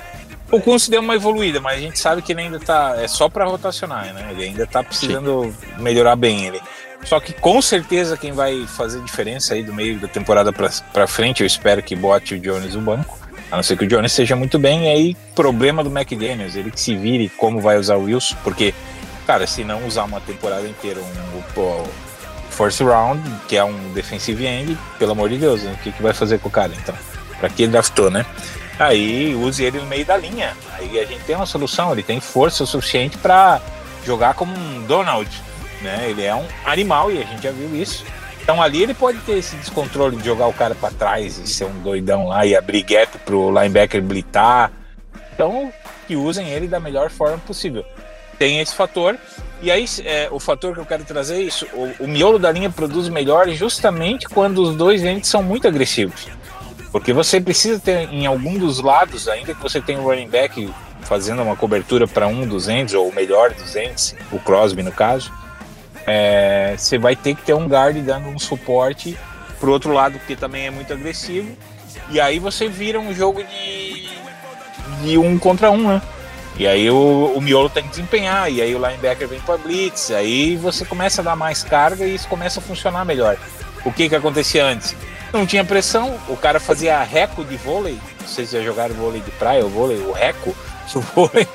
O 0.52 0.62
Kunz 0.62 0.88
deu 0.88 1.02
uma 1.02 1.16
evoluída, 1.16 1.60
mas 1.60 1.78
a 1.80 1.82
gente 1.82 1.98
sabe 1.98 2.22
que 2.22 2.32
ele 2.32 2.42
ainda 2.42 2.60
tá. 2.60 2.96
É 3.02 3.08
só 3.08 3.28
para 3.28 3.44
rotacionar, 3.46 4.14
né? 4.14 4.28
Ele 4.32 4.44
ainda 4.44 4.68
tá 4.68 4.84
precisando 4.84 5.54
melhorar 5.80 6.16
bem 6.16 6.46
ele. 6.46 6.62
Só 7.06 7.20
que 7.20 7.34
com 7.34 7.62
certeza 7.62 8.18
quem 8.18 8.32
vai 8.32 8.66
fazer 8.66 9.02
diferença 9.02 9.54
aí 9.54 9.64
do 9.64 9.74
meio 9.74 10.00
da 10.00 10.08
temporada 10.08 10.52
pra 10.52 11.08
frente, 11.08 11.42
eu 11.42 11.48
espero 11.48 11.84
que 11.84 11.96
bote 11.96 12.36
o 12.36 12.40
Jones 12.40 12.76
no 12.76 12.82
banco. 12.82 13.20
A 13.52 13.56
não 13.56 13.64
ser 13.64 13.78
que 13.78 13.86
o 13.86 13.88
Jones 13.88 14.12
esteja 14.12 14.36
muito 14.36 14.58
bem, 14.58 14.90
aí 14.90 15.16
problema 15.36 15.84
do 15.84 15.96
McDaniels, 15.96 16.56
ele 16.56 16.72
que 16.72 16.80
se 16.80 16.96
vire 16.96 17.30
como 17.30 17.62
vai 17.62 17.78
usar 17.78 17.98
o 17.98 18.06
Wilson, 18.06 18.36
porque, 18.44 18.74
cara, 19.28 19.46
se 19.46 19.64
não 19.64 19.86
usar 19.86 20.06
uma 20.06 20.20
temporada 20.20 20.68
inteira 20.68 21.00
um, 21.00 21.62
o 21.62 21.88
first 22.50 22.82
round, 22.82 23.22
que 23.48 23.56
é 23.56 23.64
um 23.64 23.94
defensive 23.94 24.46
end, 24.46 24.78
pelo 24.98 25.12
amor 25.12 25.30
de 25.30 25.38
Deus, 25.38 25.62
o 25.64 25.78
que, 25.84 25.92
que 25.92 26.02
vai 26.02 26.14
fazer 26.14 26.40
com 26.40 26.48
o 26.48 26.52
cara 26.52 26.72
então? 26.76 26.96
Pra 27.40 27.50
que 27.50 27.64
ele 27.64 27.72
draftou, 27.72 28.10
né? 28.10 28.26
Aí 28.80 29.36
use 29.36 29.64
ele 29.64 29.80
no 29.80 29.86
meio 29.86 30.06
da 30.06 30.18
linha. 30.18 30.56
Aí 30.74 31.00
a 31.00 31.06
gente 31.06 31.24
tem 31.24 31.36
uma 31.36 31.46
solução, 31.46 31.92
ele 31.92 32.02
tem 32.02 32.20
força 32.20 32.66
suficiente 32.66 33.18
para 33.18 33.62
jogar 34.06 34.34
como 34.34 34.54
um 34.56 34.84
Donald, 34.86 35.30
né? 35.84 36.10
Ele 36.10 36.24
é 36.24 36.34
um 36.34 36.48
animal 36.66 37.12
e 37.12 37.22
a 37.22 37.26
gente 37.26 37.44
já 37.44 37.52
viu 37.52 37.76
isso. 37.76 38.06
Então 38.42 38.62
ali 38.62 38.84
ele 38.84 38.94
pode 38.94 39.20
ter 39.20 39.38
esse 39.38 39.56
descontrole 39.56 40.18
de 40.18 40.26
jogar 40.26 40.48
o 40.48 40.54
cara 40.54 40.76
para 40.76 40.92
trás 40.92 41.38
e 41.38 41.48
ser 41.48 41.66
um 41.66 41.80
doidão 41.82 42.28
lá 42.28 42.46
e 42.46 42.56
abrir 42.56 42.84
gap 42.84 43.18
pro 43.20 43.50
linebacker 43.50 44.02
blitar. 44.02 44.72
Então 45.34 45.72
que 46.08 46.16
usem 46.16 46.50
ele 46.50 46.68
da 46.68 46.80
melhor 46.80 47.10
forma 47.10 47.38
possível. 47.38 47.86
Tem 48.38 48.60
esse 48.60 48.76
fator. 48.76 49.18
E 49.62 49.72
aí, 49.72 49.86
é, 50.04 50.28
o 50.30 50.40
fator 50.40 50.74
que 50.74 50.80
eu 50.82 50.86
quero 50.86 51.06
trazer 51.06 51.36
é 51.36 51.42
isso: 51.42 51.66
o, 51.74 52.04
o 52.04 52.08
miolo 52.08 52.38
da 52.38 52.52
linha 52.52 52.70
produz 52.70 53.08
melhor 53.08 53.48
justamente 53.50 54.28
quando 54.28 54.62
os 54.62 54.76
dois 54.76 55.04
entes 55.04 55.30
são 55.30 55.42
muito 55.42 55.68
agressivos. 55.68 56.28
Porque 56.92 57.14
você 57.14 57.40
precisa 57.40 57.80
ter 57.80 58.10
em 58.12 58.26
algum 58.26 58.58
dos 58.58 58.80
lados, 58.80 59.28
ainda 59.28 59.54
que 59.54 59.62
você 59.62 59.82
tenha 59.82 60.00
um 60.00 60.04
running 60.04 60.28
back 60.28 60.72
fazendo 61.02 61.42
uma 61.42 61.56
cobertura 61.56 62.08
para 62.08 62.28
um 62.28 62.46
dos 62.46 62.68
ends, 62.68 62.94
ou 62.94 63.10
o 63.10 63.16
melhor 63.16 63.52
dos 63.52 63.76
ends, 63.76 64.16
o 64.32 64.40
Crosby 64.40 64.84
no 64.84 64.92
caso, 64.92 65.32
é, 66.06 66.76
você 66.78 66.98
vai 66.98 67.16
ter 67.16 67.36
que 67.36 67.44
ter 67.44 67.54
um 67.54 67.68
guard 67.68 67.98
dando 67.98 68.28
um 68.28 68.40
suporte 68.40 69.18
pro 69.60 69.72
outro 69.72 69.94
lado, 69.94 70.20
que 70.28 70.36
também 70.36 70.68
é 70.68 70.72
muito 70.72 70.92
agressivo. 70.92 71.56
E 72.10 72.20
aí 72.20 72.40
você 72.40 72.68
vira 72.68 73.00
um 73.00 73.14
jogo 73.14 73.44
de, 73.44 74.10
de 75.02 75.18
um 75.18 75.38
contra 75.38 75.72
um, 75.72 75.88
né? 75.88 76.02
E 76.58 76.68
aí 76.68 76.90
o, 76.90 77.34
o 77.36 77.42
miolo 77.42 77.70
tem 77.70 77.84
que 77.84 77.90
desempenhar, 77.90 78.52
e 78.52 78.62
aí 78.62 78.76
o 78.76 78.78
linebacker 78.78 79.28
vem 79.28 79.40
para 79.40 79.58
blitz, 79.58 80.12
aí 80.12 80.56
você 80.56 80.86
começa 80.86 81.22
a 81.22 81.24
dar 81.24 81.36
mais 81.36 81.64
carga 81.64 82.06
e 82.06 82.14
isso 82.14 82.28
começa 82.28 82.60
a 82.60 82.64
funcionar 82.64 83.04
melhor. 83.04 83.38
O 83.84 83.92
que 83.92 84.08
que 84.08 84.16
acontecia 84.16 84.64
antes? 84.66 84.96
Não 85.32 85.48
tinha 85.48 85.66
pressão, 85.66 86.16
o 86.28 86.38
cara 86.38 86.60
fazia 86.60 87.02
reco 87.02 87.44
de 87.44 87.58
vôlei, 87.58 87.98
se 88.28 88.46
já 88.46 88.62
jogaram 88.62 88.94
vôlei 88.94 89.20
de 89.22 89.32
praia 89.32 89.64
ou 89.64 89.70
vôlei, 89.70 89.98
o 89.98 90.12
reco, 90.12 90.56
o 90.94 91.00
vôlei, 91.16 91.48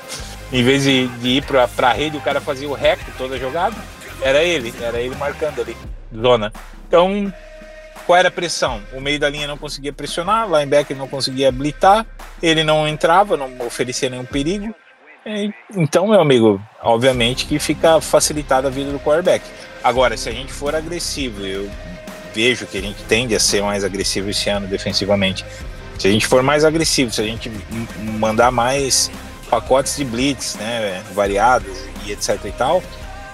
em 0.51 0.63
vez 0.63 0.83
de, 0.83 1.07
de 1.07 1.29
ir 1.29 1.43
pra, 1.43 1.65
pra 1.65 1.93
rede, 1.93 2.17
o 2.17 2.21
cara 2.21 2.41
fazia 2.41 2.67
o 2.67 2.73
reco 2.73 3.05
toda 3.17 3.35
a 3.35 3.39
jogada, 3.39 3.77
era 4.21 4.43
ele, 4.43 4.73
era 4.81 4.99
ele 4.99 5.15
marcando 5.15 5.61
ali, 5.61 5.75
zona. 6.15 6.51
Então, 6.87 7.33
qual 8.05 8.17
era 8.17 8.29
a 8.29 8.31
pressão? 8.31 8.81
O 8.93 8.99
meio 8.99 9.19
da 9.19 9.29
linha 9.29 9.47
não 9.47 9.57
conseguia 9.57 9.93
pressionar, 9.93 10.49
o 10.49 10.57
linebacker 10.57 10.97
não 10.97 11.07
conseguia 11.07 11.51
blitar, 11.51 12.05
ele 12.41 12.63
não 12.63 12.87
entrava, 12.87 13.37
não 13.37 13.65
oferecia 13.65 14.09
nenhum 14.09 14.25
perigo. 14.25 14.73
Então, 15.75 16.07
meu 16.07 16.19
amigo, 16.19 16.61
obviamente 16.81 17.45
que 17.45 17.59
fica 17.59 18.01
facilitada 18.01 18.67
a 18.67 18.71
vida 18.71 18.91
do 18.91 18.99
quarterback. 18.99 19.45
Agora, 19.83 20.17
se 20.17 20.27
a 20.27 20.31
gente 20.31 20.51
for 20.51 20.73
agressivo, 20.73 21.45
eu 21.45 21.69
vejo 22.33 22.65
que 22.65 22.77
a 22.77 22.81
gente 22.81 23.03
tende 23.03 23.35
a 23.35 23.39
ser 23.39 23.61
mais 23.61 23.83
agressivo 23.83 24.29
esse 24.29 24.49
ano 24.49 24.67
defensivamente. 24.67 25.45
Se 25.99 26.07
a 26.07 26.11
gente 26.11 26.25
for 26.25 26.41
mais 26.41 26.63
agressivo, 26.63 27.11
se 27.11 27.21
a 27.21 27.25
gente 27.25 27.51
mandar 28.17 28.51
mais 28.51 29.11
pacotes 29.49 29.97
de 29.97 30.05
blitz, 30.05 30.55
né, 30.55 31.03
variados 31.13 31.77
e 32.05 32.11
etc 32.11 32.39
e 32.45 32.51
tal, 32.51 32.81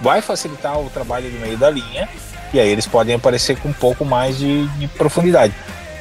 vai 0.00 0.20
facilitar 0.20 0.78
o 0.78 0.90
trabalho 0.90 1.30
do 1.30 1.38
meio 1.38 1.56
da 1.56 1.70
linha 1.70 2.08
e 2.52 2.60
aí 2.60 2.68
eles 2.68 2.86
podem 2.86 3.14
aparecer 3.14 3.58
com 3.58 3.68
um 3.68 3.72
pouco 3.72 4.04
mais 4.04 4.38
de, 4.38 4.66
de 4.78 4.88
profundidade. 4.88 5.54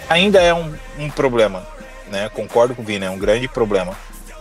Ainda 0.10 0.42
é 0.42 0.54
um, 0.54 0.74
um 1.00 1.10
problema, 1.10 1.66
né? 2.12 2.30
Concordo 2.30 2.76
com 2.76 2.82
o 2.82 2.86
Vina, 2.86 3.06
é 3.06 3.10
um 3.10 3.18
grande 3.18 3.48
problema. 3.48 3.94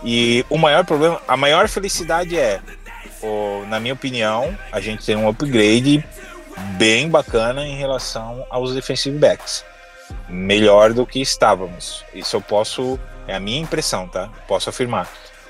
E 0.03 0.45
o 0.49 0.57
maior 0.57 0.85
problema, 0.85 1.19
a 1.27 1.35
maior 1.35 1.67
felicidade 1.67 2.37
é, 2.37 2.59
o- 3.21 3.65
na 3.67 3.79
minha 3.79 3.93
opinião, 3.93 4.55
a 4.71 4.79
gente 4.79 5.03
tem 5.05 5.15
um 5.15 5.27
upgrade 5.27 6.03
bem 6.77 7.09
bacana 7.09 7.65
em 7.65 7.75
relação 7.75 8.45
aos 8.49 8.73
defensive 8.73 9.17
backs. 9.17 9.65
Melhor 10.29 10.93
do 10.93 11.05
que 11.05 11.19
estávamos. 11.19 12.03
Isso 12.13 12.35
eu 12.35 12.41
posso, 12.41 12.99
é 13.27 13.35
a 13.35 13.39
minha 13.39 13.59
impressão, 13.59 14.07
tá? 14.07 14.29
Posso 14.47 14.69
afirmar. 14.69 15.07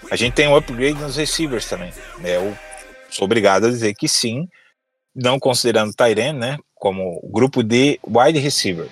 A 0.09 0.15
gente 0.15 0.33
tem 0.33 0.47
um 0.47 0.55
upgrade 0.55 0.93
nos 0.99 1.17
receivers 1.17 1.65
também. 1.65 1.91
Né? 2.19 2.37
Eu 2.37 2.55
sou 3.15 3.25
obrigado 3.25 3.67
a 3.67 3.69
dizer 3.69 3.93
que 3.93 4.07
sim, 4.07 4.47
não 5.15 5.39
considerando 5.39 5.93
Tyrene, 5.93 6.37
né? 6.37 6.57
Como 6.75 7.21
grupo 7.31 7.63
de 7.63 7.99
wide 8.05 8.39
receiver. 8.39 8.87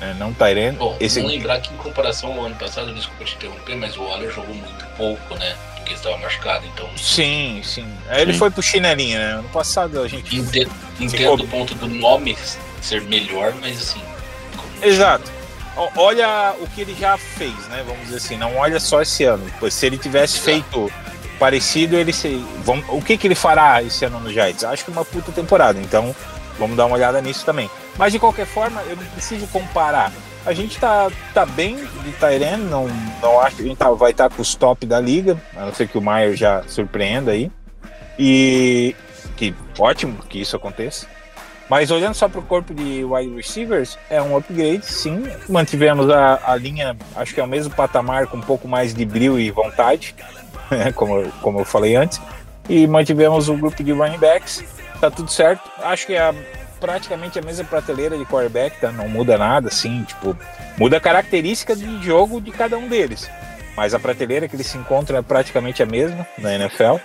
Né? 0.00 0.14
Não 0.18 0.32
Tyrene. 0.32 0.76
Bom, 0.76 0.96
esse 1.00 1.20
vamos 1.20 1.34
lembrar 1.34 1.60
que 1.60 1.74
em 1.74 1.76
comparação 1.76 2.32
ao 2.32 2.46
ano 2.46 2.54
passado, 2.54 2.94
desculpa 2.94 3.24
te 3.24 3.34
interromper, 3.34 3.76
mas 3.76 3.96
o 3.96 4.02
Waller 4.02 4.30
jogou 4.30 4.54
muito 4.54 4.86
pouco, 4.96 5.34
né? 5.34 5.56
Porque 5.76 5.94
estava 5.94 6.16
machucado, 6.18 6.64
então. 6.72 6.88
Sim, 6.96 7.60
sim. 7.64 7.86
Aí 8.08 8.22
Ele 8.22 8.32
Sim. 8.32 8.38
foi 8.38 8.50
pro 8.50 8.62
chinelinha, 8.62 9.18
né? 9.18 9.32
Ano 9.40 9.48
passado 9.48 10.00
a 10.00 10.08
gente. 10.08 10.36
Entendo, 10.36 10.70
entendo 10.98 11.42
o 11.42 11.48
ponto 11.48 11.74
do 11.74 11.88
nome 11.88 12.36
ser 12.80 13.02
melhor, 13.02 13.54
mas 13.60 13.82
assim. 13.82 14.00
Exato. 14.80 15.30
Olha 15.96 16.54
o 16.60 16.68
que 16.68 16.82
ele 16.82 16.94
já 16.94 17.18
fez, 17.18 17.66
né? 17.68 17.82
Vamos 17.84 18.04
dizer 18.04 18.16
assim, 18.16 18.36
não 18.36 18.56
olha 18.56 18.78
só 18.78 19.02
esse 19.02 19.24
ano. 19.24 19.44
Pois 19.58 19.74
se 19.74 19.84
ele 19.84 19.98
tivesse 19.98 20.36
Exato. 20.36 20.44
feito 20.44 20.92
parecido, 21.38 21.96
ele 21.96 22.12
se... 22.12 22.44
vamos... 22.64 22.84
o 22.88 23.00
que, 23.00 23.16
que 23.16 23.26
ele 23.26 23.34
fará 23.34 23.82
esse 23.82 24.04
ano 24.04 24.20
no 24.20 24.32
Giants? 24.32 24.64
Acho 24.64 24.84
que 24.84 24.90
uma 24.90 25.04
puta 25.04 25.32
temporada. 25.32 25.78
Então, 25.80 26.14
vamos 26.58 26.76
dar 26.76 26.86
uma 26.86 26.96
olhada 26.96 27.20
nisso 27.20 27.44
também. 27.44 27.70
Mas 27.96 28.12
de 28.12 28.18
qualquer 28.18 28.46
forma, 28.46 28.82
eu 28.82 28.96
não 28.96 29.04
preciso 29.06 29.46
comparar. 29.48 30.12
A 30.46 30.52
gente 30.52 30.78
tá, 30.78 31.10
tá 31.32 31.46
bem 31.46 31.76
de 31.76 32.12
Tyrene, 32.12 32.64
não, 32.64 32.86
não 33.22 33.40
acho 33.40 33.56
que 33.56 33.62
a 33.62 33.66
gente 33.66 33.78
tá- 33.78 33.90
vai 33.90 34.10
estar 34.10 34.28
com 34.28 34.42
os 34.42 34.54
top 34.54 34.84
da 34.84 35.00
liga, 35.00 35.40
a 35.56 35.66
não 35.66 35.74
ser 35.74 35.88
que 35.88 35.96
o 35.96 36.02
Maier 36.02 36.36
já 36.36 36.62
surpreenda 36.66 37.32
aí. 37.32 37.50
E 38.18 38.94
que 39.36 39.54
ótimo 39.78 40.18
que 40.28 40.40
isso 40.40 40.54
aconteça. 40.56 41.06
Mas 41.68 41.90
olhando 41.90 42.14
só 42.14 42.28
para 42.28 42.40
o 42.40 42.42
corpo 42.42 42.74
de 42.74 43.04
wide 43.04 43.34
receivers, 43.34 43.98
é 44.10 44.20
um 44.20 44.36
upgrade, 44.36 44.84
sim. 44.84 45.24
Mantivemos 45.48 46.10
a, 46.10 46.40
a 46.46 46.56
linha, 46.56 46.96
acho 47.16 47.34
que 47.34 47.40
é 47.40 47.44
o 47.44 47.48
mesmo 47.48 47.72
patamar, 47.74 48.26
com 48.26 48.36
um 48.36 48.40
pouco 48.42 48.68
mais 48.68 48.92
de 48.94 49.04
brilho 49.04 49.38
e 49.38 49.50
vontade, 49.50 50.14
né, 50.70 50.92
como, 50.92 51.26
como 51.40 51.60
eu 51.60 51.64
falei 51.64 51.96
antes. 51.96 52.20
E 52.68 52.86
mantivemos 52.86 53.48
o 53.48 53.56
grupo 53.56 53.82
de 53.82 53.92
running 53.92 54.18
backs, 54.18 54.62
tá 55.00 55.10
tudo 55.10 55.30
certo. 55.30 55.62
Acho 55.82 56.06
que 56.06 56.14
é 56.14 56.20
a- 56.20 56.34
praticamente 56.80 57.38
a 57.38 57.42
mesma 57.42 57.64
prateleira 57.64 58.16
de 58.18 58.26
quarterback, 58.26 58.78
tá? 58.78 58.92
Não 58.92 59.08
muda 59.08 59.38
nada, 59.38 59.68
assim, 59.68 60.02
tipo, 60.04 60.36
muda 60.76 60.98
a 60.98 61.00
característica 61.00 61.74
de 61.74 62.02
jogo 62.04 62.40
de 62.42 62.50
cada 62.50 62.76
um 62.76 62.88
deles. 62.88 63.28
Mas 63.74 63.94
a 63.94 63.98
prateleira 63.98 64.46
que 64.46 64.54
eles 64.54 64.66
se 64.66 64.76
encontram 64.76 65.18
é 65.18 65.22
praticamente 65.22 65.82
a 65.82 65.86
mesma 65.86 66.26
na 66.38 66.54
NFL. 66.54 66.96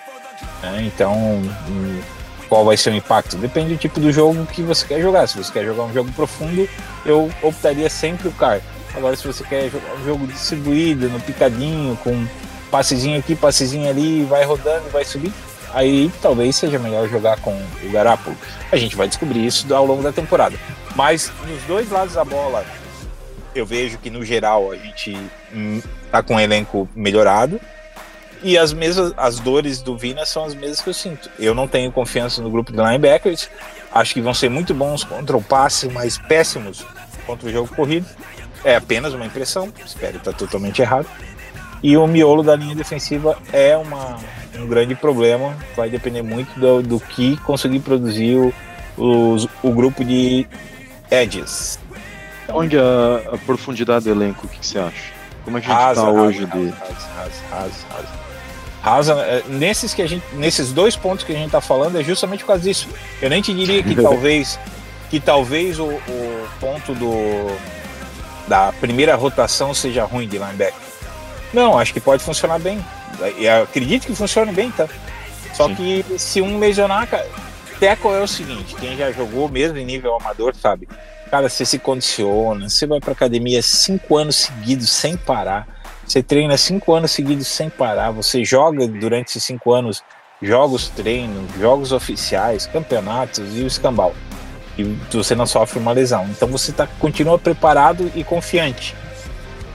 né? 0.62 0.82
Então, 0.84 1.14
hum, 1.16 2.02
qual 2.50 2.66
vai 2.66 2.76
ser 2.76 2.92
o 2.92 2.96
impacto? 2.96 3.38
Depende 3.38 3.76
do 3.76 3.78
tipo 3.78 4.00
do 4.00 4.12
jogo 4.12 4.46
que 4.48 4.62
você 4.64 4.86
quer 4.86 5.00
jogar. 5.00 5.28
Se 5.28 5.38
você 5.38 5.54
quer 5.54 5.64
jogar 5.64 5.84
um 5.84 5.94
jogo 5.94 6.12
profundo, 6.12 6.68
eu 7.06 7.32
optaria 7.44 7.90
sempre 7.90 8.28
o 8.28 8.32
CAR. 8.32 8.60
Agora, 8.96 9.16
se 9.16 9.26
você 9.26 9.44
quer 9.44 9.70
jogar 9.70 9.94
um 9.94 10.04
jogo 10.04 10.28
distribuído, 10.28 11.08
no 11.10 11.20
picadinho, 11.20 11.96
com 12.04 12.28
passezinho 12.72 13.20
aqui, 13.20 13.36
passezinho 13.36 13.88
ali, 13.88 14.24
vai 14.26 14.44
rodando 14.44 14.90
vai 14.90 15.06
subir, 15.06 15.32
aí 15.74 16.12
talvez 16.22 16.56
seja 16.56 16.80
melhor 16.80 17.08
jogar 17.08 17.40
com 17.40 17.52
o 17.52 17.92
Garápolo. 17.92 18.36
A 18.72 18.78
gente 18.78 18.96
vai 18.96 19.08
descobrir 19.08 19.46
isso 19.46 19.72
ao 19.74 19.86
longo 19.86 20.02
da 20.02 20.12
temporada. 20.12 20.58
Mas 20.96 21.32
nos 21.48 21.62
dois 21.64 21.90
lados 21.90 22.16
da 22.16 22.26
bola, 22.26 22.66
eu 23.54 23.66
vejo 23.66 23.98
que 24.00 24.10
no 24.10 24.26
geral 24.26 24.72
a 24.72 24.76
gente 24.76 25.16
hum, 25.54 25.82
tá 26.12 26.24
com 26.24 26.36
um 26.36 26.40
elenco 26.40 26.90
melhorado. 26.96 27.60
E 28.42 28.58
as 28.58 28.72
mesmas 28.72 29.14
as 29.18 29.40
dores 29.40 29.82
do 29.82 29.98
Vina 29.98 30.26
são 30.26 30.46
as 30.46 30.56
mesmas 30.56 30.82
que 30.82 30.90
eu 30.90 30.94
sinto. 30.94 31.30
Eu 31.38 31.54
não 31.54 31.68
tenho 31.68 31.92
confiança 31.92 32.42
no 32.42 32.50
grupo 32.50 32.72
de 32.72 32.78
linebackers. 32.78 33.50
Acho 33.92 34.14
que 34.14 34.22
vão 34.22 34.34
ser 34.34 34.50
muito 34.50 34.74
bons 34.74 35.04
contra 35.04 35.36
o 35.36 35.42
passe, 35.42 35.88
mas 35.90 36.18
péssimos 36.18 36.86
contra 37.26 37.48
o 37.50 37.52
jogo 37.52 37.74
corrido. 37.76 38.06
É 38.64 38.76
apenas 38.76 39.14
uma 39.14 39.26
impressão, 39.26 39.72
espero 39.86 40.18
estar 40.18 40.34
totalmente 40.34 40.82
errado. 40.82 41.08
E 41.82 41.96
o 41.98 42.06
miolo 42.08 42.44
da 42.44 42.56
linha 42.56 42.76
defensiva 42.76 43.38
é 43.54 43.76
uma, 43.76 44.18
um 44.58 44.68
grande 44.68 44.96
problema. 44.96 45.56
Vai 45.76 45.90
depender 45.90 46.22
muito 46.22 46.58
do, 46.60 46.82
do 46.84 47.00
que 47.00 47.36
conseguir 47.38 47.80
produzir 47.80 48.36
o, 48.38 48.54
os- 48.98 49.48
o 49.64 49.72
grupo 49.72 50.04
de 50.04 50.46
edges. 51.10 51.80
Onde 52.50 52.78
a, 52.78 53.22
a 53.34 53.38
profundidade 53.40 54.06
do 54.06 54.12
elenco, 54.12 54.46
o 54.46 54.50
que, 54.50 54.60
que 54.60 54.66
você 54.68 54.80
acha? 54.80 55.14
Como 55.46 55.58
é 55.58 55.62
que 55.62 55.68
a 55.68 55.70
gente 55.70 55.80
tá 55.80 55.86
rasa, 55.86 56.10
hoje 56.10 56.44
rasa, 56.46 56.58
de. 56.60 56.70
rasa, 56.70 57.42
rasa, 57.52 57.76
rasa, 58.82 59.14
é, 59.14 59.44
nesses, 59.48 59.94
que 59.94 60.02
a 60.02 60.08
gente, 60.08 60.24
nesses 60.34 60.72
dois 60.72 60.96
pontos 60.96 61.26
que 61.26 61.32
a 61.32 61.36
gente 61.36 61.52
tá 61.52 61.62
falando 61.62 62.00
é 62.00 62.04
justamente 62.04 62.42
por 62.42 62.48
causa 62.48 62.64
disso. 62.64 62.88
Eu 63.22 63.30
nem 63.30 63.42
te 63.42 63.54
diria 63.54 63.84
que 63.84 63.96
talvez 64.02 64.60
que 65.10 65.20
talvez 65.20 65.80
o, 65.80 65.86
o 65.86 66.48
ponto 66.60 66.94
do 66.94 67.48
da 68.48 68.72
primeira 68.74 69.16
rotação 69.16 69.74
seja 69.74 70.04
ruim 70.04 70.28
de 70.28 70.38
linebacker. 70.38 70.74
Não, 71.54 71.78
acho 71.78 71.94
que 71.94 72.00
pode 72.00 72.24
funcionar 72.24 72.60
bem. 72.60 72.84
E 73.38 73.48
acredito 73.48 74.06
que 74.06 74.16
funcione 74.16 74.52
bem, 74.52 74.72
tá? 74.72 74.88
Só 75.54 75.68
Sim. 75.68 75.76
que 75.76 76.06
se 76.18 76.42
um 76.42 76.58
lesionar, 76.58 77.08
cara, 77.08 77.28
tackle 77.80 78.12
é 78.12 78.22
o 78.22 78.28
seguinte, 78.28 78.76
quem 78.76 78.98
já 78.98 79.12
jogou 79.12 79.50
mesmo 79.50 79.78
em 79.78 79.86
nível 79.86 80.16
amador 80.16 80.56
sabe. 80.56 80.88
Cara, 81.30 81.48
você 81.48 81.66
se 81.66 81.78
condiciona, 81.78 82.70
você 82.70 82.88
vai 82.88 83.00
pra 83.00 83.14
academia 83.14 83.62
cinco 83.62 84.18
anos 84.18 84.36
seguidos 84.36 84.90
sem 84.90 85.16
parar. 85.16 85.68
Você 86.10 86.24
treina 86.24 86.58
cinco 86.58 86.96
anos 86.96 87.12
seguidos 87.12 87.46
sem 87.46 87.70
parar. 87.70 88.10
Você 88.10 88.44
joga 88.44 88.88
durante 88.88 89.28
esses 89.28 89.44
cinco 89.44 89.72
anos 89.72 90.04
jogos 90.42 90.90
treinos, 90.90 91.54
jogos 91.60 91.92
oficiais, 91.92 92.66
campeonatos 92.66 93.56
e 93.56 93.62
o 93.62 93.68
escambau. 93.68 94.16
E 94.76 94.84
você 95.12 95.36
não 95.36 95.46
sofre 95.46 95.78
uma 95.78 95.92
lesão. 95.92 96.26
Então 96.32 96.48
você 96.48 96.72
tá, 96.72 96.88
continua 97.00 97.38
preparado 97.38 98.12
e 98.16 98.24
confiante. 98.24 98.96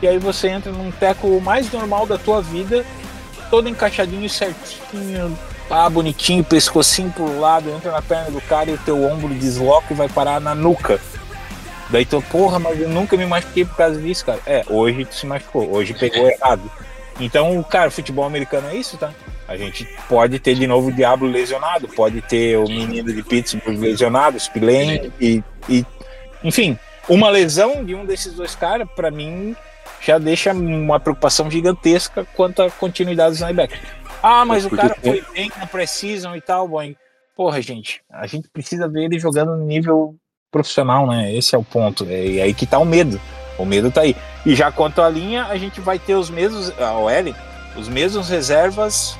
E 0.02 0.08
aí 0.08 0.18
você 0.18 0.48
entra 0.48 0.72
num 0.72 0.90
teco 0.90 1.40
mais 1.40 1.70
normal 1.70 2.04
da 2.04 2.18
tua 2.18 2.42
vida, 2.42 2.84
todo 3.48 3.68
encaixadinho 3.68 4.28
certinho, 4.28 5.38
pá, 5.68 5.88
bonitinho, 5.88 6.42
pescocinho 6.42 7.12
pro 7.12 7.38
lado, 7.38 7.70
entra 7.70 7.92
na 7.92 8.02
perna 8.02 8.32
do 8.32 8.40
cara 8.40 8.72
e 8.72 8.74
o 8.74 8.78
teu 8.78 9.04
ombro 9.04 9.32
desloca 9.34 9.86
e 9.92 9.96
vai 9.96 10.08
parar 10.08 10.40
na 10.40 10.52
nuca. 10.52 11.00
Daí 11.90 12.04
tu, 12.04 12.22
porra, 12.22 12.58
mas 12.58 12.80
eu 12.80 12.88
nunca 12.88 13.16
me 13.16 13.26
machuquei 13.26 13.64
por 13.64 13.76
causa 13.76 14.00
disso, 14.00 14.24
cara. 14.24 14.40
É, 14.46 14.64
hoje 14.68 15.04
tu 15.04 15.14
se 15.14 15.26
machucou, 15.26 15.70
hoje 15.70 15.94
pegou 15.94 16.28
errado. 16.28 16.70
Então, 17.20 17.62
cara, 17.62 17.90
futebol 17.90 18.24
americano 18.24 18.68
é 18.68 18.74
isso, 18.74 18.96
tá? 18.96 19.12
A 19.46 19.56
gente 19.56 19.86
pode 20.08 20.38
ter 20.38 20.54
de 20.54 20.66
novo 20.66 20.88
o 20.88 20.92
Diablo 20.92 21.28
lesionado, 21.28 21.86
pode 21.88 22.22
ter 22.22 22.56
o 22.56 22.64
menino 22.64 23.12
de 23.12 23.22
Pittsburgh 23.22 23.78
lesionado, 23.78 24.40
Spillane, 24.40 25.12
e, 25.20 25.42
e 25.68 25.84
enfim, 26.42 26.78
uma 27.08 27.28
lesão 27.28 27.84
de 27.84 27.94
um 27.94 28.04
desses 28.04 28.32
dois 28.32 28.56
caras, 28.56 28.88
pra 28.96 29.10
mim, 29.10 29.54
já 30.00 30.18
deixa 30.18 30.52
uma 30.52 30.98
preocupação 30.98 31.50
gigantesca 31.50 32.26
quanto 32.34 32.62
à 32.62 32.70
continuidade 32.70 33.32
dos 33.32 33.40
linebackers. 33.40 33.80
Ah, 34.22 34.44
mas 34.44 34.64
o 34.64 34.70
cara 34.70 34.96
foi 35.02 35.22
bem 35.34 35.52
na 35.58 35.66
pré-season 35.66 36.34
e 36.34 36.40
tal, 36.40 36.66
boy. 36.66 36.96
Porra, 37.36 37.60
gente, 37.60 38.00
a 38.10 38.26
gente 38.26 38.48
precisa 38.48 38.88
ver 38.88 39.04
ele 39.04 39.18
jogando 39.18 39.56
no 39.56 39.64
nível 39.64 40.16
profissional, 40.54 41.04
né? 41.08 41.34
Esse 41.34 41.56
é 41.56 41.58
o 41.58 41.64
ponto. 41.64 42.06
É 42.08 42.42
aí 42.42 42.54
que 42.54 42.64
tá 42.64 42.78
o 42.78 42.84
medo. 42.84 43.20
O 43.58 43.64
medo 43.64 43.90
tá 43.90 44.02
aí. 44.02 44.16
E 44.46 44.54
já 44.54 44.70
quanto 44.70 45.02
à 45.02 45.08
linha, 45.10 45.46
a 45.46 45.56
gente 45.58 45.80
vai 45.80 45.98
ter 45.98 46.14
os 46.14 46.30
mesmos, 46.30 46.72
a 46.78 46.92
OL, 46.92 47.34
os 47.76 47.88
mesmos 47.88 48.28
reservas 48.28 49.18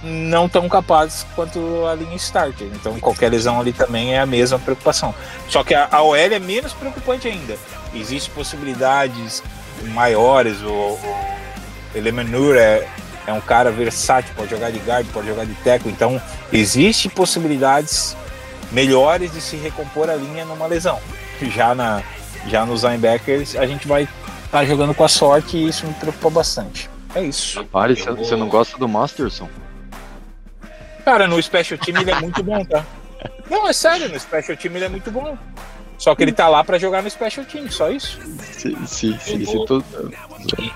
não 0.00 0.48
tão 0.48 0.68
capazes 0.68 1.26
quanto 1.34 1.58
a 1.84 1.94
linha 1.96 2.14
starter. 2.14 2.68
Então 2.72 3.00
qualquer 3.00 3.28
lesão 3.28 3.58
ali 3.58 3.72
também 3.72 4.14
é 4.14 4.20
a 4.20 4.26
mesma 4.26 4.56
preocupação. 4.56 5.12
Só 5.48 5.64
que 5.64 5.74
a, 5.74 5.88
a 5.90 6.00
OL 6.02 6.16
é 6.16 6.38
menos 6.38 6.72
preocupante 6.72 7.26
ainda. 7.26 7.56
Existem 7.92 8.32
possibilidades 8.32 9.42
maiores. 9.92 10.62
O, 10.62 10.70
o 10.70 11.26
Elemenur 11.92 12.56
é, 12.56 12.86
é 13.26 13.32
um 13.32 13.40
cara 13.40 13.72
versátil, 13.72 14.32
pode 14.36 14.50
jogar 14.50 14.70
de 14.70 14.78
guard, 14.78 15.06
pode 15.12 15.26
jogar 15.26 15.44
de 15.44 15.54
tackle. 15.54 15.90
Então 15.90 16.22
existe 16.52 17.08
possibilidades 17.08 18.16
melhores 18.72 19.32
de 19.32 19.40
se 19.40 19.56
recompor 19.56 20.08
a 20.10 20.14
linha 20.14 20.44
numa 20.44 20.66
lesão. 20.66 21.00
Já 21.42 21.74
na 21.74 22.02
já 22.46 22.64
nos 22.64 22.82
linebackers 22.84 23.56
a 23.56 23.66
gente 23.66 23.86
vai 23.88 24.08
estar 24.44 24.64
jogando 24.64 24.94
com 24.94 25.04
a 25.04 25.08
sorte 25.08 25.56
e 25.56 25.68
isso 25.68 25.86
me 25.86 25.94
preocupa 25.94 26.30
bastante. 26.30 26.88
É 27.14 27.22
isso. 27.22 27.64
Pare, 27.66 27.94
você 27.96 28.10
vou- 28.12 28.36
não 28.38 28.48
gosta 28.48 28.76
do 28.78 28.88
Masterson? 28.88 29.48
Cara, 31.04 31.26
no 31.26 31.42
special 31.42 31.78
team 31.78 32.00
ele 32.00 32.10
é 32.10 32.20
muito 32.20 32.42
bom, 32.42 32.64
tá? 32.64 32.84
Não, 33.50 33.66
é 33.68 33.72
sério, 33.72 34.08
no 34.08 34.18
special 34.20 34.56
team 34.56 34.74
ele 34.76 34.84
é 34.84 34.88
muito 34.88 35.10
bom. 35.10 35.36
Só 35.96 36.14
que 36.14 36.22
ele 36.22 36.30
tá 36.32 36.46
lá 36.48 36.62
pra 36.62 36.78
jogar 36.78 37.02
no 37.02 37.10
Special 37.10 37.44
Team, 37.44 37.68
só 37.72 37.90
isso. 37.90 38.20
Se, 38.52 38.72
se, 38.86 39.18
se, 39.18 39.32
Eu 39.32 39.40
vou- 39.46 39.66
todo- 39.66 39.84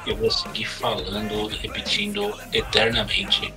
eu 0.04 0.16
vou 0.16 0.28
seguir 0.32 0.64
falando 0.64 1.46
repetindo 1.46 2.34
eternamente 2.52 3.54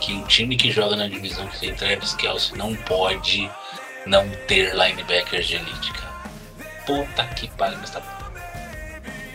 que 0.00 0.12
um 0.12 0.24
time 0.24 0.56
que 0.56 0.72
joga 0.72 0.96
na 0.96 1.06
divisão 1.06 1.46
que 1.46 1.60
tem 1.60 1.72
Travis 1.72 2.14
Kelsey 2.14 2.58
não 2.58 2.74
pode 2.74 3.48
não 4.06 4.28
ter 4.46 4.74
linebackers 4.74 5.46
de 5.46 5.56
elite, 5.56 5.92
cara. 5.92 6.14
Puta 6.86 7.24
que 7.34 7.48
pariu, 7.52 7.78
mas 7.80 7.90
tá 7.90 8.02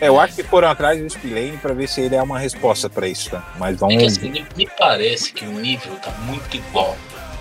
É, 0.00 0.08
eu 0.08 0.18
acho 0.20 0.34
que 0.36 0.42
foram 0.44 0.68
atrás 0.70 1.00
do 1.00 1.08
Spillane 1.10 1.58
pra 1.58 1.74
ver 1.74 1.88
se 1.88 2.00
ele 2.00 2.14
é 2.14 2.22
uma 2.22 2.38
resposta 2.38 2.88
pra 2.88 3.06
isso, 3.08 3.30
tá? 3.30 3.52
Mas 3.58 3.70
É 3.70 3.74
que 3.74 3.80
vamos. 3.80 4.02
assim, 4.18 4.30
me, 4.56 4.66
parece 4.78 5.32
que 5.32 5.44
o 5.44 5.52
nível 5.52 5.94
tá 5.96 6.10
muito 6.22 6.56
igual. 6.56 6.96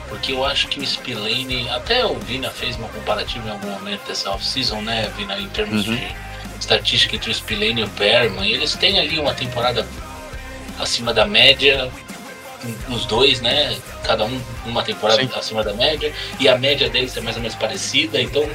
Porque 0.09 0.31
eu 0.33 0.43
acho 0.43 0.67
que 0.67 0.79
o 0.79 0.85
Spillane, 0.85 1.69
até 1.69 2.03
o 2.03 2.15
Vina 2.15 2.49
fez 2.49 2.75
uma 2.77 2.89
comparativa 2.89 3.47
em 3.47 3.51
algum 3.51 3.69
momento 3.69 4.07
dessa 4.07 4.31
off-season, 4.31 4.81
né, 4.81 5.07
Vina, 5.15 5.37
em 5.39 5.47
termos 5.49 5.87
Uhum. 5.87 5.95
de 5.95 6.15
estatística 6.59 7.15
entre 7.15 7.29
o 7.29 7.33
Spillane 7.33 7.81
e 7.81 7.83
o 7.83 7.89
Perman. 7.89 8.43
E 8.47 8.53
eles 8.53 8.73
têm 8.75 8.99
ali 8.99 9.19
uma 9.19 9.33
temporada 9.35 9.85
acima 10.79 11.13
da 11.13 11.25
média, 11.27 11.91
os 12.89 13.05
dois, 13.05 13.41
né? 13.41 13.77
Cada 14.03 14.25
um 14.25 14.41
uma 14.65 14.83
temporada 14.83 15.21
Sim. 15.21 15.29
acima 15.35 15.63
da 15.63 15.73
média. 15.73 16.13
E 16.39 16.47
a 16.47 16.57
média 16.57 16.89
deles 16.89 17.15
é 17.15 17.21
mais 17.21 17.35
ou 17.35 17.41
menos 17.41 17.55
parecida. 17.57 18.21
Então, 18.21 18.47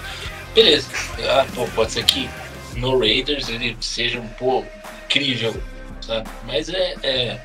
beleza. 0.55 0.89
Ah, 1.29 1.47
pô, 1.55 1.67
pode 1.75 1.93
ser 1.93 2.05
que 2.05 2.29
no 2.77 2.99
Raiders 2.99 3.49
ele 3.49 3.77
seja 3.81 4.21
um 4.21 4.29
pô 4.29 4.65
incrível, 5.07 5.55
sabe? 6.01 6.29
Mas 6.45 6.69
é, 6.69 6.95
é- 7.03 7.41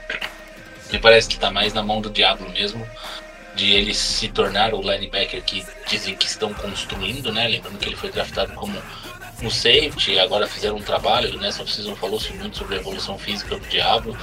me 0.91 0.99
parece 0.99 1.29
que 1.29 1.37
tá 1.37 1.51
mais 1.51 1.73
na 1.73 1.83
mão 1.83 2.01
do 2.01 2.09
diabo 2.09 2.49
mesmo 2.49 2.85
de 3.55 3.71
ele 3.73 3.93
se 3.93 4.27
tornar 4.29 4.73
o 4.73 4.81
linebacker 4.81 5.41
que 5.43 5.65
dizem 5.87 6.15
que 6.15 6.27
estão 6.27 6.53
construindo, 6.53 7.31
né? 7.31 7.47
Lembrando 7.47 7.77
que 7.77 7.89
ele 7.89 7.95
foi 7.95 8.09
draftado 8.11 8.53
como 8.53 8.81
um 9.41 9.49
safety, 9.49 10.19
agora 10.19 10.47
fizeram 10.47 10.77
um 10.77 10.81
trabalho, 10.81 11.37
né? 11.39 11.51
Só 11.51 11.63
precisam 11.63 11.95
falou-se 11.95 12.31
muito 12.33 12.57
sobre 12.57 12.75
a 12.75 12.79
evolução 12.79 13.17
física 13.17 13.57
do 13.57 13.67
Diablo. 13.67 14.17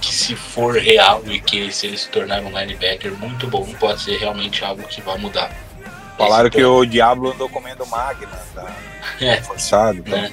Que 0.00 0.14
se 0.14 0.36
for 0.36 0.76
real 0.76 1.22
e 1.26 1.40
que 1.40 1.72
se 1.72 1.86
ele 1.86 1.96
se 1.98 2.08
tornar 2.08 2.40
um 2.42 2.48
linebacker 2.58 3.12
muito 3.12 3.46
bom, 3.48 3.64
pode 3.80 4.02
ser 4.02 4.18
realmente 4.18 4.64
algo 4.64 4.82
que 4.86 5.00
vai 5.00 5.16
mudar. 5.18 5.50
Falaram 6.16 6.48
que 6.48 6.64
o 6.64 6.84
Diablo 6.86 7.32
andou 7.32 7.48
comendo 7.48 7.86
Magna, 7.86 8.28
tá 8.54 8.74
É. 9.20 9.40
forçado. 9.42 9.98
Então. 9.98 10.20
né? 10.20 10.32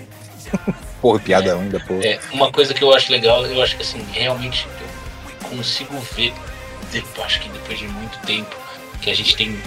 Porra, 1.02 1.20
piada 1.20 1.54
ainda, 1.54 1.80
porra. 1.82 2.06
É, 2.06 2.18
uma 2.32 2.50
coisa 2.50 2.74
que 2.74 2.82
eu 2.82 2.94
acho 2.96 3.12
legal, 3.12 3.46
eu 3.46 3.62
acho 3.62 3.76
que 3.76 3.82
assim, 3.82 4.06
realmente 4.14 4.66
eu 4.80 5.50
consigo 5.50 6.00
ver, 6.16 6.34
de- 6.92 7.04
acho 7.22 7.42
que 7.42 7.50
depois 7.50 7.78
de 7.78 7.88
muito 7.90 8.18
tempo, 8.20 8.56
que 9.02 9.10
a 9.12 9.16
gente 9.16 9.36
tem, 9.36 9.62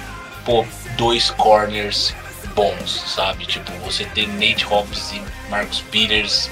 pô, 0.47 0.65
dois 0.97 1.29
corners 1.33 2.15
bons, 2.55 3.03
sabe? 3.15 3.45
Tipo, 3.45 3.71
você 3.85 4.07
tem 4.07 4.27
Nate 4.29 4.65
Hobbs 4.65 5.13
e 5.13 5.21
Marcus 5.51 5.83
Peters. 5.83 6.49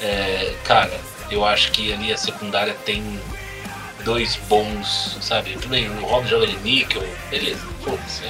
É, 0.00 0.54
cara, 0.64 0.92
eu 1.34 1.44
acho 1.44 1.72
que 1.72 1.92
ali 1.92 2.12
a 2.12 2.16
secundária 2.16 2.74
tem 2.84 3.02
dois 4.04 4.36
bons, 4.48 5.18
sabe? 5.20 5.52
Tudo 5.54 5.68
bem, 5.68 5.88
o 5.88 6.04
Hobbs 6.06 6.30
joga 6.30 6.46
de 6.46 6.56
níquel, 6.58 7.02
beleza, 7.30 7.66
foda-se. 7.82 8.22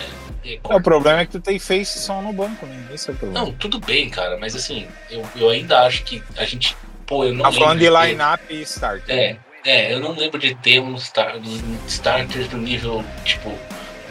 É, 0.44 0.76
o 0.76 0.80
problema 0.80 1.20
é 1.20 1.26
que 1.26 1.32
tu 1.32 1.40
tem 1.40 1.59
face 1.59 1.98
só 1.98 2.20
no 2.20 2.32
banco, 2.32 2.66
né? 2.66 2.88
Esse 2.92 3.11
é 3.11 3.12
o 3.12 3.16
problema. 3.16 3.46
não, 3.46 3.52
tudo 3.52 3.78
bem, 3.78 4.11
cara, 4.11 4.36
mas 4.36 4.55
assim, 4.55 4.86
eu, 5.11 5.24
eu 5.36 5.48
ainda 5.48 5.80
acho 5.80 6.02
que 6.05 6.22
a 6.36 6.44
gente. 6.44 6.76
Pô, 7.07 7.24
eu 7.24 7.34
não 7.34 7.44
tá 7.44 7.52
falando 7.52 7.78
de 7.78 7.88
line-up 7.88 8.42
e 8.50 8.62
start. 8.62 9.02
É, 9.09 9.36
é, 9.64 9.92
eu 9.92 10.00
não 10.00 10.12
lembro 10.12 10.38
de 10.38 10.55
ter 10.55 10.80
um, 10.80 10.96
star, 10.98 11.36
um 11.36 11.78
starters 11.86 12.48
do 12.48 12.59
nível, 12.59 13.05
tipo, 13.24 13.50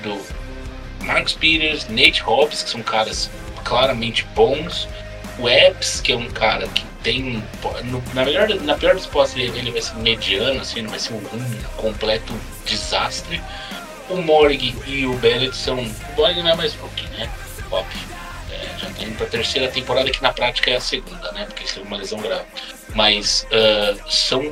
do 0.01 0.19
Marcus 1.05 1.33
Peters, 1.33 1.87
Nate 1.87 2.21
Hobbs, 2.21 2.63
que 2.63 2.69
são 2.69 2.81
caras 2.81 3.29
claramente 3.63 4.25
bons. 4.35 4.87
O 5.39 5.49
Epps, 5.49 5.99
que 6.01 6.11
é 6.13 6.15
um 6.15 6.29
cara 6.29 6.67
que 6.67 6.83
tem. 7.01 7.43
no- 7.85 8.03
na, 8.13 8.23
melhor, 8.23 8.47
na 8.61 8.75
pior 8.75 8.93
das 8.95 9.05
hipóteses, 9.05 9.37
ele 9.37 9.57
ele 9.57 9.71
vai 9.71 9.81
ser 9.81 9.95
mediano, 9.95 10.61
assim, 10.61 10.81
não 10.81 10.89
vai 10.89 10.99
ser 10.99 11.13
um, 11.13 11.17
um 11.17 11.61
completo 11.77 12.33
desastre. 12.65 13.41
O 14.09 14.17
Morg 14.17 14.75
e 14.85 15.05
o 15.05 15.13
Bennett 15.15 15.55
são. 15.55 15.79
O 15.79 16.15
Morg 16.15 16.37
não 16.41 16.49
é 16.49 16.55
mais 16.55 16.73
rookie, 16.75 17.07
né? 17.09 17.29
Óbvio. 17.71 17.99
É, 18.51 18.77
já 18.77 18.87
tá 18.91 19.03
indo 19.03 19.17
pra 19.17 19.25
terceira 19.25 19.67
temporada, 19.69 20.11
que 20.11 20.21
na 20.21 20.31
prática 20.31 20.69
é 20.69 20.75
a 20.75 20.79
segunda, 20.81 21.31
né? 21.31 21.45
Porque 21.45 21.63
isso 21.63 21.79
é 21.79 21.83
uma 21.83 21.97
lesão 21.97 22.19
grave. 22.19 22.45
Mas 22.93 23.47
ah, 23.51 23.95
são 24.09 24.43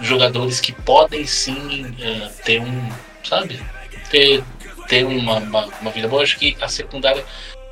jogadores 0.00 0.60
que 0.60 0.72
podem 0.72 1.26
sim 1.26 1.94
ah, 2.02 2.30
ter 2.44 2.60
um. 2.60 2.88
Sabe? 3.22 3.60
Ter, 4.10 4.42
ter 4.88 5.04
uma, 5.04 5.34
uma, 5.38 5.66
uma 5.82 5.90
vida 5.90 6.08
boa. 6.08 6.20
Eu 6.20 6.24
acho 6.24 6.38
que 6.38 6.56
a 6.60 6.68
secundária 6.68 7.22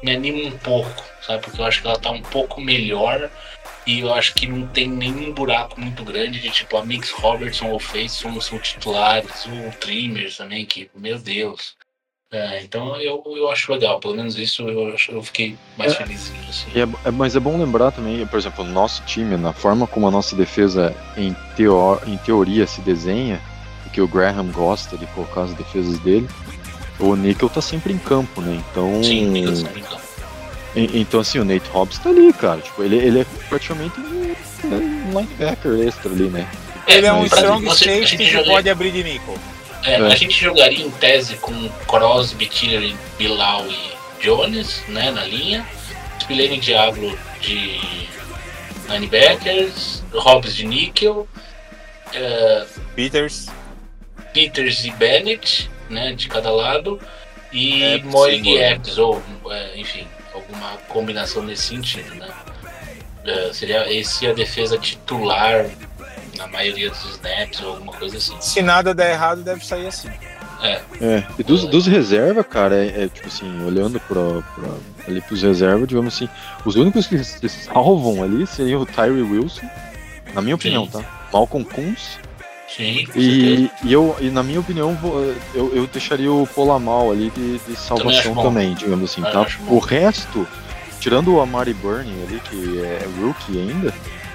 me 0.02 0.12
anima 0.14 0.48
um 0.48 0.58
pouco, 0.58 1.02
sabe? 1.28 1.42
Porque 1.44 1.60
eu 1.60 1.64
acho 1.66 1.82
que 1.82 1.86
ela 1.86 1.98
tá 1.98 2.10
um 2.10 2.22
pouco 2.22 2.60
melhor. 2.60 3.30
E 3.86 4.00
eu 4.00 4.12
acho 4.12 4.34
que 4.34 4.46
não 4.46 4.66
tem 4.66 4.88
nenhum 4.88 5.32
buraco 5.32 5.80
muito 5.80 6.02
grande 6.04 6.40
de 6.40 6.50
tipo 6.50 6.76
a 6.76 6.84
Mix 6.84 7.10
Robertson 7.10 7.68
ou 7.68 7.78
Faison 7.78 8.38
são 8.40 8.58
titulares, 8.58 9.46
o 9.46 9.70
Trimmers 9.78 10.36
também, 10.36 10.66
que, 10.66 10.90
meu 10.94 11.18
Deus. 11.18 11.74
É, 12.30 12.62
então 12.62 12.94
eu, 13.00 13.22
eu 13.26 13.50
acho 13.50 13.72
legal, 13.72 13.98
pelo 14.00 14.14
menos 14.14 14.36
isso 14.38 14.68
eu, 14.68 14.94
eu 15.08 15.22
fiquei 15.22 15.56
mais 15.78 15.92
É. 15.92 15.96
feliz. 15.96 16.30
Assim. 16.46 16.70
É- 17.06 17.10
mas 17.10 17.34
é 17.34 17.40
bom 17.40 17.58
lembrar 17.58 17.90
também, 17.90 18.26
por 18.26 18.38
exemplo, 18.38 18.62
o 18.62 18.68
nosso 18.68 19.02
time, 19.04 19.34
na 19.38 19.54
forma 19.54 19.86
como 19.86 20.06
a 20.06 20.10
nossa 20.10 20.36
defesa 20.36 20.94
em, 21.16 21.34
teo- 21.56 21.98
em 22.06 22.18
teoria 22.18 22.66
se 22.66 22.82
desenha, 22.82 23.40
o 23.86 23.90
que 23.90 24.02
o 24.02 24.08
Graham 24.08 24.48
gosta 24.52 24.98
de 24.98 25.06
colocar 25.06 25.44
as 25.44 25.54
defesas 25.54 25.98
dele, 26.00 26.28
o 27.00 27.16
Nickel 27.16 27.48
tá 27.48 27.62
sempre 27.62 27.94
em 27.94 27.98
campo, 27.98 28.42
né? 28.42 28.62
Então, 28.70 29.02
Sim, 29.02 29.30
Nicholson, 29.30 29.68
então. 29.74 29.98
en- 29.98 30.07
então 30.76 31.20
assim, 31.20 31.38
o 31.38 31.44
Nate 31.44 31.68
Hobbs 31.70 31.98
tá 31.98 32.10
ali, 32.10 32.32
cara. 32.32 32.60
Tipo, 32.60 32.82
ele, 32.82 32.96
ele 32.96 33.20
é 33.20 33.26
praticamente 33.48 33.98
um, 34.00 34.34
linebacker 35.18 35.86
extra 35.86 36.10
ali, 36.10 36.28
né? 36.28 36.48
Ele 36.86 37.06
é 37.06 37.12
um 37.12 37.24
strong 37.26 37.66
safety 37.70 38.16
que 38.16 38.24
joga- 38.26 38.50
pode 38.50 38.70
abrir 38.70 38.92
de 38.92 39.02
nickel. 39.04 39.34
É, 39.84 39.94
É. 39.94 40.06
A 40.06 40.14
gente 40.14 40.38
jogaria 40.40 40.84
em 40.84 40.90
tese 40.90 41.36
com 41.36 41.68
Crosby, 41.86 42.46
Tiller, 42.46 42.94
Bilal 43.16 43.64
e 43.68 44.22
Jones, 44.22 44.82
né, 44.88 45.10
na 45.10 45.24
linha. 45.24 45.64
Spillane 46.20 46.56
e 46.56 46.60
Diablo 46.60 47.18
de 47.40 47.78
linebackers, 48.88 50.02
Hobbs 50.12 50.54
de 50.54 50.66
níquel, 50.66 51.28
é, 52.12 52.66
Peters. 52.94 53.46
Peters 54.32 54.84
e 54.84 54.90
Bennett, 54.92 55.70
né, 55.88 56.12
de 56.12 56.28
cada 56.28 56.50
lado, 56.50 57.00
e 57.52 58.00
Moig 58.04 58.48
e. 58.48 58.58
Epps, 58.58 58.98
ou, 58.98 59.22
é, 59.50 59.78
enfim, 59.78 60.06
alguma 60.38 60.76
combinação 60.88 61.42
nesse 61.42 61.64
sentido, 61.64 62.14
né. 62.14 62.28
É, 63.24 63.52
seria 63.52 63.92
esse 63.92 64.26
a 64.26 64.32
defesa 64.32 64.78
titular 64.78 65.66
na 66.36 66.46
maioria 66.46 66.88
dos 66.88 67.04
snaps 67.10 67.60
ou 67.60 67.70
alguma 67.70 67.92
coisa 67.92 68.16
assim. 68.16 68.36
Se 68.40 68.62
nada 68.62 68.94
der 68.94 69.12
errado, 69.12 69.42
deve 69.42 69.64
sair 69.64 69.86
assim. 69.86 70.08
É, 71.00 71.22
e 71.38 71.42
dos, 71.44 71.66
dos 71.66 71.86
reserva, 71.86 72.42
cara, 72.42 72.74
é, 72.74 73.04
é, 73.04 73.08
tipo 73.08 73.28
assim, 73.28 73.64
olhando 73.64 74.00
pra, 74.00 74.42
pra, 74.54 74.74
ali 75.06 75.20
pros 75.20 75.42
reserva, 75.42 75.86
digamos 75.86 76.14
assim, 76.14 76.28
os 76.64 76.74
únicos 76.74 77.06
que 77.06 77.22
se 77.22 77.48
salvam 77.48 78.22
ali 78.24 78.44
seriam 78.44 78.80
o 78.80 78.86
Tyree 78.86 79.22
Wilson, 79.22 79.68
na 80.34 80.42
minha 80.42 80.56
opinião, 80.56 80.86
Sim. 80.86 80.90
tá? 80.90 81.28
Malcolm 81.32 81.64
Kuntz, 81.64 82.18
Sim, 82.68 83.06
e, 83.16 83.70
e 83.82 83.92
eu, 83.92 84.14
e 84.20 84.28
na 84.28 84.42
minha 84.42 84.60
opinião, 84.60 84.96
eu, 85.54 85.74
eu 85.74 85.86
deixaria 85.86 86.30
o 86.30 86.46
Polamal 86.46 87.10
ali 87.10 87.30
de, 87.30 87.58
de 87.58 87.76
salvação 87.76 88.34
bom. 88.34 88.42
também, 88.42 88.74
digamos 88.74 89.10
assim, 89.10 89.22
Também 89.22 89.44
tá? 89.44 89.58
O 89.68 89.78
resto, 89.78 90.46
tirando 91.00 91.34
o 91.34 91.40
Amari 91.40 91.72
Burning 91.72 92.22
ali, 92.24 92.40
que 92.40 92.80
é 92.80 93.06
rookie 93.20 93.58
ainda, 93.58 93.94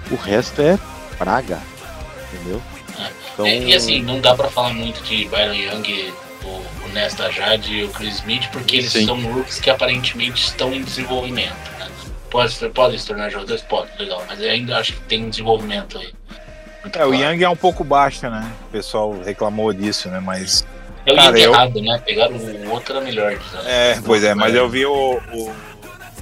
o 0.09 0.15
resto 0.15 0.61
é 0.61 0.79
praga, 1.17 1.61
entendeu? 2.34 2.61
Então, 3.34 3.45
É, 3.45 3.59
e 3.59 3.73
assim, 3.75 4.01
não 4.01 4.19
dá 4.19 4.36
pra 4.36 4.49
falar 4.49 4.73
muito 4.73 5.03
de 5.03 5.25
Byron 5.25 5.53
Young, 5.53 6.13
o, 6.43 6.47
o 6.47 6.89
Nesta 6.91 7.31
Jade 7.31 7.71
e 7.71 7.84
o 7.84 7.89
Chris 7.89 8.15
Smith, 8.15 8.49
porque 8.51 8.77
eles 8.77 8.91
Sim. 8.91 9.05
são 9.05 9.21
rookies 9.21 9.59
que 9.59 9.69
aparentemente 9.69 10.43
estão 10.43 10.73
em 10.73 10.84
desenvolvimento. 10.84 11.71
Né? 11.79 11.88
Pode, 12.29 12.69
podem 12.69 12.97
se 12.97 13.07
tornar 13.07 13.29
jogadores? 13.29 13.61
Pode, 13.63 13.89
legal, 13.97 14.23
mas 14.27 14.41
eu 14.41 14.49
ainda 14.49 14.77
acho 14.77 14.93
que 14.93 15.01
tem 15.01 15.25
um 15.25 15.29
desenvolvimento 15.29 15.97
aí. 15.97 16.13
É, 16.91 17.05
o. 17.05 17.13
Young 17.13 17.43
é 17.43 17.49
um 17.49 17.55
pouco 17.55 17.84
baixo, 17.84 18.29
né? 18.29 18.51
O 18.67 18.71
pessoal 18.71 19.13
reclamou 19.23 19.71
disso, 19.73 20.09
né? 20.09 20.19
Mas. 20.19 20.65
É 21.05 21.13
o 21.13 21.15
cara, 21.15 21.39
eu- 21.39 21.53
errado, 21.53 21.81
né? 21.81 22.01
Pegaram 22.05 22.36
o 22.36 22.69
outro 22.71 22.95
era 22.95 23.03
melhor, 23.03 23.36
dizendo. 23.38 23.67
É, 23.67 23.99
pois 24.05 24.23
é, 24.23 24.34
mas 24.34 24.53
eu 24.55 24.69
vi 24.69 24.86
o, 24.86 25.17
o, 25.34 25.53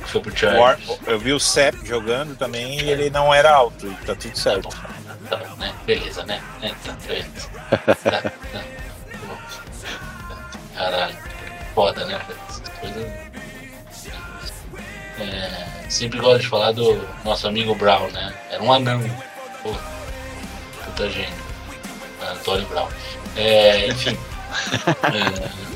Foi 0.05 0.21
pro 0.21 0.33
o 0.33 0.35
Chargers. 0.37 0.89
Ar- 0.89 0.97
eu 1.07 1.19
vi 1.19 1.33
o 1.33 1.39
Sepp 1.39 1.75
jogando 1.85 2.35
também 2.35 2.79
e 2.81 2.89
ele 2.89 3.09
não 3.09 3.33
era 3.33 3.51
alto, 3.51 3.87
e 3.87 4.05
tá 4.05 4.15
tudo 4.15 4.29
Tá 4.33 4.35
certo. 4.35 4.63
bom, 4.69 5.27
tá 5.29 5.37
bom, 5.37 5.55
né? 5.57 5.71
Beleza, 5.85 6.23
né? 6.25 6.41
É, 6.61 6.69
tá, 6.69 6.93
beleza. 7.07 7.51
Tá, 7.71 8.21
tá, 8.21 8.31
tá. 8.51 8.63
Caralho, 10.75 11.15
foda, 11.75 12.05
né? 12.05 12.19
Essas 12.49 12.69
coisas. 12.79 13.11
É, 15.19 15.89
sempre 15.89 16.19
gosto 16.19 16.41
de 16.41 16.47
falar 16.47 16.71
do 16.71 17.07
nosso 17.23 17.47
amigo 17.47 17.75
Brown, 17.75 18.09
né? 18.11 18.33
Era 18.49 18.63
um 18.63 18.73
anão. 18.73 18.99
Pô, 19.61 19.69
puta 20.91 21.09
gênio. 21.09 21.33
Antônio 22.21 22.67
Brown. 22.67 22.87
É, 23.35 23.87
enfim. 23.87 24.17
É, 25.03 25.71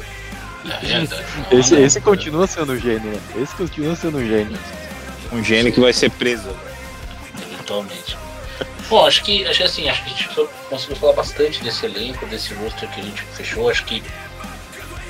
É. 1.52 1.56
Esse, 1.56 1.76
esse 1.76 2.02
continua 2.02 2.48
sendo 2.48 2.74
um 2.74 2.80
gênio, 2.80 3.12
né? 3.12 3.22
Esse 3.36 3.56
continua 3.56 3.96
sendo 3.96 4.18
um 4.18 4.28
gênio. 4.28 4.58
Um 5.32 5.44
gênio 5.44 5.72
que 5.72 5.80
vai 5.80 5.94
ser 5.94 6.10
preso. 6.12 6.50
Eventualmente. 7.52 8.18
Bom, 8.90 9.06
acho 9.06 9.24
que, 9.24 9.46
acho 9.46 9.64
assim, 9.64 9.88
acho 9.90 10.04
que 10.04 10.10
a 10.10 10.14
gente 10.14 10.50
conseguiu 10.70 10.96
falar 10.96 11.14
bastante 11.14 11.64
desse 11.64 11.86
elenco, 11.86 12.26
desse 12.28 12.54
roster 12.56 12.90
que 12.90 13.00
a 13.00 13.04
gente 13.04 13.22
fechou. 13.22 13.70
Acho 13.70 13.86
que, 13.86 14.04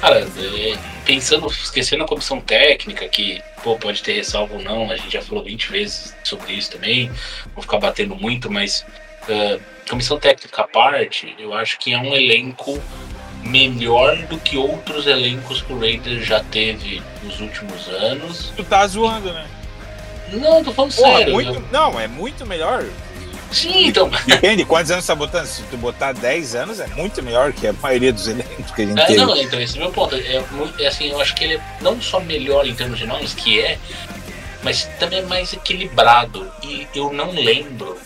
cara, 0.01 0.19
é, 0.19 0.77
pensando, 1.05 1.47
esquecendo 1.47 2.03
a 2.03 2.07
comissão 2.07 2.41
técnica, 2.41 3.07
que 3.07 3.41
pô, 3.63 3.77
pode 3.77 4.03
ter 4.03 4.13
ressalva 4.13 4.55
ou 4.55 4.61
não, 4.61 4.91
a 4.91 4.95
gente 4.95 5.11
já 5.11 5.21
falou 5.21 5.43
20 5.43 5.71
vezes 5.71 6.15
sobre 6.23 6.53
isso 6.53 6.71
também, 6.71 7.09
vou 7.53 7.61
ficar 7.61 7.79
batendo 7.79 8.15
muito, 8.15 8.51
mas 8.51 8.85
é, 9.29 9.59
comissão 9.89 10.19
técnica 10.19 10.61
à 10.63 10.67
parte, 10.67 11.35
eu 11.37 11.53
acho 11.53 11.77
que 11.79 11.93
é 11.93 11.97
um 11.97 12.13
elenco 12.15 12.81
melhor 13.43 14.17
do 14.23 14.37
que 14.39 14.57
outros 14.57 15.05
elencos 15.05 15.61
que 15.61 15.71
o 15.73 15.79
Raiders 15.79 16.25
já 16.25 16.43
teve 16.43 17.01
nos 17.23 17.39
últimos 17.39 17.87
anos. 17.89 18.51
Tu 18.55 18.63
tá 18.63 18.85
zoando, 18.87 19.31
né? 19.31 19.45
Não, 20.33 20.63
tô 20.63 20.71
falando 20.73 20.95
Porra, 20.95 21.17
sério. 21.17 21.33
muito, 21.33 21.53
eu- 21.53 21.63
não, 21.71 21.99
é 21.99 22.07
muito 22.07 22.45
melhor. 22.45 22.83
Sim, 23.51 23.87
então. 23.87 24.09
Depende, 24.25 24.65
quantos 24.65 24.89
anos 24.91 25.05
tá 25.05 25.13
botando? 25.13 25.45
Se 25.45 25.61
tu 25.63 25.77
botar 25.77 26.11
10 26.13 26.55
anos, 26.55 26.79
é 26.79 26.87
muito 26.87 27.21
melhor 27.21 27.53
que 27.53 27.67
a 27.67 27.73
maioria 27.73 28.11
dos 28.11 28.27
elencos 28.27 28.71
que 28.71 28.81
a 28.81 28.85
gente 28.87 28.99
É, 28.99 29.05
teve. 29.05 29.19
não, 29.19 29.37
então 29.37 29.61
esse 29.61 29.75
é 29.77 29.81
o 29.81 29.83
meu 29.83 29.91
ponto. 29.93 30.15
É, 30.15 30.43
é 30.79 30.87
assim, 30.87 31.11
eu 31.11 31.21
acho 31.21 31.35
que 31.35 31.43
ele 31.43 31.53
é 31.55 31.61
não 31.79 32.01
só 32.01 32.19
melhor 32.19 32.65
em 32.67 32.73
termos 32.73 32.97
de 32.97 33.05
nomes, 33.05 33.33
que 33.35 33.61
é, 33.61 33.77
mas 34.63 34.85
também 34.99 35.19
é 35.19 35.21
mais 35.21 35.53
equilibrado. 35.53 36.51
E 36.63 36.87
eu 36.95 37.13
não 37.13 37.29
lembro, 37.31 37.97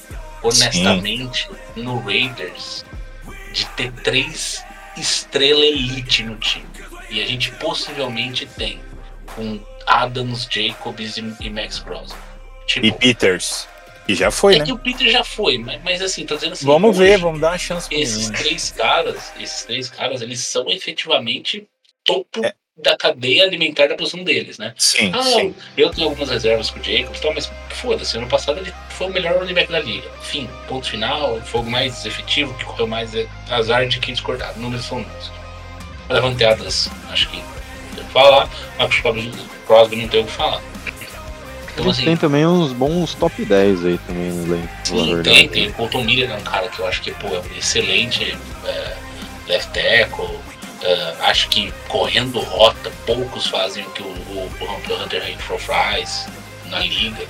honestamente, 0.44 1.48
no 1.76 2.00
Raiders, 2.00 2.86
de 3.54 3.66
ter 3.76 3.92
três 4.04 4.64
estrelas 4.98 5.64
elite 5.66 6.24
no 6.24 6.36
time. 6.38 6.66
E 7.10 7.22
a 7.22 7.26
gente 7.26 7.52
possivelmente 7.54 8.46
tem 8.46 8.80
com 9.36 9.60
Adams, 9.88 10.48
Jacobs 10.50 11.18
e, 11.18 11.50
Max 11.50 11.80
Crosby. 11.80 12.18
Tipo, 12.68 12.86
E 12.88 12.92
Peters, 12.92 13.68
que 14.06 14.14
já 14.14 14.30
foi, 14.30 14.56
é 14.56 14.60
né? 14.60 14.66
que 14.66 14.72
o 14.72 14.78
Peter 14.78 15.10
já 15.10 15.24
foi, 15.24 15.58
mas, 15.58 15.82
mas 15.84 16.02
assim, 16.02 16.26
tô 16.26 16.36
dizendo 16.36 16.54
assim. 16.54 16.66
Vamos 16.66 16.92
hoje- 17.00 17.10
ver, 17.10 17.18
vamos 17.18 17.40
dar 17.42 17.52
uma 17.52 17.58
chance 17.58 17.90
pro 17.90 17.98
esses 17.98 18.28
menino. 18.30 18.38
três 18.44 18.72
caras, 18.72 19.32
esses 19.40 19.64
três 19.66 19.90
caras, 19.90 20.22
eles 20.22 20.40
são 20.42 20.70
efetivamente 20.70 21.68
topo 22.04 22.46
É. 22.46 22.54
da 22.82 22.96
cadeia 22.96 23.44
alimentar 23.44 23.88
da 23.88 23.96
posição 23.96 24.24
deles, 24.24 24.58
né? 24.58 24.74
Sim, 24.78 25.12
Ah, 25.14 25.22
sim. 25.24 25.54
eu 25.78 25.90
tenho 25.90 26.08
algumas 26.08 26.30
reservas 26.30 26.70
com 26.70 26.80
o 26.80 26.84
Jacobs, 26.84 27.20
e 27.20 27.22
tal, 27.22 27.34
mas 27.34 27.52
foda-se, 27.72 28.18
ano 28.18 28.28
passado 28.28 28.60
ele 28.60 28.74
foi 28.90 29.08
o 29.08 29.10
melhor 29.12 29.38
running 29.38 29.54
back 29.54 29.72
da 29.72 29.80
liga. 29.80 30.10
Fim, 30.22 30.50
ponto 30.68 30.90
final, 30.90 31.40
foi 31.42 31.62
o 31.62 31.64
mais 31.64 32.06
efetivo, 32.06 32.54
que 32.56 32.64
correu 32.66 32.88
mais 32.88 33.14
é, 33.14 33.28
azar 33.50 33.88
de 33.88 34.00
quem 34.00 34.14
discordar. 34.14 34.58
Números 34.58 34.86
são 34.86 35.00
números. 35.00 35.32
Levanteadas, 36.10 36.90
acho 37.12 37.30
que 37.30 37.38
tem 37.96 38.04
que 38.04 38.12
falar, 38.12 38.50
Marcos 38.78 39.00
Crosby- 39.00 39.32
Crosby 39.68 39.96
não 39.98 40.08
tem 40.08 40.22
o 40.22 40.26
que 40.26 40.32
falar. 40.32 40.62
Então, 41.74 41.92
assim, 41.92 42.04
tem 42.06 42.18
também 42.18 42.46
uns 42.46 42.74
bons 42.74 43.14
top 43.14 43.46
10 43.46 43.86
aí 43.86 43.98
também 44.00 44.32
no 44.32 44.54
elenco. 44.54 44.68
na 44.68 44.84
Sim, 44.84 45.22
tem, 45.24 45.48
tem. 45.48 45.68
O 45.70 45.74
Colton 45.74 46.04
Miller 46.04 46.30
é 46.32 46.36
um 46.36 46.42
cara 46.42 46.68
que 46.68 46.80
eu 46.80 46.88
acho 46.88 47.02
que 47.02 47.12
pô, 47.12 47.28
é 47.28 47.40
um 47.40 47.58
excelente 47.58 48.36
é, 48.66 48.98
left 49.48 49.72
tackle. 49.72 50.40
É, 50.82 51.16
acho 51.22 51.50
que 51.50 51.72
correndo 51.88 52.40
rota, 52.40 52.92
poucos 53.06 53.48
fazem 53.48 53.84
o 53.86 53.90
que 53.92 54.02
o, 54.02 54.06
o, 54.06 54.50
o 54.62 55.04
Hunter 55.04 55.24
Renfro 55.24 55.58
faz 55.60 56.28
na 56.66 56.80
liga. 56.80 57.26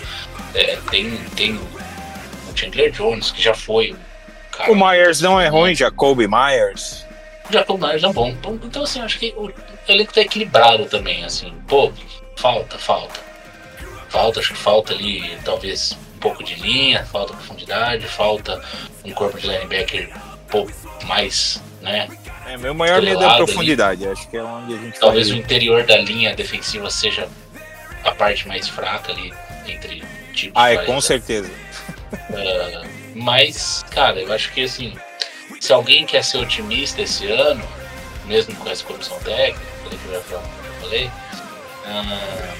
É, 0.54 0.78
tem, 0.92 1.18
tem 1.36 1.56
o 1.56 2.58
Chandler 2.58 2.92
Jones, 2.92 3.32
que 3.32 3.42
já 3.42 3.54
foi 3.54 3.96
cara. 4.60 4.72
O 4.72 4.76
Myers 4.76 5.22
não 5.22 5.40
é 5.40 5.48
ruim, 5.48 5.74
Jacoby 5.74 6.28
Myers. 6.28 7.06
Jacob 7.50 7.82
Myers 7.82 8.04
é 8.04 8.14
bom. 8.14 8.30
Então, 8.30 8.60
Então, 8.64 8.84
assim, 8.84 9.02
acho 9.02 9.18
que 9.18 9.34
o 9.36 9.52
elenco 9.88 10.14
tá 10.14 10.22
equilibrado 10.22 10.86
também, 10.86 11.24
assim. 11.24 11.54
Pô, 11.68 11.92
falta, 12.36 12.78
falta. 12.78 13.20
Falta, 14.10 14.40
acho 14.40 14.54
que 14.54 14.60
falta 14.60 14.94
ali, 14.94 15.38
talvez, 15.44 15.98
um 16.16 16.20
pouco 16.20 16.44
de 16.44 16.56
linha, 16.56 17.06
falta 17.06 17.34
profundidade, 17.34 18.06
falta 18.08 18.62
um 19.06 19.12
corpo 19.12 19.40
de 19.40 19.48
linebacker 19.48 20.10
um 20.16 20.48
pouco 20.52 20.72
mais, 21.06 21.62
né? 21.82 22.08
É, 22.50 22.58
meu 22.58 22.74
maior 22.74 23.00
medo 23.00 23.22
é 23.22 23.28
a 23.28 23.36
profundidade. 23.36 24.08
Acho 24.08 24.28
que 24.28 24.36
é 24.36 24.44
onde 24.44 24.74
a 24.74 24.78
gente 24.78 25.00
Talvez 25.00 25.28
o 25.28 25.32
vai... 25.32 25.40
interior 25.40 25.84
da 25.84 25.98
linha 25.98 26.36
defensiva 26.36 26.90
seja 26.90 27.28
a 28.04 28.12
parte 28.12 28.48
mais 28.48 28.68
fraca 28.68 29.12
ali 29.12 29.32
entre 29.68 30.04
tipos. 30.34 30.60
Ah, 30.60 30.72
é, 30.72 30.78
com 30.78 31.00
certeza. 31.00 31.52
Ah, 32.12 32.82
mas, 33.14 33.86
cara, 33.92 34.20
eu 34.20 34.34
acho 34.34 34.52
que 34.52 34.64
assim, 34.64 34.96
se 35.60 35.72
alguém 35.72 36.08
quer 36.08 36.24
ser 36.24 36.40
otimista 36.40 37.04
esse 37.04 37.28
ano, 37.28 37.64
mesmo 38.26 38.56
com 38.56 38.70
essa 38.70 38.84
comissão 38.84 39.20
técnica, 39.20 39.60
que 39.88 39.96
eu 40.08 40.24
eu 40.32 40.42
falei, 40.82 41.12
ah, 41.86 42.54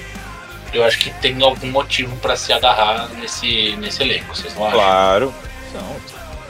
eu 0.72 0.84
acho 0.84 1.00
que 1.00 1.10
tem 1.14 1.42
algum 1.42 1.66
motivo 1.66 2.16
para 2.18 2.36
se 2.36 2.52
agarrar 2.52 3.08
nesse, 3.14 3.74
nesse 3.76 4.02
elenco, 4.02 4.36
vocês 4.36 4.54
não 4.54 4.66
acham? 4.66 4.78
Claro. 4.78 5.34
Não. 5.74 5.96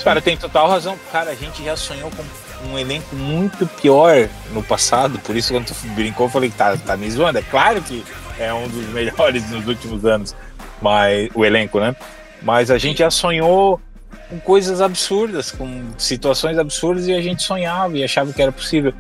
Cara, 0.04 0.20
tem 0.20 0.36
total 0.36 0.68
razão. 0.68 0.98
Cara, 1.10 1.30
a 1.30 1.34
gente 1.34 1.64
já 1.64 1.76
sonhou 1.76 2.10
com 2.10 2.22
um 2.68 2.78
elenco 2.78 3.14
muito 3.16 3.66
pior 3.66 4.28
no 4.52 4.62
passado, 4.62 5.18
por 5.20 5.36
isso 5.36 5.52
quando 5.52 5.66
tu 5.66 5.74
brincou, 5.94 6.26
eu 6.26 6.30
falei 6.30 6.50
tá, 6.50 6.76
tá 6.76 6.96
me 6.96 7.10
zoando. 7.10 7.38
É 7.38 7.42
claro 7.42 7.80
que 7.82 8.04
é 8.38 8.52
um 8.52 8.68
dos 8.68 8.86
melhores 8.92 9.48
nos 9.50 9.66
últimos 9.66 10.04
anos, 10.04 10.34
mas 10.80 11.28
o 11.34 11.44
elenco, 11.44 11.80
né? 11.80 11.94
Mas 12.42 12.70
a 12.70 12.78
gente 12.78 12.98
já 12.98 13.10
sonhou 13.10 13.80
com 14.28 14.38
coisas 14.40 14.80
absurdas, 14.80 15.50
com 15.50 15.90
situações 15.98 16.58
absurdas 16.58 17.06
e 17.06 17.12
a 17.12 17.20
gente 17.20 17.42
sonhava 17.42 17.96
e 17.96 18.04
achava 18.04 18.32
que 18.32 18.40
era 18.40 18.52
possível. 18.52 18.94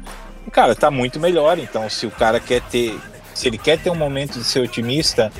E, 0.46 0.50
cara, 0.50 0.74
tá 0.74 0.90
muito 0.90 1.18
melhor. 1.20 1.58
Então, 1.58 1.88
se 1.88 2.06
o 2.06 2.10
cara 2.10 2.40
quer 2.40 2.60
ter, 2.62 2.98
se 3.34 3.48
ele 3.48 3.56
quer 3.56 3.78
ter 3.78 3.90
um 3.90 3.94
momento 3.94 4.38
de 4.38 4.44
ser 4.44 4.60
otimista, 4.60 5.32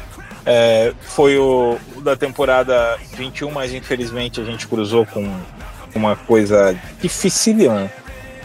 é, 0.47 0.93
foi 1.03 1.37
o 1.39 1.79
da 2.03 2.17
temporada 2.17 2.99
21, 3.15 3.51
mas 3.51 3.75
infelizmente 3.75 4.41
a 4.41 4.45
gente 4.45 4.67
cruzou 4.67 5.05
com 5.05 5.29
uma 5.95 6.17
coisa 6.17 6.75
dificílima 7.01 7.91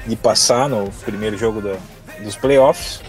de 0.06 0.16
passar 0.16 0.70
no 0.70 0.90
primeiro 1.04 1.38
jogo 1.38 1.62
da- 1.62 1.78
dos 2.20 2.36
playoffs. 2.36 3.02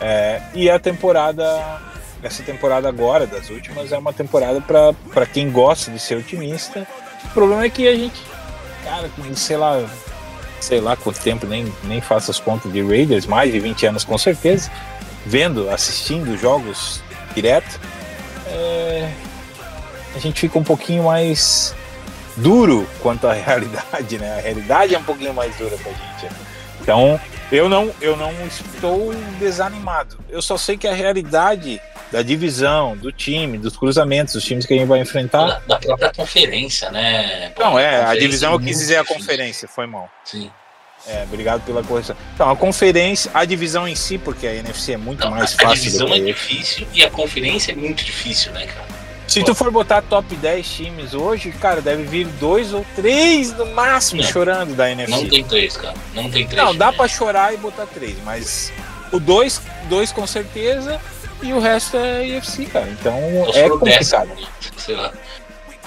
É, 0.00 0.40
e 0.54 0.70
a 0.70 0.78
temporada, 0.78 1.80
essa 2.22 2.42
temporada 2.42 2.88
agora, 2.88 3.26
das 3.26 3.50
últimas, 3.50 3.90
é 3.92 3.98
uma 3.98 4.12
temporada 4.12 4.60
para 4.60 5.26
quem 5.26 5.50
gosta 5.50 5.90
de 5.90 5.98
ser 5.98 6.16
otimista. 6.16 6.86
O 7.24 7.28
problema 7.30 7.64
é 7.64 7.70
que 7.70 7.86
a 7.88 7.94
gente, 7.96 8.20
cara, 8.84 9.10
sei 9.34 9.56
lá, 9.56 9.84
sei 10.60 10.80
lá 10.80 10.96
quanto 10.96 11.20
tempo, 11.20 11.46
nem, 11.46 11.72
nem 11.84 12.00
faço 12.00 12.30
as 12.30 12.38
contas 12.38 12.72
de 12.72 12.82
Raiders, 12.82 13.26
mais 13.26 13.52
de 13.52 13.58
20 13.58 13.86
anos 13.86 14.04
com 14.04 14.16
certeza, 14.16 14.70
vendo, 15.26 15.68
assistindo 15.70 16.36
jogos 16.38 17.00
direto, 17.34 17.80
é, 18.46 19.10
a 20.14 20.18
gente 20.18 20.40
fica 20.40 20.58
um 20.58 20.64
pouquinho 20.64 21.04
mais 21.04 21.74
duro 22.38 22.88
quanto 23.00 23.26
à 23.26 23.32
realidade, 23.34 24.18
né? 24.18 24.38
A 24.38 24.40
realidade 24.40 24.94
é 24.94 24.98
um 24.98 25.04
pouquinho 25.04 25.34
mais 25.34 25.54
dura 25.56 25.76
pra 25.76 25.92
gente. 25.92 26.32
Então, 26.80 27.20
eu 27.52 27.68
não, 27.68 27.90
eu 28.00 28.16
não 28.16 28.32
estou 28.46 29.14
desanimado. 29.38 30.18
Eu 30.28 30.40
só 30.40 30.56
sei 30.56 30.76
que 30.76 30.86
a 30.88 30.94
realidade 30.94 31.80
da 32.10 32.22
divisão, 32.22 32.96
do 32.96 33.12
time, 33.12 33.58
dos 33.58 33.76
cruzamentos, 33.76 34.34
dos 34.34 34.44
times 34.44 34.64
que 34.64 34.74
a 34.74 34.76
gente 34.78 34.88
vai 34.88 35.00
enfrentar. 35.00 35.46
Da, 35.46 35.58
da 35.66 35.78
própria 35.78 36.12
conferência, 36.12 36.90
né? 36.90 37.52
Não, 37.58 37.78
é, 37.78 38.04
a 38.04 38.14
divisão 38.14 38.52
eu 38.52 38.60
quis 38.60 38.78
dizer 38.78 38.96
a 38.96 39.02
difícil. 39.02 39.20
conferência, 39.20 39.68
foi 39.68 39.86
mal. 39.86 40.10
Sim. 40.24 40.50
É, 41.06 41.22
obrigado 41.22 41.62
pela 41.64 41.82
correção. 41.82 42.16
Então, 42.34 42.50
a 42.50 42.56
conferência, 42.56 43.30
a 43.32 43.44
divisão 43.44 43.86
em 43.86 43.94
si, 43.94 44.18
porque 44.18 44.46
a 44.46 44.54
NFC 44.54 44.92
é 44.92 44.96
muito 44.96 45.24
Não, 45.24 45.30
mais 45.30 45.52
a, 45.52 45.54
a 45.54 45.68
fácil 45.68 45.84
divisão 45.84 46.06
do 46.08 46.14
é 46.14 46.18
que 46.18 46.24
difícil 46.24 46.86
e 46.92 47.04
a 47.04 47.10
conferência 47.10 47.72
é 47.72 47.74
muito 47.74 48.04
difícil, 48.04 48.52
né, 48.52 48.66
cara? 48.66 48.97
Se 49.28 49.44
tu 49.44 49.54
for 49.54 49.70
botar 49.70 50.00
top 50.02 50.34
10 50.34 50.66
times 50.68 51.12
hoje, 51.14 51.52
cara, 51.52 51.82
deve 51.82 52.02
vir 52.04 52.26
dois 52.40 52.72
ou 52.72 52.84
três 52.96 53.52
no 53.52 53.66
máximo 53.66 54.22
Não. 54.22 54.28
chorando 54.28 54.74
da 54.74 54.90
NFC. 54.90 55.10
Não 55.22 55.28
tem 55.28 55.44
três, 55.44 55.76
cara. 55.76 55.94
Não 56.14 56.30
tem 56.30 56.46
três. 56.46 56.64
Não, 56.64 56.74
dá 56.74 56.90
pra 56.92 57.06
chorar 57.06 57.52
e 57.52 57.58
botar 57.58 57.84
três, 57.86 58.16
mas 58.24 58.72
o 59.12 59.20
dois, 59.20 59.60
dois 59.88 60.10
com 60.10 60.26
certeza 60.26 60.98
e 61.42 61.52
o 61.52 61.60
resto 61.60 61.96
é 61.98 62.26
IFC, 62.26 62.64
cara. 62.66 62.88
Então 62.88 63.14
é 63.54 63.68
complicado. 63.68 64.28
décimo, 64.28 64.48
sei 64.78 64.96
lá. 64.96 65.12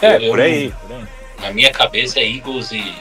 É, 0.01 0.17
Eu- 0.17 0.29
por 0.29 0.39
aí, 0.39 0.71
por 0.81 0.95
aí. 0.95 1.03
Na 1.41 1.51
minha 1.51 1.71
cabeça 1.71 2.19
é 2.19 2.23
Eagles 2.23 2.71
e, 2.71 2.93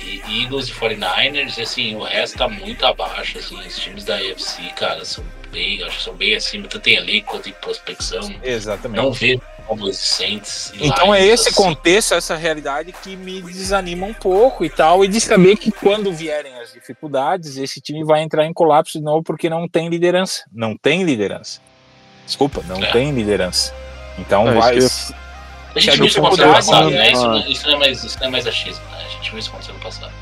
e 0.00 0.42
Eagles 0.42 0.68
e 0.68 0.72
49ers, 0.72 1.58
e 1.58 1.62
assim, 1.62 1.94
o 1.96 2.02
resto 2.02 2.38
tá 2.38 2.48
muito 2.48 2.84
abaixo, 2.86 3.38
assim, 3.38 3.58
os 3.60 3.78
times 3.78 4.04
da 4.04 4.16
AFC, 4.16 4.62
cara, 4.74 5.04
são 5.04 5.22
bem, 5.54 5.82
acho 5.84 5.96
que 5.98 6.02
são 6.04 6.14
bem 6.14 6.34
acima, 6.34 6.68
tanto 6.68 6.88
em 6.88 6.96
elenco 6.96 7.30
quanto 7.32 7.48
em 7.48 7.52
prospecção. 7.52 8.34
Exatamente. 8.42 8.96
Não 9.02 9.12
vê 9.12 9.40
Cowboys 9.66 9.98
e 9.98 10.04
Saints. 10.06 10.72
e 10.74 10.86
Então 10.86 11.14
é 11.14 11.24
esse 11.24 11.48
assim. 11.48 11.56
contexto, 11.56 12.12
essa 12.14 12.34
realidade 12.36 12.92
que 12.92 13.16
me 13.16 13.40
desanima 13.40 14.04
um 14.06 14.12
pouco 14.12 14.64
e 14.64 14.68
tal, 14.70 15.04
e 15.04 15.08
de 15.08 15.20
saber 15.20 15.56
que 15.56 15.70
quando 15.72 16.12
vierem 16.12 16.54
as 16.60 16.72
dificuldades, 16.72 17.56
esse 17.56 17.80
time 17.80 18.04
vai 18.04 18.20
entrar 18.22 18.44
em 18.44 18.52
colapso 18.52 18.98
de 18.98 19.04
novo 19.04 19.22
porque 19.22 19.48
não 19.48 19.66
tem 19.68 19.88
liderança. 19.88 20.44
Não 20.52 20.76
tem 20.76 21.02
liderança. 21.04 21.60
Desculpa, 22.26 22.62
não 22.66 22.82
É. 22.82 22.90
tem 22.92 23.10
liderança. 23.12 23.72
Então 24.18 24.48
É, 24.48 24.54
vai. 24.54 24.76
isso 24.78 25.14
A 25.74 25.80
gente 25.80 25.96
viu 25.96 26.06
isso 26.06 26.18
acontecer 26.20 26.46
no 26.46 26.52
passado, 26.54 26.90
né? 26.90 27.10
Isso, 27.12 27.26
não- 27.26 27.46
isso 27.48 27.66
não 27.66 27.74
é 27.74 27.78
mais, 27.78 28.04
isso 28.04 28.18
não 28.20 28.26
é 28.26 28.30
mais 28.30 28.46
achismo, 28.46 28.84
né? 28.92 29.04
A 29.04 29.08
gente 29.08 29.30
viu 29.30 29.38
isso 29.40 29.48
acontecer 29.50 29.72
no 29.72 29.80
passado. 29.80 30.12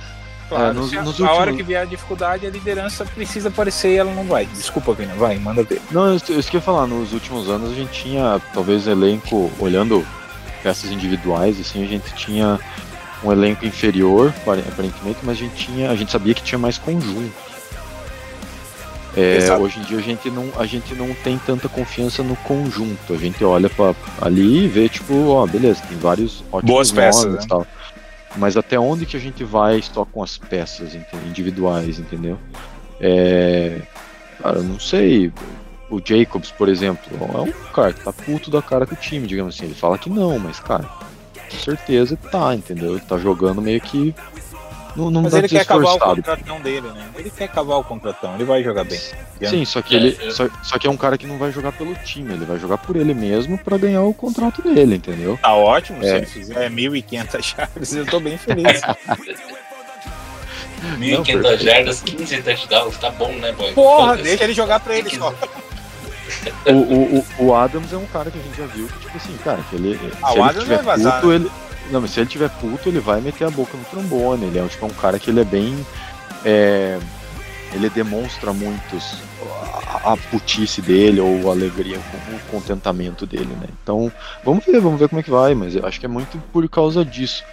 Claro. 0.57 0.71
É, 0.71 0.73
nos- 0.73 0.93
a, 0.95 1.03
nos 1.03 1.21
a 1.21 1.25
hora 1.25 1.39
últimos- 1.41 1.57
que 1.57 1.63
vier 1.63 1.83
a 1.83 1.85
dificuldade, 1.85 2.47
a 2.47 2.51
liderança 2.51 3.05
precisa 3.05 3.49
aparecer 3.49 3.93
e 3.93 3.97
ela 3.97 4.13
não 4.15 4.25
vai. 4.25 4.47
Desculpa, 4.47 4.93
Vina, 4.95 5.15
vai, 5.15 5.39
manda 5.39 5.63
ver. 5.63 5.81
Não, 5.91 6.15
isso 6.15 6.33
isso 6.33 6.51
que 6.51 6.57
eu 6.57 6.61
ia 6.61 6.65
falar, 6.65 6.87
nos 6.87 7.13
últimos 7.13 7.49
anos 7.49 7.71
a 7.71 7.75
gente 7.75 7.91
tinha, 7.93 8.41
talvez, 8.55 8.87
elenco, 8.87 9.51
olhando 9.59 10.07
peças 10.63 10.91
individuais, 10.91 11.59
assim, 11.61 11.85
a 11.85 11.89
gente 11.89 12.13
tinha 12.15 12.59
um 13.25 13.31
elenco 13.33 13.65
inferior, 13.67 14.33
apare- 14.43 14.65
aparentemente, 14.69 15.19
mas 15.23 15.37
a 15.37 15.41
gente 15.41 15.55
tinha, 15.67 15.91
a 15.91 15.97
gente 15.97 16.11
sabia 16.13 16.35
que 16.35 16.43
tinha 16.43 16.59
mais 16.59 16.79
conjunto. 16.79 17.33
É, 19.15 19.53
hoje 19.59 19.79
em 19.79 19.83
dia 19.83 19.99
a 19.99 20.01
gente, 20.01 20.31
não, 20.31 20.49
a 20.59 20.65
gente 20.65 20.95
não 20.95 21.13
tem 21.13 21.39
tanta 21.45 21.69
confiança 21.69 22.23
no 22.23 22.35
conjunto. 22.37 23.13
A 23.13 23.17
gente 23.19 23.45
olha 23.45 23.69
pra, 23.69 23.95
ali 24.23 24.65
e 24.65 24.69
vê, 24.69 24.89
tipo, 24.89 25.29
ó, 25.29 25.47
beleza, 25.47 25.83
tem 25.87 25.99
vários 25.99 26.43
ótimos 26.51 26.65
Boas 26.75 26.91
peças, 26.93 27.25
nomes 27.25 27.41
né? 27.41 27.45
e 27.45 27.49
tal. 27.49 27.67
Mas 28.37 28.57
até 28.57 28.79
onde 28.79 29.07
que 29.07 29.17
a 29.17 29.21
gente 29.21 29.45
vai 29.45 29.83
só 29.83 30.05
com 30.05 30.23
as 30.23 30.39
peças 30.39 30.97
individuais, 31.27 31.99
entendeu? 31.99 32.39
É, 33.01 33.81
cara, 34.41 34.59
eu 34.59 34.65
não 34.65 34.81
sei. 34.81 35.33
O 35.91 36.01
Jacobs, 36.03 36.51
por 36.51 36.69
exemplo, 36.71 37.13
é 37.35 37.41
um 37.41 37.53
cara 37.73 37.93
que 37.93 38.01
tá 38.01 38.13
puto 38.13 38.51
da 38.51 38.63
cara 38.63 38.87
com 38.87 38.95
o 38.95 38.99
time, 38.99 39.27
digamos 39.27 39.55
assim. 39.55 39.67
Ele 39.67 39.75
fala 39.75 39.99
que 39.99 40.09
não, 40.09 40.39
mas, 40.39 40.59
cara, 40.59 40.85
com 41.51 41.59
certeza 41.59 42.17
tá, 42.17 42.55
entendeu? 42.55 42.93
Ele 42.93 43.01
tá 43.01 43.19
jogando 43.19 43.61
meio 43.61 43.81
que. 43.81 44.15
Não, 44.95 45.11
não 45.11 45.23
Mas 45.23 45.35
ele 45.35 45.49
quer 45.49 45.65
cavar 45.65 45.95
o 45.95 45.99
contratão 45.99 46.61
dele, 46.61 46.89
né? 46.91 47.05
Ele 47.17 47.31
quer 47.31 47.49
cavar 47.49 47.79
o 47.79 47.85
contratão, 47.85 48.35
ele 48.35 48.45
vai 48.45 48.63
jogar 48.63 48.85
bem. 48.85 49.01
Sim, 49.49 49.65
só 49.65 49.81
que 49.83 49.95
É, 49.95 49.99
ele. 49.99 50.19
eu- 50.21 50.31
Só, 50.33 50.49
só 50.63 50.79
que 50.79 50.87
é 50.87 50.91
um 50.91 50.97
cara 50.97 51.17
que 51.17 51.27
não 51.27 51.39
vai 51.39 51.51
jogar 51.51 51.73
pelo 51.73 51.95
time, 51.95 52.35
ele 52.35 52.45
vai 52.45 52.59
jogar 52.59 52.79
por 52.79 52.97
ele 52.97 53.15
mesmo 53.15 53.57
pra 53.59 53.77
ganhar 53.79 54.03
o 54.03 54.13
contrato 54.15 54.61
dele, 54.63 54.97
entendeu? 54.97 55.39
Tá 55.41 55.55
ótimo, 55.55 56.03
se 56.03 56.09
É. 56.11 56.17
ele 56.19 56.27
fizer 56.27 56.69
1.500 56.71 57.43
chaves, 57.43 57.95
eu 57.95 58.05
tô 58.07 58.21
bem 58.21 58.37
feliz. 58.37 58.81
1.500 60.99 61.59
jardas, 61.63 62.01
15 62.01 62.43
touchdowns, 62.43 62.97
tá 62.99 63.11
bom, 63.11 63.33
né, 63.35 63.53
boy? 63.53 63.73
Porra, 63.73 64.07
Foda-se. 64.09 64.23
deixa 64.25 64.45
ele 64.45 64.53
jogar 64.53 64.81
pra 64.81 64.97
ele 64.97 65.11
só. 65.11 65.33
O, 66.67 66.73
o, 66.73 67.19
o, 67.39 67.45
o 67.47 67.55
Adams 67.55 67.93
é 67.93 67.97
um 67.97 68.07
cara 68.07 68.31
que 68.31 68.39
a 68.39 68.43
gente 68.43 68.57
já 68.57 68.67
viu 68.67 68.89
que, 68.89 68.99
tipo 69.01 69.17
assim, 69.17 69.37
cara, 69.45 69.61
que 69.69 69.77
ele. 69.77 69.99
Ah, 70.23 70.29
se 70.29 70.33
o 70.33 70.37
ele 70.37 70.43
Adams 70.43 70.63
tiver 70.65 70.77
vai 70.83 70.85
vazar, 70.97 71.15
puto, 71.21 71.29
né? 71.29 71.35
ele. 71.37 71.51
Não, 71.93 72.01
mas 72.01 72.11
se 72.11 72.21
ele 72.21 72.29
tiver 72.29 72.49
puto, 72.49 72.89
ele 72.89 72.99
vai 72.99 73.21
meter 73.21 73.45
a 73.45 73.51
boca 73.51 73.77
no 73.77 73.85
trombone. 73.85 74.47
Ele 74.47 74.59
é 74.59 74.67
tipo, 74.67 74.87
um 74.87 74.91
cara 74.91 75.19
que 75.19 75.31
ele 75.31 75.41
é 75.41 75.45
bem. 75.45 75.87
é, 76.45 76.99
ele 77.75 77.89
demonstra 77.89 78.53
muitos 78.53 79.23
a, 79.87 80.13
a 80.13 80.17
putice 80.17 80.83
dele 80.83 81.21
ou 81.21 81.49
a 81.49 81.53
alegria, 81.53 81.99
o 81.99 82.51
contentamento 82.51 83.27
dele, 83.27 83.55
né? 83.61 83.69
Então, 83.83 84.13
vamos 84.45 84.65
ver, 84.65 84.81
vamos 84.81 84.99
ver 84.99 85.09
como 85.09 85.21
é 85.21 85.23
que 85.23 85.31
vai, 85.31 85.55
mas 85.55 85.75
eu 85.75 85.87
acho 85.87 85.99
que 85.99 86.07
é 86.07 86.09
muito 86.09 86.39
por 86.53 86.69
causa 86.69 87.05
disso. 87.05 87.45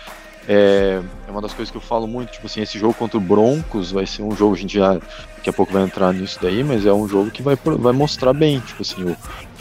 É, 0.47 1.01
é 1.27 1.31
uma 1.31 1.41
das 1.41 1.53
coisas 1.53 1.69
que 1.71 1.77
eu 1.77 1.81
falo 1.81 2.07
muito, 2.07 2.31
tipo 2.31 2.47
assim, 2.47 2.61
esse 2.61 2.79
jogo 2.79 2.93
contra 2.93 3.17
o 3.17 3.21
Broncos 3.21 3.91
vai 3.91 4.05
ser 4.05 4.23
um 4.23 4.35
jogo, 4.35 4.55
a 4.55 4.57
gente 4.57 4.77
já 4.77 4.93
daqui 5.35 5.49
a 5.49 5.53
pouco 5.53 5.71
vai 5.71 5.83
entrar 5.83 6.11
nisso 6.13 6.39
daí, 6.41 6.63
mas 6.63 6.85
é 6.85 6.91
um 6.91 7.07
jogo 7.07 7.29
que 7.29 7.41
vai, 7.41 7.55
vai 7.55 7.93
mostrar 7.93 8.33
bem, 8.33 8.59
tipo 8.59 8.81
assim, 8.81 9.03
o, 9.03 9.15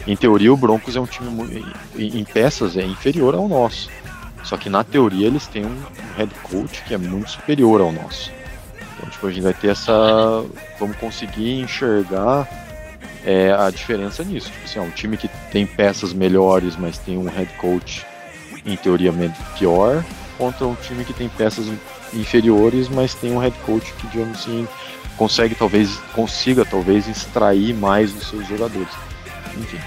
em 0.07 0.17
teoria 0.17 0.53
o 0.53 0.57
Broncos 0.57 0.97
é 0.97 1.01
um 1.01 1.07
time 1.07 1.65
em 1.97 2.25
peças 2.25 2.77
é 2.77 2.85
inferior 2.85 3.35
ao 3.35 3.49
nosso. 3.49 3.91
Só 4.45 4.57
que 4.57 4.69
na 4.69 4.83
teoria 4.83 5.27
eles 5.27 5.47
têm 5.47 5.67
um, 5.67 5.83
head 6.17 6.33
coach 6.43 6.83
que 6.85 6.95
é 6.95 6.99
muito 6.99 7.31
superior 7.31 7.81
ao 7.81 7.93
nosso. 7.93 8.31
Então, 8.97 9.11
tipo, 9.11 9.27
a 9.27 9.31
gente 9.31 9.43
vai 9.43 9.55
ter 9.55 9.69
essa. 9.69 9.93
Vamos 10.79 10.97
conseguir 10.97 11.61
enxergar 11.61 12.49
é, 13.25 13.53
a 13.53 13.71
diferença 13.71 14.25
nisso. 14.25 14.51
Tipo 14.51 14.65
assim, 14.65 14.79
ó, 14.79 14.83
um 14.83 14.91
time 14.91 15.17
que 15.17 15.29
tem 15.51 15.67
peças 15.67 16.13
melhores, 16.13 16.77
mas 16.77 16.99
tem 16.99 17.17
um 17.19 17.29
head 17.29 17.53
coach 17.55 18.07
em 18.65 18.77
teoria 18.77 19.13
pior, 19.59 20.05
contra 20.37 20.67
um 20.67 20.75
time 20.75 21.05
que 21.05 21.13
tem 21.13 21.29
peças 21.29 21.67
inferiores, 22.13 22.89
mas 22.89 23.15
tem 23.15 23.33
um 23.33 23.39
head 23.39 23.57
coach 23.65 23.93
que, 23.95 24.07
digamos 24.09 24.41
assim, 24.41 24.67
consegue 25.17 25.55
talvez, 25.55 25.97
consiga 26.15 26.65
talvez 26.65 27.09
extrair 27.09 27.75
mais 27.75 28.13
dos 28.13 28.29
seus 28.29 28.47
jogadores. 28.47 28.93
Enfim. 29.57 29.79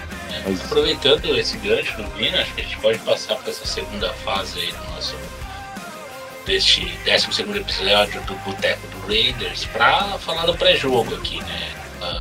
Mas- 0.46 0.64
Aproveitando 0.66 1.38
esse 1.38 1.58
gancho 1.58 1.98
do 1.98 2.08
Vina, 2.12 2.42
acho 2.42 2.54
que 2.54 2.62
a 2.62 2.64
gente 2.64 2.78
pode 2.78 3.00
passar 3.00 3.36
para 3.36 3.50
essa 3.50 3.66
segunda 3.66 4.12
fase 4.14 4.60
aí 4.60 4.72
do 4.72 4.84
nosso 4.92 5.16
deste 6.46 6.86
12 7.06 7.34
segundo 7.34 7.58
episódio 7.58 8.20
do 8.24 8.34
Boteco 8.38 8.88
do 8.88 9.08
Raiders 9.08 9.66
para 9.66 10.18
falar 10.18 10.46
do 10.46 10.56
pré-jogo 10.56 11.14
aqui, 11.16 11.38
né? 11.44 11.70
Ah, 12.02 12.20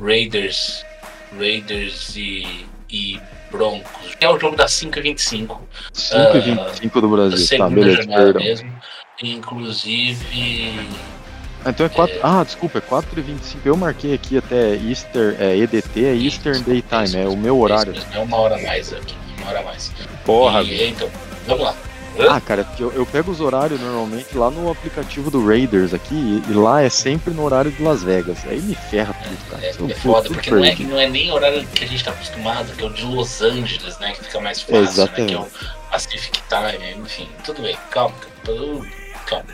Raiders, 0.00 0.84
Raiders 1.38 2.16
e, 2.16 2.66
e 2.88 3.20
Broncos. 3.50 4.16
É 4.20 4.28
o 4.28 4.38
jogo 4.38 4.56
das 4.56 4.72
5h25 4.72 5.58
5 5.92 6.36
e 6.36 6.40
25 6.40 7.00
do 7.00 7.08
da 7.10 7.16
Brasil. 7.28 7.58
Tá, 7.58 7.68
beleza, 7.68 7.96
jornada 8.02 8.24
perdão. 8.24 8.42
mesmo. 8.42 8.82
Inclusive, 9.22 10.74
Ah, 10.78 11.19
então 11.66 11.86
é 11.86 11.88
4. 11.88 12.18
Ah, 12.22 12.42
desculpa, 12.44 12.78
é 12.78 12.80
4 12.80 13.18
e 13.18 13.22
25 13.22 13.68
Eu 13.68 13.76
marquei 13.76 14.14
aqui 14.14 14.38
até 14.38 14.74
Easter, 14.76 15.36
é, 15.38 15.56
EDT, 15.56 16.04
é 16.04 16.14
Eastern 16.14 16.60
Daytime, 16.62 17.22
é 17.22 17.28
o 17.28 17.36
meu 17.36 17.58
horário. 17.58 17.94
É 18.12 18.18
uma 18.18 18.36
hora 18.36 18.56
a 18.56 18.62
mais 18.62 18.92
aqui, 18.92 19.14
uma 19.38 19.48
hora 19.50 19.60
a 19.60 19.62
mais. 19.62 19.92
Porra, 20.24 20.62
E, 20.62 20.88
então, 20.88 21.08
vamos 21.46 21.64
lá. 21.64 21.74
Ah, 22.28 22.40
cara, 22.40 22.64
porque 22.64 22.82
eu, 22.82 22.92
eu 22.92 23.06
pego 23.06 23.30
os 23.30 23.40
horários 23.40 23.80
normalmente 23.80 24.36
lá 24.36 24.50
no 24.50 24.70
aplicativo 24.70 25.30
do 25.30 25.46
Raiders 25.46 25.94
aqui 25.94 26.14
e, 26.14 26.50
e 26.50 26.54
lá 26.54 26.82
é 26.82 26.88
sempre 26.90 27.32
no 27.32 27.44
horário 27.44 27.70
de 27.70 27.82
Las 27.82 28.02
Vegas. 28.02 28.38
Aí 28.46 28.60
me 28.60 28.74
ferra 28.74 29.14
tudo, 29.22 29.50
cara. 29.50 29.64
É, 29.64 29.68
é 29.70 29.72
fico 29.72 29.94
foda, 29.94 30.28
porque 30.28 30.50
não 30.50 30.64
é, 30.64 30.74
não 30.74 31.00
é 31.00 31.08
nem 31.08 31.30
o 31.30 31.34
horário 31.34 31.64
que 31.68 31.84
a 31.84 31.86
gente 31.86 32.04
tá 32.04 32.10
acostumado, 32.10 32.74
que 32.76 32.82
é 32.82 32.86
o 32.86 32.92
de 32.92 33.04
Los 33.04 33.40
Angeles, 33.40 33.98
né? 34.00 34.12
Que 34.12 34.24
fica 34.24 34.40
mais 34.40 34.60
fácil, 34.60 34.82
Exatamente. 34.82 35.20
né? 35.20 35.26
Que 35.28 35.34
é 35.34 35.38
o 35.38 35.90
Pacific 35.90 36.40
Time, 36.48 36.94
enfim, 37.04 37.28
tudo 37.44 37.62
bem, 37.62 37.76
calma, 37.90 38.14
tudo- 38.44 38.86
calma. 39.26 39.44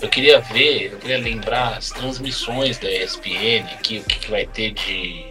Eu 0.00 0.08
queria 0.08 0.40
ver, 0.40 0.92
eu 0.92 0.98
queria 0.98 1.18
lembrar 1.18 1.76
as 1.76 1.90
transmissões 1.90 2.78
da 2.78 2.90
ESPN 2.90 3.64
aqui, 3.72 3.98
o 3.98 4.04
que, 4.04 4.18
que 4.18 4.30
vai 4.30 4.46
ter 4.46 4.72
de, 4.72 5.24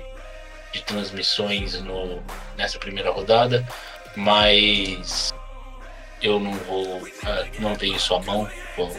de 0.73 0.81
transmissões 0.83 1.81
no, 1.81 2.21
nessa 2.57 2.77
primeira 2.77 3.09
rodada, 3.09 3.65
mas 4.15 5.33
eu 6.21 6.39
não 6.39 6.53
vou, 6.53 7.07
ah, 7.23 7.45
não 7.59 7.75
tenho 7.75 7.95
isso 7.95 8.13
à 8.13 8.21
mão, 8.21 8.49
vou, 8.75 8.91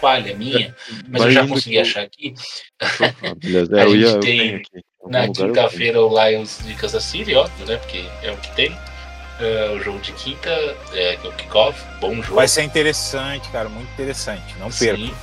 falha 0.00 0.36
minha, 0.36 0.74
mas 1.08 1.22
eu 1.22 1.30
já 1.30 1.46
consegui 1.46 1.78
achar 1.78 2.02
aqui. 2.02 2.34
Ah, 2.80 2.86
A 3.74 3.80
é, 3.80 3.84
eu 3.84 3.98
gente 3.98 4.20
tem 4.20 4.62
Na 5.06 5.28
quinta-feira, 5.28 6.00
o 6.02 6.08
Lions 6.08 6.60
de 6.64 6.74
Kansas 6.74 7.04
City, 7.04 7.34
óbvio, 7.34 7.66
né? 7.66 7.76
Porque 7.76 8.04
é 8.22 8.32
o 8.32 8.36
que 8.36 8.54
tem. 8.54 8.76
É, 9.38 9.70
o 9.70 9.82
jogo 9.82 9.98
de 10.00 10.12
quinta, 10.12 10.50
é, 10.92 11.16
que 11.16 11.26
é 11.26 11.30
o 11.30 11.32
kickoff, 11.32 11.78
bom 12.00 12.14
jogo. 12.22 12.36
vai 12.36 12.48
ser 12.48 12.62
interessante, 12.62 13.48
cara, 13.50 13.68
muito 13.68 13.90
interessante. 13.92 14.54
Não 14.58 14.70
perca. 14.70 14.96
Sim. 14.96 15.14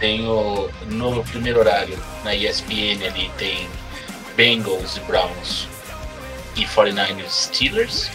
Tem 0.00 0.26
o, 0.26 0.70
no 0.86 1.22
primeiro 1.24 1.60
horário, 1.60 1.98
na 2.24 2.34
ESPN 2.34 3.04
ali, 3.06 3.30
tem 3.36 3.68
Bengals 4.34 4.96
e 4.96 5.00
Browns 5.00 5.68
e 6.56 6.64
49ers 6.64 7.28
Steelers. 7.28 8.10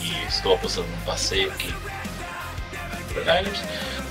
E 0.00 0.26
estou 0.26 0.54
apostando 0.54 0.88
num 0.88 1.00
passeio 1.00 1.50
aqui. 1.50 1.72
49ers. 3.14 3.60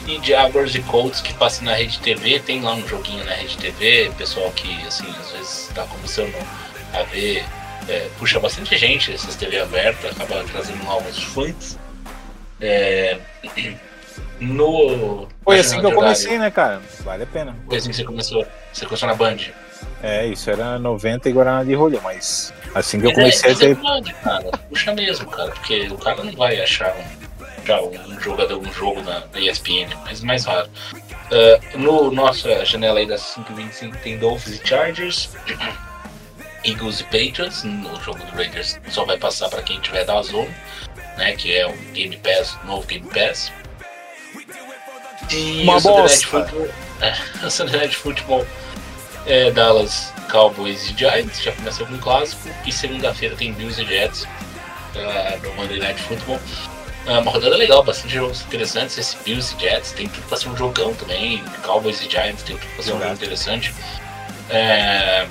E 0.08 0.20
Jaguars 0.26 0.76
e 0.76 0.82
Colts 0.82 1.22
que 1.22 1.34
passa 1.34 1.64
na 1.64 1.76
Rede 1.76 2.00
TV. 2.00 2.40
Tem 2.40 2.62
lá 2.62 2.74
um 2.74 2.88
joguinho 2.88 3.24
na 3.24 3.34
Rede 3.34 3.58
TV. 3.58 4.12
Pessoal 4.18 4.52
que, 4.52 4.70
assim, 4.86 5.08
às 5.22 5.32
vezes 5.32 5.68
está 5.70 5.84
começando 5.84 6.36
a 6.94 7.04
ver. 7.04 7.46
É, 7.88 8.10
puxa 8.18 8.40
bastante 8.40 8.78
gente 8.78 9.14
essas 9.14 9.36
TV 9.36 9.60
abertas, 9.60 10.12
acaba 10.12 10.44
trazendo 10.44 10.84
novos 10.84 11.22
fãs. 11.24 11.78
É, 12.62 13.18
no. 14.40 15.28
Foi 15.44 15.60
assim 15.60 15.80
que 15.80 15.86
eu 15.86 15.94
comecei, 15.94 16.38
né, 16.38 16.50
cara? 16.52 16.82
Vale 17.02 17.24
a 17.24 17.28
pena. 17.28 17.56
foi 17.68 17.78
assim 17.78 17.90
que 17.90 17.96
você 17.96 18.04
começou. 18.04 18.46
Você 18.72 18.86
começou 18.86 19.08
na 19.08 19.16
Band. 19.16 19.38
É, 20.02 20.26
isso 20.28 20.50
era 20.50 20.78
90 20.80 21.30
e 21.30 21.34
Guaraná 21.34 21.64
de 21.64 21.74
rolha, 21.74 22.00
mas 22.02 22.54
assim 22.74 23.00
que 23.00 23.06
eu 23.06 23.12
Mas 23.12 23.42
comecei 23.42 23.50
é, 23.50 23.54
a 23.54 23.58
ter. 23.58 23.72
é 23.72 23.76
Band, 23.76 24.14
cara. 24.24 24.58
Puxa 24.70 24.94
mesmo, 24.94 25.30
cara. 25.30 25.52
Porque 25.52 25.88
o 25.90 25.98
cara 25.98 26.24
não 26.24 26.34
vai 26.34 26.60
achar 26.62 26.94
um, 26.96 27.66
já 27.66 27.82
um 27.82 28.20
jogador, 28.20 28.58
um 28.58 28.74
jogo 28.74 29.02
na, 29.02 29.24
na 29.32 29.40
ESPN, 29.40 29.90
mas 30.06 30.22
mais 30.22 30.46
raro. 30.46 30.70
Ah, 31.32 31.78
no 31.78 32.12
nossa 32.12 32.64
janela 32.64 33.00
aí 33.00 33.08
das 33.08 33.22
5h25 33.36 33.96
tem 33.98 34.18
Dolphins 34.18 34.62
e 34.62 34.68
Chargers. 34.68 35.30
Eagles 36.64 37.02
e 37.02 37.04
Patriots. 37.06 37.64
No 37.64 38.00
jogo 38.02 38.20
do 38.20 38.36
Raiders 38.36 38.80
só 38.90 39.06
vai 39.06 39.18
passar 39.18 39.50
para 39.50 39.62
quem 39.62 39.80
tiver 39.80 40.06
da 40.06 40.22
Zone, 40.22 40.54
né? 41.18 41.36
Que 41.36 41.56
é 41.56 41.68
o 41.68 41.74
Game 41.94 42.16
Pass, 42.18 42.58
novo 42.66 42.86
Game 42.88 43.08
Pass. 43.10 43.52
E 45.32 45.64
Uma 45.64 45.76
o 45.76 45.80
Sunday 45.80 46.02
bosta. 46.02 46.28
Football, 46.28 46.70
é, 47.02 47.46
o 47.46 47.50
Sunday 47.50 47.80
Night 47.80 47.96
Football 47.96 48.48
é 49.26 49.52
Dallas 49.52 50.14
Cowboys 50.30 50.90
e 50.90 50.98
Giants, 50.98 51.42
já 51.42 51.52
começou 51.54 51.88
com 51.88 51.94
um 51.94 52.00
clássico. 52.00 52.50
E 52.66 52.72
segunda-feira 52.72 53.36
tem 53.36 53.54
Bills 53.54 53.82
e 53.82 53.86
Jets 53.86 54.28
ah, 54.96 55.38
no 55.42 55.54
Monday 55.54 55.80
Night 55.80 56.02
Football. 56.02 56.40
É 57.06 57.18
uma 57.18 57.32
rodada 57.32 57.58
legal, 57.58 57.84
bastante 57.84 58.14
jogos 58.14 58.42
interessantes. 58.44 58.98
Esse 58.98 59.18
Bills 59.26 59.56
e 59.58 59.62
Jets 59.62 59.92
tem 59.92 60.08
tudo 60.08 60.26
pra 60.28 60.38
ser 60.38 60.50
um 60.50 60.56
jogão 60.56 60.94
também. 60.96 61.44
Cowboys 61.64 62.02
e 62.02 62.10
Giants 62.10 62.44
tem 62.44 62.58
tudo 62.58 62.74
pra 62.76 62.84
ser 62.84 62.94
um 62.94 63.00
jogo 63.00 63.14
interessante. 63.14 63.74
É, 64.50 65.28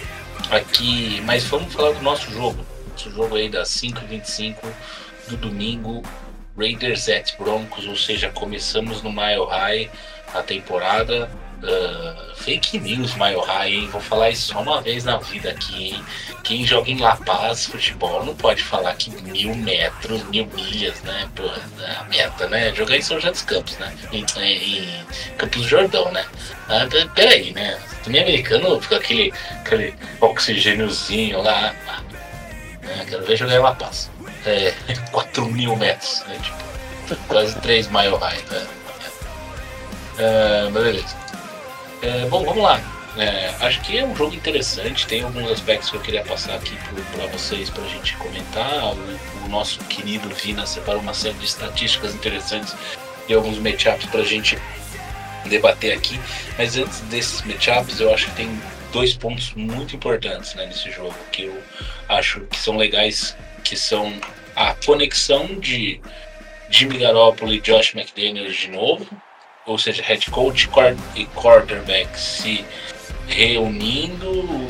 aqui, 0.57 1.21
mas 1.25 1.45
vamos 1.45 1.73
falar 1.73 1.93
do 1.93 2.03
nosso 2.03 2.31
jogo. 2.31 2.65
Nosso 2.91 3.11
jogo 3.11 3.37
aí 3.37 3.49
das 3.49 3.69
5h25 3.69 4.57
do 5.29 5.37
domingo. 5.37 6.03
Raiders 6.57 7.09
at 7.09 7.35
Broncos, 7.39 7.87
ou 7.87 7.97
seja, 7.97 8.29
começamos 8.29 9.03
no 9.03 9.11
Mile 9.11 9.47
High 9.49 9.91
a 10.35 10.43
temporada. 10.43 11.31
Ah, 11.65 12.33
fake 12.37 12.79
news 12.81 13.13
High, 13.15 13.73
hein? 13.73 13.89
Vou 13.93 14.01
falar 14.01 14.31
isso 14.31 14.53
só 14.53 14.61
uma 14.61 14.81
vez 14.81 15.05
na 15.05 15.17
vida 15.19 15.51
aqui, 15.51 15.91
hein? 15.93 16.05
Quem 16.43 16.67
joga 16.67 16.91
em 16.91 16.99
La 16.99 17.15
Paz 17.17 17.67
futebol 17.67 18.25
não 18.25 18.35
pode 18.35 18.63
falar 18.65 18.95
que 18.97 19.11
mil 19.23 19.55
metros, 19.55 20.23
mil 20.25 20.47
milhas, 20.47 21.01
né? 21.03 21.29
Pô, 21.37 21.45
é 21.81 21.93
a 21.97 22.05
meta, 22.05 22.49
né? 22.49 22.75
Jogar 22.75 22.97
em 22.97 23.03
São 23.03 23.17
José 23.19 23.31
dos 23.31 23.43
Campos, 23.43 23.79
né? 23.79 23.95
Em, 24.13 24.25
em- 24.39 24.79
em 24.79 25.05
Campos 25.39 25.63
do 25.63 25.69
Jordão, 25.69 26.11
né? 26.11 26.25
Ah, 26.69 26.87
pe- 26.91 27.09
peraí, 27.15 27.53
né? 27.53 27.79
Também 28.03 28.23
americano 28.23 28.81
fica 28.81 28.97
aquele, 28.97 29.33
aquele 29.61 29.95
oxigêniozinho 30.21 31.41
lá. 31.43 31.73
Ah, 31.89 32.01
né? 32.83 33.07
Quero 33.09 33.25
ver 33.25 33.37
jogar 33.37 33.55
em 33.55 33.59
La 33.61 33.73
Paz. 33.75 34.11
É, 34.45 34.75
4 35.13 35.47
mil 35.47 35.77
metros, 35.77 36.25
né? 36.27 36.37
Tipo, 36.43 37.17
quase 37.29 37.55
3 37.61 37.87
mile 37.87 38.17
high, 38.17 38.43
né? 38.51 38.67
É, 40.19 40.69
mas 40.71 40.83
beleza. 40.85 41.22
É, 42.03 42.27
bom, 42.27 42.45
vamos 42.45 42.63
lá. 42.63 42.81
É, 43.17 43.55
acho 43.61 43.81
que 43.83 43.97
é 43.97 44.05
um 44.05 44.17
jogo 44.17 44.35
interessante, 44.35 45.07
tem 45.07 45.23
alguns 45.23 45.51
aspectos 45.51 45.91
que 45.91 45.97
eu 45.97 46.01
queria 46.01 46.25
passar 46.25 46.55
aqui 46.55 46.75
para 47.15 47.27
vocês 47.27 47.71
para 47.71 47.85
a 47.85 47.89
gente 47.89 48.17
comentar. 48.17 48.95
O, 48.95 49.45
o 49.45 49.49
nosso 49.49 49.79
querido 49.85 50.29
Vina 50.31 50.67
separou 50.67 51.01
uma 51.01 51.15
série 51.15 51.35
de 51.35 51.45
estatísticas 51.45 52.15
interessantes 52.15 52.75
e 53.29 53.35
alguns 53.35 53.59
matchups 53.59 54.07
para 54.07 54.21
a 54.21 54.25
gente 54.25 54.59
debater 55.47 55.97
aqui. 55.97 56.19
Mas 56.59 56.77
antes 56.77 57.01
desses 57.03 57.43
matchups, 57.43 58.01
eu 58.01 58.13
acho 58.13 58.27
que 58.31 58.37
tem 58.37 58.61
dois 58.93 59.15
pontos 59.15 59.53
muito 59.55 59.95
importantes 59.95 60.55
né, 60.55 60.67
nesse 60.67 60.91
jogo 60.91 61.15
que 61.31 61.45
eu 61.45 61.63
acho 62.09 62.41
que 62.43 62.59
são 62.59 62.77
legais, 62.77 63.37
que 63.63 63.77
são 63.77 64.13
a 64.57 64.75
conexão 64.75 65.47
de 65.61 66.01
Jimmy 66.69 66.99
Garoppolo 66.99 67.53
e 67.53 67.61
Josh 67.61 67.95
McDaniels 67.95 68.57
de 68.57 68.69
novo, 68.69 69.07
ou 69.67 69.79
seja, 69.79 70.03
head 70.03 70.31
coach 70.31 70.69
e 71.15 71.27
quarterback 71.27 72.19
se 72.19 72.65
reunindo 73.27 74.69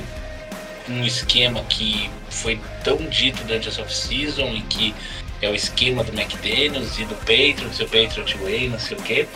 um 0.89 1.05
esquema 1.05 1.63
que 1.65 2.11
foi 2.29 2.61
tão 2.83 2.97
dito 3.09 3.43
durante 3.45 3.69
essa 3.69 3.83
off-season 3.83 4.49
e 4.49 4.63
que 4.63 4.95
é 5.41 5.49
o 5.49 5.55
esquema 5.55 6.05
do 6.05 6.13
McDaniels 6.13 6.99
e 6.99 7.05
do 7.05 7.15
Patriots, 7.17 7.81
o 7.81 7.85
Patriot 7.85 8.37
Way, 8.39 8.69
não 8.69 8.79
sei 8.79 8.97
o 8.97 9.03
quê, 9.03 9.29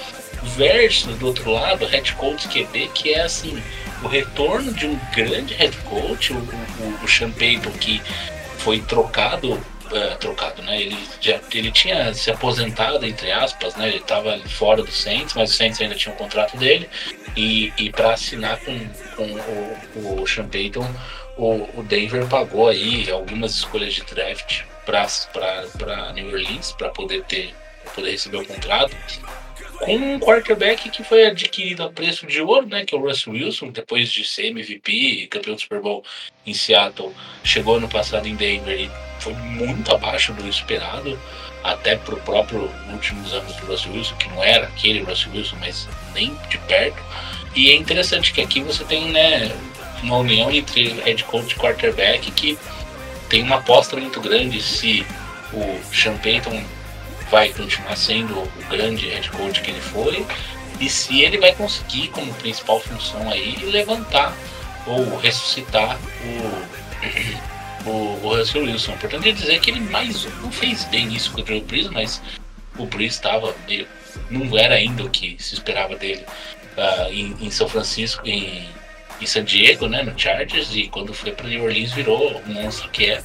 versus 0.57 1.17
do 1.17 1.27
outro 1.27 1.51
lado, 1.51 1.87
head 1.87 2.13
coach 2.15 2.47
QB, 2.49 2.91
que 2.95 3.15
é 3.15 3.23
assim, 3.23 3.61
o 4.03 4.07
retorno 4.07 4.73
de 4.73 4.87
um 4.87 4.99
grande 5.15 5.55
head 5.55 5.77
coach, 5.79 6.33
o, 6.33 6.37
o, 6.37 7.05
o 7.05 7.09
Sean 7.09 7.31
Payton, 7.33 7.73
que 7.73 8.01
foi 8.59 8.81
trocado, 8.81 9.61
eh, 9.93 10.17
trocado, 10.17 10.63
né? 10.63 10.81
Ele 10.81 10.97
já 11.21 11.41
ele 11.53 11.71
tinha 11.71 12.13
se 12.15 12.31
aposentado, 12.31 13.05
entre 13.05 13.31
aspas, 13.31 13.77
né? 13.77 13.89
Ele 13.89 13.99
estava 13.99 14.39
fora 14.49 14.83
do 14.83 14.91
Saints, 14.91 15.35
mas 15.35 15.51
o 15.51 15.55
Saints 15.55 15.81
ainda 15.81 15.95
tinha 15.95 16.15
o 16.15 16.19
contrato 16.19 16.57
dele. 16.57 16.89
E, 17.37 17.73
e 17.77 17.91
para 17.91 18.15
assinar 18.15 18.59
com, 18.61 18.79
com 19.17 19.25
o, 19.25 20.23
o 20.23 20.27
Sean 20.27 20.49
Payton, 20.49 20.89
o, 21.37 21.69
o 21.79 21.83
Denver 21.83 22.27
pagou 22.27 22.69
aí 22.69 23.11
algumas 23.11 23.53
escolhas 23.53 23.95
de 23.95 24.03
draft 24.05 24.63
para 24.87 26.13
New 26.15 26.29
Orleans 26.29 26.73
para 26.73 26.89
poder 26.91 27.25
ter 27.25 27.55
poder 27.95 28.13
receber 28.13 28.39
o 28.39 28.47
contrato 28.47 28.97
com 29.79 29.97
um 29.97 30.19
quarterback 30.19 30.89
que 30.91 31.05
foi 31.05 31.27
adquirido 31.27 31.83
a 31.83 31.91
preço 31.91 32.27
de 32.27 32.41
ouro, 32.41 32.67
né, 32.67 32.85
que 32.85 32.95
é 32.95 32.99
o 32.99 33.01
Russell 33.01 33.33
Wilson, 33.33 33.71
depois 33.71 34.11
de 34.11 34.25
ser 34.25 34.47
MVP 34.47 35.29
campeão 35.29 35.55
do 35.55 35.61
Super 35.61 35.81
Bowl 35.81 36.05
em 36.47 36.55
Seattle, 36.55 37.13
chegou 37.45 37.77
ano 37.77 37.89
passado 37.89 38.27
em 38.27 38.35
Denver 38.35 38.79
e 38.79 38.91
foi 39.21 39.35
muito 39.35 39.93
abaixo 39.93 40.33
do 40.33 40.49
esperado, 40.49 41.19
até 41.63 41.97
pro 41.97 42.17
próprio 42.19 42.71
últimos 42.93 43.33
anos 43.33 43.55
do 43.57 43.67
Russell 43.67 43.93
Wilson, 43.93 44.17
que 44.17 44.29
não 44.29 44.43
era 44.43 44.67
aquele 44.69 45.01
Russell 45.03 45.33
Wilson, 45.33 45.57
mas 45.61 45.89
nem 46.15 46.35
de 46.49 46.59
perto. 46.59 47.03
E 47.55 47.71
é 47.71 47.75
interessante 47.75 48.33
que 48.33 48.41
aqui 48.41 48.61
você 48.61 48.85
tem, 48.85 49.11
né, 49.11 49.51
uma 50.03 50.19
união 50.19 50.51
entre 50.51 50.89
head 51.01 51.25
coach 51.25 51.53
e 51.53 51.57
quarterback 51.57 52.31
que 52.33 52.59
tem 53.29 53.43
uma 53.43 53.57
aposta 53.57 53.97
muito 53.97 54.21
grande 54.21 54.63
se 54.63 55.05
o 55.53 55.95
Sean 55.95 56.17
Payton 56.19 56.63
vai 57.31 57.53
continuar 57.53 57.97
sendo 57.97 58.39
o 58.39 58.49
grande 58.69 59.09
head 59.09 59.31
coach 59.31 59.61
que 59.61 59.71
ele 59.71 59.81
foi 59.81 60.27
e 60.81 60.89
se 60.89 61.23
ele 61.23 61.39
vai 61.39 61.55
conseguir 61.55 62.09
como 62.09 62.33
principal 62.35 62.81
função 62.81 63.31
aí 63.31 63.57
levantar 63.65 64.37
ou 64.87 65.17
ressuscitar 65.17 65.99
o, 66.25 67.89
o, 67.89 68.27
o 68.27 68.37
Russell 68.37 68.65
Wilson. 68.65 68.93
Importante 68.93 69.33
dizer 69.33 69.61
que 69.61 69.71
ele 69.71 69.81
mais 69.81 70.25
não 70.43 70.53
fez 70.53 70.85
bem 70.85 71.13
isso 71.15 71.33
contra 71.33 71.57
o 71.57 71.61
Breeze, 71.61 71.91
mas 71.91 72.23
o 72.79 72.87
Breeze 72.87 73.17
estava 73.17 73.55
meio 73.67 73.87
não 74.31 74.57
era 74.57 74.77
ainda 74.77 75.05
o 75.05 75.11
que 75.11 75.37
se 75.39 75.55
esperava 75.55 75.97
dele 75.97 76.25
ah, 76.77 77.09
em, 77.11 77.37
em 77.41 77.51
São 77.51 77.69
Francisco, 77.69 78.27
em, 78.27 78.69
em 79.21 79.27
San 79.27 79.45
Diego, 79.45 79.89
né, 79.89 80.03
no 80.03 80.19
Chargers, 80.19 80.75
e 80.75 80.89
quando 80.89 81.15
foi 81.15 81.33
para 81.33 81.49
New 81.49 81.65
Orleans 81.65 81.93
virou 81.93 82.39
o 82.39 82.49
monstro 82.49 82.89
que 82.91 83.07
é 83.07 83.23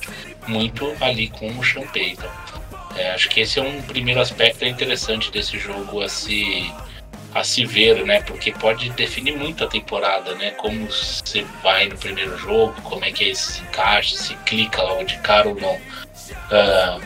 muito 0.47 0.95
ali 1.01 1.29
com 1.29 1.47
o 1.57 1.63
Sean 1.63 1.87
Payton. 1.87 2.29
É, 3.01 3.11
acho 3.13 3.29
que 3.29 3.41
esse 3.41 3.59
é 3.59 3.63
um 3.63 3.81
primeiro 3.81 4.21
aspecto 4.21 4.63
interessante 4.63 5.31
desse 5.31 5.57
jogo 5.57 6.01
a 6.01 6.09
se 6.09 6.71
a 7.33 7.43
se 7.43 7.65
ver, 7.65 8.05
né? 8.05 8.21
Porque 8.21 8.51
pode 8.51 8.89
definir 8.91 9.35
muito 9.35 9.63
a 9.63 9.67
temporada, 9.67 10.35
né? 10.35 10.51
Como 10.51 10.85
você 10.85 11.43
vai 11.63 11.87
no 11.87 11.97
primeiro 11.97 12.37
jogo, 12.37 12.79
como 12.83 13.03
é 13.03 13.11
que 13.11 13.23
é 13.23 13.29
esse 13.29 13.61
encaixe, 13.61 14.17
se 14.17 14.35
clica 14.45 14.83
logo 14.83 15.03
de 15.05 15.17
cara 15.19 15.47
ou 15.47 15.55
não. 15.55 15.79
Ah, 16.51 16.99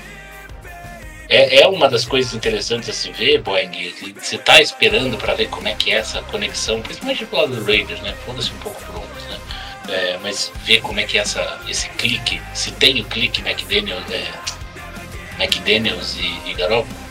é, 1.29 1.61
é 1.61 1.67
uma 1.67 1.87
das 1.87 2.03
coisas 2.03 2.33
interessantes 2.33 2.89
a 2.89 2.93
se 2.93 3.11
ver, 3.11 3.41
Boeing. 3.41 3.93
Você 4.19 4.37
tá 4.37 4.61
esperando 4.61 5.15
para 5.17 5.33
ver 5.33 5.47
como 5.47 5.67
é 5.67 5.75
que 5.75 5.91
é 5.91 5.95
essa 5.95 6.21
conexão, 6.23 6.81
principalmente 6.81 7.23
do 7.23 7.35
lado 7.35 7.55
do 7.55 7.63
Raiders, 7.63 8.01
né? 8.01 8.13
Foda-se 8.25 8.51
um 8.51 8.57
pouco 8.57 8.81
outros, 8.93 9.23
né? 9.27 9.39
É, 9.87 10.19
mas 10.21 10.51
ver 10.65 10.81
como 10.81 10.99
é 10.99 11.03
que 11.03 11.17
é 11.17 11.21
essa, 11.21 11.61
esse 11.69 11.87
clique, 11.89 12.41
se 12.53 12.71
tem 12.71 12.99
o 12.99 13.05
clique 13.05 13.41
McDaniels, 13.41 14.03
é, 14.11 14.27
McDaniels 15.39 16.15
e, 16.17 16.49
e 16.49 16.53
Garoppolo. 16.53 17.05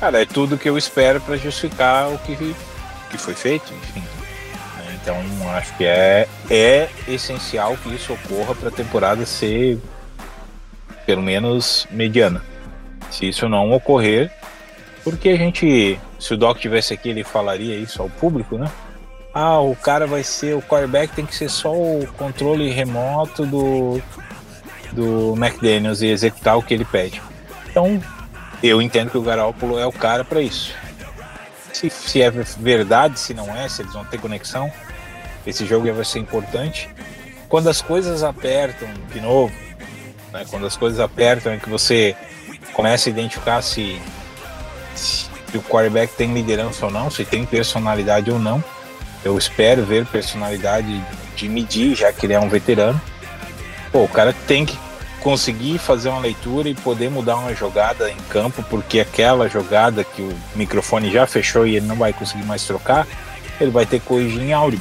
Cara, 0.00 0.22
é 0.22 0.26
tudo 0.26 0.58
que 0.58 0.68
eu 0.68 0.76
espero 0.76 1.20
para 1.20 1.36
justificar 1.36 2.08
o 2.10 2.18
que, 2.18 2.54
que 3.10 3.18
foi 3.18 3.34
feito, 3.34 3.72
enfim. 3.72 4.02
Então, 5.04 5.16
acho 5.50 5.76
que 5.76 5.84
é, 5.84 6.26
é 6.50 6.88
essencial 7.06 7.76
que 7.76 7.94
isso 7.94 8.14
ocorra 8.14 8.54
para 8.54 8.70
a 8.70 8.72
temporada 8.72 9.26
ser, 9.26 9.78
pelo 11.04 11.22
menos, 11.22 11.86
mediana. 11.90 12.42
Se 13.10 13.28
isso 13.28 13.46
não 13.46 13.70
ocorrer, 13.72 14.32
porque 15.02 15.28
a 15.28 15.36
gente, 15.36 16.00
se 16.18 16.32
o 16.32 16.38
Doc 16.38 16.58
tivesse 16.58 16.94
aqui, 16.94 17.10
ele 17.10 17.22
falaria 17.22 17.76
isso 17.76 18.00
ao 18.00 18.08
público, 18.08 18.56
né? 18.56 18.70
Ah, 19.34 19.60
o 19.60 19.76
cara 19.76 20.06
vai 20.06 20.22
ser, 20.22 20.56
o 20.56 20.62
quarterback 20.62 21.14
tem 21.14 21.26
que 21.26 21.34
ser 21.34 21.50
só 21.50 21.72
o 21.72 22.06
controle 22.16 22.70
remoto 22.70 23.44
do, 23.44 24.00
do 24.94 25.34
McDaniels 25.36 26.00
e 26.02 26.06
executar 26.06 26.56
o 26.56 26.62
que 26.62 26.72
ele 26.72 26.84
pede. 26.84 27.20
Então, 27.68 28.00
eu 28.62 28.80
entendo 28.80 29.10
que 29.10 29.18
o 29.18 29.22
Garoppolo 29.22 29.78
é 29.78 29.86
o 29.86 29.92
cara 29.92 30.24
para 30.24 30.40
isso. 30.40 30.74
Se, 31.72 31.90
se 31.90 32.22
é 32.22 32.30
verdade, 32.30 33.18
se 33.18 33.34
não 33.34 33.54
é, 33.54 33.68
se 33.68 33.82
eles 33.82 33.92
vão 33.92 34.04
ter 34.04 34.18
conexão, 34.18 34.72
esse 35.46 35.66
jogo 35.66 35.92
vai 35.92 36.04
ser 36.04 36.20
importante. 36.20 36.88
Quando 37.48 37.68
as 37.68 37.82
coisas 37.82 38.22
apertam 38.22 38.88
de 39.12 39.20
novo, 39.20 39.52
né, 40.32 40.44
quando 40.48 40.66
as 40.66 40.76
coisas 40.76 41.00
apertam 41.00 41.52
é 41.52 41.58
que 41.58 41.68
você 41.68 42.16
começa 42.72 43.08
a 43.08 43.10
identificar 43.10 43.62
se, 43.62 44.00
se 44.94 45.28
o 45.54 45.62
quarterback 45.62 46.14
tem 46.16 46.32
liderança 46.32 46.86
ou 46.86 46.92
não, 46.92 47.10
se 47.10 47.24
tem 47.24 47.44
personalidade 47.44 48.30
ou 48.30 48.38
não. 48.38 48.62
Eu 49.24 49.36
espero 49.38 49.84
ver 49.84 50.06
personalidade 50.06 51.02
de 51.36 51.48
medir, 51.48 51.94
já 51.94 52.12
que 52.12 52.26
ele 52.26 52.34
é 52.34 52.40
um 52.40 52.48
veterano. 52.48 53.00
Pô, 53.94 54.02
o 54.02 54.08
cara 54.08 54.34
tem 54.48 54.66
que 54.66 54.76
conseguir 55.20 55.78
fazer 55.78 56.08
uma 56.08 56.18
leitura 56.18 56.68
e 56.68 56.74
poder 56.74 57.08
mudar 57.08 57.36
uma 57.36 57.54
jogada 57.54 58.10
em 58.10 58.16
campo, 58.28 58.60
porque 58.68 58.98
aquela 58.98 59.48
jogada 59.48 60.02
que 60.02 60.20
o 60.20 60.36
microfone 60.56 61.12
já 61.12 61.28
fechou 61.28 61.64
e 61.64 61.76
ele 61.76 61.86
não 61.86 61.94
vai 61.94 62.12
conseguir 62.12 62.42
mais 62.42 62.66
trocar, 62.66 63.06
ele 63.60 63.70
vai 63.70 63.86
ter 63.86 64.00
que 64.00 64.06
corrigir 64.06 64.42
em 64.42 64.52
áudio. 64.52 64.80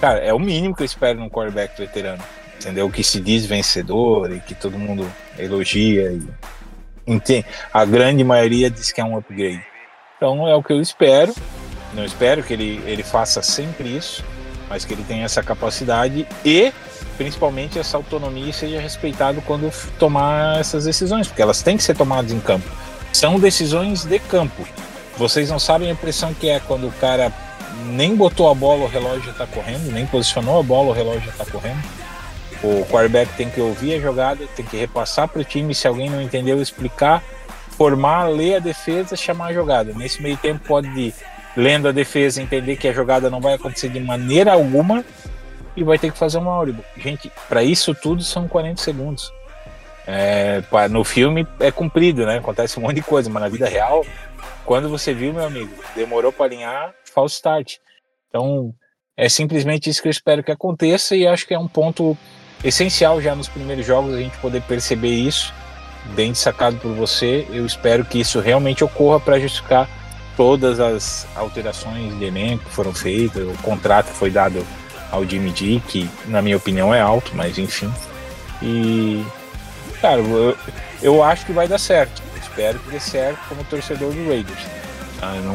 Cara, 0.00 0.20
é 0.20 0.32
o 0.32 0.38
mínimo 0.38 0.72
que 0.72 0.82
eu 0.82 0.86
espero 0.86 1.18
num 1.18 1.28
quarterback 1.28 1.76
veterano. 1.76 2.22
Entendeu? 2.60 2.88
Que 2.88 3.02
se 3.02 3.20
diz 3.20 3.44
vencedor 3.44 4.30
e 4.30 4.38
que 4.38 4.54
todo 4.54 4.78
mundo 4.78 5.10
elogia. 5.36 6.12
E... 6.12 6.22
Entende? 7.04 7.44
A 7.74 7.84
grande 7.84 8.22
maioria 8.22 8.70
diz 8.70 8.92
que 8.92 9.00
é 9.00 9.04
um 9.04 9.18
upgrade. 9.18 9.66
Então 10.16 10.46
é 10.46 10.54
o 10.54 10.62
que 10.62 10.72
eu 10.72 10.80
espero. 10.80 11.34
Não 11.92 12.04
espero 12.04 12.44
que 12.44 12.52
ele, 12.52 12.80
ele 12.86 13.02
faça 13.02 13.42
sempre 13.42 13.96
isso, 13.96 14.24
mas 14.68 14.84
que 14.84 14.94
ele 14.94 15.02
tenha 15.02 15.24
essa 15.24 15.42
capacidade 15.42 16.24
e 16.44 16.72
principalmente 17.16 17.78
essa 17.78 17.96
autonomia 17.96 18.52
seja 18.52 18.80
respeitado 18.80 19.42
quando 19.42 19.72
tomar 19.98 20.60
essas 20.60 20.84
decisões, 20.84 21.26
porque 21.26 21.42
elas 21.42 21.62
têm 21.62 21.76
que 21.76 21.82
ser 21.82 21.96
tomadas 21.96 22.32
em 22.32 22.40
campo. 22.40 22.68
São 23.12 23.38
decisões 23.40 24.04
de 24.04 24.18
campo. 24.18 24.66
Vocês 25.16 25.50
não 25.50 25.58
sabem 25.58 25.88
a 25.88 25.92
impressão 25.92 26.34
que 26.34 26.48
é 26.48 26.60
quando 26.60 26.88
o 26.88 26.92
cara 26.92 27.32
nem 27.86 28.14
botou 28.14 28.50
a 28.50 28.54
bola, 28.54 28.84
o 28.84 28.88
relógio 28.88 29.30
está 29.30 29.46
correndo, 29.46 29.90
nem 29.92 30.06
posicionou 30.06 30.60
a 30.60 30.62
bola, 30.62 30.90
o 30.90 30.92
relógio 30.92 31.30
está 31.30 31.44
correndo. 31.44 31.82
O 32.62 32.84
quarterback 32.86 33.32
tem 33.36 33.50
que 33.50 33.60
ouvir 33.60 33.94
a 33.94 34.00
jogada, 34.00 34.46
tem 34.54 34.64
que 34.64 34.76
repassar 34.76 35.28
para 35.28 35.40
o 35.40 35.44
time, 35.44 35.74
se 35.74 35.86
alguém 35.86 36.08
não 36.08 36.20
entendeu, 36.20 36.60
explicar, 36.60 37.22
formar, 37.76 38.28
ler 38.28 38.56
a 38.56 38.58
defesa, 38.58 39.14
chamar 39.16 39.48
a 39.48 39.52
jogada. 39.52 39.92
Nesse 39.94 40.22
meio 40.22 40.36
tempo 40.36 40.60
pode 40.66 40.88
ir 40.88 41.14
lendo 41.56 41.88
a 41.88 41.92
defesa, 41.92 42.42
entender 42.42 42.76
que 42.76 42.88
a 42.88 42.92
jogada 42.92 43.30
não 43.30 43.40
vai 43.40 43.54
acontecer 43.54 43.88
de 43.88 44.00
maneira 44.00 44.52
alguma 44.52 45.04
e 45.76 45.84
vai 45.84 45.98
ter 45.98 46.10
que 46.10 46.18
fazer 46.18 46.38
uma 46.38 46.52
audible. 46.52 46.82
Gente, 46.96 47.30
para 47.48 47.62
isso 47.62 47.94
tudo 47.94 48.22
são 48.22 48.48
40 48.48 48.80
segundos. 48.80 49.32
É, 50.06 50.62
no 50.88 51.02
filme 51.02 51.46
é 51.58 51.70
cumprido, 51.70 52.24
né? 52.24 52.38
Acontece 52.38 52.78
um 52.78 52.82
monte 52.82 52.96
de 52.96 53.02
coisa, 53.02 53.28
mas 53.28 53.42
na 53.42 53.48
vida 53.48 53.68
real, 53.68 54.04
quando 54.64 54.88
você 54.88 55.12
viu, 55.12 55.32
meu 55.32 55.44
amigo, 55.44 55.72
demorou 55.94 56.32
para 56.32 56.46
alinhar, 56.46 56.94
false 57.12 57.34
start. 57.34 57.76
Então, 58.28 58.72
é 59.16 59.28
simplesmente 59.28 59.90
isso 59.90 60.00
que 60.00 60.08
eu 60.08 60.12
espero 60.12 60.42
que 60.42 60.52
aconteça 60.52 61.16
e 61.16 61.26
acho 61.26 61.46
que 61.46 61.54
é 61.54 61.58
um 61.58 61.68
ponto 61.68 62.16
essencial 62.62 63.20
já 63.20 63.34
nos 63.34 63.48
primeiros 63.48 63.84
jogos 63.84 64.14
a 64.14 64.18
gente 64.18 64.36
poder 64.38 64.62
perceber 64.62 65.10
isso, 65.10 65.52
bem 66.14 66.32
destacado 66.32 66.76
por 66.76 66.92
você. 66.92 67.46
Eu 67.50 67.66
espero 67.66 68.04
que 68.04 68.20
isso 68.20 68.40
realmente 68.40 68.84
ocorra 68.84 69.18
para 69.18 69.40
justificar 69.40 69.88
todas 70.36 70.78
as 70.78 71.26
alterações 71.34 72.16
de 72.18 72.24
elenco 72.24 72.64
que 72.64 72.70
foram 72.70 72.92
feitas, 72.92 73.42
o 73.42 73.62
contrato 73.62 74.06
que 74.06 74.16
foi 74.18 74.30
dado 74.30 74.64
ao 75.10 75.24
Jimmy 75.24 75.52
G, 75.54 75.80
que 75.88 76.08
na 76.26 76.42
minha 76.42 76.56
opinião 76.56 76.94
é 76.94 77.00
alto, 77.00 77.32
mas 77.34 77.58
enfim. 77.58 77.92
E, 78.62 79.24
cara, 80.00 80.20
eu, 80.20 80.56
eu 81.02 81.22
acho 81.22 81.46
que 81.46 81.52
vai 81.52 81.68
dar 81.68 81.78
certo. 81.78 82.22
Espero 82.40 82.78
que 82.78 82.90
dê 82.90 83.00
certo 83.00 83.38
como 83.48 83.64
torcedor 83.64 84.12
do 84.12 84.28
Raiders. 84.28 84.58
tá? 85.20 85.32
Não, 85.32 85.54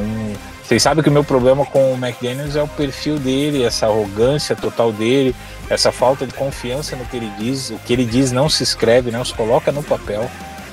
vocês 0.72 0.84
sabem 0.84 1.04
que 1.04 1.10
o 1.10 1.14
meu 1.14 1.24
problema 1.24 1.66
com 1.66 1.93
o 1.93 1.97
McDaniels 1.97 2.56
é 2.56 2.64
o 2.64 2.68
perfil 2.68 3.20
dele, 3.20 3.64
essa 3.64 3.88
arrogância 3.88 4.56
total 4.56 4.93
dele, 4.93 5.36
essa 5.70 5.91
falta 5.91 6.26
de 6.26 6.34
confiança 6.34 6.95
no 6.95 7.04
que 7.06 7.18
ele 7.18 7.30
diz. 7.38 7.72
O 7.72 7.80
que 7.80 7.91
ele 7.91 8.06
diz 8.06 8.32
não 8.32 8.47
se 8.47 8.64
escreve, 8.64 9.12
não 9.12 9.26
se 9.26 9.34
coloca 9.34 9.72
no 9.72 9.84
papel. 9.84 10.32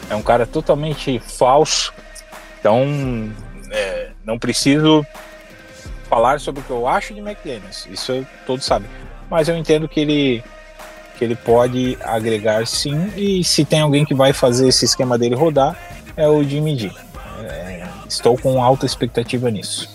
É 0.09 0.15
um 0.15 0.23
cara 0.23 0.47
totalmente 0.47 1.19
falso. 1.19 1.93
Então, 2.61 3.33
é, 3.73 4.11
não 4.25 4.39
preciso 4.39 5.05
falar 6.09 6.41
sobre 6.41 6.61
o 6.61 6.65
que 6.65 6.71
eu 6.71 6.87
acho 6.87 7.15
de 7.15 7.21
McDaniels. 7.21 7.87
Isso 7.91 8.27
todos 8.47 8.65
sabem. 8.65 8.89
Mas 9.31 9.49
eu 9.49 9.57
entendo 9.57 9.89
que 9.89 10.01
ele 10.01 10.45
que 11.17 11.25
ele 11.25 11.35
pode 11.35 11.99
agregar 12.01 12.65
sim 12.65 13.13
e 13.17 13.43
se 13.43 13.65
tem 13.65 13.81
alguém 13.81 14.05
que 14.05 14.15
vai 14.15 14.33
fazer 14.33 14.69
esse 14.69 14.85
esquema 14.85 15.19
dele 15.19 15.35
rodar 15.35 15.77
é 16.17 16.29
o 16.29 16.45
Jimmy 16.45 16.79
G. 16.79 16.93
É, 17.43 17.85
estou 18.09 18.39
com 18.39 18.63
alta 18.63 18.87
expectativa 18.87 19.51
nisso. 19.51 19.91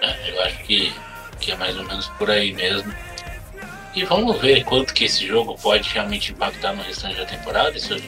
É, 0.00 0.30
eu 0.30 0.42
acho 0.44 0.58
que, 0.64 0.92
que 1.38 1.52
é 1.52 1.56
mais 1.56 1.76
ou 1.76 1.84
menos 1.84 2.08
por 2.18 2.30
aí 2.30 2.54
mesmo. 2.54 2.90
E 3.94 4.04
vamos 4.04 4.40
ver 4.40 4.64
quanto 4.64 4.94
que 4.94 5.04
esse 5.04 5.26
jogo 5.26 5.54
pode 5.58 5.88
realmente 5.90 6.32
impactar 6.32 6.72
no 6.72 6.82
restante 6.82 7.16
da 7.16 7.26
temporada, 7.26 7.76
isso 7.76 7.92
eu 7.92 8.00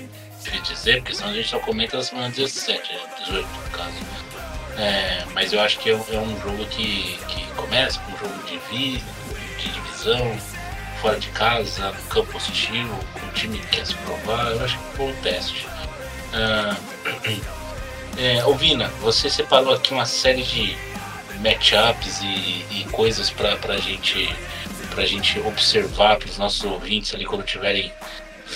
difícil 0.43 0.75
dizer, 0.75 0.97
porque 0.99 1.15
senão 1.15 1.31
a 1.31 1.35
gente 1.35 1.49
só 1.49 1.59
comenta 1.59 1.97
na 1.97 2.03
semana 2.03 2.31
17, 2.31 2.93
né, 2.93 3.01
18 3.19 3.47
no 3.47 3.71
caso. 3.71 3.93
É, 4.77 5.25
mas 5.35 5.53
eu 5.53 5.61
acho 5.61 5.79
que 5.79 5.91
é, 5.91 5.97
um- 5.97 6.05
é 6.13 6.19
um 6.19 6.41
jogo 6.41 6.65
que, 6.67 7.19
que 7.29 7.45
começa 7.57 8.01
com 8.01 8.13
um 8.13 8.19
jogo 8.19 8.43
de, 8.47 8.59
vi, 8.71 9.03
de 9.59 9.69
divisão, 9.71 10.37
fora 11.01 11.19
de 11.19 11.29
casa, 11.29 11.91
no 11.93 12.03
campo 12.05 12.37
hostil, 12.37 12.89
com 13.13 13.27
um 13.27 13.31
time 13.33 13.59
que 13.59 13.67
quer 13.69 13.87
se 13.87 13.95
provar, 13.95 14.53
eu 14.53 14.65
acho 14.65 14.79
que 14.79 14.97
foi 14.97 15.07
um 15.07 15.17
teste. 15.17 15.67
Ah, 16.33 16.77
é, 18.19 18.45
ô 18.45 18.55
Vina, 18.55 18.89
você 19.01 19.29
separou 19.29 19.75
aqui 19.75 19.93
uma 19.93 20.07
série 20.07 20.43
de 20.43 20.77
matchups 21.41 22.21
e, 22.23 22.65
e 22.71 22.87
coisas 22.93 23.31
pra, 23.31 23.57
pra 23.57 23.77
gente 23.79 24.35
pra 24.95 25.07
gente 25.07 25.39
observar 25.41 26.17
para 26.19 26.29
os 26.29 26.37
nossos 26.37 26.65
ouvintes 26.65 27.15
ali 27.15 27.25
quando 27.25 27.45
estiverem 27.45 27.93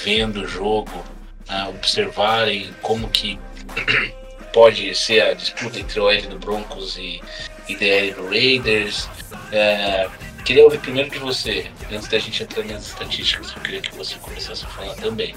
vendo 0.05 0.43
o 0.43 0.49
jogo, 0.49 1.05
ah, 1.49 1.69
observarem 1.69 2.75
como 2.83 3.09
que 3.09 3.39
pode 4.55 4.95
ser 4.95 5.21
a 5.21 5.35
disputa 5.35 5.81
entre 5.81 6.01
o 6.01 6.09
L 6.09 6.27
do 6.29 6.39
Broncos 6.39 6.97
e, 6.97 7.21
e 7.69 7.75
DL 7.75 8.15
do 8.15 8.29
Raiders. 8.29 9.09
É, 9.51 10.09
queria 10.45 10.63
ouvir 10.63 10.79
primeiro 10.79 11.11
de 11.11 11.19
você, 11.19 11.67
antes 11.93 12.07
da 12.07 12.19
gente 12.21 12.43
entrar 12.43 12.65
nas 12.65 12.87
estatísticas, 12.87 13.53
eu 13.55 13.61
queria 13.63 13.81
que 13.81 13.95
você 13.97 14.15
começasse 14.15 14.65
a 14.65 14.69
falar 14.69 14.95
também. 14.95 15.35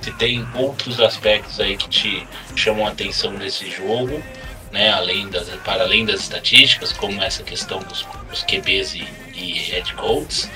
Se 0.00 0.12
tem 0.12 0.46
outros 0.54 1.00
aspectos 1.00 1.60
aí 1.60 1.76
que 1.76 1.88
te 1.88 2.26
chamam 2.54 2.86
a 2.86 2.90
atenção 2.90 3.32
nesse 3.32 3.68
jogo, 3.68 4.22
né, 4.70 4.88
além 4.90 5.28
das, 5.28 5.48
para 5.64 5.82
além 5.82 6.06
das 6.06 6.20
estatísticas, 6.20 6.92
como 6.92 7.20
essa 7.20 7.42
questão 7.42 7.80
dos, 7.80 8.06
dos 8.28 8.44
QBs 8.44 8.94
e, 8.94 9.04
e 9.34 9.52
head 9.58 9.92
coaches. 9.94 10.48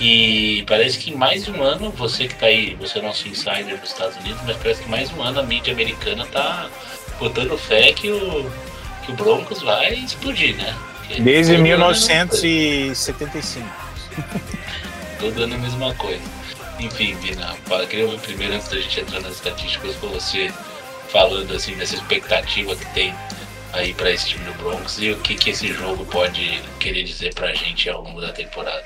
E 0.00 0.62
parece 0.68 0.96
que 0.96 1.12
mais 1.12 1.44
de 1.44 1.50
um 1.50 1.60
ano, 1.60 1.90
você 1.90 2.28
que 2.28 2.36
tá 2.36 2.46
aí, 2.46 2.76
você 2.76 3.00
é 3.00 3.02
nosso 3.02 3.26
insider 3.26 3.76
dos 3.80 3.90
Estados 3.90 4.16
Unidos, 4.18 4.40
mas 4.46 4.56
parece 4.58 4.84
que 4.84 4.88
mais 4.88 5.12
um 5.12 5.20
ano 5.20 5.40
a 5.40 5.42
mídia 5.42 5.72
americana 5.72 6.24
tá 6.26 6.70
botando 7.18 7.56
fé 7.58 7.92
que 7.92 8.10
o, 8.10 8.50
que 9.04 9.12
o 9.12 9.14
Broncos 9.14 9.62
vai 9.62 9.94
explodir, 9.94 10.56
né? 10.56 10.76
Porque 10.98 11.20
Desde 11.22 11.54
todo 11.54 11.60
ano 11.60 11.68
é 11.68 11.74
a 11.74 11.78
mesma 11.78 12.26
coisa. 12.26 12.48
1975. 12.48 13.68
Todo 15.18 15.42
ano 15.42 15.54
é 15.54 15.56
a 15.56 15.60
mesma 15.60 15.94
coisa. 15.94 16.22
Enfim, 16.78 17.14
Vina, 17.16 17.56
queria 17.88 18.04
ouvir 18.04 18.20
primeiro, 18.20 18.54
antes 18.54 18.68
da 18.68 18.78
gente 18.78 19.00
entrar 19.00 19.20
nas 19.20 19.34
estatísticas, 19.34 19.96
com 19.96 20.06
você 20.08 20.52
falando 21.08 21.52
assim 21.52 21.74
dessa 21.74 21.96
expectativa 21.96 22.76
que 22.76 22.86
tem 22.94 23.12
aí 23.72 23.92
para 23.94 24.10
esse 24.10 24.28
time 24.28 24.44
do 24.44 24.52
Broncos 24.62 24.98
e 25.00 25.10
o 25.10 25.18
que, 25.18 25.34
que 25.34 25.50
esse 25.50 25.68
jogo 25.72 26.04
pode 26.06 26.62
querer 26.78 27.02
dizer 27.02 27.34
pra 27.34 27.52
gente 27.52 27.88
ao 27.90 28.02
longo 28.02 28.20
da 28.20 28.32
temporada. 28.32 28.84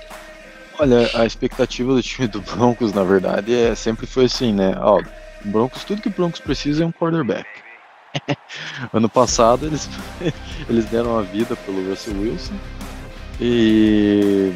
Olha, 0.79 1.11
a 1.15 1.27
expectativa 1.27 1.93
do 1.93 2.03
time 2.03 2.27
do 2.27 2.41
Broncos, 2.41 2.93
na 2.93 3.05
verdade, 3.05 3.55
é 3.55 3.75
sempre 3.75 4.07
foi 4.07 4.25
assim, 4.25 4.53
né? 4.53 4.75
Ó, 4.81 5.01
o 5.01 5.49
Broncos, 5.49 5.85
tudo 5.85 6.01
que 6.01 6.09
o 6.09 6.13
Broncos 6.13 6.41
precisa 6.41 6.83
é 6.83 6.87
um 6.87 6.93
quarterback. 6.93 7.47
ano 8.93 9.09
passado 9.09 9.67
eles, 9.67 9.89
eles 10.69 10.85
deram 10.87 11.19
a 11.19 11.23
vida 11.23 11.57
pelo 11.57 11.89
Russell 11.89 12.15
Wilson 12.19 12.55
e, 13.41 14.53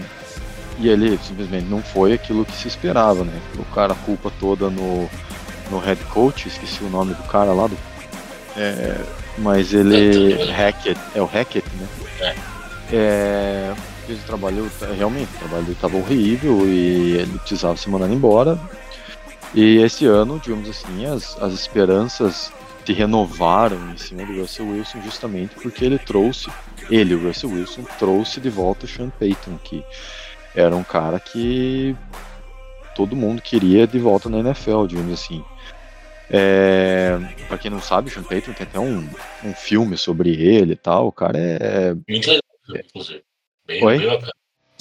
e 0.79 0.89
ele 0.89 1.19
simplesmente 1.19 1.67
não 1.67 1.83
foi 1.83 2.13
aquilo 2.13 2.45
que 2.45 2.57
se 2.57 2.69
esperava, 2.69 3.25
né? 3.25 3.41
O 3.59 3.65
cara 3.75 3.93
a 3.93 3.97
culpa 3.97 4.31
toda 4.39 4.71
no, 4.71 5.09
no 5.71 5.79
head 5.79 6.03
coach, 6.05 6.49
esqueci 6.49 6.85
o 6.85 6.91
nome 6.91 7.15
do 7.15 7.23
cara 7.25 7.53
lá, 7.53 7.67
do, 7.67 7.77
é, 8.57 9.05
mas 9.39 9.75
ele. 9.75 10.33
Hackett, 10.51 10.99
é 11.15 11.21
o 11.21 11.27
Hackett, 11.27 11.69
né? 11.77 12.35
É, 12.93 13.75
fez 14.07 14.21
o 14.21 14.23
trabalho, 14.23 14.71
realmente, 14.97 15.29
o 15.35 15.39
trabalho 15.39 15.73
estava 15.73 15.97
horrível 15.97 16.67
e 16.67 17.17
ele 17.19 17.39
precisava 17.39 17.77
ser 17.77 17.91
mandado 17.91 18.13
embora. 18.13 18.59
E 19.55 19.79
esse 19.79 20.07
ano, 20.07 20.41
digamos 20.43 20.69
assim, 20.69 21.07
as, 21.07 21.41
as 21.43 21.53
esperanças 21.53 22.53
se 22.87 22.93
renovaram 22.93 23.91
em 23.93 23.97
cima 23.97 24.25
do 24.25 24.41
Russell 24.41 24.67
Wilson 24.69 25.03
justamente 25.03 25.55
porque 25.57 25.85
ele 25.85 25.99
trouxe, 25.99 26.49
ele, 26.89 27.15
o 27.15 27.27
Russell 27.27 27.51
Wilson, 27.51 27.83
trouxe 27.99 28.41
de 28.41 28.49
volta 28.49 28.85
o 28.87 28.89
Sean 28.89 29.11
Payton, 29.11 29.59
que 29.65 29.85
era 30.55 30.75
um 30.75 30.85
cara 30.85 31.19
que 31.19 31.95
todo 32.95 33.17
mundo 33.17 33.43
queria 33.43 33.87
de 33.87 33.99
volta 33.99 34.29
na 34.29 34.39
NFL, 34.39 34.87
digamos 34.87 35.13
assim. 35.13 35.45
É, 36.31 37.19
para 37.49 37.59
quem 37.59 37.71
não 37.71 37.81
sabe, 37.81 38.09
o 38.09 38.13
Sean 38.13 38.23
Payton 38.23 38.53
tem 38.53 38.67
até 38.67 38.79
um, 38.81 39.09
um 39.45 39.55
filme 39.55 39.97
sobre 39.97 40.31
ele 40.31 40.73
e 40.73 40.77
tal. 40.77 41.09
O 41.09 41.13
cara 41.13 41.37
é, 41.39 41.95
Muito 42.09 42.29
legal, 42.29 42.43
inclusive. 42.85 43.23
Bem, 43.67 43.85
Oi? 43.85 43.99
bem. 43.99 44.21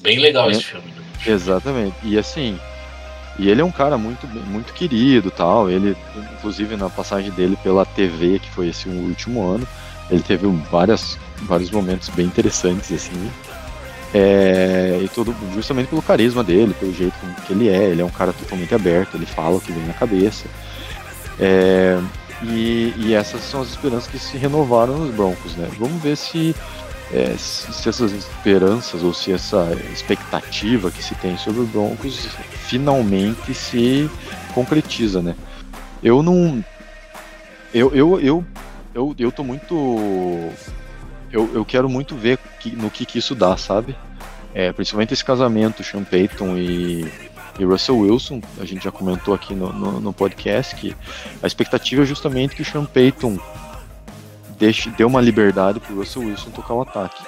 Bem 0.02 0.20
legal 0.20 0.50
É. 0.50 0.52
esse 0.54 0.64
filme. 0.64 0.88
né? 0.92 1.04
Exatamente. 1.26 1.96
E 2.04 2.18
assim, 2.18 2.60
e 3.38 3.50
ele 3.50 3.62
é 3.62 3.66
um 3.66 3.72
cara 3.72 3.98
muito, 3.98 4.26
muito 4.28 4.74
querido 4.74 5.30
tal. 5.30 5.70
Ele, 5.70 5.96
inclusive 6.38 6.76
na 6.78 6.90
passagem 6.90 7.32
dele 7.32 7.58
pela 7.62 7.86
TV, 7.86 8.40
que 8.40 8.50
foi 8.52 8.70
esse 8.70 8.88
último 8.88 9.46
ano, 9.48 9.68
ele 10.10 10.22
teve 10.22 10.48
várias, 10.72 11.18
vários 11.44 11.70
momentos 11.70 12.10
bem 12.10 12.26
interessantes, 12.26 12.92
assim. 12.92 13.32
É, 14.14 15.02
e 15.04 15.10
tudo 15.10 15.36
justamente 15.54 15.88
pelo 15.88 16.02
carisma 16.02 16.44
dele, 16.44 16.74
pelo 16.80 16.94
jeito 16.94 17.16
que 17.46 17.54
ele 17.54 17.68
é. 17.68 17.90
Ele 17.90 18.02
é 18.02 18.06
um 18.06 18.10
cara 18.10 18.32
totalmente 18.32 18.74
aberto, 18.74 19.16
ele 19.16 19.26
fala 19.26 19.58
o 19.58 19.62
que 19.62 19.72
vem 19.72 19.86
na 19.86 19.94
cabeça. 19.94 20.46
É, 21.38 22.00
e, 22.44 22.94
e 22.98 23.14
essas 23.14 23.42
são 23.42 23.62
as 23.62 23.70
esperanças 23.70 24.08
que 24.08 24.20
se 24.20 24.38
renovaram 24.38 24.98
nos 24.98 25.14
Broncos, 25.14 25.56
né? 25.56 25.70
Vamos 25.78 26.02
ver 26.02 26.16
se 26.16 26.56
é, 27.12 27.36
se 27.38 27.88
essas 27.88 28.12
esperanças 28.12 29.04
ou 29.04 29.14
se 29.14 29.32
essa 29.32 29.78
expectativa 29.94 30.90
que 30.90 31.04
se 31.04 31.14
tem 31.16 31.38
sobre 31.38 31.62
o 31.62 31.66
Broncos 31.66 32.30
finalmente 32.68 33.54
se 33.54 34.10
concretiza, 34.54 35.22
né? 35.22 35.36
Eu 36.04 36.22
não. 36.24 36.64
Eu, 37.74 37.94
eu, 37.94 38.20
eu, 38.22 38.46
eu, 38.94 39.16
eu 39.18 39.32
tô 39.32 39.44
muito. 39.44 39.76
Eu, 41.32 41.50
eu 41.54 41.66
quero 41.66 41.90
muito 41.90 42.16
ver 42.16 42.38
que- 42.60 42.76
no 42.76 42.90
que, 42.90 43.06
que 43.06 43.20
isso 43.20 43.36
dá, 43.36 43.58
sabe? 43.58 43.96
É, 44.54 44.72
principalmente 44.72 45.14
esse 45.14 45.24
casamento, 45.26 45.84
Sean 45.84 46.04
Payton 46.04 46.56
e, 46.58 47.12
e 47.60 47.66
Russell 47.66 47.98
Wilson, 47.98 48.42
a 48.60 48.64
gente 48.64 48.84
já 48.86 48.92
comentou 48.92 49.34
aqui 49.34 49.54
no, 49.54 49.74
no, 49.74 50.00
no 50.00 50.14
podcast 50.14 50.76
que 50.76 50.96
a 51.44 51.48
expectativa 51.48 52.04
é 52.04 52.06
justamente 52.06 52.56
que 52.56 52.62
o 52.62 52.66
Sean 52.66 52.86
Payton 52.86 53.38
deixe, 54.58 54.90
dê 54.92 55.04
uma 55.04 55.20
liberdade 55.20 55.82
pro 55.82 55.96
Russell 55.96 56.24
Wilson 56.24 56.52
tocar 56.52 56.74
o 56.74 56.82
ataque. 56.82 57.22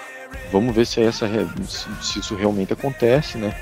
Vamos 0.53 0.73
ver 0.73 0.85
se, 0.85 1.01
é 1.01 1.05
essa, 1.05 1.27
se 2.01 2.19
isso 2.19 2.33
realmente 2.35 2.71
acontece, 2.71 3.37
né? 3.37 3.53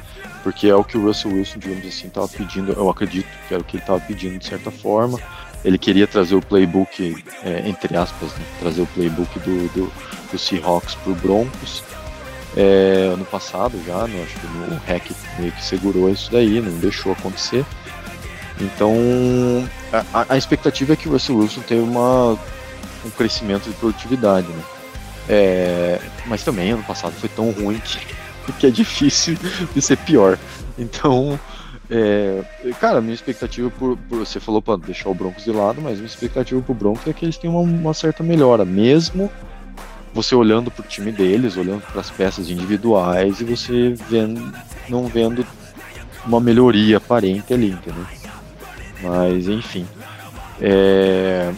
Porque 0.45 0.67
é 0.67 0.76
o 0.76 0.84
que 0.84 0.95
o 0.95 1.01
Russell 1.01 1.34
Wilson, 1.34 1.57
digamos 1.57 1.88
assim, 1.88 2.05
estava 2.05 2.27
pedindo. 2.27 2.72
Eu 2.72 2.88
acredito 2.88 3.27
que 3.47 3.53
era 3.55 3.63
o 3.63 3.65
que 3.65 3.77
ele 3.77 3.84
estava 3.84 3.99
pedindo 3.99 4.38
de 4.38 4.45
certa 4.45 4.69
forma. 4.69 5.19
ele 5.63 5.80
queria 5.80 6.05
trazer 6.05 6.35
o 6.35 6.41
playbook, 6.41 7.23
é, 7.43 7.67
entre 7.67 7.97
aspas, 7.97 8.31
né, 8.34 8.45
trazer 8.59 8.84
o 8.84 8.85
playbook 8.85 9.39
do, 9.39 9.67
do, 9.69 9.91
do 10.31 10.38
Seahawks 10.38 10.93
pro 11.03 11.15
Broncos. 11.15 11.84
É, 12.55 13.09
ano 13.11 13.26
passado 13.26 13.81
já, 13.88 14.05
né, 14.07 14.23
acho 14.23 14.39
que 14.39 14.45
no 14.45 14.77
hack 14.85 15.11
meio 15.39 15.51
que 15.51 15.65
segurou 15.65 16.11
isso 16.11 16.31
daí, 16.31 16.61
não 16.61 16.77
deixou 16.77 17.13
acontecer. 17.13 17.65
Então 18.61 18.93
a, 20.13 20.27
a 20.30 20.38
expectativa 20.38 20.93
é 20.93 20.95
que 20.95 21.09
o 21.09 21.13
Russell 21.13 21.38
Wilson 21.38 21.61
tenha 21.61 21.81
uma, 21.81 22.38
um 23.03 23.09
crescimento 23.17 23.67
de 23.67 23.76
produtividade, 23.77 24.47
né? 24.47 24.63
É, 25.27 25.99
mas 26.27 26.43
também 26.43 26.69
ano 26.69 26.84
passado 26.84 27.13
foi 27.13 27.30
tão 27.30 27.49
ruim 27.49 27.80
que, 27.80 27.97
que 28.53 28.67
é 28.67 28.69
difícil 28.69 29.38
de 29.73 29.81
ser 29.81 29.97
pior. 29.97 30.38
Então, 30.77 31.39
é, 31.89 32.43
cara, 32.80 33.01
minha 33.01 33.13
expectativa 33.13 33.69
por, 33.69 33.97
por 33.97 34.19
você 34.19 34.39
falou 34.39 34.61
para 34.61 34.77
deixar 34.77 35.09
o 35.09 35.13
Broncos 35.13 35.43
de 35.43 35.51
lado, 35.51 35.81
mas 35.81 35.95
minha 35.95 36.07
expectativa 36.07 36.61
pro 36.61 36.73
Broncos 36.73 37.07
é 37.07 37.13
que 37.13 37.26
eles 37.26 37.38
tenham 37.38 37.55
uma, 37.55 37.61
uma 37.61 37.93
certa 37.93 38.23
melhora, 38.23 38.65
mesmo 38.65 39.31
você 40.13 40.34
olhando 40.34 40.72
pro 40.72 40.81
time 40.81 41.11
deles, 41.11 41.57
olhando 41.57 41.81
para 41.81 41.99
as 41.99 42.09
peças 42.09 42.49
individuais 42.49 43.41
e 43.41 43.43
você 43.43 43.93
vendo, 44.09 44.53
não 44.88 45.07
vendo 45.07 45.45
uma 46.26 46.39
melhoria 46.39 46.97
aparente 46.97 47.53
ali, 47.53 47.72
entendeu? 47.72 48.05
Mas 49.03 49.47
enfim. 49.47 49.85
É, 50.61 51.51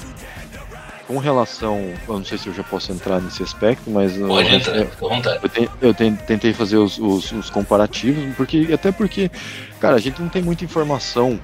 com 1.08 1.18
relação. 1.18 1.94
Eu 2.08 2.16
não 2.16 2.26
sei 2.26 2.38
se 2.38 2.48
eu 2.48 2.54
já 2.54 2.64
posso 2.64 2.92
entrar 2.92 3.22
nesse 3.22 3.42
aspecto, 3.42 3.90
mas. 3.90 4.18
Pode 4.18 4.50
eu, 4.50 4.56
entrar, 4.56 4.86
fica 4.86 5.06
à 5.06 5.10
vontade. 5.10 5.40
eu, 5.42 5.50
te- 5.50 5.70
eu 5.82 5.94
ten- 5.94 6.16
tentei 6.16 6.54
fazer 6.54 6.78
os, 6.78 6.98
os- 7.00 7.32
os 7.32 7.50
comparativos, 7.50 8.36
porque 8.36 8.68
até 8.74 8.92
porque, 8.92 9.32
cara, 9.80 9.96
a 9.96 10.00
gente 10.00 10.22
não 10.22 10.30
tem 10.30 10.42
muita 10.42 10.64
informação 10.66 11.40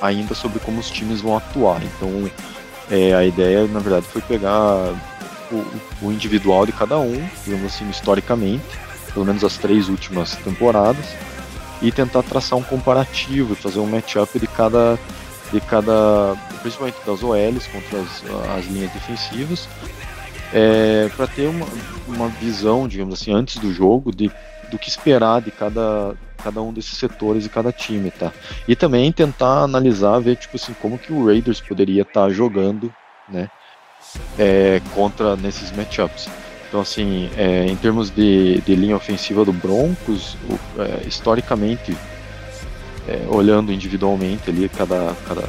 ainda 0.00 0.34
sobre 0.34 0.58
como 0.60 0.80
os 0.80 0.90
times 0.90 1.20
vão 1.20 1.36
atuar. 1.36 1.80
Então, 1.82 2.30
é, 2.90 3.14
a 3.14 3.24
ideia, 3.24 3.66
na 3.66 3.80
verdade, 3.80 4.06
foi 4.06 4.20
pegar 4.22 4.92
o, 5.50 5.64
o 6.02 6.12
individual 6.12 6.66
de 6.66 6.72
cada 6.72 6.98
um, 6.98 7.26
digamos 7.44 7.66
assim, 7.74 7.88
historicamente, 7.88 8.64
pelo 9.12 9.24
menos 9.24 9.42
as 9.44 9.56
três 9.56 9.88
últimas 9.88 10.34
temporadas, 10.36 11.06
e 11.80 11.90
tentar 11.92 12.22
traçar 12.22 12.58
um 12.58 12.62
comparativo, 12.62 13.54
fazer 13.54 13.78
um 13.78 13.86
matchup 13.86 14.38
de 14.38 14.46
cada, 14.46 14.98
de 15.54 15.60
cada, 15.60 16.34
principalmente 16.62 16.96
das 17.06 17.22
OLs 17.22 17.66
contra 17.68 18.00
as, 18.00 18.24
as 18.58 18.66
linhas 18.66 18.90
defensivas, 18.92 19.68
é, 20.52 21.08
para 21.16 21.26
ter 21.28 21.48
uma, 21.48 21.66
uma 22.08 22.28
visão, 22.28 22.88
digamos 22.88 23.14
assim, 23.14 23.32
antes 23.32 23.56
do 23.58 23.72
jogo 23.72 24.14
de, 24.14 24.30
do 24.70 24.78
que 24.78 24.88
esperar 24.88 25.40
de 25.40 25.50
cada, 25.52 26.14
cada 26.42 26.60
um 26.60 26.72
desses 26.72 26.98
setores 26.98 27.46
e 27.46 27.48
cada 27.48 27.72
time, 27.72 28.10
tá? 28.10 28.32
E 28.66 28.74
também 28.74 29.12
tentar 29.12 29.62
analisar, 29.62 30.18
ver 30.18 30.36
tipo 30.36 30.56
assim 30.56 30.74
como 30.82 30.98
que 30.98 31.12
o 31.12 31.24
Raiders 31.26 31.60
poderia 31.60 32.02
estar 32.02 32.28
jogando, 32.30 32.92
né? 33.28 33.48
é, 34.38 34.80
contra 34.94 35.36
nesses 35.36 35.70
matchups. 35.72 36.28
Então 36.68 36.80
assim, 36.80 37.30
é, 37.36 37.66
em 37.66 37.76
termos 37.76 38.10
de, 38.10 38.60
de 38.62 38.74
linha 38.74 38.96
ofensiva 38.96 39.44
do 39.44 39.52
Broncos, 39.52 40.36
o- 40.50 40.82
é, 40.82 41.06
historicamente, 41.06 41.96
é, 43.08 43.26
olhando 43.28 43.72
individualmente 43.72 44.50
ali 44.50 44.68
cada, 44.68 45.14
cada 45.26 45.42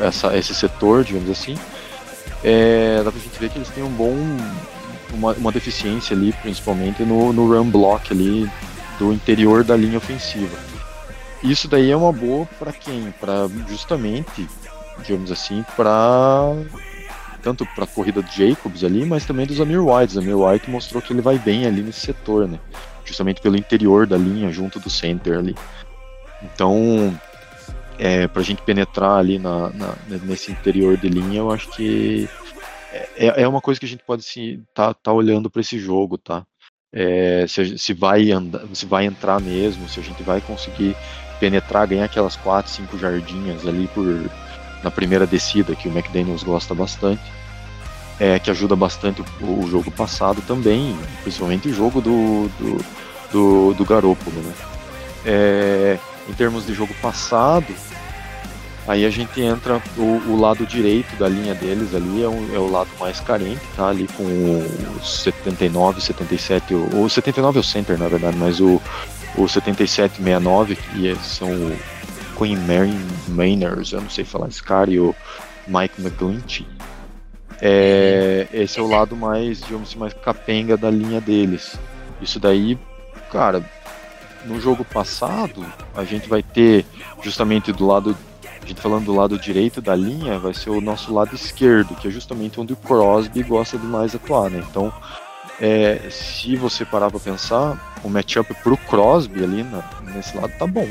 essa, 0.00 0.36
esse 0.36 0.54
setor, 0.54 1.04
digamos 1.04 1.30
assim, 1.30 1.56
é, 2.42 3.02
dá 3.04 3.10
pra 3.10 3.20
gente 3.20 3.38
ver 3.38 3.50
que 3.50 3.58
eles 3.58 3.68
têm 3.68 3.82
um 3.82 3.90
bom 3.90 4.14
uma, 5.12 5.32
uma 5.32 5.52
deficiência 5.52 6.16
ali, 6.16 6.32
principalmente 6.32 7.02
no, 7.02 7.32
no 7.32 7.46
run 7.48 7.70
block 7.70 8.12
ali 8.12 8.50
do 8.98 9.12
interior 9.12 9.64
da 9.64 9.76
linha 9.76 9.98
ofensiva. 9.98 10.56
Isso 11.42 11.68
daí 11.68 11.90
é 11.90 11.96
uma 11.96 12.12
boa 12.12 12.46
para 12.58 12.72
quem? 12.72 13.12
Para 13.20 13.48
justamente, 13.68 14.48
digamos 15.02 15.30
assim, 15.30 15.64
para 15.76 16.54
tanto 17.42 17.66
para 17.74 17.84
a 17.84 17.86
corrida 17.86 18.22
do 18.22 18.30
Jacobs 18.30 18.82
ali, 18.82 19.04
mas 19.04 19.26
também 19.26 19.46
dos 19.46 19.60
Amir 19.60 19.84
White. 19.84 20.18
Amir 20.18 20.38
White 20.38 20.70
mostrou 20.70 21.02
que 21.02 21.12
ele 21.12 21.20
vai 21.20 21.38
bem 21.38 21.66
ali 21.66 21.82
nesse 21.82 22.00
setor, 22.00 22.48
né? 22.48 22.58
Justamente 23.04 23.42
pelo 23.42 23.56
interior 23.56 24.06
da 24.06 24.16
linha, 24.16 24.50
junto 24.50 24.80
do 24.80 24.88
center 24.88 25.38
ali. 25.38 25.54
Então, 26.44 27.18
é, 27.98 28.26
para 28.28 28.42
a 28.42 28.44
gente 28.44 28.62
penetrar 28.62 29.18
ali 29.18 29.38
na, 29.38 29.70
na- 29.70 29.96
nesse 30.24 30.52
interior 30.52 30.96
de 30.96 31.08
linha, 31.08 31.38
eu 31.38 31.50
acho 31.50 31.68
que 31.70 32.28
é, 33.16 33.42
é 33.42 33.48
uma 33.48 33.60
coisa 33.60 33.80
que 33.80 33.86
a 33.86 33.88
gente 33.88 34.04
pode 34.04 34.22
se 34.22 34.60
tá, 34.74 34.94
tá 34.94 35.12
olhando 35.12 35.50
para 35.50 35.60
esse 35.60 35.78
jogo, 35.78 36.16
tá? 36.18 36.44
É, 36.92 37.44
se, 37.48 37.76
se 37.76 37.92
vai 37.92 38.30
andar, 38.30 38.62
se 38.72 38.86
vai 38.86 39.04
entrar 39.04 39.40
mesmo, 39.40 39.88
se 39.88 39.98
a 39.98 40.02
gente 40.02 40.22
vai 40.22 40.40
conseguir 40.40 40.96
penetrar, 41.40 41.88
ganhar 41.88 42.04
aquelas 42.04 42.36
4, 42.36 42.70
5 42.70 42.96
jardinhas 42.96 43.66
ali 43.66 43.88
por 43.88 44.04
na 44.82 44.90
primeira 44.90 45.26
descida, 45.26 45.74
que 45.74 45.88
o 45.88 45.90
McDaniels 45.90 46.42
gosta 46.42 46.74
bastante, 46.74 47.22
é, 48.20 48.38
que 48.38 48.50
ajuda 48.50 48.76
bastante 48.76 49.22
o, 49.40 49.64
o 49.64 49.66
jogo 49.68 49.90
passado 49.90 50.42
também, 50.46 50.96
principalmente 51.22 51.68
o 51.68 51.74
jogo 51.74 52.00
do, 52.00 52.48
do, 52.58 52.84
do, 53.32 53.74
do 53.74 53.84
Garoppolo, 53.84 54.36
né? 54.42 54.54
É, 55.24 55.98
em 56.28 56.32
termos 56.32 56.66
de 56.66 56.72
jogo 56.74 56.94
passado, 57.02 57.66
aí 58.86 59.04
a 59.04 59.10
gente 59.10 59.40
entra 59.40 59.80
o, 59.96 60.02
o 60.30 60.40
lado 60.40 60.66
direito 60.66 61.14
da 61.16 61.28
linha 61.28 61.54
deles 61.54 61.94
ali 61.94 62.22
é, 62.22 62.28
o- 62.28 62.54
é 62.54 62.58
o 62.58 62.70
lado 62.70 62.88
mais 63.00 63.20
carente, 63.20 63.60
tá? 63.76 63.88
Ali 63.88 64.06
com 64.16 64.24
os 65.00 65.22
79, 65.22 66.00
77, 66.00 66.74
o, 66.74 67.04
o 67.04 67.08
79 67.10 67.58
é 67.58 67.60
o 67.60 67.64
center 67.64 67.98
na 67.98 68.08
verdade, 68.08 68.36
mas 68.36 68.60
o, 68.60 68.80
o 69.36 69.48
77 69.48 70.16
69, 70.16 70.76
que 70.76 71.08
é- 71.08 71.14
são 71.16 71.48
o 71.50 71.76
Queen 72.38 72.56
Mary 72.56 72.96
Mainers, 73.28 73.92
eu 73.92 74.00
não 74.00 74.10
sei 74.10 74.24
falar 74.24 74.48
esse 74.48 74.62
cara, 74.62 74.90
e 74.90 74.98
o 74.98 75.14
Mike 75.68 76.00
McGlinchey. 76.02 76.66
É, 77.60 78.46
esse 78.52 78.78
é 78.78 78.82
o 78.82 78.88
lado 78.88 79.16
mais, 79.16 79.60
digamos 79.60 79.88
assim, 79.90 79.98
mais 79.98 80.12
capenga 80.12 80.76
da 80.76 80.90
linha 80.90 81.20
deles. 81.20 81.78
Isso 82.20 82.38
daí, 82.40 82.78
cara, 83.30 83.62
no 84.44 84.60
jogo 84.60 84.84
passado, 84.84 85.64
a 85.96 86.04
gente 86.04 86.28
vai 86.28 86.42
ter 86.42 86.84
justamente 87.22 87.72
do 87.72 87.86
lado, 87.86 88.16
a 88.62 88.66
gente 88.66 88.80
falando 88.80 89.06
do 89.06 89.14
lado 89.14 89.38
direito 89.38 89.80
da 89.80 89.94
linha, 89.94 90.38
vai 90.38 90.54
ser 90.54 90.70
o 90.70 90.80
nosso 90.80 91.12
lado 91.12 91.34
esquerdo, 91.34 91.94
que 91.94 92.08
é 92.08 92.10
justamente 92.10 92.60
onde 92.60 92.72
o 92.72 92.76
Crosby 92.76 93.42
gosta 93.42 93.78
de 93.78 93.86
mais 93.86 94.14
atuar, 94.14 94.50
né? 94.50 94.64
Então, 94.70 94.92
é, 95.60 96.08
se 96.10 96.56
você 96.56 96.84
parar 96.84 97.10
pra 97.10 97.20
pensar, 97.20 97.96
o 98.02 98.08
matchup 98.08 98.52
pro 98.62 98.76
Crosby 98.76 99.42
ali 99.44 99.62
na- 99.62 99.84
nesse 100.14 100.36
lado 100.36 100.52
tá 100.58 100.66
bom. 100.66 100.88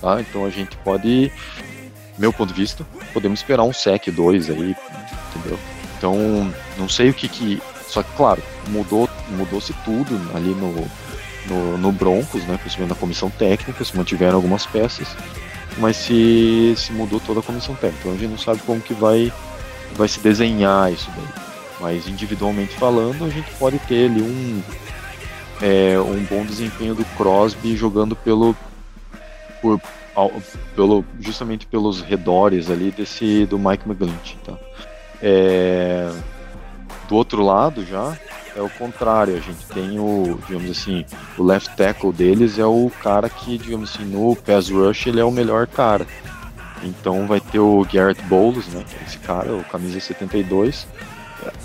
Tá? 0.00 0.20
Então 0.20 0.44
a 0.44 0.50
gente 0.50 0.76
pode, 0.78 1.30
meu 2.18 2.32
ponto 2.32 2.52
de 2.52 2.60
vista, 2.60 2.84
podemos 3.12 3.38
esperar 3.40 3.62
um 3.62 3.72
sec 3.72 4.08
2 4.10 4.50
aí, 4.50 4.74
entendeu? 5.36 5.58
Então, 5.96 6.52
não 6.76 6.88
sei 6.88 7.10
o 7.10 7.14
que 7.14 7.28
que. 7.28 7.62
Só 7.86 8.02
que, 8.02 8.10
claro, 8.16 8.42
mudou, 8.68 9.08
mudou-se 9.28 9.72
tudo 9.84 10.18
ali 10.34 10.48
no, 10.54 10.90
no, 11.46 11.76
no 11.78 11.92
Broncos, 11.92 12.42
né? 12.44 12.56
Principalmente 12.58 12.90
na 12.94 13.00
comissão 13.00 13.30
técnica, 13.30 13.84
se 13.84 13.96
mantiveram 13.96 14.36
algumas 14.36 14.66
peças, 14.66 15.08
mas 15.78 15.96
se, 15.96 16.74
se 16.76 16.92
mudou 16.92 17.20
toda 17.20 17.40
a 17.40 17.42
comissão 17.42 17.74
técnica. 17.74 18.00
Então 18.00 18.12
a 18.12 18.16
gente 18.16 18.30
não 18.30 18.38
sabe 18.38 18.60
como 18.66 18.80
que 18.80 18.94
vai, 18.94 19.32
vai 19.96 20.08
se 20.08 20.20
desenhar 20.20 20.92
isso 20.92 21.10
daí. 21.16 21.42
Mas 21.80 22.06
individualmente 22.06 22.74
falando, 22.76 23.24
a 23.24 23.28
gente 23.28 23.50
pode 23.58 23.78
ter 23.80 24.08
ali 24.10 24.22
um, 24.22 24.62
é, 25.60 25.98
um 25.98 26.22
bom 26.24 26.44
desempenho 26.44 26.94
do 26.94 27.04
Crosby 27.16 27.76
jogando 27.76 28.14
pelo, 28.14 28.54
por, 29.60 29.80
ao- 30.14 30.32
pelo 30.76 31.04
justamente 31.18 31.66
pelos 31.66 32.00
redores 32.00 32.70
ali 32.70 32.90
desse 32.92 33.46
do 33.46 33.58
Mike 33.58 33.88
McGlinchey, 33.88 34.36
tá? 34.44 34.54
É, 35.20 36.08
do 37.08 37.14
outro 37.16 37.42
lado 37.44 37.84
já 37.84 38.16
é 38.56 38.60
o 38.60 38.68
contrário, 38.70 39.36
a 39.36 39.40
gente 39.40 39.64
tem 39.72 39.98
o, 39.98 40.38
digamos 40.46 40.70
assim, 40.70 41.04
o 41.38 41.42
left 41.42 41.74
tackle 41.76 42.12
deles 42.12 42.58
é 42.58 42.66
o 42.66 42.90
cara 43.02 43.28
que, 43.28 43.58
digamos 43.58 43.94
assim, 43.94 44.04
no 44.04 44.36
pass 44.36 44.68
rush 44.68 45.06
ele 45.06 45.20
é 45.20 45.24
o 45.24 45.30
melhor 45.30 45.66
cara. 45.66 46.06
Então 46.82 47.26
vai 47.26 47.40
ter 47.40 47.60
o 47.60 47.86
Garrett 47.92 48.20
Bowles, 48.24 48.66
né, 48.68 48.84
é 49.00 49.04
esse 49.06 49.18
cara, 49.18 49.54
o 49.54 49.64
camisa 49.64 50.00
72. 50.00 50.86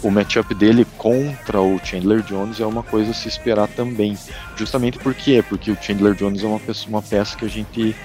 O 0.01 0.09
matchup 0.09 0.55
dele 0.55 0.87
contra 0.97 1.61
o 1.61 1.79
Chandler 1.83 2.21
Jones 2.23 2.59
é 2.59 2.65
uma 2.65 2.81
coisa 2.81 3.11
a 3.11 3.13
se 3.13 3.27
esperar 3.27 3.67
também. 3.67 4.17
Justamente 4.55 4.97
por 4.97 5.13
quê? 5.13 5.43
Porque 5.47 5.69
o 5.69 5.77
Chandler 5.79 6.15
Jones 6.15 6.43
é 6.43 6.47
uma 6.47 6.59
peça, 6.59 6.87
uma 6.87 7.01
peça 7.01 7.37
que 7.37 7.45
a 7.45 7.49
gente 7.49 7.95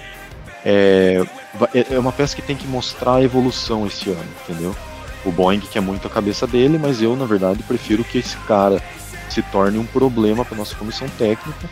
é, 0.64 1.24
é 1.74 1.94
é 1.94 1.98
uma 1.98 2.12
peça 2.12 2.36
que 2.36 2.42
tem 2.42 2.56
que 2.56 2.66
mostrar 2.66 3.16
a 3.16 3.22
evolução 3.22 3.86
esse 3.86 4.10
ano, 4.10 4.28
entendeu? 4.42 4.76
O 5.24 5.30
Boeing 5.30 5.60
quer 5.60 5.80
muito 5.80 6.06
a 6.06 6.10
cabeça 6.10 6.46
dele, 6.46 6.78
mas 6.78 7.00
eu, 7.00 7.16
na 7.16 7.24
verdade, 7.24 7.62
prefiro 7.62 8.02
que 8.02 8.18
esse 8.18 8.36
cara 8.38 8.82
se 9.30 9.42
torne 9.42 9.78
um 9.78 9.86
problema 9.86 10.44
para 10.44 10.56
nossa 10.56 10.74
comissão 10.74 11.08
técnica. 11.10 11.68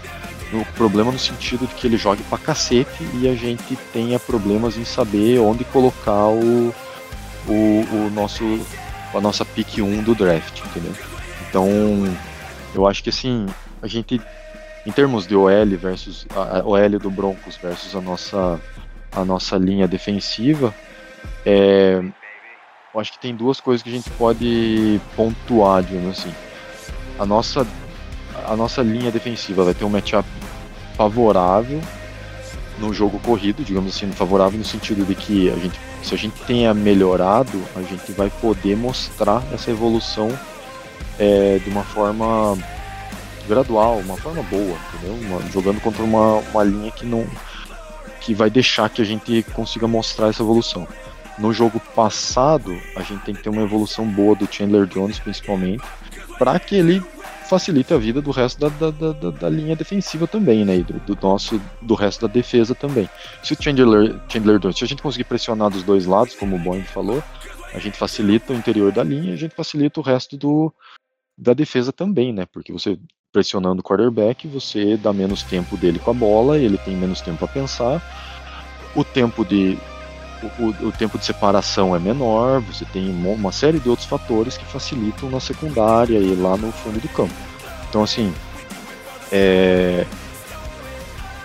Um 0.53 0.65
problema 0.77 1.13
no 1.13 1.19
sentido 1.19 1.67
de 1.67 1.75
que 1.75 1.87
ele 1.87 1.97
jogue 1.97 2.23
pra 2.25 2.39
cacete 2.39 3.05
e 3.15 3.29
a 3.29 3.35
gente 3.35 3.77
tenha 3.93 4.19
problemas 4.19 4.77
em 4.77 4.85
saber 4.85 5.39
onde 5.39 5.65
colocar 5.65 6.27
o, 6.27 6.75
o, 7.47 7.53
o 7.53 8.11
nosso 8.13 8.45
a 9.15 9.21
nossa 9.21 9.45
pick 9.45 9.79
1 9.79 10.03
do 10.03 10.15
draft, 10.15 10.61
entendeu? 10.65 10.93
Então, 11.49 11.69
eu 12.75 12.87
acho 12.87 13.03
que 13.03 13.11
assim, 13.11 13.47
a 13.83 13.87
gente 13.87 14.21
em 14.87 14.93
termos 14.93 15.27
de 15.27 15.37
OL 15.37 15.67
versus 15.79 16.27
a 16.35 16.63
OL 16.65 16.99
do 16.99 17.11
Broncos 17.11 17.57
versus 17.57 17.95
a 17.95 18.01
nossa 18.01 18.61
a 19.13 19.25
nossa 19.25 19.57
linha 19.57 19.89
defensiva, 19.89 20.75
É, 21.45 22.03
eu 22.93 23.01
acho 23.01 23.13
que 23.13 23.19
tem 23.19 23.35
duas 23.35 23.61
coisas 23.61 23.83
que 23.83 23.89
a 23.89 23.93
gente 23.93 24.11
pode 24.11 25.01
pontuar, 25.17 25.83
digamos 25.83 26.19
assim. 26.19 26.35
A 27.19 27.25
nossa, 27.27 27.67
a 28.47 28.57
nossa 28.57 28.83
linha 28.83 29.11
defensiva 29.11 29.65
vai 29.65 29.75
ter 29.75 29.85
um 29.85 29.91
matchup 29.91 30.29
favorável 30.97 31.81
no 32.79 32.93
jogo 32.93 33.19
corrido, 33.21 33.63
digamos 33.63 33.95
assim, 33.95 34.11
favorável 34.13 34.59
no 34.59 34.65
sentido 34.65 35.05
de 35.05 35.15
que 35.15 35.51
a 35.51 35.57
gente, 35.57 35.79
se 36.03 36.15
a 36.15 36.19
gente 36.19 36.41
tenha 36.47 36.73
melhorado, 36.73 37.63
a 37.77 37.83
gente 37.83 38.11
vai 38.13 38.31
poder 38.31 38.77
mostrar 38.77 39.43
essa 39.53 39.71
evolução 39.71 40.29
é, 41.19 41.59
de 41.59 41.69
uma 41.69 41.85
forma 41.85 42.57
gradual, 43.47 43.99
uma 43.99 44.17
forma 44.17 44.43
boa, 44.45 44.79
entendeu? 44.95 45.15
Uma- 45.29 45.43
jogando 45.51 45.81
contra 45.81 46.03
uma, 46.03 46.39
uma 46.39 46.65
linha 46.65 46.91
que 46.91 47.05
não 47.05 47.27
que 48.21 48.35
vai 48.35 48.51
deixar 48.51 48.89
que 48.91 49.01
a 49.01 49.05
gente 49.05 49.43
consiga 49.55 49.89
mostrar 49.89 50.29
essa 50.29 50.43
evolução. 50.43 50.87
No 51.41 51.53
jogo 51.55 51.81
passado, 51.95 52.79
a 52.95 53.03
gente 53.03 53.25
tem 53.25 53.35
que 53.35 53.43
ter 53.43 53.49
uma 53.49 53.63
evolução 53.63 54.07
boa 54.07 54.37
do 54.37 54.47
Chandler 54.53 54.87
Jones, 54.87 55.19
principalmente, 55.19 55.83
para 56.39 56.59
que 56.61 56.75
ele 56.77 57.03
facilite 57.49 57.93
a 57.93 57.99
vida 57.99 58.21
do 58.21 58.31
resto 58.31 58.61
da, 58.61 58.69
da, 58.69 58.91
da, 59.13 59.31
da- 59.31 59.49
linha 59.49 59.75
defensiva 59.75 60.27
também, 60.27 60.65
né? 60.65 60.79
Do, 60.79 61.15
do 61.15 61.19
nosso, 61.21 61.61
do 61.83 61.95
resto 61.95 62.29
da 62.29 62.33
defesa 62.33 62.75
também. 62.75 63.09
Se 63.43 63.55
o 63.55 63.57
Chandler, 63.61 64.21
Chandler 64.29 64.59
Jones, 64.59 64.79
se 64.79 64.85
a 64.85 64.87
gente 64.87 65.03
conseguir 65.03 65.25
pressionar 65.25 65.71
dos 65.71 65.83
dois 65.83 66.07
lados, 66.07 66.35
como 66.35 66.57
o 66.57 66.59
Boeing 66.59 66.85
falou, 66.85 67.23
a 67.73 67.79
gente 67.79 67.97
facilita 67.97 68.53
o 68.53 68.57
interior 68.57 68.93
da 68.93 69.03
linha 69.03 69.33
a 69.33 69.37
gente 69.37 69.55
facilita 69.55 69.99
o 69.99 70.03
resto 70.03 70.37
do, 70.37 70.73
da 71.39 71.55
defesa 71.55 71.93
também, 71.93 72.33
né? 72.33 72.47
Porque 72.53 72.73
você 72.73 72.99
pressionando 73.33 73.81
o 73.81 73.85
quarterback, 73.85 74.47
você 74.47 74.97
dá 74.97 75.13
menos 75.13 75.43
tempo 75.43 75.77
dele 75.77 75.99
com 75.99 76.11
a 76.11 76.15
bola, 76.15 76.59
ele 76.59 76.77
tem 76.79 76.95
menos 76.97 77.21
tempo 77.21 77.39
para 77.39 77.49
pensar. 77.49 78.03
O 78.95 79.05
tempo 79.05 79.45
de 79.45 79.79
o, 80.59 80.87
o- 80.89 80.89
tempo 80.93 81.19
de 81.19 81.25
separação 81.25 81.95
é 81.95 81.99
menor, 81.99 82.61
você 82.61 82.85
tem 82.85 83.11
uma, 83.11 83.53
série 83.53 83.79
de 83.79 83.89
outros 83.89 84.07
fatores 84.09 84.57
que 84.57 84.65
facilitam 84.65 85.29
na 85.31 85.41
secundária 85.41 86.19
e 86.19 86.35
lá 86.35 86.57
no 86.57 86.73
fundo 86.73 87.01
do 87.01 87.09
campo. 87.09 87.33
Então 87.89 88.03
assim, 88.03 88.33
é, 89.33 90.05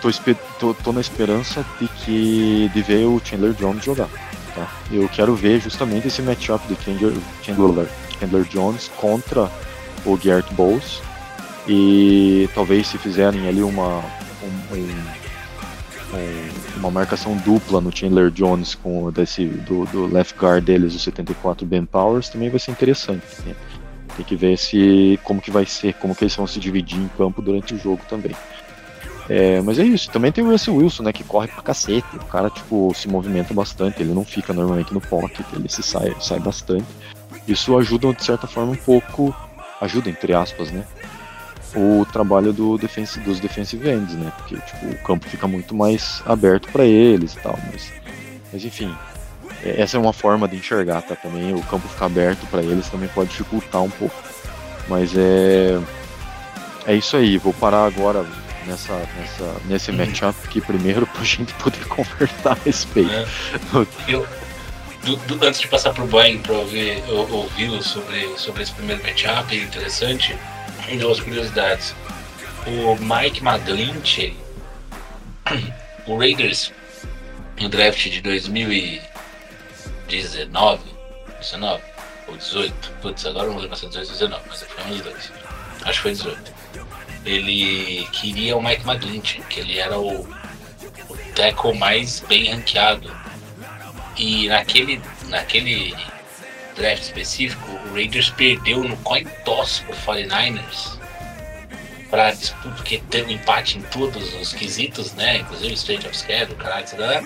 tô, 0.00 0.08
tô- 0.58 0.74
tô 0.74 0.92
na 0.92 1.00
esperança 1.00 1.64
de 1.80 1.88
que 1.88 2.70
de 2.72 2.82
ver 2.82 3.04
o 3.06 3.20
Chandler 3.24 3.52
Jones 3.54 3.84
jogar. 3.84 4.08
Tá? 4.54 4.66
Eu 4.90 5.08
quero 5.08 5.34
ver 5.34 5.60
justamente 5.60 6.08
esse 6.08 6.22
matchup 6.22 6.66
do 6.66 6.76
Chandler, 6.82 7.12
Chandler, 7.42 7.88
Chandler 8.18 8.44
Jones 8.44 8.90
contra 8.96 9.50
o 10.04 10.16
Garrett 10.16 10.52
Bowles 10.54 11.02
e 11.68 12.48
talvez 12.54 12.86
se 12.86 12.96
fizerem 12.96 13.46
ali 13.48 13.62
uma 13.62 13.98
um- 14.42 14.74
um- 14.74 15.04
um- 16.14 16.48
uma 16.86 17.00
marcação 17.00 17.36
dupla 17.38 17.80
no 17.80 17.94
Chandler 17.94 18.30
Jones 18.30 18.74
com 18.74 19.10
desse 19.10 19.44
do, 19.44 19.84
do 19.86 20.06
left 20.06 20.38
guard 20.38 20.64
deles 20.64 20.94
o 20.94 20.98
74 20.98 21.66
Ben 21.66 21.84
Powers 21.84 22.28
também 22.28 22.48
vai 22.48 22.58
ser 22.58 22.70
interessante 22.70 23.24
né? 23.44 23.54
tem 24.16 24.24
que 24.24 24.36
ver 24.36 24.56
se 24.56 25.18
como 25.22 25.40
que 25.40 25.50
vai 25.50 25.66
ser 25.66 25.94
como 25.94 26.14
que 26.14 26.24
eles 26.24 26.34
vão 26.34 26.46
se 26.46 26.58
dividir 26.58 26.98
em 26.98 27.08
campo 27.08 27.42
durante 27.42 27.74
o 27.74 27.78
jogo 27.78 28.00
também 28.08 28.34
É, 29.28 29.60
mas 29.60 29.78
é 29.78 29.84
isso 29.84 30.10
também 30.10 30.30
tem 30.30 30.44
o 30.44 30.50
Russell 30.50 30.76
Wilson 30.76 31.02
né 31.02 31.12
que 31.12 31.24
corre 31.24 31.48
pra 31.48 31.62
cacete 31.62 32.06
o 32.14 32.24
cara 32.26 32.48
tipo 32.48 32.92
se 32.94 33.08
movimenta 33.08 33.52
bastante 33.52 34.00
ele 34.00 34.14
não 34.14 34.24
fica 34.24 34.52
normalmente 34.52 34.94
no 34.94 35.00
pocket 35.00 35.44
ele 35.52 35.68
se 35.68 35.82
sai 35.82 36.14
sai 36.20 36.38
bastante 36.38 36.86
isso 37.48 37.76
ajuda 37.76 38.12
de 38.12 38.24
certa 38.24 38.46
forma 38.46 38.72
um 38.72 38.76
pouco 38.76 39.34
ajuda 39.80 40.08
entre 40.08 40.32
aspas 40.32 40.70
né 40.70 40.84
o 41.76 42.06
trabalho 42.10 42.52
do 42.52 42.78
defense, 42.78 43.20
dos 43.20 43.38
defensive 43.38 43.88
ends, 43.88 44.14
né? 44.14 44.32
Porque 44.38 44.56
tipo, 44.56 44.86
o 44.86 44.98
campo 45.02 45.28
fica 45.28 45.46
muito 45.46 45.74
mais 45.74 46.22
aberto 46.24 46.68
para 46.72 46.84
eles 46.84 47.34
e 47.34 47.38
tal. 47.38 47.58
Mas, 47.70 47.92
mas 48.52 48.64
enfim, 48.64 48.94
é- 49.62 49.80
essa 49.82 49.96
é 49.96 50.00
uma 50.00 50.12
forma 50.12 50.48
de 50.48 50.56
enxergar, 50.56 51.02
tá? 51.02 51.14
Também 51.14 51.54
o 51.54 51.62
campo 51.64 51.86
ficar 51.88 52.06
aberto 52.06 52.46
para 52.46 52.62
eles 52.62 52.88
também 52.88 53.08
pode 53.08 53.30
dificultar 53.30 53.82
um 53.82 53.90
pouco. 53.90 54.14
Mas 54.88 55.12
é 55.16 55.78
é 56.86 56.94
isso 56.94 57.16
aí. 57.16 57.36
Vou 57.38 57.52
parar 57.52 57.84
agora 57.84 58.24
nessa, 58.66 58.94
nessa 59.18 59.54
nesse 59.66 59.92
matchup 59.92 60.36
aqui 60.44 60.60
primeiro 60.60 61.06
pra 61.12 61.24
gente 61.24 61.52
poder 61.54 61.84
conversar 61.86 62.52
a 62.52 62.58
respeito. 62.64 63.10
É. 63.10 63.26
Eu, 64.08 64.26
do- 65.04 65.16
do- 65.16 65.44
antes 65.44 65.60
de 65.60 65.68
passar 65.68 65.92
pro 65.92 66.06
Boeing 66.06 66.38
para 66.38 66.54
ouvir, 66.54 67.02
ou- 67.08 67.30
ouvi-lo 67.32 67.82
sobre, 67.82 68.28
sobre 68.38 68.62
esse 68.62 68.72
primeiro 68.72 69.02
matchup 69.02 69.54
interessante, 69.56 70.36
duas 70.98 71.20
curiosidades. 71.20 71.94
O 72.66 72.96
Mike 72.96 73.44
McGlinchey, 73.44 74.36
o 76.06 76.18
Raiders, 76.18 76.72
no 77.60 77.68
draft 77.68 78.08
de 78.08 78.20
2019, 78.20 80.82
19 81.40 81.82
ou 82.28 82.36
18, 82.36 82.92
putz, 83.02 83.26
agora 83.26 83.48
não 83.48 83.58
lembro 83.58 83.76
se 83.76 83.86
é 83.86 83.88
18 83.88 84.06
ou 84.08 84.12
19, 84.12 84.42
mas 84.48 84.62
foi 84.62 84.84
um 84.84 84.88
dos 84.88 85.00
dois. 85.00 85.32
Acho 85.82 85.92
que 85.92 86.02
foi 86.02 86.12
18. 86.12 86.54
Ele 87.24 88.06
queria 88.12 88.56
o 88.56 88.62
Mike 88.62 88.88
McGlinchey, 88.88 89.42
que 89.48 89.58
ele 89.60 89.78
era 89.78 89.98
o, 89.98 90.20
o 90.20 90.28
tackle 91.34 91.74
mais 91.74 92.20
bem 92.20 92.52
ranqueado 92.52 93.10
e 94.16 94.48
naquele, 94.48 95.00
naquele 95.28 95.94
draft 96.76 97.02
específico, 97.02 97.70
o 97.88 97.94
Raiders 97.94 98.30
perdeu 98.30 98.84
no 98.84 98.96
coin 98.98 99.24
toss 99.44 99.80
pro 99.80 99.94
49ers 99.94 100.96
para 102.10 102.30
disputa, 102.32 102.74
porque 102.76 103.02
teve 103.10 103.32
um 103.32 103.34
empate 103.34 103.78
em 103.78 103.82
todos 103.82 104.32
os 104.34 104.52
quesitos, 104.52 105.12
né? 105.14 105.38
Inclusive 105.38 105.74
straight 105.74 106.06
of 106.06 106.16
schedule, 106.16 106.56
caralho, 106.56 106.84
etc. 106.84 107.24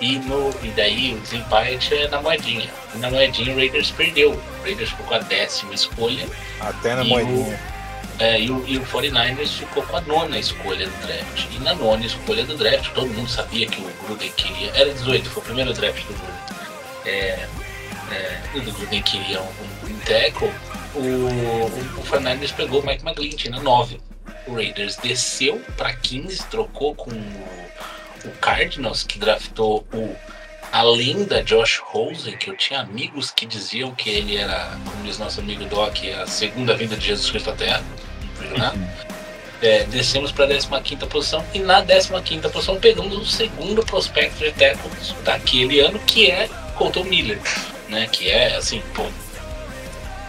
E, 0.00 0.18
no, 0.18 0.50
e 0.62 0.68
daí 0.68 1.14
o 1.14 1.20
desempate 1.20 1.94
é 1.94 2.08
na 2.08 2.20
moedinha. 2.20 2.68
E 2.94 2.98
na 2.98 3.10
moedinha 3.10 3.52
o 3.52 3.56
Raiders 3.56 3.90
perdeu. 3.90 4.32
O 4.32 4.62
Raiders 4.62 4.90
ficou 4.90 5.06
com 5.06 5.14
a 5.14 5.18
décima 5.18 5.74
escolha 5.74 6.26
Até 6.60 6.94
na 6.94 7.04
moedinha. 7.04 7.58
é, 8.18 8.40
e, 8.40 8.50
o, 8.50 8.64
e 8.66 8.76
o 8.78 8.86
49ers 8.86 9.58
ficou 9.58 9.82
com 9.84 9.96
a 9.96 10.00
nona 10.00 10.38
escolha 10.38 10.86
do 10.86 11.06
draft. 11.06 11.46
E 11.52 11.58
na 11.60 11.74
nona 11.74 12.04
escolha 12.04 12.44
do 12.44 12.56
draft, 12.56 12.92
todo 12.92 13.08
mundo 13.08 13.28
sabia 13.28 13.66
que 13.66 13.80
o 13.80 13.90
Gruden 14.04 14.32
queria. 14.36 14.70
Era 14.74 14.92
18, 14.92 15.30
foi 15.30 15.42
o 15.42 15.46
primeiro 15.46 15.72
draft 15.72 16.02
do 16.06 16.14
Gruden. 16.14 16.34
É, 17.06 17.46
é, 18.10 18.40
o 18.54 18.60
Gruden 18.72 19.02
queria 19.02 19.40
um, 19.40 19.46
um 19.84 19.98
tackle. 20.00 20.52
O, 20.94 22.00
o, 22.00 22.04
49ers 22.04 22.54
pegou 22.54 22.80
o 22.80 22.86
Mike 22.86 23.04
McGlinchey 23.04 23.50
na 23.50 23.60
9. 23.60 24.00
O 24.46 24.54
Raiders 24.54 24.96
desceu 24.96 25.60
para 25.76 25.92
15, 25.94 26.46
trocou 26.46 26.94
com 26.94 27.10
o, 27.10 28.28
o 28.28 28.30
Cardinals, 28.40 29.02
que 29.02 29.18
draftou 29.18 29.86
o. 29.92 30.14
Além 30.72 31.24
da 31.24 31.40
Josh 31.40 31.78
Rosen, 31.78 32.36
que 32.36 32.50
eu 32.50 32.56
tinha 32.56 32.80
amigos 32.80 33.30
que 33.30 33.46
diziam 33.46 33.94
que 33.94 34.10
ele 34.10 34.36
era, 34.36 34.76
como 34.84 35.04
diz 35.04 35.18
nosso 35.18 35.38
amigo 35.38 35.64
Doc, 35.66 35.98
a 36.20 36.26
segunda 36.26 36.74
vinda 36.74 36.96
de 36.96 37.06
Jesus 37.06 37.30
Cristo 37.30 37.50
à 37.50 37.52
Terra. 37.52 37.84
Né? 38.40 38.94
É, 39.62 39.84
descemos 39.84 40.32
para 40.32 40.46
a 40.46 40.80
15 40.80 41.06
posição 41.06 41.44
e 41.54 41.60
na 41.60 41.80
15 41.80 42.48
posição 42.48 42.80
pegamos 42.80 43.16
o 43.16 43.24
segundo 43.24 43.84
prospecto 43.84 44.38
de 44.38 44.50
tackles 44.50 45.14
daquele 45.22 45.78
ano, 45.78 45.98
que 46.00 46.28
é 46.28 46.48
Colton 46.74 47.04
Miller, 47.04 47.40
né? 47.88 48.08
Que 48.10 48.30
é 48.30 48.56
assim, 48.56 48.82
pô, 48.94 49.04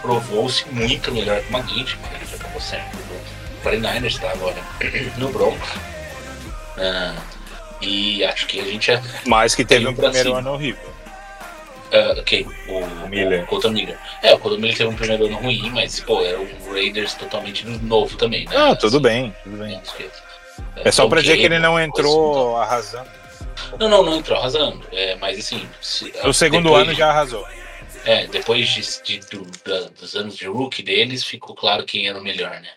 provou-se 0.02 0.64
muito 0.70 1.12
melhor 1.12 1.40
que 1.40 1.52
o 1.52 1.56
McGlinchey, 1.56 1.96
porque 1.98 2.16
ele 2.16 2.26
já 2.30 2.36
acabou 2.36 2.60
certo 2.60 2.96
do 2.96 3.68
49ers, 3.70 4.06
está 4.06 4.30
agora 4.30 4.56
no 5.18 5.28
Broncos. 5.32 5.68
Ah, 6.78 7.14
e 7.80 8.24
acho 8.24 8.46
que 8.46 8.60
a 8.60 8.64
gente 8.64 8.90
é. 8.90 9.02
Mas 9.26 9.54
que 9.54 9.64
teve 9.64 9.86
um 9.86 9.94
pra 9.94 10.04
primeiro 10.04 10.28
cima. 10.30 10.38
ano 10.40 10.52
horrível. 10.52 10.94
ah, 11.92 12.14
ok, 12.18 12.46
o, 12.68 12.78
O 12.78 13.08
Miller. 13.08 13.42
o 13.44 13.46
Colton 13.46 13.70
Miller. 13.70 13.98
É, 14.22 14.34
o 14.34 14.38
Colton 14.38 14.58
Miller 14.58 14.76
teve 14.76 14.88
um 14.90 14.94
primeiro 14.96 15.26
ano 15.26 15.36
ruim, 15.38 15.70
mas, 15.70 16.00
pô, 16.00 16.22
era 16.22 16.38
um 16.38 16.48
Raiders 16.72 17.14
totalmente 17.14 17.66
novo 17.66 18.16
também, 18.16 18.44
né? 18.46 18.56
Ah, 18.56 18.76
tudo 18.76 18.96
Assim, 18.96 19.02
bem, 19.02 19.36
tudo 19.42 19.56
bem. 19.58 19.76
né, 19.76 19.82
que- 19.96 20.10
É 20.84 20.90
só 20.90 21.06
pra 21.08 21.18
ok, 21.18 21.22
dizer 21.22 21.36
que 21.38 21.44
ele 21.46 21.58
não 21.58 21.78
entrou 21.80 22.56
arrasando. 22.58 23.08
Não, 23.78 23.88
não, 23.88 24.02
não 24.02 24.16
entrou 24.16 24.38
arrasando. 24.38 24.82
É, 24.92 25.16
mas 25.16 25.38
assim. 25.38 25.68
se- 25.80 26.12
O 26.24 26.32
segundo 26.32 26.74
ano 26.74 26.94
já 26.94 27.08
arrasou. 27.10 27.46
É, 28.04 28.26
depois 28.28 28.68
de, 28.68 28.82
de- 29.02 29.26
do- 29.30 29.46
da- 29.64 29.88
dos 30.00 30.14
anos 30.14 30.36
de 30.36 30.46
rookie 30.46 30.82
deles, 30.82 31.24
ficou 31.24 31.54
claro 31.56 31.84
quem 31.84 32.06
era 32.08 32.18
o 32.18 32.22
melhor, 32.22 32.50
né? 32.60 32.68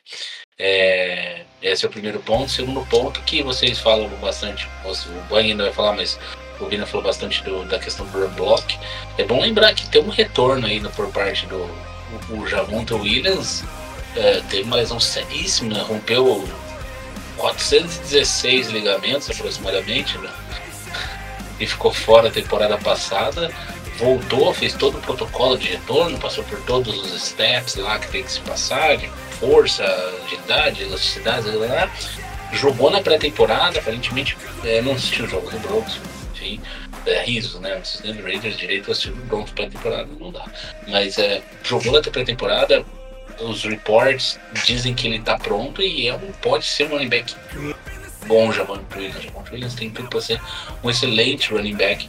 É, 0.58 1.42
esse 1.62 1.86
é 1.86 1.88
o 1.88 1.92
primeiro 1.92 2.20
ponto. 2.20 2.50
Segundo 2.52 2.84
ponto, 2.88 3.22
que 3.22 3.44
vocês 3.44 3.78
falam 3.80 4.10
bastante, 4.22 4.68
o 4.86 5.22
Banho 5.30 5.52
ainda 5.52 5.64
vai 5.66 5.74
falar, 5.74 5.94
mas 5.94 6.20
o 6.60 6.66
Vina 6.66 6.86
falou 6.86 7.06
bastante 7.06 7.44
do- 7.44 7.64
da 7.66 7.78
questão 7.80 8.06
do 8.08 8.20
run 8.26 8.30
block. 8.34 8.78
É 9.18 9.24
bom 9.24 9.40
lembrar 9.40 9.74
que 9.76 9.88
tem 9.90 10.02
um 10.02 10.10
retorno 10.10 10.66
aí 10.66 10.80
no- 10.80 10.90
por 10.92 11.12
parte 11.12 11.46
do 11.46 11.58
o, 12.30 12.40
o 12.40 12.48
Javonta 12.48 12.96
Williams. 12.96 13.64
é, 14.16 14.42
teve 14.50 14.64
uma 14.64 14.78
lesão 14.78 15.00
seríssima, 15.00 15.84
rompeu 15.84 16.50
416 17.38 18.68
ligamentos 18.70 19.30
aproximadamente, 19.30 20.18
né? 20.18 20.30
E 21.60 21.68
ficou 21.68 21.92
fora 21.94 22.30
a 22.30 22.32
temporada 22.32 22.78
passada 22.78 23.52
voltou, 24.00 24.54
fez 24.54 24.74
todo 24.74 24.98
o 24.98 25.02
protocolo 25.02 25.58
de 25.58 25.68
retorno, 25.68 26.18
passou 26.18 26.44
por 26.46 26.60
todos 26.62 26.98
os 26.98 27.22
steps 27.22 27.76
lá 27.76 28.00
que 28.00 28.08
tem 28.08 28.24
que 28.24 28.32
se 28.32 28.40
passar, 28.40 28.98
de 28.98 29.08
força, 29.40 29.84
agilidade, 30.24 30.84
elasticidade, 30.84 31.52
blá. 31.52 31.92
jogou 32.54 32.90
na 32.90 33.02
pré-temporada, 33.02 33.80
aparentemente 33.80 34.38
é, 34.64 34.82
não 34.82 34.94
assistiu 34.94 35.26
o 35.26 35.28
jogo 35.28 35.52
do 35.52 35.60
Broncos, 35.60 36.00
enfim, 36.34 36.62
é 37.06 37.24
riso, 37.24 37.60
né? 37.60 37.80
Vocês 37.84 38.02
lembram 38.04 38.24
Raiders 38.24 38.58
direito 38.58 38.92
assistiu 38.92 39.14
o 39.14 39.18
Broncos 39.18 39.52
pré-temporada, 39.52 40.08
não 40.18 40.32
dá. 40.32 40.46
Mas 40.88 41.18
é, 41.18 41.42
jogou 41.64 41.92
na 41.92 42.02
pré-temporada, 42.02 42.86
os 43.42 43.64
reports 43.64 44.40
dizem 44.66 44.94
que 44.94 45.08
ele 45.08 45.20
tá 45.20 45.38
pronto 45.38 45.82
e 45.82 46.08
é 46.08 46.18
pode 46.42 46.66
ser 46.66 46.92
um 46.92 47.08
back 47.08 47.36
bom, 48.30 48.52
Javon 48.54 48.80
Williams. 48.96 49.24
Javon 49.24 49.44
Williams 49.52 49.74
tem 49.74 49.90
tudo 49.90 50.08
para 50.08 50.22
ser 50.22 50.40
um 50.84 50.90
excelente 50.90 51.52
running 51.54 51.76
back. 51.76 52.08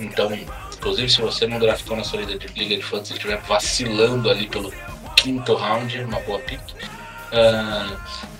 Então, 0.00 0.32
inclusive, 0.74 1.08
se 1.10 1.20
você 1.20 1.46
não 1.46 1.58
draftou 1.60 1.96
na 1.96 2.02
sua 2.02 2.20
liga 2.20 2.38
de, 2.38 2.46
liga 2.58 2.76
de 2.76 2.82
fantasy 2.82 3.12
e 3.12 3.16
estiver 3.16 3.40
vacilando 3.42 4.28
ali 4.30 4.48
pelo 4.48 4.72
quinto 5.16 5.54
round, 5.54 5.96
uma 6.02 6.18
boa 6.20 6.38
pick. 6.40 6.58
Ah, 7.32 7.96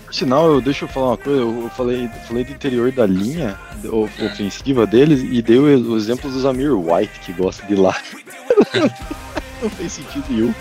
Por 0.07 0.15
sinal, 0.15 0.47
eu, 0.51 0.61
deixa 0.61 0.85
eu 0.87 0.89
falar 0.89 1.09
uma 1.09 1.17
coisa, 1.19 1.41
eu 1.43 1.71
falei, 1.77 2.09
falei 2.27 2.43
do 2.45 2.53
interior 2.53 2.91
da 2.91 3.07
linha 3.07 3.57
o- 3.85 4.05
ofensiva 4.25 4.87
deles 4.87 5.21
e 5.23 5.41
dei 5.43 5.59
o, 5.59 5.93
o 5.93 5.97
exemplo 5.97 6.31
do 6.31 6.41
Zamir 6.41 6.73
White, 6.75 7.21
que 7.21 7.33
gosta 7.33 7.65
de 7.67 7.77
lá. 7.77 7.95
Não 9.63 9.69
fez 9.71 9.93
sentido 9.93 10.25
nenhum. 10.31 10.55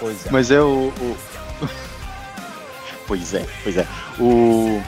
Pois 0.00 0.26
é. 0.26 0.30
Mas 0.30 0.50
é 0.50 0.60
o. 0.60 0.88
o- 1.00 1.16
pois 3.06 3.32
é, 3.34 3.46
pois 3.62 3.76
é. 3.76 3.86
O. 4.18 4.82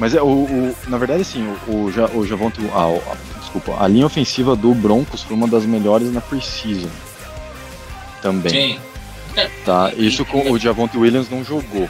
Mas 0.00 0.14
é 0.14 0.22
o. 0.22 0.26
o- 0.26 0.76
na 0.88 0.96
verdade, 0.98 1.20
assim, 1.22 1.46
o, 1.68 1.84
o, 1.84 1.92
Ja- 1.92 2.10
o 2.12 2.26
Javonte. 2.26 2.58
Ah, 2.72 2.88
o- 2.88 2.96
a- 2.96 3.38
desculpa, 3.38 3.76
a 3.78 3.86
linha 3.86 4.06
ofensiva 4.06 4.56
do 4.56 4.74
Broncos 4.74 5.22
foi 5.22 5.36
uma 5.36 5.46
das 5.46 5.64
melhores 5.66 6.10
na 6.12 6.20
Precision. 6.22 6.90
Também. 8.22 8.50
sim, 8.74 8.80
Tá? 9.64 9.92
Isso 9.96 10.24
com 10.24 10.50
o 10.50 10.58
Javonte 10.58 10.96
Williams 10.98 11.28
não 11.30 11.44
jogou. 11.44 11.88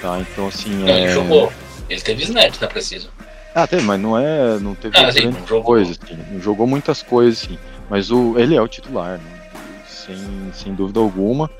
Tá? 0.00 0.18
Então 0.20 0.46
assim. 0.48 0.70
não, 0.70 0.88
é... 0.88 1.02
ele 1.02 1.12
jogou. 1.12 1.52
Ele 1.90 2.00
teve 2.00 2.22
snaps 2.22 2.58
na 2.60 2.66
Precision. 2.68 3.10
Ah, 3.54 3.66
teve, 3.66 3.82
mas 3.82 4.00
não 4.00 4.16
é. 4.16 4.58
Não 4.60 4.74
teve 4.74 4.96
Ah, 4.96 5.10
sim, 5.12 5.26
não 5.26 5.46
jogou. 5.46 5.64
coisas, 5.64 5.98
assim. 6.02 6.16
Não 6.30 6.40
jogou 6.40 6.66
muitas 6.66 7.02
coisas, 7.02 7.42
assim. 7.44 7.58
Mas 7.90 8.10
o, 8.10 8.38
ele 8.38 8.54
é 8.54 8.62
o 8.62 8.68
titular, 8.68 9.18
né? 9.18 9.40
Sem, 9.88 10.16
sem 10.52 10.74
dúvida 10.74 11.00
alguma. 11.00 11.50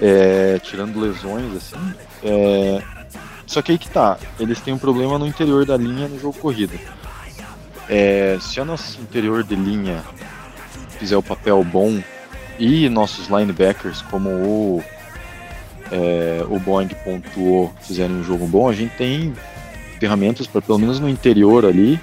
É, 0.00 0.58
tirando 0.62 0.98
lesões, 1.00 1.54
assim. 1.56 1.94
É, 2.24 2.82
só 3.46 3.62
que 3.62 3.72
aí 3.72 3.78
que 3.78 3.90
tá. 3.90 4.18
Eles 4.38 4.60
têm 4.60 4.74
um 4.74 4.78
problema 4.78 5.18
no 5.18 5.26
interior 5.26 5.64
da 5.64 5.76
linha 5.76 6.08
no 6.08 6.18
jogo 6.18 6.38
corrida. 6.38 6.74
É, 7.88 8.38
se 8.40 8.60
a 8.60 8.64
nossa 8.64 8.98
interior 9.00 9.44
de 9.44 9.54
linha 9.54 10.02
fizer 10.98 11.16
o 11.16 11.22
papel 11.22 11.62
bom 11.64 12.02
e 12.58 12.88
nossos 12.88 13.28
linebackers, 13.28 14.00
como 14.02 14.30
o, 14.30 14.84
é, 15.90 16.44
o 16.48 16.58
Boeing 16.58 16.88
pontuou, 17.04 17.72
fizerem 17.82 18.16
um 18.16 18.24
jogo 18.24 18.46
bom, 18.46 18.68
a 18.68 18.72
gente 18.72 18.96
tem 18.96 19.34
ferramentas 20.00 20.46
para 20.46 20.62
pelo 20.62 20.78
menos 20.78 20.98
no 20.98 21.08
interior 21.08 21.64
ali 21.64 22.00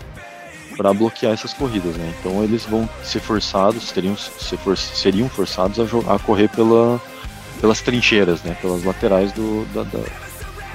para 0.77 0.93
bloquear 0.93 1.33
essas 1.33 1.53
corridas, 1.53 1.95
né? 1.95 2.13
Então 2.19 2.43
eles 2.43 2.65
vão 2.65 2.89
ser 3.03 3.19
forçados, 3.19 3.91
teriam 3.91 4.15
ser 4.17 4.57
for, 4.57 4.77
seriam 4.77 5.29
forçados 5.29 5.79
a, 5.79 6.15
a 6.15 6.19
correr 6.19 6.49
pela, 6.49 6.99
pelas 7.59 7.81
trincheiras, 7.81 8.41
né? 8.43 8.55
Pelas 8.61 8.83
laterais 8.83 9.31
do, 9.33 9.65
da, 9.73 9.83
da, 9.83 9.99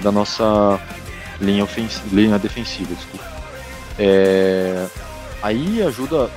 da 0.00 0.12
nossa 0.12 0.80
linha, 1.40 1.64
ofensiva, 1.64 2.04
linha 2.12 2.38
defensiva, 2.38 2.94
desculpa. 2.94 3.24
É, 3.98 4.86
aí 5.42 5.82
ajuda, 5.82 6.30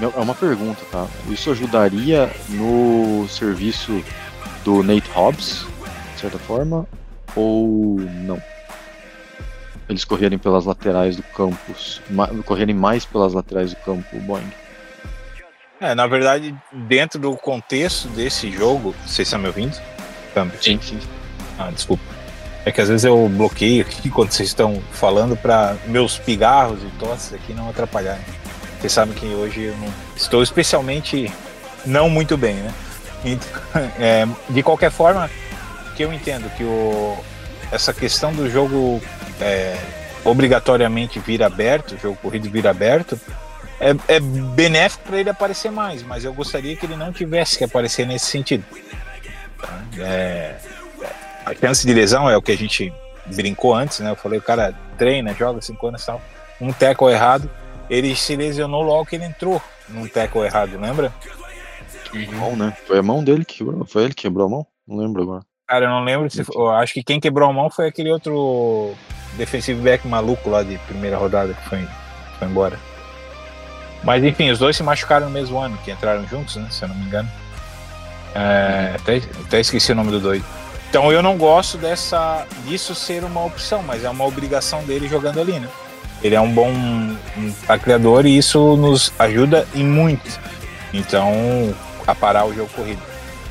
é 0.00 0.06
uma 0.20 0.34
pergunta, 0.34 0.80
tá? 0.90 1.06
Isso 1.28 1.50
ajudaria 1.50 2.30
no 2.48 3.26
serviço 3.28 4.02
do 4.64 4.82
Nate 4.82 5.10
Hobbs, 5.10 5.66
de 6.14 6.20
certa 6.20 6.38
forma, 6.38 6.86
ou 7.34 7.98
não? 8.00 8.40
eles 9.88 10.04
correrem 10.04 10.38
pelas 10.38 10.66
laterais 10.66 11.16
do 11.16 11.22
campus, 11.24 12.00
ma- 12.08 12.28
correrem 12.44 12.74
mais 12.76 13.04
pelas 13.04 13.32
laterais 13.32 13.70
do 13.70 13.76
campo, 13.80 14.04
o 14.16 14.20
Boeing. 14.20 14.52
É, 15.80 15.96
na 15.96 16.06
verdade, 16.06 16.54
dentro 16.72 17.18
do 17.18 17.34
contexto 17.36 18.06
desse 18.10 18.52
jogo, 18.52 18.94
vocês 19.04 19.26
estão 19.26 19.40
me 19.40 19.48
ouvindo? 19.48 19.76
Sim, 20.62 20.78
sim. 20.80 21.00
Ah, 21.58 21.70
desculpa. 21.72 22.04
É 22.64 22.70
que 22.70 22.80
às 22.80 22.88
vezes 22.88 23.04
eu 23.04 23.28
bloqueio 23.28 23.82
aqui 23.82 24.08
quando 24.10 24.32
vocês 24.32 24.48
estão 24.48 24.82
falando 24.92 25.36
para 25.36 25.76
meus 25.86 26.18
pigarros 26.18 26.82
e 26.82 26.98
tosses 26.98 27.32
aqui 27.32 27.52
não 27.52 27.68
atrapalharem. 27.68 28.24
Vocês 28.78 28.92
sabem 28.92 29.14
que 29.14 29.26
hoje 29.26 29.64
eu 29.64 29.76
não 29.76 29.92
estou 30.16 30.42
especialmente 30.42 31.30
não 31.84 32.08
muito 32.08 32.36
bem, 32.36 32.54
né? 32.54 32.72
Então, 33.24 33.48
é, 33.98 34.26
de 34.48 34.62
qualquer 34.62 34.90
forma, 34.90 35.30
que 35.96 36.04
eu 36.04 36.12
entendo 36.12 36.50
que 36.56 36.64
o, 36.64 37.16
essa 37.70 37.92
questão 37.92 38.32
do 38.32 38.50
jogo 38.50 39.02
é, 39.40 39.78
obrigatoriamente 40.24 41.18
vir 41.18 41.42
aberto, 41.42 41.98
jogo 41.98 42.16
corrido 42.16 42.50
vir 42.50 42.66
aberto, 42.66 43.20
é, 43.78 43.94
é 44.08 44.20
benéfico 44.20 45.04
para 45.04 45.18
ele 45.18 45.30
aparecer 45.30 45.70
mais, 45.70 46.02
mas 46.02 46.24
eu 46.24 46.32
gostaria 46.34 46.76
que 46.76 46.84
ele 46.84 46.96
não 46.96 47.12
tivesse 47.12 47.58
que 47.58 47.64
aparecer 47.64 48.06
nesse 48.06 48.26
sentido. 48.26 48.64
Tá? 49.58 49.82
É, 49.98 50.56
a 51.50 51.54
chance 51.54 51.86
de 51.86 51.92
lesão 51.92 52.30
é 52.30 52.36
o 52.36 52.42
que 52.42 52.52
a 52.52 52.56
gente 52.56 52.92
brincou 53.26 53.74
antes, 53.74 54.00
né? 54.00 54.10
Eu 54.10 54.16
falei, 54.16 54.38
o 54.38 54.42
cara 54.42 54.74
treina, 54.96 55.34
joga 55.34 55.60
cinco 55.60 55.88
anos 55.88 56.02
e 56.02 56.06
tal. 56.06 56.22
Um 56.60 56.72
tackle 56.72 57.10
errado, 57.10 57.50
ele 57.88 58.14
se 58.14 58.36
lesionou 58.36 58.82
logo 58.82 59.06
que 59.06 59.16
ele 59.16 59.24
entrou 59.24 59.60
num 59.88 60.06
tackle 60.06 60.42
errado, 60.42 60.78
lembra? 60.78 61.12
Mão, 62.32 62.56
né? 62.56 62.76
Foi 62.86 62.98
a 62.98 63.02
mão 63.02 63.22
dele 63.22 63.44
que 63.44 63.58
quebrou. 63.58 63.84
Foi 63.84 64.04
ele 64.04 64.14
que 64.14 64.22
quebrou 64.22 64.46
a 64.46 64.50
mão? 64.50 64.66
Não 64.86 64.96
lembro 64.96 65.22
agora. 65.22 65.42
Cara, 65.68 65.86
eu 65.86 65.90
não 65.90 66.02
lembro 66.02 66.28
se 66.28 66.42
foi, 66.42 66.56
eu 66.56 66.70
acho 66.70 66.92
que 66.94 67.02
quem 67.02 67.20
quebrou 67.20 67.48
a 67.48 67.52
mão 67.52 67.70
foi 67.70 67.86
aquele 67.86 68.10
outro 68.10 68.92
defensive 69.36 69.80
back 69.80 70.06
maluco 70.06 70.50
lá 70.50 70.64
de 70.64 70.76
primeira 70.78 71.16
rodada 71.16 71.54
que 71.54 71.68
foi, 71.68 71.86
foi 72.38 72.48
embora. 72.48 72.76
Mas 74.02 74.24
enfim, 74.24 74.50
os 74.50 74.58
dois 74.58 74.76
se 74.76 74.82
machucaram 74.82 75.26
no 75.26 75.32
mesmo 75.32 75.58
ano, 75.60 75.78
que 75.84 75.92
entraram 75.92 76.26
juntos, 76.26 76.56
né? 76.56 76.66
Se 76.70 76.84
eu 76.84 76.88
não 76.88 76.96
me 76.96 77.04
engano. 77.04 77.28
É, 78.34 78.96
até, 78.96 79.20
até 79.46 79.60
esqueci 79.60 79.92
o 79.92 79.94
nome 79.94 80.10
do 80.10 80.18
doido. 80.18 80.44
Então 80.90 81.12
eu 81.12 81.22
não 81.22 81.38
gosto 81.38 81.78
dessa 81.78 82.44
disso 82.66 82.96
ser 82.96 83.22
uma 83.22 83.44
opção, 83.44 83.80
mas 83.80 84.02
é 84.02 84.10
uma 84.10 84.26
obrigação 84.26 84.82
dele 84.82 85.06
jogando 85.08 85.40
ali, 85.40 85.60
né? 85.60 85.68
Ele 86.20 86.34
é 86.34 86.40
um 86.40 86.52
bom 86.52 86.68
tacleador 87.64 88.26
e 88.26 88.36
isso 88.36 88.76
nos 88.76 89.12
ajuda 89.16 89.66
em 89.72 89.84
muito. 89.84 90.28
Então, 90.92 91.32
a 92.04 92.12
parar 92.12 92.44
o 92.44 92.52
jogo 92.52 92.68
corrido. 92.74 93.00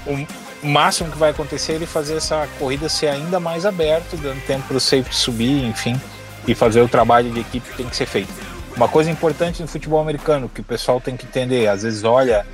O 0.05 0.67
máximo 0.67 1.09
que 1.09 1.17
vai 1.17 1.31
acontecer 1.31 1.71
é 1.71 1.75
ele 1.75 1.85
fazer 1.85 2.17
essa 2.17 2.45
corrida 2.59 2.89
ser 2.89 3.07
ainda 3.07 3.39
mais 3.39 3.65
aberto, 3.65 4.17
dando 4.17 4.45
tempo 4.45 4.67
para 4.67 4.77
o 4.77 4.79
safety 4.79 5.15
subir, 5.15 5.63
enfim, 5.63 5.99
e 6.45 6.53
fazer 6.53 6.81
o 6.81 6.89
trabalho 6.89 7.31
de 7.31 7.39
equipe 7.39 7.69
que 7.69 7.77
tem 7.77 7.87
que 7.87 7.95
ser 7.95 8.05
feito. 8.05 8.33
Uma 8.75 8.89
coisa 8.89 9.09
importante 9.09 9.61
no 9.61 9.67
futebol 9.67 10.01
americano 10.01 10.51
que 10.53 10.59
o 10.59 10.63
pessoal 10.63 10.99
tem 10.99 11.15
que 11.15 11.25
entender, 11.25 11.67
às 11.67 11.83
vezes 11.83 12.03
olha, 12.03 12.45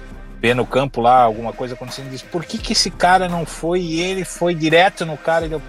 no 0.53 0.65
campo 0.65 1.01
lá 1.01 1.23
alguma 1.23 1.53
coisa 1.53 1.73
acontecendo 1.73 2.09
diz: 2.09 2.21
por 2.21 2.45
que, 2.45 2.57
que 2.57 2.73
esse 2.73 2.91
cara 2.91 3.27
não 3.27 3.45
foi 3.45 3.81
e 3.81 4.01
ele 4.01 4.23
foi 4.23 4.53
direto 4.53 5.05
no 5.05 5.17
cara 5.17 5.45
e 5.45 5.49
deu. 5.49 5.61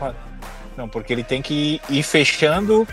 Não, 0.76 0.88
porque 0.88 1.12
ele 1.12 1.24
tem 1.24 1.40
que 1.40 1.80
ir 1.88 2.02
fechando 2.02 2.86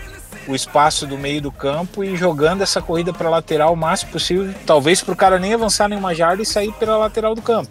o 0.46 0.54
espaço 0.54 1.06
do 1.06 1.18
meio 1.18 1.40
do 1.40 1.52
campo 1.52 2.02
e 2.02 2.16
jogando 2.16 2.62
essa 2.62 2.80
corrida 2.80 3.12
para 3.12 3.28
lateral 3.28 3.72
o 3.72 3.76
máximo 3.76 4.12
possível, 4.12 4.54
talvez 4.66 5.02
para 5.02 5.12
o 5.12 5.16
cara 5.16 5.38
nem 5.38 5.54
avançar 5.54 5.88
nenhuma 5.88 6.14
jarda 6.14 6.42
e 6.42 6.46
sair 6.46 6.72
pela 6.72 6.96
lateral 6.96 7.34
do 7.34 7.42
campo. 7.42 7.70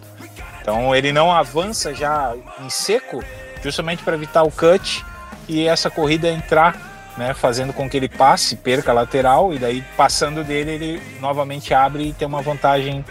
Então 0.60 0.94
ele 0.94 1.12
não 1.12 1.32
avança 1.32 1.92
já 1.94 2.34
em 2.64 2.70
seco, 2.70 3.22
justamente 3.62 4.02
para 4.02 4.14
evitar 4.14 4.42
o 4.44 4.50
cut 4.50 5.04
e 5.48 5.66
essa 5.66 5.90
corrida 5.90 6.28
entrar, 6.28 7.12
né, 7.16 7.34
fazendo 7.34 7.72
com 7.72 7.88
que 7.88 7.96
ele 7.96 8.08
passe, 8.08 8.56
perca 8.56 8.90
a 8.90 8.94
lateral 8.94 9.52
e 9.52 9.58
daí 9.58 9.84
passando 9.96 10.42
dele 10.42 10.70
ele 10.70 11.02
novamente 11.20 11.74
abre 11.74 12.08
e 12.08 12.12
tem 12.12 12.26
uma 12.26 12.40
vantagem 12.40 13.04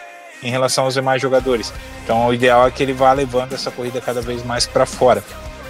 em 0.44 0.52
relação 0.52 0.84
aos 0.86 0.94
demais 0.94 1.22
jogadores. 1.22 1.74
Então 2.04 2.28
o 2.28 2.34
ideal 2.34 2.68
é 2.68 2.72
que 2.72 2.84
ele 2.84 2.94
vá 2.94 3.12
levando 3.14 3.54
essa 3.54 3.72
corrida 3.72 4.00
cada 4.02 4.22
vez 4.22 4.44
mais 4.46 4.66
para 4.66 4.86
fora. 4.86 5.24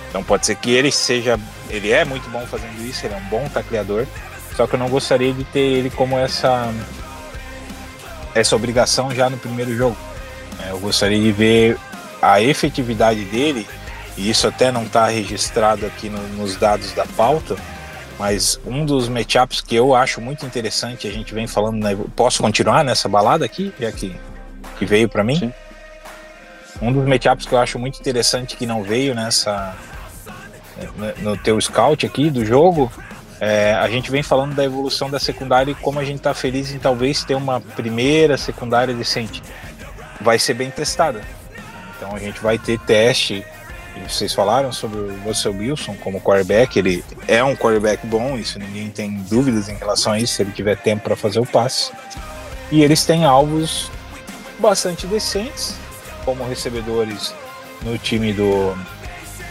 Então 0.09 0.23
pode 0.23 0.45
ser 0.45 0.55
que 0.55 0.71
ele 0.71 0.91
seja, 0.91 1.39
ele 1.69 1.91
é 1.91 2.03
muito 2.05 2.29
bom 2.29 2.45
fazendo 2.45 2.81
isso, 2.85 3.05
ele 3.05 3.13
é 3.13 3.17
um 3.17 3.29
bom 3.29 3.47
tacleador, 3.49 4.05
só 4.55 4.67
que 4.67 4.75
eu 4.75 4.79
não 4.79 4.89
gostaria 4.89 5.33
de 5.33 5.43
ter 5.45 5.59
ele 5.59 5.89
como 5.89 6.17
essa 6.17 6.71
essa 8.35 8.55
obrigação 8.55 9.13
já 9.13 9.29
no 9.29 9.37
primeiro 9.37 9.75
jogo. 9.75 9.97
É, 10.65 10.71
Eu 10.71 10.79
gostaria 10.79 11.19
de 11.19 11.31
ver 11.31 11.77
a 12.21 12.41
efetividade 12.41 13.23
dele, 13.25 13.67
e 14.17 14.29
isso 14.29 14.47
até 14.47 14.71
não 14.71 14.83
está 14.83 15.07
registrado 15.07 15.85
aqui 15.85 16.09
no- 16.09 16.27
nos 16.29 16.55
dados 16.55 16.93
da 16.93 17.05
pauta, 17.05 17.55
mas 18.17 18.59
um 18.65 18.85
dos 18.85 19.07
matchups 19.09 19.61
que 19.61 19.75
eu 19.75 19.93
acho 19.95 20.21
muito 20.21 20.45
interessante, 20.45 21.07
a 21.07 21.11
gente 21.11 21.33
vem 21.33 21.47
falando, 21.47 21.83
né, 21.83 21.97
posso 22.15 22.41
continuar 22.41 22.83
nessa 22.83 23.09
balada 23.09 23.43
aqui, 23.45 23.73
já 23.79 23.91
que, 23.91 24.15
que 24.77 24.85
veio 24.85 25.07
para 25.09 25.23
mim? 25.23 25.37
Sim. 25.39 25.53
Um 26.81 26.91
dos 26.91 27.05
matchups 27.07 27.45
que 27.45 27.53
eu 27.53 27.59
acho 27.59 27.77
muito 27.79 27.99
interessante 27.99 28.55
que 28.57 28.65
não 28.65 28.83
veio 28.83 29.13
nessa 29.15 29.75
no- 31.19 31.37
teu 31.37 31.59
scout 31.61 32.05
aqui 32.05 32.29
do 32.29 32.43
jogo, 32.45 32.91
é, 33.39 33.73
a 33.73 33.87
gente 33.89 34.09
vem 34.09 34.23
falando 34.23 34.55
da 34.55 34.63
evolução 34.63 35.09
da 35.09 35.19
secundária 35.19 35.71
e 35.71 35.75
como 35.75 35.99
a 35.99 36.03
gente 36.03 36.17
está 36.17 36.33
feliz 36.33 36.71
em 36.73 36.79
talvez 36.79 37.23
ter 37.23 37.35
uma 37.35 37.59
primeira 37.61 38.37
secundária 38.37 38.93
decente. 38.93 39.41
Vai 40.19 40.39
ser 40.39 40.53
bem 40.55 40.69
testada. 40.71 41.21
Então 41.97 42.15
a 42.15 42.19
gente 42.19 42.39
vai 42.41 42.57
ter 42.57 42.79
teste. 42.79 43.45
Vocês 44.07 44.33
falaram 44.33 44.71
sobre 44.71 44.97
o 44.97 45.15
Russell 45.23 45.53
Wilson 45.55 45.95
como 45.97 46.19
quarterback. 46.19 46.77
Ele 46.79 47.03
é 47.27 47.43
um 47.43 47.55
quarterback 47.55 48.05
bom, 48.07 48.37
isso 48.37 48.57
ninguém 48.57 48.89
tem 48.89 49.17
dúvidas 49.29 49.69
em 49.69 49.75
relação 49.75 50.13
a 50.13 50.19
isso, 50.19 50.33
se 50.35 50.41
ele 50.41 50.51
tiver 50.51 50.75
tempo 50.77 51.03
para 51.03 51.15
fazer 51.15 51.39
o 51.39 51.45
passe. 51.45 51.91
E 52.71 52.81
eles 52.81 53.05
têm 53.05 53.23
alvos 53.23 53.91
bastante 54.59 55.07
decentes 55.07 55.75
como 56.25 56.47
recebedores 56.47 57.33
no 57.81 57.97
time 57.97 58.33
do, 58.33 58.75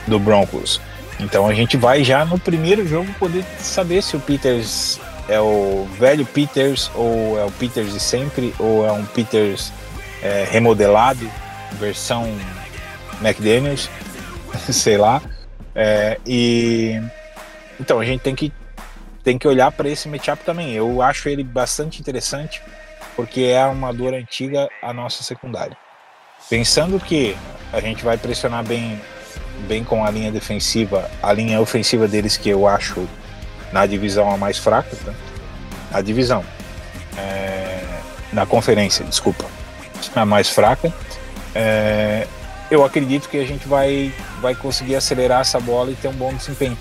do 0.06 0.18
Broncos. 0.18 0.80
Então 1.20 1.46
a 1.46 1.54
gente 1.54 1.76
vai 1.76 2.02
já 2.02 2.24
no 2.24 2.38
primeiro 2.38 2.86
jogo 2.86 3.12
poder 3.18 3.44
saber 3.58 4.02
se 4.02 4.16
o 4.16 4.20
Peters 4.20 4.98
é 5.28 5.40
o 5.40 5.86
velho 5.98 6.26
Peters 6.26 6.90
ou 6.94 7.38
é 7.38 7.44
o 7.44 7.50
Peters 7.52 7.92
de 7.92 8.00
sempre 8.00 8.54
ou 8.58 8.86
é 8.86 8.92
um 8.92 9.04
Peters 9.04 9.72
é, 10.22 10.46
remodelado, 10.50 11.30
versão 11.72 12.26
McDaniels, 13.20 13.88
sei 14.70 14.96
lá. 14.96 15.22
É, 15.74 16.18
e 16.26 17.00
então 17.80 18.00
a 18.00 18.04
gente 18.04 18.20
tem 18.20 18.34
que 18.34 18.52
tem 19.22 19.38
que 19.38 19.46
olhar 19.46 19.70
para 19.70 19.88
esse 19.88 20.08
matchup 20.08 20.44
também. 20.44 20.72
Eu 20.72 21.00
acho 21.00 21.28
ele 21.28 21.44
bastante 21.44 22.00
interessante 22.00 22.60
porque 23.16 23.42
é 23.42 23.58
a 23.58 23.66
armadura 23.66 24.16
antiga 24.16 24.68
a 24.82 24.92
nossa 24.92 25.22
secundária. 25.22 25.76
Pensando 26.48 26.98
que 26.98 27.36
a 27.72 27.80
gente 27.80 28.04
vai 28.04 28.16
pressionar 28.16 28.64
bem 28.64 29.00
bem 29.66 29.84
com 29.84 30.04
a 30.04 30.10
linha 30.10 30.32
defensiva, 30.32 31.10
a 31.22 31.32
linha 31.32 31.60
ofensiva 31.60 32.08
deles 32.08 32.36
que 32.36 32.48
eu 32.48 32.66
acho 32.66 33.06
na 33.72 33.86
divisão 33.86 34.30
a 34.30 34.36
mais 34.36 34.58
fraca, 34.58 34.96
tá? 35.04 35.12
a 35.92 36.00
divisão 36.00 36.44
é, 37.16 37.80
na 38.32 38.44
conferência, 38.46 39.04
desculpa, 39.04 39.44
a 40.14 40.24
mais 40.24 40.48
fraca. 40.48 40.92
É, 41.54 42.26
eu 42.70 42.84
acredito 42.84 43.28
que 43.28 43.38
a 43.38 43.46
gente 43.46 43.68
vai, 43.68 44.12
vai 44.40 44.54
conseguir 44.54 44.96
acelerar 44.96 45.42
essa 45.42 45.60
bola 45.60 45.90
e 45.90 45.94
ter 45.94 46.08
um 46.08 46.14
bom 46.14 46.32
desempenho. 46.32 46.76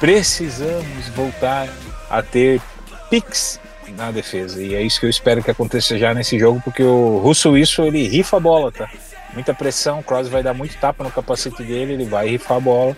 Precisamos 0.00 1.08
voltar 1.14 1.68
a 2.10 2.22
ter 2.22 2.60
picks 3.08 3.60
na 3.92 4.10
defesa 4.10 4.62
e 4.62 4.74
é 4.74 4.82
isso 4.82 5.00
que 5.00 5.06
eu 5.06 5.10
espero 5.10 5.42
que 5.42 5.50
aconteça 5.50 5.98
já 5.98 6.12
nesse 6.14 6.38
jogo, 6.38 6.60
porque 6.62 6.82
o 6.82 7.18
Russo 7.18 7.56
isso 7.56 7.82
ele 7.82 8.06
rifa 8.08 8.36
a 8.36 8.40
bola, 8.40 8.72
tá? 8.72 8.90
Muita 9.32 9.52
pressão, 9.52 10.00
o 10.00 10.02
Cross 10.02 10.28
vai 10.28 10.42
dar 10.42 10.54
muito 10.54 10.76
tapa 10.78 11.04
no 11.04 11.10
capacete 11.10 11.62
dele, 11.62 11.92
ele 11.92 12.04
vai 12.04 12.28
rifar 12.28 12.56
a 12.56 12.60
bola. 12.60 12.96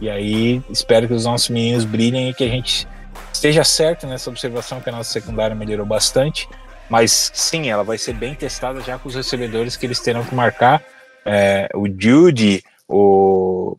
E 0.00 0.08
aí 0.08 0.62
espero 0.70 1.06
que 1.06 1.14
os 1.14 1.24
nossos 1.24 1.48
meninos 1.48 1.84
brilhem 1.84 2.30
e 2.30 2.34
que 2.34 2.44
a 2.44 2.48
gente 2.48 2.86
esteja 3.32 3.64
certo 3.64 4.06
nessa 4.06 4.30
observação 4.30 4.80
que 4.80 4.88
a 4.88 4.92
nossa 4.92 5.10
secundária 5.12 5.56
melhorou 5.56 5.86
bastante. 5.86 6.48
Mas 6.88 7.30
sim, 7.34 7.70
ela 7.70 7.82
vai 7.82 7.98
ser 7.98 8.12
bem 8.12 8.34
testada 8.34 8.80
já 8.80 8.98
com 8.98 9.08
os 9.08 9.14
recebedores 9.14 9.76
que 9.76 9.86
eles 9.86 9.98
terão 10.00 10.24
que 10.24 10.34
marcar. 10.34 10.82
É, 11.24 11.68
o 11.74 11.86
Judy, 11.88 12.62
o, 12.88 13.76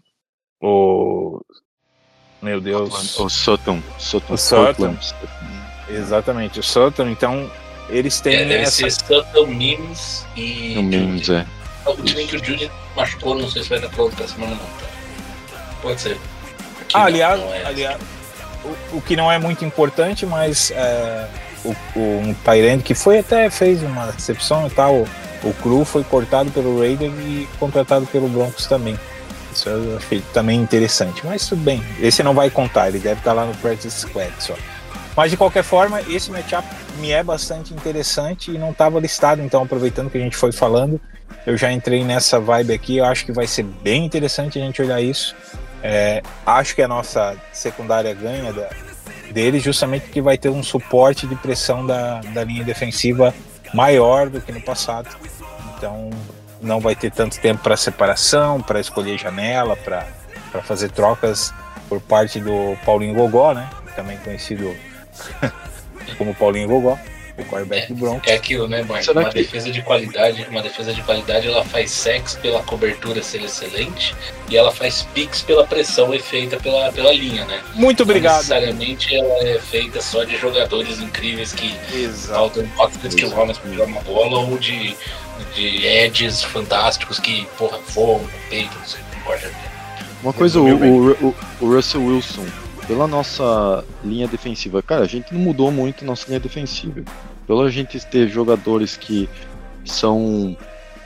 o. 0.62 1.42
Meu 2.42 2.60
Deus. 2.60 3.20
O 3.20 3.30
Sutton. 3.30 3.82
Sutton. 3.98 4.34
O 4.34 4.38
Sutton. 4.38 4.98
Exatamente, 5.90 6.60
o 6.60 6.64
Sutton. 6.64 7.08
Então, 7.10 7.50
eles 7.90 8.20
têm 8.22 8.36
É, 8.36 8.46
deve 8.46 8.64
essa. 8.64 8.72
ser 8.72 8.92
Sutton, 8.92 9.48
Mims 9.48 10.26
e. 10.36 10.74
No 10.76 10.84
Mims, 10.84 11.30
é. 11.30 11.46
O 11.86 11.96
time 12.02 12.26
que 12.26 12.38
o 12.38 12.44
Judy 12.44 12.72
machucou, 12.96 13.36
não 13.36 13.50
sei 13.50 13.64
se 13.64 13.70
vai 13.70 13.80
pronto 13.80 14.16
pra 14.16 14.28
semana 14.28 14.52
não. 14.56 14.58
Tá? 14.58 15.66
Pode 15.82 16.00
ser. 16.02 16.18
Aqui 16.82 16.96
Ah, 16.96 17.00
não, 17.00 17.06
aliás, 17.06 17.40
não 17.40 17.54
é. 17.54 17.66
aliás 17.66 17.98
o, 18.64 18.98
o 18.98 19.02
que 19.02 19.16
não 19.16 19.32
é 19.32 19.38
muito 19.38 19.66
importante, 19.66 20.26
mas 20.26 20.72
é, 20.72 21.28
o, 21.64 21.76
o, 21.96 22.00
um 22.00 22.34
Tyrande 22.34 22.84
que 22.84 22.94
foi 22.96 23.20
até 23.20 23.50
fez 23.50 23.84
uma 23.84 24.06
recepção 24.12 24.66
e 24.68 24.70
tal, 24.70 24.96
o, 24.96 25.08
o 25.44 25.54
Cru 25.56 25.84
foi 25.84 26.04
cortado 26.04 26.50
pelo 26.52 26.80
Raider 26.80 27.10
e 27.12 27.48
contratado 27.60 28.06
pelo 28.08 28.28
Broncos 28.28 28.66
também. 28.66 28.98
Isso 29.54 29.70
eu 29.70 29.98
achei 29.98 30.24
também 30.34 30.60
interessante, 30.60 31.22
mas 31.26 31.48
tudo 31.48 31.62
bem. 31.62 31.84
Esse 32.00 32.24
não 32.24 32.34
vai 32.34 32.50
contar, 32.50 32.88
ele 32.88 33.00
deve 33.00 33.20
estar 33.20 33.34
lá 33.34 33.46
no 33.46 33.54
practice 33.58 34.00
squad 34.02 34.32
só. 34.40 34.56
Mas 35.16 35.30
de 35.30 35.38
qualquer 35.38 35.64
forma, 35.64 36.02
esse 36.02 36.32
matchup 36.32 36.68
me 36.98 37.12
é 37.12 37.24
bastante 37.24 37.74
interessante 37.74 38.52
e 38.52 38.58
não 38.58 38.72
estava 38.72 39.00
listado, 39.00 39.42
então 39.42 39.64
aproveitando 39.64 40.10
que 40.10 40.18
a 40.18 40.22
gente 40.22 40.36
foi 40.36 40.52
falando, 40.52 41.00
eu 41.46 41.56
já 41.56 41.72
entrei 41.72 42.04
nessa 42.04 42.40
vibe 42.40 42.74
aqui, 42.74 42.98
eu 42.98 43.06
acho 43.06 43.26
que 43.26 43.32
vai 43.32 43.46
ser 43.46 43.64
bem 43.64 44.06
interessante 44.06 44.60
a 44.60 44.62
gente 44.62 44.82
olhar 44.82 45.02
isso. 45.02 45.36
É, 45.84 46.24
acho 46.46 46.74
que 46.74 46.82
a 46.82 46.88
nossa 46.88 47.36
secundária 47.52 48.14
ganha 48.14 48.54
da, 48.54 48.70
dele 49.32 49.60
justamente 49.60 50.04
porque 50.04 50.22
vai 50.22 50.38
ter 50.38 50.50
um 50.50 50.64
suporte 50.64 51.28
de 51.28 51.36
pressão 51.36 51.86
da, 51.86 52.22
da 52.34 52.44
linha 52.44 52.64
defensiva 52.64 53.34
maior 53.74 54.30
do 54.30 54.40
que 54.40 54.52
no 54.52 54.62
passado. 54.62 55.10
Então 55.76 56.10
não 56.62 56.80
vai 56.80 56.96
ter 56.96 57.12
tanto 57.12 57.40
tempo 57.40 57.62
para 57.62 57.76
separação, 57.76 58.62
para 58.62 58.80
escolher 58.80 59.20
janela, 59.20 59.76
para 59.76 60.06
fazer 60.64 60.90
trocas 60.92 61.54
por 61.90 62.00
parte 62.00 62.40
do 62.40 62.78
Paulinho 62.86 63.14
Gogó, 63.14 63.54
né? 63.54 63.70
Também 63.96 64.18
conhecido 64.20 64.74
como 66.18 66.34
Paulinho 66.36 66.68
Gogó, 66.68 66.98
o 67.36 67.44
quarterback 67.46 67.88
do 67.92 67.96
Broncos. 67.96 68.32
É 68.32 68.36
aquilo, 68.36 68.68
né, 68.68 68.84
Marcos? 68.84 69.08
Uma 69.08 69.26
que- 69.30 69.40
defesa 69.42 69.72
de 69.72 69.82
qualidade, 69.82 70.46
uma 70.50 70.62
defesa 70.62 70.94
de 70.94 71.02
qualidade, 71.02 71.48
ela 71.48 71.66
faz 71.66 71.90
sex 71.90 72.36
pela 72.36 72.62
cobertura 72.62 73.24
ser 73.24 73.42
excelente 73.42 74.16
e 74.50 74.56
ela 74.56 74.72
faz 74.72 75.02
picks 75.16 75.42
pela 75.42 75.66
pressão 75.66 76.12
feita 76.20 76.58
pela, 76.58 76.92
pela 76.92 77.12
linha, 77.12 77.44
né? 77.46 77.60
Muito 77.74 78.02
Não 78.06 78.12
obrigado. 78.12 78.36
necessariamente 78.36 79.16
ela 79.16 79.48
é 79.48 79.60
feita 79.60 80.00
só 80.00 80.24
de 80.24 80.38
jogadores 80.38 81.00
incríveis 81.00 81.54
que 81.54 81.76
Exato. 81.96 82.34
faltam 82.36 82.68
400 82.76 83.16
km 83.16 83.54
pra 83.60 83.72
jogar 83.72 83.86
uma 83.86 84.02
bola 84.02 84.40
ou 84.42 84.58
de, 84.60 84.96
de 85.56 85.88
edges 85.88 86.44
fantásticos 86.44 87.20
que, 87.20 87.48
porra, 87.58 87.80
voam 87.90 88.20
no 88.20 88.30
peito, 88.52 88.78
não 88.78 88.86
sei, 88.86 89.00
não 89.12 89.20
importa. 89.20 89.52
Uma 90.22 90.34
coisa, 90.34 90.60
o, 90.62 91.12
o- 91.14 91.36
o 91.62 91.66
Russell 91.74 92.06
Wilson, 92.06 92.46
pela 92.88 93.08
nossa 93.08 93.84
linha 94.04 94.28
defensiva, 94.28 94.82
cara, 94.82 95.04
a 95.04 95.08
gente 95.08 95.34
não 95.34 95.40
mudou 95.42 95.72
muito 95.72 96.04
nossa 96.06 96.28
linha 96.28 96.40
defensiva. 96.40 97.04
Pela 97.48 97.70
gente 97.70 98.00
ter 98.06 98.28
jogadores 98.30 98.96
que 98.98 99.30
são 99.86 100.56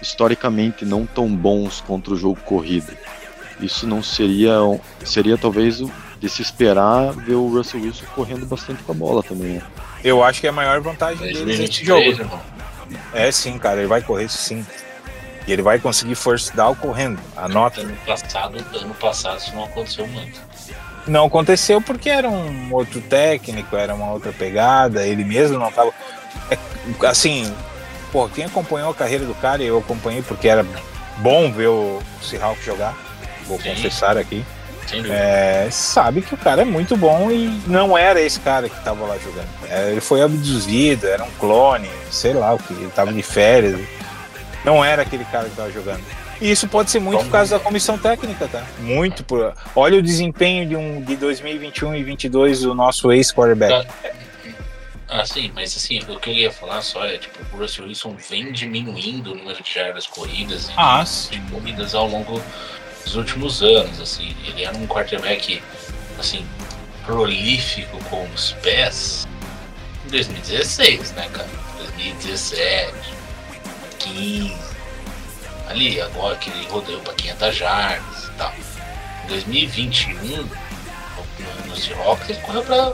historicamente 0.02 0.86
não 0.86 1.06
tão 1.06 1.28
bons 1.36 1.82
contra 1.82 2.14
o 2.14 2.18
jogo 2.18 2.40
corrido. 2.46 2.92
Isso 3.60 3.88
não 3.88 4.04
seria. 4.04 4.52
Seria 5.04 5.38
talvez 5.38 5.82
o- 5.82 5.92
de 6.20 6.30
se 6.30 6.42
esperar 6.42 7.12
ver 7.14 7.34
o 7.36 7.48
Russell 7.48 7.82
Wilson 7.82 8.06
correndo 8.16 8.46
bastante 8.46 8.84
com 8.84 8.92
a 8.92 8.96
bola 8.96 9.24
também. 9.24 9.54
né? 9.54 9.62
Eu 10.04 10.24
acho 10.24 10.40
que 10.42 10.48
é 10.48 10.50
a 10.52 10.54
maior 10.54 10.80
vantagem 10.82 11.18
deles 11.18 11.58
nesse 11.60 11.84
jogo. 11.84 12.02
2023, 12.04 12.20
irmão. 12.20 12.40
É 13.14 13.32
sim, 13.32 13.58
cara, 13.58 13.80
ele 13.80 13.88
vai 13.88 14.02
correr 14.02 14.30
sim. 14.30 14.66
E 15.48 15.52
ele 15.52 15.62
vai 15.62 15.80
conseguir 15.80 16.14
force 16.16 16.56
down 16.56 16.76
correndo. 16.76 17.20
Anota. 17.36 17.82
Ano 17.82 17.96
passado, 18.06 18.58
ano 18.80 18.94
passado 18.96 19.40
isso 19.40 19.56
não 19.56 19.64
aconteceu 19.64 20.08
muito. 20.08 20.40
Não 21.08 21.26
aconteceu 21.26 21.82
porque 21.82 22.10
era 22.10 22.30
um 22.30 22.74
outro 22.74 23.00
técnico, 23.02 23.76
era 23.76 23.96
uma 23.96 24.12
outra 24.12 24.32
pegada, 24.32 25.06
ele 25.06 25.24
mesmo 25.24 25.58
não 25.58 25.72
tava. 25.72 25.94
É, 26.52 26.58
assim, 27.08 27.54
pô, 28.12 28.28
quem 28.28 28.46
acompanhou 28.46 28.92
a 28.92 28.96
carreira 28.96 29.26
do 29.26 29.36
cara, 29.36 29.64
eu 29.64 29.78
acompanhei 29.78 30.22
porque 30.22 30.48
era 30.48 30.66
bom 31.18 31.52
ver 31.52 31.68
o 31.68 32.02
Seahawks 32.22 32.66
jogar, 32.66 32.96
vou 33.46 33.60
Sim. 33.60 33.70
confessar 33.70 34.18
aqui. 34.18 34.46
É, 35.10 35.68
sabe 35.70 36.22
que 36.22 36.34
o 36.34 36.38
cara 36.38 36.62
é 36.62 36.66
muito 36.66 36.96
bom 36.96 37.30
e 37.30 37.62
não 37.68 37.98
era 37.98 38.22
esse 38.22 38.40
cara 38.40 38.70
que 38.70 38.84
tava 38.84 39.06
lá 39.06 39.18
jogando. 39.18 39.50
É, 39.70 39.92
ele 39.92 40.00
foi 40.00 40.22
abduzido, 40.22 41.08
era 41.08 41.24
um 41.26 41.32
clone, 41.32 41.90
sei 42.10 42.34
lá 42.34 42.54
o 42.54 42.58
que, 42.58 42.72
ele 42.74 42.92
tava 42.96 43.12
de 43.12 43.22
férias. 43.22 43.80
Não 44.64 44.84
era 44.84 45.02
aquele 45.02 45.26
cara 45.26 45.50
que 45.50 45.56
tava 45.56 45.72
jogando. 45.72 46.04
E 46.40 46.52
isso 46.52 46.68
pode 46.68 46.92
ser 46.92 47.00
muito 47.00 47.24
por 47.24 47.32
causa 47.32 47.58
da 47.58 47.64
comissão 47.64 47.98
técnica, 47.98 48.48
tá? 48.48 48.64
Muito 48.80 49.24
por. 49.24 49.54
Olha 49.76 49.98
o 49.98 50.02
desempenho 50.02 50.68
de 50.68 50.76
um 50.76 51.02
de 51.02 51.16
2021 51.16 51.96
e 51.96 52.04
22 52.04 52.62
do 52.62 52.76
nosso 52.76 53.12
ex-quarterback. 53.12 53.88
Ah, 55.10 55.26
sim, 55.26 55.52
mas 55.56 55.76
assim, 55.76 56.00
o 56.00 56.20
que 56.20 56.30
eu 56.30 56.34
ia 56.34 56.52
falar 56.52 56.82
só 56.82 57.06
é, 57.06 57.18
tipo, 57.18 57.40
o 57.56 57.60
Russell 57.60 57.86
Wilson 57.86 58.16
vem 58.30 58.52
diminuindo 58.52 59.32
o 59.32 59.36
número 59.36 59.64
de 59.64 59.74
jardas 59.74 60.06
corridas 60.06 60.68
e 60.68 60.74
Ah, 60.76 61.04
de 61.32 61.40
corridas 61.50 61.96
ao 61.96 62.08
longo 62.08 62.42
dos 63.06 63.16
últimos 63.16 63.64
anos, 63.64 64.02
assim. 64.02 64.36
Ele 64.46 64.66
era 64.66 64.76
um 64.76 64.86
quarterback, 64.86 65.62
assim, 66.20 66.46
prolífico 67.06 67.98
com 68.10 68.28
os 68.36 68.52
pés 68.62 69.26
em 70.06 70.10
2016, 70.10 71.14
né, 71.14 71.30
cara? 71.32 71.50
2017, 71.78 72.94
15, 74.00 74.54
ali, 75.70 76.00
agora 76.02 76.36
que 76.38 76.50
ele 76.50 76.66
rodeou 76.68 77.00
para 77.02 77.14
500 77.14 77.56
jardas 77.56 78.24
e 78.26 78.32
tal. 78.38 78.54
Em 79.26 79.28
2021, 79.28 80.14
no, 80.24 80.48
no 81.68 81.76
Seahawks, 81.76 82.30
ele 82.30 82.40
correu 82.42 82.64
para 82.64 82.94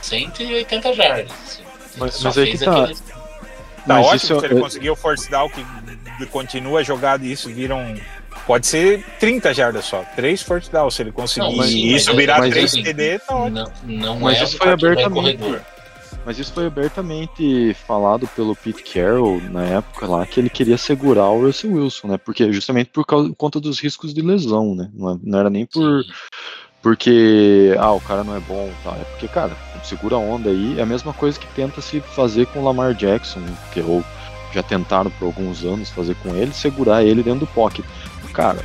180 0.00 0.92
jardas. 0.94 1.32
Assim. 1.32 1.62
Mas- 1.96 2.14
Só 2.14 2.28
mas 2.28 2.38
aí 2.38 2.50
que 2.52 2.64
tá. 2.64 2.82
aquele- 2.84 2.94
Tá 2.94 3.94
Mas 3.94 4.06
ótimo 4.06 4.16
isso 4.16 4.40
se 4.40 4.46
ele 4.46 4.58
é- 4.58 4.60
conseguiu 4.60 4.94
force 4.96 5.28
down 5.28 5.48
que 5.50 6.26
continua 6.26 6.84
jogado 6.84 7.24
e 7.24 7.32
isso 7.32 7.48
vira 7.52 7.74
um. 7.74 7.98
Pode 8.46 8.66
ser 8.66 9.04
30 9.18 9.52
jardas 9.52 9.84
só, 9.84 10.04
3 10.14 10.40
force 10.40 10.70
down. 10.70 10.88
Se 10.88 11.02
ele 11.02 11.10
conseguir 11.10 11.46
Não, 11.46 11.56
mas 11.56 11.70
isso 11.70 12.08
mas- 12.10 12.16
virar 12.16 12.38
mas 12.38 12.50
3 12.50 12.64
assim, 12.70 12.82
TD, 12.84 13.18
tá 13.18 13.34
ótimo. 13.34 13.50
Não, 13.84 13.98
não 14.14 14.20
Mas 14.20 14.38
é 14.40 14.44
isso 14.44 14.56
foi 14.56 14.68
abertamente- 14.70 15.36
corredor. 15.38 15.60
Mas 16.24 16.38
isso 16.38 16.52
foi 16.52 16.66
abertamente 16.66 17.74
falado 17.86 18.28
pelo 18.28 18.54
Pete 18.54 18.82
Carroll 18.84 19.40
na 19.50 19.64
época 19.64 20.06
lá, 20.06 20.24
que 20.24 20.38
ele 20.38 20.48
queria 20.48 20.78
segurar 20.78 21.28
o 21.30 21.44
Russell 21.46 21.72
Wilson, 21.72 22.08
né? 22.08 22.16
Porque 22.18 22.52
justamente 22.52 22.90
por 22.90 23.04
causa, 23.04 23.32
conta 23.36 23.58
dos 23.58 23.80
riscos 23.80 24.14
de 24.14 24.20
lesão, 24.20 24.74
né? 24.74 24.88
Não, 24.94 25.10
é- 25.10 25.18
não 25.22 25.38
era 25.40 25.50
nem 25.50 25.66
por, 25.66 26.04
porque, 26.80 27.74
ah, 27.78 27.92
o 27.92 28.00
cara 28.00 28.22
não 28.22 28.36
é 28.36 28.40
bom 28.40 28.68
e 28.68 28.84
tal. 28.84 28.94
É 28.94 29.04
porque, 29.04 29.26
cara, 29.28 29.56
segura 29.82 30.14
a 30.14 30.18
onda 30.18 30.48
aí. 30.48 30.78
É 30.78 30.82
a 30.82 30.86
mesma 30.86 31.12
coisa 31.12 31.38
que 31.38 31.46
tenta 31.54 31.80
se 31.80 32.00
fazer 32.00 32.46
com 32.46 32.60
o 32.60 32.64
Lamar 32.64 32.94
Jackson, 32.94 33.40
que 33.72 33.80
ou 33.80 34.04
já 34.52 34.62
tentaram 34.62 35.10
por 35.10 35.26
alguns 35.26 35.64
anos 35.64 35.90
fazer 35.90 36.14
com 36.22 36.36
ele, 36.36 36.52
segurar 36.52 37.02
ele 37.02 37.22
dentro 37.22 37.40
do 37.40 37.46
pocket. 37.48 37.84
Cara, 38.32 38.64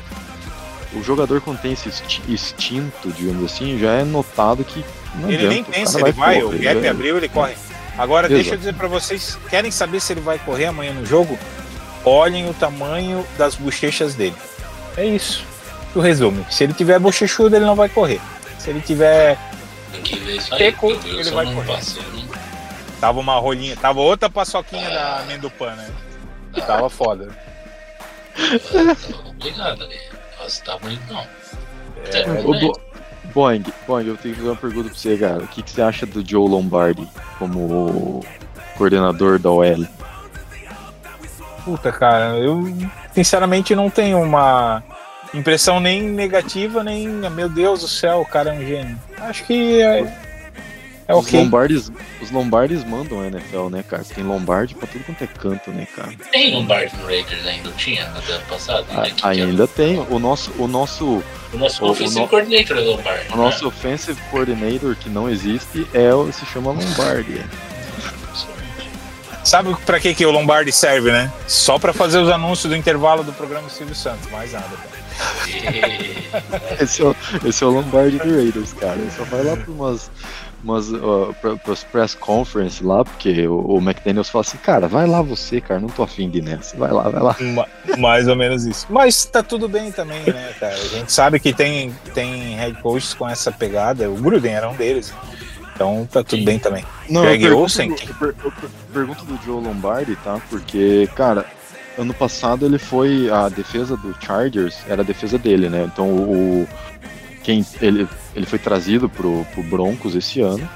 o 0.94 1.02
jogador 1.02 1.42
quando 1.42 1.60
tem 1.60 1.74
esse 1.74 1.90
insti- 1.90 2.22
instinto, 2.28 3.12
digamos 3.14 3.44
assim, 3.52 3.80
já 3.80 3.94
é 3.94 4.04
notado 4.04 4.64
que 4.64 4.84
não 5.16 5.30
Ele 5.30 5.48
nem 5.48 5.60
adianta, 5.62 5.70
o 5.70 5.74
pensa, 5.74 6.00
ele 6.00 6.12
vai, 6.12 6.42
o 6.42 6.46
correr, 6.48 6.60
gap 6.60 6.80
né? 6.82 6.90
abriu, 6.90 7.18
ele 7.18 7.30
corre. 7.30 7.56
Agora, 7.98 8.28
deixa 8.28 8.42
eu 8.50 8.54
Exato. 8.54 8.58
dizer 8.60 8.74
pra 8.76 8.88
vocês, 8.88 9.38
querem 9.50 9.72
saber 9.72 10.00
se 10.00 10.14
ele 10.14 10.22
vai 10.22 10.38
correr 10.40 10.66
amanhã 10.66 10.94
no 10.94 11.06
jogo? 11.06 11.38
Olhem 12.06 12.50
o 12.50 12.54
tamanho 12.54 13.26
das 13.38 13.56
bochechas 13.56 14.14
dele. 14.16 14.36
É 14.96 15.06
isso. 15.06 15.44
O 15.96 16.00
resumo. 16.00 16.46
Se 16.50 16.64
ele 16.64 16.74
tiver 16.74 17.00
bochechudo, 17.00 17.56
ele 17.56 17.66
não 17.66 17.76
vai 17.76 17.90
correr. 17.90 18.22
Se 18.60 18.70
ele 18.70 18.82
tiver. 18.82 19.38
Tem 19.92 20.02
que 20.02 20.20
ver 20.20 20.36
isso 20.36 20.54
aí. 20.54 20.60
Teco, 20.60 20.90
porque 20.94 21.10
o 21.12 21.20
ele 21.20 21.32
vai 21.32 21.46
correr. 21.54 21.74
passou, 21.74 22.04
não. 22.14 22.28
Tava 23.02 23.20
uma 23.20 23.36
rolinha, 23.40 23.76
tava 23.76 24.00
outra 24.00 24.30
paçoquinha 24.30 24.90
da 24.90 25.24
Mendupan, 25.28 25.76
né? 25.76 25.90
Tava 26.66 26.90
foda. 26.90 27.30
Obrigado 29.30 29.84
ali. 29.84 30.00
Nossa, 30.40 30.64
tá 30.64 30.78
bonito 30.78 31.02
não. 31.12 31.26
É, 32.14 32.30
Ô, 32.40 32.44
bonito. 32.44 32.80
Bo- 33.38 33.44
Boing, 33.44 33.64
Boing, 33.88 34.08
eu 34.08 34.18
tenho 34.18 34.34
que 34.34 34.40
fazer 34.42 34.50
uma 34.50 34.56
pergunta 34.56 34.90
pra 34.90 34.98
você, 34.98 35.16
cara. 35.18 35.44
O 35.44 35.48
que, 35.48 35.62
que 35.62 35.70
você 35.70 35.82
acha 35.84 36.06
do 36.08 36.28
Joe 36.28 36.50
Lombardi 36.50 37.08
como 37.38 38.24
coordenador 38.78 39.38
da 39.38 39.52
OL? 39.52 39.86
Puta, 41.64 41.92
cara, 41.92 42.36
eu 42.38 42.64
sinceramente 43.14 43.76
não 43.76 43.90
tenho 43.92 44.20
uma 44.22 44.82
impressão 45.34 45.80
nem 45.80 46.02
negativa, 46.02 46.84
nem. 46.84 47.08
Meu 47.08 47.48
Deus 47.48 47.82
do 47.82 47.88
céu, 47.88 48.22
o 48.22 48.26
cara 48.26 48.56
é 48.56 48.58
um 48.58 48.66
gênio. 48.66 48.98
Acho 49.20 49.44
que 49.46 49.82
é, 49.82 50.04
é 51.08 51.14
Os, 51.16 51.26
ok. 51.26 51.40
Lombardis, 51.40 51.92
os 52.22 52.32
Lombardis 52.32 52.84
mandam 52.84 53.22
a 53.22 53.28
NFL, 53.28 53.70
né, 53.70 53.84
cara? 53.88 54.04
Tem 54.04 54.24
Lombardi 54.24 54.76
pra 54.76 54.88
tudo 54.88 55.04
quanto 55.06 55.24
é 55.24 55.28
canto, 55.28 55.72
né, 55.72 55.88
cara? 55.96 56.12
Tem 56.32 56.54
Lombardi 56.54 56.96
no 56.98 57.06
Raiders 57.06 57.46
ainda? 57.46 57.70
Não 57.70 57.78
tinha 57.78 58.06
no 58.10 58.18
ano 58.34 58.44
passado? 58.50 58.86
A- 58.92 59.02
né? 59.04 59.12
Que 59.16 59.26
ainda 59.26 59.68
tem. 59.68 60.00
O 60.10 60.20
nosso, 60.20 60.52
o 60.58 60.68
nosso, 60.68 61.24
O 61.54 61.58
nosso 61.58 61.84
o- 61.84 61.88
o 61.88 61.92
offensive 61.92 62.20
no- 62.22 62.28
coordinator 62.28 62.78
é 62.78 62.82
Lombardi. 62.82 63.34
o 63.34 63.38
nosso 63.38 63.68
offensive 63.68 64.20
coordinator 64.30 64.96
que 64.96 65.10
não 65.10 65.30
existe 65.30 65.88
é 65.94 66.14
o 66.14 66.32
se 66.32 66.46
chama 66.46 66.72
Lombardi. 66.72 67.42
Sabe 69.44 69.74
pra 69.86 69.98
que, 70.00 70.14
que 70.14 70.26
o 70.26 70.32
Lombardi 70.32 70.74
serve, 70.74 71.10
né? 71.10 71.32
Só 71.48 71.80
pra 71.80 71.94
fazer 71.94 72.18
os 72.20 72.30
anúncios 72.30 72.70
do 72.70 72.76
intervalo 72.76 73.24
do 73.24 73.32
programa 73.32 73.70
Silvio 73.70 73.96
Santos, 73.96 74.30
mais 74.30 74.52
nada. 74.52 74.66
cara. 74.68 74.98
Esse 76.84 77.02
é, 77.02 77.06
o, 77.06 77.16
esse 77.46 77.64
é 77.64 77.68
o 77.68 77.70
Lombardi 77.72 78.18
do 78.20 78.30
Raiders, 78.36 78.74
cara. 78.74 78.96
Ele 78.96 79.10
só 79.16 79.24
vai 79.24 79.44
lá 79.44 79.56
pra 79.56 79.72
umas. 79.72 80.12
Umas 80.68 80.90
uh, 80.92 81.34
pra, 81.42 81.56
pras 81.56 81.84
press 81.84 82.14
conference 82.16 82.84
lá, 82.84 83.04
porque 83.06 83.48
o, 83.48 83.76
o 83.76 83.78
McDaniels 83.78 84.30
fala 84.30 84.42
assim, 84.42 84.58
cara, 84.58 84.88
vai 84.88 85.08
lá 85.08 85.22
você, 85.22 85.62
cara, 85.62 85.80
não 85.80 85.88
tô 85.88 86.04
afim 86.04 86.30
de 86.30 86.40
ir 86.40 86.44
nessa. 86.44 86.76
Vai 86.78 86.92
lá, 86.92 87.04
vai 87.10 87.22
lá. 87.24 87.36
Ma- 87.54 87.68
mais 87.98 88.28
ou 88.28 88.36
menos 88.36 88.66
isso. 88.66 88.86
Mas 88.90 89.26
tá 89.26 89.42
tudo 89.42 89.70
bem 89.70 89.92
também, 89.92 90.24
né, 90.26 90.54
cara? 90.60 90.76
A 90.76 90.88
gente 90.88 91.12
sabe 91.12 91.40
que 91.40 91.54
tem, 91.54 91.92
tem 92.14 92.56
head 92.56 92.82
coaches 92.82 93.14
com 93.14 93.28
essa 93.28 93.52
pegada. 93.52 94.10
O 94.10 94.16
Gruden 94.16 94.54
era 94.54 94.70
um 94.70 94.76
deles. 94.76 95.14
Então 95.74 96.08
tá 96.12 96.24
tudo 96.24 96.40
Sim. 96.40 96.46
bem 96.46 96.60
também. 96.60 96.84
Não, 97.10 97.22
Greg 97.22 97.44
eu 97.44 97.50
pergunto, 97.50 97.62
Olsen? 97.64 97.90
do, 97.90 97.96
eu 97.96 98.16
per- 98.16 98.36
eu 98.44 98.52
per- 98.52 98.70
pergunto 98.94 99.24
do 99.26 99.40
Joe 99.46 99.64
Lombardi, 99.64 100.16
tá? 100.18 100.42
Porque, 100.50 101.08
cara, 101.16 101.46
ano 101.98 102.14
passado 102.16 102.66
ele 102.66 102.80
foi. 102.80 103.30
A 103.30 103.48
defesa 103.48 103.96
do 103.96 104.16
Chargers 104.20 104.76
era 104.90 105.04
a 105.04 105.06
defesa 105.06 105.38
dele, 105.38 105.70
né? 105.70 105.88
Então 105.92 106.10
o. 106.10 106.68
Quem, 107.44 107.66
ele, 107.80 108.08
ele 108.38 108.46
foi 108.46 108.60
trazido 108.60 109.10
pro, 109.10 109.46
pro 109.54 109.64
Broncos 109.64 110.16
esse 110.16 110.40
ano. 110.42 110.68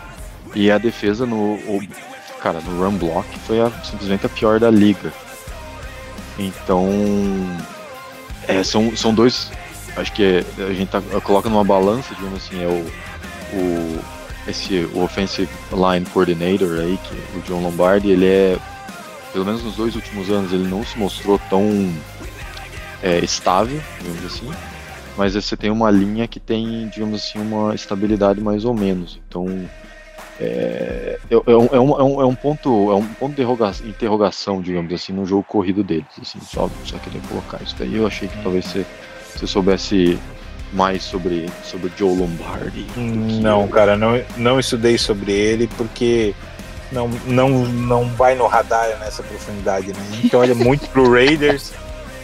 E 0.55 0.69
a 0.71 0.77
defesa 0.77 1.25
no. 1.25 1.53
o- 1.53 1.81
cara, 2.41 2.59
no 2.59 2.83
run 2.83 2.97
block 2.97 3.27
foi 3.45 3.61
a- 3.61 3.71
simplesmente 3.83 4.25
a 4.25 4.29
pior 4.29 4.59
da 4.59 4.69
liga. 4.69 5.13
Então. 6.37 6.89
É, 8.47 8.63
são, 8.63 8.95
são 8.97 9.13
dois. 9.13 9.51
Acho 9.95 10.11
que 10.11 10.23
é- 10.23 10.63
a 10.63 10.73
gente 10.73 10.89
tá, 10.89 11.01
coloca 11.23 11.47
numa 11.49 11.63
balança, 11.63 12.13
digamos 12.15 12.43
assim, 12.43 12.61
é 12.63 12.67
o. 12.67 13.57
o 13.57 13.99
esse 14.47 14.89
o 14.95 15.03
offensive 15.03 15.47
line 15.71 16.03
coordinator 16.07 16.79
aí 16.79 16.97
que 17.03 17.37
o 17.37 17.41
John 17.43 17.61
Lombardi 17.61 18.09
ele 18.09 18.25
é 18.25 18.57
pelo 19.31 19.45
menos 19.45 19.63
nos 19.63 19.75
dois 19.75 19.95
últimos 19.95 20.31
anos 20.31 20.51
ele 20.51 20.67
não 20.67 20.83
se 20.83 20.97
mostrou 20.97 21.39
tão 21.47 21.93
é, 23.03 23.19
estável 23.19 23.79
digamos 23.99 24.25
assim 24.25 24.49
mas 25.21 25.35
você 25.35 25.55
tem 25.55 25.69
uma 25.69 25.91
linha 25.91 26.27
que 26.27 26.39
tem 26.39 26.87
digamos 26.91 27.21
assim 27.23 27.37
uma 27.39 27.75
estabilidade 27.75 28.41
mais 28.41 28.65
ou 28.65 28.73
menos 28.73 29.19
então 29.27 29.45
é, 30.39 31.19
é, 31.29 31.35
é 31.35 31.55
um, 31.57 31.65
é, 31.71 31.79
um, 31.79 31.99
é 31.99 32.03
um- 32.25 32.31
é 32.31 32.35
ponto 32.35 32.91
é 32.91 32.95
um 32.95 33.05
ponto 33.05 33.35
de 33.35 33.41
interroga- 33.41 33.71
interrogação 33.85 34.61
digamos 34.61 34.91
assim 34.93 35.13
no 35.13 35.25
jogo 35.25 35.43
corrido 35.43 35.83
deles 35.83 36.05
assim 36.19 36.39
só 36.41 36.67
só 36.83 36.97
queria 36.97 37.21
colocar 37.29 37.61
isso 37.63 37.75
daí 37.77 37.95
eu 37.95 38.07
achei 38.07 38.27
que 38.27 38.41
talvez 38.41 38.65
você, 38.65 38.83
você 39.35 39.45
soubesse 39.45 40.17
mais 40.73 41.03
sobre 41.03 41.47
sobre 41.63 41.91
Joe 41.97 42.15
Lombardi 42.17 42.83
que 42.95 42.99
Não, 43.41 43.61
eu. 43.63 43.67
cara, 43.67 43.95
não, 43.95 44.19
não 44.37 44.59
estudei 44.59 44.97
sobre 44.97 45.31
ele 45.33 45.67
porque 45.77 46.33
não, 46.91 47.07
não, 47.27 47.49
não 47.67 48.05
vai 48.15 48.35
no 48.35 48.47
radar 48.47 48.97
nessa 48.99 49.21
profundidade, 49.23 49.87
né? 49.87 49.93
A 50.11 50.15
gente 50.15 50.35
olha 50.35 50.53
muito 50.55 50.89
pro 50.89 51.09
Raiders 51.09 51.71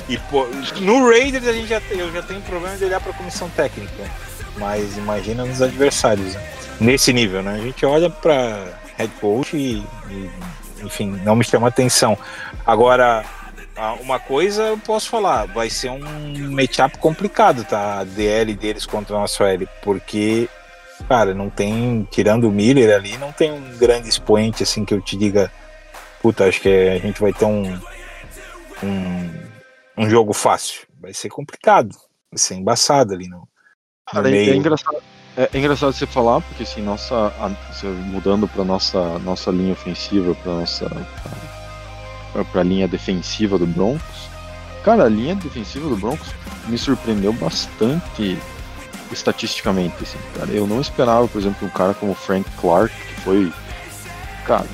e 0.09 0.17
pô, 0.17 0.47
no 0.79 1.09
Raiders 1.09 1.47
a 1.47 1.53
gente 1.53 1.67
já 1.67 1.81
eu 1.91 2.11
já 2.11 2.21
tenho 2.21 2.41
problema 2.41 2.77
de 2.77 2.85
olhar 2.85 3.01
pra 3.01 3.13
comissão 3.13 3.49
técnica, 3.49 4.09
mas 4.57 4.97
imagina 4.97 5.45
nos 5.45 5.61
adversários, 5.61 6.33
né? 6.33 6.53
Nesse 6.79 7.11
nível, 7.11 7.41
né? 7.41 7.55
A 7.55 7.63
gente 7.63 7.85
olha 7.85 8.09
pra 8.09 8.67
head 8.97 9.11
coach 9.19 9.55
e, 9.55 9.83
e, 10.09 10.29
enfim, 10.83 11.19
não 11.23 11.35
me 11.35 11.43
chama 11.43 11.67
atenção. 11.67 12.17
Agora, 12.65 13.25
uma 14.01 14.19
coisa 14.19 14.63
eu 14.63 14.77
posso 14.77 15.09
falar, 15.09 15.45
vai 15.45 15.69
ser 15.69 15.89
um 15.89 15.99
matchup 16.51 16.97
complicado, 16.97 17.63
tá? 17.63 17.99
A 17.99 18.03
DL 18.03 18.55
deles 18.55 18.85
contra 18.85 19.15
a 19.15 19.19
nossa 19.19 19.43
L, 19.45 19.67
porque, 19.83 20.49
cara, 21.07 21.33
não 21.33 21.49
tem, 21.49 22.07
tirando 22.09 22.47
o 22.47 22.51
Miller 22.51 22.95
ali, 22.95 23.17
não 23.17 23.31
tem 23.31 23.51
um 23.51 23.77
grande 23.77 24.09
expoente 24.09 24.63
assim 24.63 24.83
que 24.83 24.93
eu 24.93 25.01
te 25.01 25.15
diga, 25.15 25.51
puta, 26.21 26.45
acho 26.45 26.61
que 26.61 26.69
a 26.69 26.97
gente 26.97 27.21
vai 27.21 27.31
ter 27.31 27.45
um, 27.45 27.79
um, 28.83 29.29
um 29.97 30.09
jogo 30.09 30.33
fácil. 30.33 30.87
Vai 30.99 31.13
ser 31.13 31.29
complicado, 31.29 31.95
vai 32.31 32.37
ser 32.37 32.55
embaçado 32.55 33.13
ali 33.13 33.27
no, 33.27 33.39
no 33.39 33.47
Cara, 34.11 34.27
é, 34.29 34.31
meio. 34.31 34.53
é 34.53 34.55
engraçado, 34.55 34.97
é, 35.35 35.49
é 35.53 35.57
engraçado 35.57 35.93
você 35.93 36.05
falar, 36.05 36.41
porque 36.41 36.63
assim, 36.63 36.81
nossa, 36.81 37.15
a- 37.15 37.51
mudando 38.05 38.47
para 38.47 38.63
nossa 38.63 39.19
nossa 39.19 39.51
linha 39.51 39.73
ofensiva, 39.73 40.33
para 40.35 40.53
nossa 40.53 40.89
pra, 42.33 42.43
pra 42.45 42.63
linha 42.63 42.87
defensiva 42.87 43.57
do 43.57 43.65
Broncos, 43.67 44.29
cara, 44.83 45.05
a 45.05 45.09
linha 45.09 45.35
defensiva 45.35 45.87
do 45.89 45.97
Broncos 45.97 46.27
me 46.67 46.77
surpreendeu 46.77 47.33
bastante 47.33 48.37
estatisticamente, 49.11 49.95
assim, 50.03 50.17
cara. 50.35 50.51
Eu 50.51 50.67
não 50.67 50.81
esperava, 50.81 51.27
por 51.27 51.39
exemplo, 51.39 51.65
um 51.65 51.71
cara 51.71 51.93
como 51.93 52.11
o 52.11 52.15
Frank 52.15 52.49
Clark, 52.59 52.93
que 52.93 53.21
foi, 53.21 53.53
cara, 54.45 54.67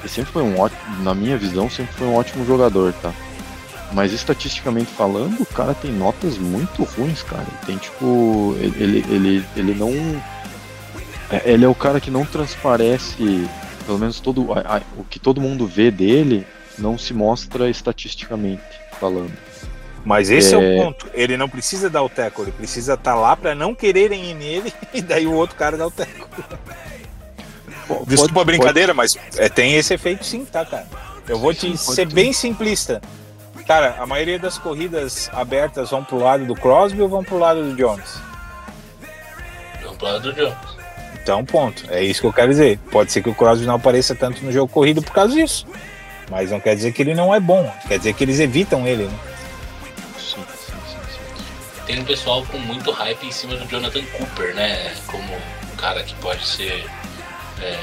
ele 0.00 0.08
sempre 0.08 0.32
foi 0.32 0.42
um 0.42 0.58
ótimo, 0.60 1.02
na 1.02 1.14
minha 1.14 1.38
visão, 1.38 1.70
sempre 1.70 1.94
foi 1.94 2.06
um 2.06 2.14
ótimo 2.14 2.44
jogador, 2.44 2.92
tá? 2.94 3.12
Mas 3.94 4.12
estatisticamente 4.12 4.90
falando, 4.92 5.40
o 5.40 5.46
cara 5.46 5.72
tem 5.72 5.92
notas 5.92 6.36
muito 6.36 6.82
ruins, 6.82 7.22
cara. 7.22 7.42
Ele 7.46 7.66
tem 7.66 7.76
tipo. 7.78 8.56
Ele, 8.58 9.04
ele, 9.08 9.44
ele, 9.56 9.74
não. 9.74 9.90
é, 11.30 11.42
Ele 11.52 11.64
é 11.64 11.68
o 11.68 11.74
cara 11.74 12.00
que 12.00 12.10
não 12.10 12.24
transparece. 12.26 13.48
Pelo 13.86 13.98
menos 13.98 14.18
todo, 14.18 14.52
a- 14.52 14.78
a- 14.78 14.82
o 14.98 15.04
que 15.04 15.18
todo 15.20 15.40
mundo 15.40 15.66
vê 15.66 15.90
dele 15.90 16.44
não 16.78 16.98
se 16.98 17.14
mostra 17.14 17.70
estatisticamente 17.70 18.62
falando. 18.98 19.32
Mas 20.04 20.28
esse 20.28 20.54
é... 20.54 20.58
É. 20.58 20.80
o 20.80 20.82
ponto. 20.84 21.06
Ele 21.14 21.36
não 21.36 21.48
precisa 21.48 21.88
dar 21.88 22.02
o 22.02 22.08
tackle, 22.08 22.44
ele 22.44 22.52
precisa 22.52 22.94
estar 22.94 23.14
lá 23.14 23.36
pra 23.36 23.54
não 23.54 23.74
quererem 23.74 24.30
ir 24.30 24.34
nele 24.34 24.72
e 24.92 25.00
daí 25.00 25.26
o 25.26 25.32
outro 25.32 25.54
cara 25.56 25.76
dá 25.76 25.86
o. 25.86 25.90
Po- 25.90 26.04
Desculpa 28.06 28.32
a 28.32 28.44
pode- 28.44 28.46
brincadeira, 28.46 28.92
mas 28.94 29.16
é, 29.36 29.48
tem 29.48 29.74
esse 29.76 29.94
efeito 29.94 30.24
sim, 30.26 30.44
tá, 30.44 30.64
cara? 30.64 30.86
Eu 31.28 31.38
vou 31.38 31.52
te 31.54 31.60
Sim, 31.60 31.84
pode 31.84 31.94
ser 31.94 32.06
bem 32.06 32.32
simplista. 32.32 33.00
Cara, 33.66 33.96
a 33.98 34.06
maioria 34.06 34.38
das 34.38 34.58
corridas 34.58 35.30
abertas 35.32 35.90
vão 35.90 36.04
pro 36.04 36.18
lado 36.18 36.44
do 36.44 36.54
Crosby 36.54 37.00
ou 37.00 37.08
vão 37.08 37.24
pro 37.24 37.38
lado 37.38 37.62
do 37.62 37.74
Jones? 37.74 38.20
Vamos 39.82 39.96
pro 39.96 40.06
lado 40.06 40.20
do 40.20 40.32
Jones. 40.34 40.74
Então, 41.22 41.42
ponto. 41.44 41.90
É 41.90 42.02
isso 42.02 42.20
que 42.20 42.26
eu 42.26 42.32
quero 42.32 42.50
dizer. 42.50 42.78
Pode 42.90 43.10
ser 43.10 43.22
que 43.22 43.30
o 43.30 43.34
Crosby 43.34 43.64
não 43.64 43.76
apareça 43.76 44.14
tanto 44.14 44.44
no 44.44 44.52
jogo 44.52 44.70
corrido 44.70 45.00
por 45.02 45.12
causa 45.12 45.34
disso. 45.34 45.66
Mas 46.30 46.50
não 46.50 46.60
quer 46.60 46.74
dizer 46.74 46.92
que 46.92 47.00
ele 47.00 47.14
não 47.14 47.34
é 47.34 47.40
bom. 47.40 47.72
Quer 47.88 47.96
dizer 47.98 48.12
que 48.12 48.24
eles 48.24 48.38
evitam 48.38 48.86
ele, 48.86 49.04
né? 49.04 49.18
Sim, 50.18 50.44
sim, 50.56 50.74
sim, 50.86 50.98
sim. 51.08 51.82
Tem 51.86 52.00
um 52.00 52.04
pessoal 52.04 52.44
com 52.44 52.58
muito 52.58 52.90
hype 52.90 53.26
em 53.26 53.32
cima 53.32 53.56
do 53.56 53.66
Jonathan 53.66 54.04
Cooper, 54.04 54.54
né? 54.54 54.94
Como 55.06 55.24
um 55.24 55.76
cara 55.76 56.02
que 56.02 56.14
pode 56.16 56.46
ser 56.46 56.84
é, 57.62 57.78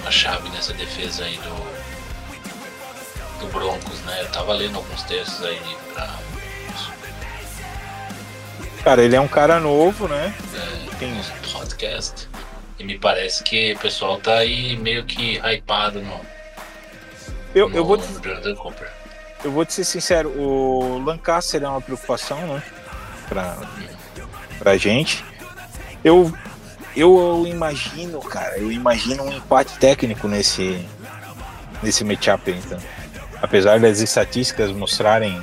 uma 0.00 0.10
chave 0.10 0.48
nessa 0.50 0.72
defesa 0.72 1.24
aí 1.24 1.36
do, 1.36 1.81
do 3.42 3.48
Broncos, 3.48 4.00
né? 4.00 4.22
Eu 4.22 4.28
tava 4.30 4.52
lendo 4.52 4.76
alguns 4.76 5.02
textos 5.02 5.44
aí 5.44 5.60
pra. 5.92 6.18
Cara, 8.84 9.02
ele 9.02 9.14
é 9.14 9.20
um 9.20 9.28
cara 9.28 9.60
novo, 9.60 10.08
né? 10.08 10.34
Tem 10.98 11.12
podcast. 11.52 12.28
E 12.78 12.84
me 12.84 12.98
parece 12.98 13.42
que 13.42 13.74
o 13.74 13.78
pessoal 13.78 14.18
tá 14.18 14.34
aí 14.34 14.76
meio 14.76 15.04
que 15.04 15.38
hypado 15.38 16.00
no, 16.00 16.20
eu, 17.54 17.68
no 17.68 17.76
eu 17.76 17.84
vou 17.84 17.98
te, 17.98 18.04
eu 19.44 19.52
vou 19.52 19.64
te 19.64 19.72
ser 19.72 19.84
sincero, 19.84 20.30
o 20.30 21.02
Lancaster 21.04 21.62
é 21.62 21.68
uma 21.68 21.80
preocupação, 21.80 22.38
né? 22.46 22.62
Pra, 23.28 23.56
pra 24.58 24.76
gente. 24.76 25.24
Eu, 26.02 26.32
eu 26.96 27.44
imagino, 27.46 28.20
cara, 28.20 28.58
eu 28.58 28.72
imagino 28.72 29.22
um 29.24 29.32
empate 29.32 29.78
técnico 29.78 30.26
nesse, 30.26 30.84
nesse 31.82 32.04
matchup, 32.04 32.50
então. 32.50 32.78
Apesar 33.42 33.80
das 33.80 33.98
estatísticas 33.98 34.70
mostrarem, 34.70 35.42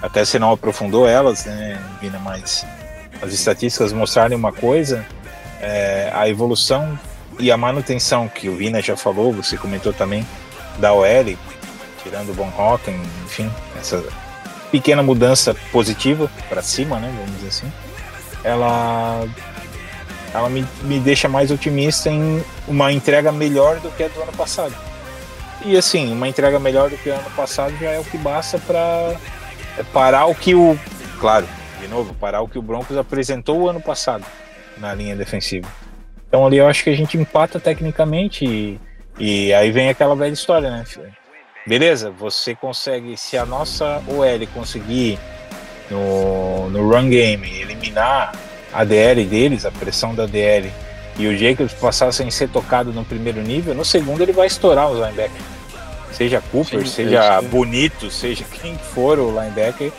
até 0.00 0.24
você 0.24 0.38
não 0.38 0.52
aprofundou 0.52 1.08
elas, 1.08 1.44
né, 1.44 1.82
Vina, 2.00 2.20
mas 2.20 2.64
as 3.20 3.32
estatísticas 3.32 3.92
mostrarem 3.92 4.38
uma 4.38 4.52
coisa, 4.52 5.04
é, 5.60 6.08
a 6.14 6.28
evolução 6.28 6.96
e 7.40 7.50
a 7.50 7.56
manutenção, 7.56 8.28
que 8.28 8.48
o 8.48 8.56
Vina 8.56 8.80
já 8.80 8.96
falou, 8.96 9.32
você 9.32 9.56
comentou 9.56 9.92
também, 9.92 10.24
da 10.78 10.92
OL, 10.92 11.36
tirando 12.02 12.30
o 12.30 12.32
Von 12.32 12.52
Hocken, 12.56 13.00
enfim, 13.24 13.50
essa 13.78 14.02
pequena 14.70 15.02
mudança 15.02 15.54
positiva 15.72 16.30
para 16.48 16.62
cima, 16.62 17.00
né, 17.00 17.12
vamos 17.16 17.34
dizer 17.36 17.48
assim, 17.48 17.72
ela, 18.44 19.26
ela 20.32 20.48
me, 20.48 20.64
me 20.82 21.00
deixa 21.00 21.28
mais 21.28 21.50
otimista 21.50 22.08
em 22.08 22.42
uma 22.68 22.92
entrega 22.92 23.32
melhor 23.32 23.80
do 23.80 23.90
que 23.90 24.04
a 24.04 24.08
do 24.08 24.22
ano 24.22 24.32
passado. 24.32 24.91
E 25.64 25.76
assim, 25.76 26.12
uma 26.12 26.28
entrega 26.28 26.58
melhor 26.58 26.90
do 26.90 26.96
que 26.96 27.08
o 27.08 27.14
ano 27.14 27.30
passado 27.36 27.76
já 27.78 27.90
é 27.90 27.98
o 27.98 28.04
que 28.04 28.18
basta 28.18 28.58
para 28.58 29.14
parar 29.92 30.26
o 30.26 30.34
que 30.34 30.54
o. 30.54 30.78
Claro, 31.20 31.46
de 31.80 31.86
novo, 31.88 32.12
parar 32.14 32.40
o 32.40 32.48
que 32.48 32.58
o 32.58 32.62
Broncos 32.62 32.96
apresentou 32.96 33.60
o 33.60 33.68
ano 33.68 33.80
passado 33.80 34.24
na 34.78 34.92
linha 34.94 35.14
defensiva. 35.14 35.68
Então 36.26 36.46
ali 36.46 36.56
eu 36.56 36.66
acho 36.66 36.82
que 36.82 36.90
a 36.90 36.96
gente 36.96 37.16
empata 37.16 37.60
tecnicamente 37.60 38.44
e, 38.44 38.80
e 39.18 39.52
aí 39.52 39.70
vem 39.70 39.88
aquela 39.88 40.16
velha 40.16 40.32
história, 40.32 40.70
né? 40.70 40.84
filho? 40.84 41.12
Beleza, 41.66 42.10
você 42.10 42.54
consegue, 42.54 43.16
se 43.16 43.36
a 43.36 43.46
nossa 43.46 44.02
OL 44.08 44.46
conseguir 44.52 45.18
no, 45.88 46.70
no 46.70 46.90
run 46.90 47.08
game 47.08 47.60
eliminar 47.60 48.32
a 48.72 48.82
DL 48.82 49.24
deles, 49.24 49.64
a 49.64 49.70
pressão 49.70 50.14
da 50.14 50.26
DL, 50.26 50.72
e 51.18 51.26
o 51.26 51.36
Jacobs 51.36 51.72
passar 51.74 52.12
sem 52.12 52.30
ser 52.30 52.48
tocado 52.48 52.92
no 52.92 53.04
primeiro 53.04 53.42
nível, 53.42 53.74
no 53.74 53.84
segundo 53.84 54.22
ele 54.22 54.32
vai 54.32 54.46
estourar 54.46 54.90
os 54.90 54.98
linebackers. 54.98 55.44
Seja 56.12 56.42
Cooper, 56.52 56.80
Sim, 56.86 56.86
seja 56.92 57.22
é. 57.24 57.42
Bonito, 57.42 58.10
seja 58.10 58.44
quem 58.44 58.76
for 58.76 59.18
o 59.18 59.30
linebacker, 59.40 59.90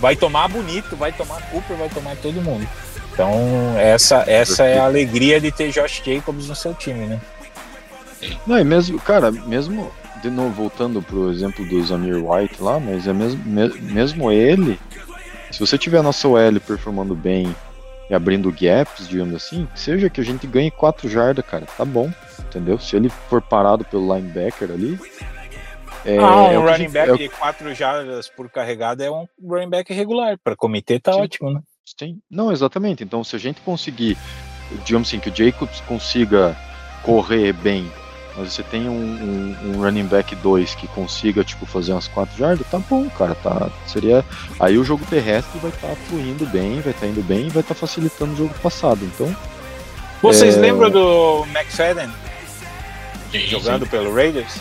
vai 0.00 0.14
tomar 0.16 0.48
Bonito, 0.48 0.94
vai 0.96 1.12
tomar 1.12 1.40
Cooper, 1.50 1.76
vai 1.76 1.88
tomar 1.88 2.16
todo 2.16 2.40
mundo. 2.40 2.66
Então, 3.12 3.32
essa, 3.76 4.22
essa 4.28 4.64
é 4.64 4.78
a 4.78 4.84
alegria 4.84 5.40
de 5.40 5.50
ter 5.50 5.70
Josh 5.72 6.00
Jacobs 6.04 6.46
no 6.48 6.54
seu 6.54 6.72
time, 6.74 7.06
né? 7.06 7.20
Não, 8.46 8.58
e 8.58 8.64
mesmo, 8.64 9.00
cara, 9.00 9.30
mesmo, 9.32 9.90
de 10.22 10.30
novo, 10.30 10.50
voltando 10.50 11.02
pro 11.02 11.30
exemplo 11.32 11.64
do 11.66 11.84
Zamir 11.84 12.16
White 12.24 12.62
lá, 12.62 12.78
mas 12.78 13.06
é 13.08 13.12
mesmo, 13.12 13.42
me- 13.44 13.80
mesmo 13.80 14.30
ele, 14.30 14.78
se 15.50 15.58
você 15.58 15.76
tiver 15.76 15.98
a 15.98 16.02
nossa 16.02 16.28
OL 16.28 16.60
performando 16.64 17.14
bem 17.14 17.54
e 18.08 18.14
abrindo 18.14 18.50
gaps, 18.50 19.06
digamos 19.08 19.34
assim, 19.34 19.68
seja 19.74 20.08
que 20.08 20.20
a 20.20 20.24
gente 20.24 20.46
ganhe 20.46 20.70
4 20.70 21.08
jardas, 21.08 21.44
cara, 21.44 21.66
tá 21.66 21.84
bom, 21.84 22.10
entendeu? 22.40 22.78
Se 22.78 22.96
ele 22.96 23.08
for 23.08 23.42
parado 23.42 23.84
pelo 23.84 24.14
linebacker 24.14 24.70
ali, 24.70 24.98
é, 26.04 26.16
ah, 26.18 26.52
é 26.52 26.58
um 26.58 26.62
o 26.62 26.64
running 26.64 26.78
gente- 26.84 26.92
back 26.92 27.10
é 27.10 27.16
de 27.16 27.28
4 27.28 27.74
jardas 27.74 28.28
por 28.28 28.48
carregada 28.50 29.04
é 29.04 29.10
um 29.10 29.26
running 29.42 29.68
back 29.68 29.92
regular. 29.92 30.38
Para 30.42 30.56
comitê 30.56 30.98
tá 30.98 31.12
Sim. 31.12 31.20
ótimo, 31.20 31.50
né? 31.52 31.60
Sim. 31.98 32.18
Não, 32.30 32.52
exatamente. 32.52 33.02
Então, 33.02 33.22
se 33.24 33.34
a 33.34 33.38
gente 33.38 33.60
conseguir, 33.62 34.16
digamos 34.84 35.08
assim, 35.08 35.18
que 35.18 35.28
o 35.28 35.34
Jacobs 35.34 35.80
consiga 35.82 36.56
correr 37.02 37.52
bem, 37.52 37.90
mas 38.38 38.52
você 38.52 38.62
tem 38.62 38.88
um, 38.88 38.92
um, 38.92 39.56
um 39.64 39.82
running 39.82 40.06
back 40.06 40.34
2 40.36 40.74
que 40.76 40.86
consiga, 40.88 41.42
tipo, 41.42 41.66
fazer 41.66 41.92
umas 41.92 42.06
4 42.08 42.38
jardas, 42.38 42.66
tá 42.70 42.78
bom, 42.78 43.08
cara. 43.10 43.34
Tá, 43.34 43.68
seria. 43.86 44.24
Aí 44.60 44.78
o 44.78 44.84
jogo 44.84 45.04
terrestre 45.10 45.58
vai 45.58 45.70
estar 45.70 45.94
fluindo 46.08 46.46
bem, 46.46 46.80
vai 46.80 46.92
estar 46.92 47.06
indo 47.06 47.22
bem 47.22 47.46
e 47.46 47.50
vai 47.50 47.62
estar 47.62 47.74
facilitando 47.74 48.32
o 48.32 48.36
jogo 48.36 48.54
passado. 48.62 49.00
Então, 49.04 49.34
Vocês 50.22 50.56
É. 50.56 50.60
lembram 50.60 50.90
do 50.90 51.44
McFadden 51.54 52.10
Sim, 53.30 53.46
jogando 53.46 53.86
pelo 53.86 54.12
Raiders? 54.14 54.52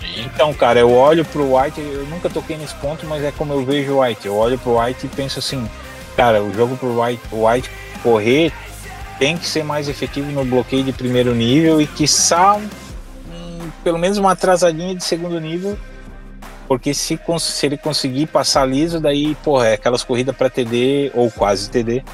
sim. 0.00 0.22
Então, 0.24 0.52
cara, 0.54 0.78
eu 0.80 0.92
olho 0.92 1.24
pro 1.24 1.56
White, 1.56 1.80
eu 1.80 2.06
nunca 2.06 2.28
toquei 2.30 2.56
nesse 2.56 2.74
ponto, 2.76 3.04
mas 3.06 3.22
é 3.24 3.32
como 3.32 3.52
eu 3.52 3.64
vejo 3.64 3.92
o 3.94 4.00
White. 4.02 4.26
Eu 4.26 4.36
olho 4.36 4.58
pro 4.58 4.78
White 4.80 5.06
e 5.06 5.08
penso 5.08 5.38
assim, 5.40 5.68
cara, 6.16 6.42
o 6.42 6.52
jogo 6.54 6.76
pro 6.76 7.00
White, 7.02 7.22
o 7.32 7.46
White 7.48 7.70
correr 8.02 8.52
tem 9.18 9.36
que 9.36 9.46
ser 9.46 9.62
mais 9.64 9.88
efetivo 9.88 10.30
no 10.32 10.44
bloqueio 10.44 10.82
de 10.84 10.92
primeiro 10.92 11.34
nível 11.34 11.80
e 11.80 11.86
que 11.86 12.06
um, 12.06 12.68
pelo 13.82 13.98
menos 13.98 14.18
uma 14.18 14.32
atrasadinha 14.32 14.94
de 14.94 15.04
segundo 15.04 15.40
nível, 15.40 15.76
porque 16.68 16.94
se, 16.94 17.18
se 17.40 17.66
ele 17.66 17.76
conseguir 17.76 18.26
passar 18.26 18.64
liso, 18.64 19.00
daí, 19.00 19.34
porra, 19.36 19.68
é 19.68 19.74
aquelas 19.74 20.04
corridas 20.04 20.36
para 20.36 20.48
TD 20.48 21.10
ou 21.14 21.30
quase 21.30 21.68
TD 21.68 22.04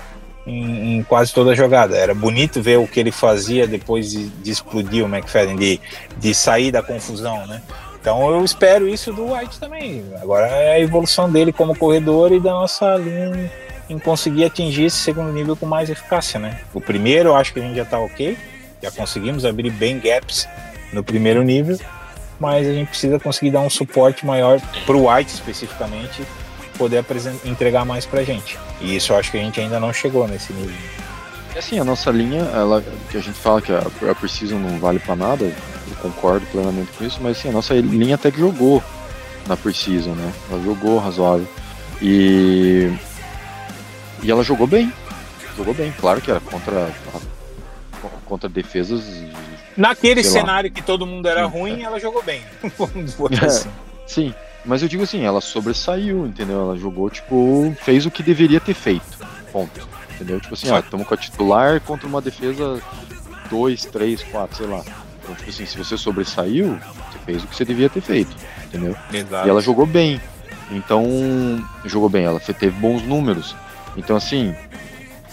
em, 0.47 0.99
em 0.99 1.03
quase 1.03 1.35
toda 1.35 1.51
a 1.51 1.55
jogada. 1.55 1.97
Era 1.97 2.15
bonito 2.15 2.63
ver 2.63 2.79
o 2.79 2.87
que 2.87 3.01
ele 3.01 3.13
fazia 3.13 3.67
depois 3.67 4.11
de, 4.11 4.29
de 4.29 4.51
explodir 4.51 5.05
o 5.05 5.09
McFadden, 5.09 5.57
de, 5.57 5.81
de 6.17 6.35
sair 6.35 6.71
da 6.71 6.83
confusão, 6.83 7.47
né? 7.47 7.61
Então 8.01 8.31
eu 8.31 8.45
espero 8.45 8.89
isso 8.89 9.13
do 9.13 9.35
White 9.35 9.59
também. 9.59 10.05
Agora 10.23 10.47
é 10.47 10.75
a 10.75 10.81
evolução 10.81 11.31
dele 11.31 11.53
como 11.53 11.77
corredor 11.77 12.33
e 12.33 12.39
da 12.39 12.53
nossa 12.53 12.97
linha 12.97 13.51
em 13.91 13.99
conseguir 13.99 14.45
atingir 14.45 14.85
esse 14.85 14.97
segundo 14.97 15.33
nível 15.33 15.57
com 15.57 15.67
mais 15.67 15.91
eficácia, 15.91 16.39
né? 16.39 16.61
O 16.73 16.81
primeiro 16.81 17.31
eu 17.31 17.37
acho 17.37 17.53
que 17.53 17.61
a 17.61 17.63
gente 17.63 17.77
já 17.77 17.85
tá 17.85 17.99
ok, 17.99 18.39
já 18.83 18.91
conseguimos 18.91 19.45
abrir 19.45 19.71
bem 19.71 19.99
gaps 19.99 20.49
no 20.97 21.05
primeiro 21.05 21.43
nível, 21.43 21.79
mas 22.41 22.67
a 22.67 22.73
gente 22.73 22.89
precisa 22.89 23.21
conseguir 23.21 23.51
dar 23.51 23.61
um 23.61 23.71
suporte 23.71 24.25
maior 24.25 24.61
pro 24.85 25.09
White 25.09 25.35
especificamente, 25.35 26.23
poder 26.77 27.05
entregar 27.45 27.85
mais 27.85 28.05
pra 28.05 28.25
gente. 28.25 28.59
E 28.81 28.97
isso 28.97 29.13
eu 29.13 29.19
acho 29.19 29.31
que 29.31 29.39
a 29.39 29.41
gente 29.41 29.61
ainda 29.61 29.79
não 29.79 29.93
chegou 29.93 30.27
nesse 30.27 30.53
nível. 30.53 30.75
Assim, 31.57 31.79
a 31.79 31.85
nossa 31.85 32.11
linha, 32.11 32.43
ela, 32.53 32.85
que 33.11 33.17
a 33.17 33.21
gente 33.21 33.39
fala 33.39 33.63
que 33.63 33.73
a, 33.73 33.79
a 34.11 34.15
Precision 34.15 34.61
não 34.61 34.79
vale 34.79 34.99
pra 34.99 35.17
nada, 35.17 35.45
eu 35.45 35.97
concordo 36.03 36.45
plenamente 36.47 36.93
com 36.93 37.05
isso, 37.05 37.19
mas 37.23 37.39
assim, 37.39 37.49
a 37.49 37.53
nossa 37.53 37.73
linha 37.75 38.17
até 38.17 38.31
que 38.31 38.39
jogou 38.39 38.83
na 39.47 39.57
Precision, 39.57 40.15
né? 40.15 40.33
Ela 40.51 40.63
jogou 40.63 40.99
razoável. 40.99 41.47
E. 42.03 42.93
E 44.23 44.31
ela 44.31 44.43
jogou 44.43 44.67
bem. 44.67 44.93
Jogou 45.57 45.73
bem, 45.73 45.95
claro 45.99 46.21
que 46.21 46.31
era 46.31 46.41
contra, 46.41 46.91
contra 48.27 48.49
defesas. 48.49 49.03
Naquele 49.77 50.23
Sei 50.23 50.33
lá. 50.33 50.41
cenário 50.41 50.71
que 50.71 50.83
todo 50.83 51.07
mundo 51.07 51.29
era 51.29 51.45
Sim, 51.45 51.59
ruim, 51.59 51.83
ela 51.83 52.01
jogou 52.01 52.23
bem. 52.23 52.43
Botar 53.19 53.47
assim. 53.47 53.71
Sim, 54.07 54.35
mas 54.65 54.83
eu 54.83 54.89
digo 54.89 55.03
assim, 55.03 55.25
ela 55.25 55.41
sobressaiu, 55.41 56.27
entendeu? 56.27 56.61
Ela 56.61 56.77
jogou, 56.77 57.11
tipo, 57.11 57.75
fez 57.83 58.07
o 58.07 58.11
que 58.11 58.23
deveria 58.23 58.61
ter 58.61 58.75
feito. 58.75 59.05
Ponto. 59.53 59.89
Entendeu? 60.15 60.41
Tipo 60.41 60.55
assim, 60.55 60.71
ó, 60.71 60.79
estamos 60.79 61.07
com 61.07 61.15
a 61.15 61.17
titular 61.17 61.81
contra 61.83 62.07
uma 62.09 62.21
defesa 62.21 62.81
2, 63.51 63.85
3, 63.87 64.23
4, 64.23 64.57
sei 64.57 64.67
lá. 64.67 64.83
Então, 65.23 65.35
tipo 65.35 65.51
assim, 65.51 65.67
se 65.67 65.77
você 65.77 65.97
sobressaiu, 65.97 66.79
você 67.11 67.19
fez 67.25 67.45
o 67.45 67.47
que 67.47 67.57
você 67.57 67.65
devia 67.65 67.91
ter 67.91 68.01
feito, 68.01 68.35
entendeu? 68.65 68.97
Exato. 69.13 69.47
E 69.47 69.51
ela 69.51 69.61
jogou 69.61 69.85
bem. 69.85 70.21
Então, 70.71 71.05
jogou 71.85 72.09
bem, 72.09 72.25
ela 72.25 72.41
teve 72.41 72.71
bons 72.71 73.03
números. 73.03 73.55
Então, 73.97 74.17
assim, 74.17 74.55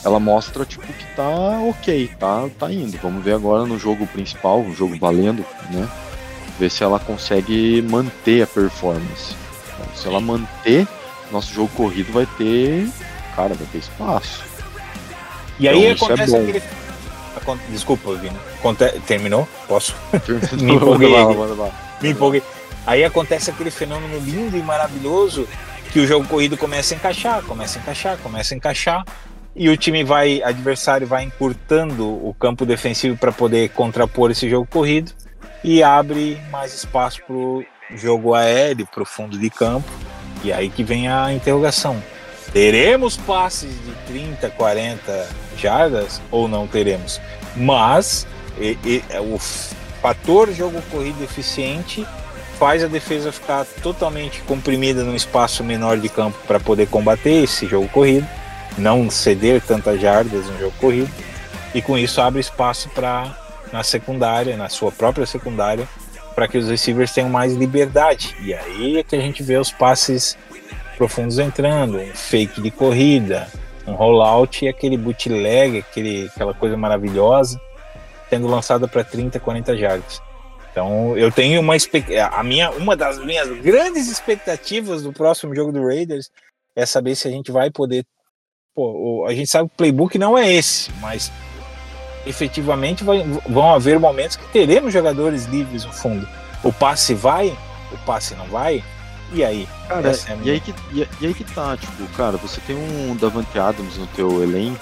ela 0.03 0.19
mostra, 0.19 0.65
tipo, 0.65 0.85
que 0.91 1.05
tá 1.15 1.29
ok, 1.69 2.11
tá, 2.19 2.47
tá 2.59 2.71
indo. 2.71 2.97
Vamos 3.01 3.23
ver 3.23 3.33
agora 3.35 3.65
no 3.65 3.77
jogo 3.79 4.05
principal, 4.07 4.61
o 4.61 4.73
jogo 4.75 4.97
valendo, 4.99 5.45
né? 5.71 5.87
Ver 6.59 6.69
se 6.69 6.83
ela 6.83 6.99
consegue 6.99 7.81
manter 7.81 8.43
a 8.43 8.47
performance. 8.47 9.35
Então, 9.73 9.95
se 9.95 10.07
ela 10.07 10.19
manter, 10.19 10.87
nosso 11.31 11.53
jogo 11.53 11.69
corrido 11.75 12.11
vai 12.13 12.25
ter. 12.37 12.87
Cara, 13.35 13.53
vai 13.55 13.65
ter 13.71 13.79
espaço. 13.79 14.43
E 15.59 15.67
aí 15.67 15.77
Então, 15.77 15.89
é 15.89 15.93
acontece 15.93 16.31
bom. 16.31 16.41
aquele. 16.43 16.63
Desculpa, 17.69 18.13
Vina. 18.15 18.39
Aconte- 18.59 18.99
Terminou? 19.07 19.47
Posso? 19.67 19.95
Me 20.53 20.63
Manda 20.63 20.73
empolguei 20.75 21.09
lá, 21.09 21.25
manda 21.33 21.53
lá. 21.55 21.71
Me 22.01 22.09
empolguei. 22.11 22.43
Aí 22.85 23.03
acontece 23.03 23.49
aquele 23.49 23.71
fenômeno 23.71 24.19
lindo 24.19 24.55
e 24.57 24.61
maravilhoso 24.61 25.47
que 25.91 25.99
o 25.99 26.07
jogo 26.07 26.27
corrido 26.27 26.57
começa 26.57 26.93
a 26.93 26.97
encaixar, 26.97 27.41
começa 27.43 27.79
a 27.79 27.81
encaixar, 27.81 28.17
começa 28.17 28.53
a 28.53 28.57
encaixar. 28.57 29.03
E 29.55 29.69
o 29.69 29.77
time 29.77 30.03
vai, 30.03 30.41
adversário 30.43 31.05
vai 31.05 31.23
encurtando 31.23 32.07
o 32.07 32.35
campo 32.39 32.65
defensivo 32.65 33.15
para 33.17 33.31
poder 33.31 33.69
contrapor 33.69 34.31
esse 34.31 34.49
jogo 34.49 34.67
corrido 34.67 35.11
e 35.63 35.83
abre 35.83 36.41
mais 36.51 36.73
espaço 36.73 37.21
para 37.25 37.35
o 37.35 37.63
jogo 37.95 38.33
aéreo, 38.33 38.87
para 38.91 39.03
o 39.03 39.05
fundo 39.05 39.37
de 39.37 39.49
campo. 39.49 39.87
E 40.43 40.51
aí 40.51 40.69
que 40.69 40.83
vem 40.83 41.07
a 41.07 41.31
interrogação. 41.31 42.01
Teremos 42.51 43.15
passes 43.15 43.71
de 43.85 43.91
30, 44.07 44.49
40 44.49 45.29
jardas 45.57 46.19
ou 46.31 46.47
não 46.47 46.67
teremos? 46.67 47.21
Mas 47.55 48.27
e- 48.59 48.77
e- 48.83 49.03
o 49.19 49.37
fator 50.01 50.51
jogo 50.51 50.81
corrido 50.91 51.23
eficiente 51.23 52.05
faz 52.57 52.83
a 52.83 52.87
defesa 52.87 53.31
ficar 53.31 53.65
totalmente 53.81 54.41
comprimida 54.41 55.03
num 55.03 55.15
espaço 55.15 55.63
menor 55.63 55.97
de 55.97 56.09
campo 56.09 56.37
para 56.47 56.59
poder 56.59 56.87
combater 56.87 57.43
esse 57.43 57.65
jogo 57.67 57.87
corrido 57.89 58.27
não 58.77 59.09
ceder 59.09 59.61
tantas 59.61 59.99
jardas 59.99 60.45
no 60.47 60.59
jogo 60.59 60.73
corrido 60.79 61.11
e 61.73 61.81
com 61.81 61.97
isso 61.97 62.21
abre 62.21 62.39
espaço 62.39 62.89
para 62.89 63.35
na 63.71 63.83
secundária, 63.83 64.55
na 64.55 64.69
sua 64.69 64.91
própria 64.91 65.25
secundária, 65.25 65.87
para 66.35 66.47
que 66.47 66.59
os 66.59 66.69
receivers 66.69 67.11
tenham 67.11 67.29
mais 67.29 67.53
liberdade. 67.53 68.35
E 68.41 68.53
aí 68.53 68.97
é 68.99 69.03
que 69.03 69.15
a 69.15 69.19
gente 69.19 69.41
vê 69.41 69.57
os 69.57 69.71
passes 69.71 70.37
profundos 70.95 71.39
entrando, 71.39 71.97
um 71.97 72.13
fake 72.13 72.61
de 72.61 72.69
corrida, 72.69 73.47
um 73.87 73.93
rollout 73.93 74.63
e 74.63 74.67
aquele 74.67 74.95
bootleg, 74.95 75.79
aquele, 75.79 76.27
aquela 76.27 76.53
coisa 76.53 76.77
maravilhosa, 76.77 77.59
sendo 78.29 78.47
lançada 78.47 78.87
para 78.87 79.03
30, 79.03 79.39
40 79.39 79.75
jardas. 79.75 80.21
Então 80.71 81.17
eu 81.17 81.31
tenho 81.31 81.61
uma 81.61 81.75
a 82.31 82.43
minha 82.43 82.71
uma 82.71 82.95
das 82.95 83.23
minhas 83.23 83.47
grandes 83.61 84.07
expectativas 84.07 85.03
do 85.03 85.13
próximo 85.13 85.55
jogo 85.55 85.71
do 85.71 85.85
Raiders 85.85 86.31
é 86.75 86.83
saber 86.83 87.15
se 87.15 87.27
a 87.27 87.31
gente 87.31 87.51
vai 87.51 87.69
poder 87.69 88.03
pô, 88.75 89.25
a 89.27 89.33
gente 89.33 89.49
sabe 89.49 89.69
que 89.69 89.75
o 89.75 89.77
playbook 89.77 90.17
não 90.17 90.37
é 90.37 90.51
esse, 90.51 90.91
mas 90.99 91.31
efetivamente 92.25 93.03
vai- 93.03 93.23
vão 93.47 93.73
haver 93.73 93.99
momentos 93.99 94.35
que 94.37 94.45
teremos 94.51 94.93
jogadores 94.93 95.45
livres 95.45 95.85
no 95.85 95.91
fundo. 95.93 96.27
O 96.63 96.71
passe 96.71 97.13
vai, 97.13 97.55
o 97.91 97.97
passe 98.05 98.33
não 98.35 98.45
vai. 98.45 98.83
E 99.31 99.43
aí? 99.43 99.67
Cara, 99.87 100.09
é 100.11 100.33
e, 100.33 100.35
minha- 100.37 100.53
aí 100.53 100.59
que, 100.59 100.73
e, 100.91 101.07
e 101.21 101.27
aí 101.27 101.33
que 101.33 101.43
tá, 101.43 101.75
tipo, 101.77 102.05
cara, 102.15 102.37
você 102.37 102.61
tem 102.61 102.75
um 102.75 103.15
Davante 103.15 103.57
Adams 103.57 103.97
no 103.97 104.07
teu 104.07 104.41
elenco, 104.43 104.79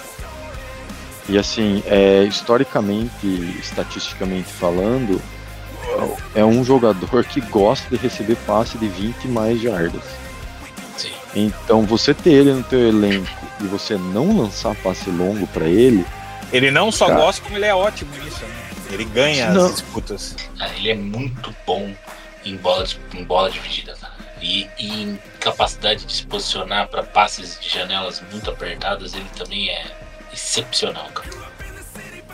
e 1.29 1.37
assim, 1.37 1.81
é, 1.85 2.23
historicamente, 2.23 3.25
estatisticamente 3.59 4.51
falando, 4.51 5.21
é 6.35 6.43
um 6.43 6.63
jogador 6.63 7.23
que 7.23 7.39
gosta 7.41 7.89
de 7.89 7.95
receber 8.01 8.35
passe 8.45 8.77
de 8.77 8.87
20 8.87 9.25
e 9.25 9.27
mais 9.27 9.59
jardas. 9.61 10.03
Então, 11.35 11.85
você 11.85 12.13
ter 12.13 12.31
ele 12.31 12.53
no 12.53 12.63
teu 12.63 12.79
elenco 12.89 13.29
e 13.61 13.63
você 13.65 13.95
não 13.97 14.37
lançar 14.37 14.75
passe 14.75 15.09
longo 15.09 15.47
pra 15.47 15.65
ele, 15.65 16.05
Ele 16.51 16.69
não 16.69 16.91
só 16.91 17.07
Cara. 17.07 17.19
gosta, 17.21 17.41
como 17.41 17.55
ele 17.57 17.65
é 17.65 17.73
ótimo 17.73 18.11
nisso. 18.21 18.41
Né? 18.43 18.55
Ele 18.91 19.05
ganha 19.05 19.51
Não. 19.51 19.67
as 19.67 19.71
disputas. 19.71 20.35
Ele 20.75 20.89
é 20.91 20.95
muito 20.95 21.55
bom 21.65 21.93
em 22.43 22.57
bola, 22.57 22.83
de- 22.85 22.99
em 23.13 23.23
bola 23.23 23.49
dividida, 23.49 23.95
cara. 24.01 24.11
E, 24.41 24.67
e 24.77 25.03
em 25.03 25.19
capacidade 25.39 26.03
de 26.03 26.11
se 26.11 26.25
posicionar 26.25 26.89
para 26.89 27.03
passes 27.03 27.57
de 27.61 27.69
janelas 27.69 28.21
muito 28.31 28.49
apertadas, 28.51 29.13
ele 29.13 29.27
também 29.37 29.69
é 29.69 29.85
excepcional, 30.33 31.07
cara. 31.13 31.29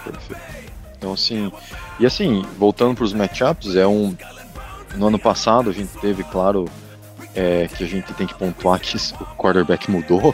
Perfeito. 0.03 0.41
Então, 0.97 1.13
assim, 1.13 1.51
e 1.99 2.05
assim, 2.07 2.43
voltando 2.57 2.95
para 2.95 3.03
os 3.03 3.13
matchups, 3.13 3.75
é 3.75 3.85
um. 3.85 4.15
No 4.95 5.07
ano 5.07 5.19
passado 5.19 5.69
a 5.69 5.73
gente 5.73 5.95
teve, 5.99 6.23
claro, 6.23 6.65
é, 7.37 7.67
que 7.67 7.83
a 7.83 7.87
gente 7.87 8.11
tem 8.15 8.25
que 8.25 8.33
pontuar 8.33 8.79
que 8.79 8.97
o 8.97 9.25
quarterback 9.37 9.89
mudou, 9.91 10.33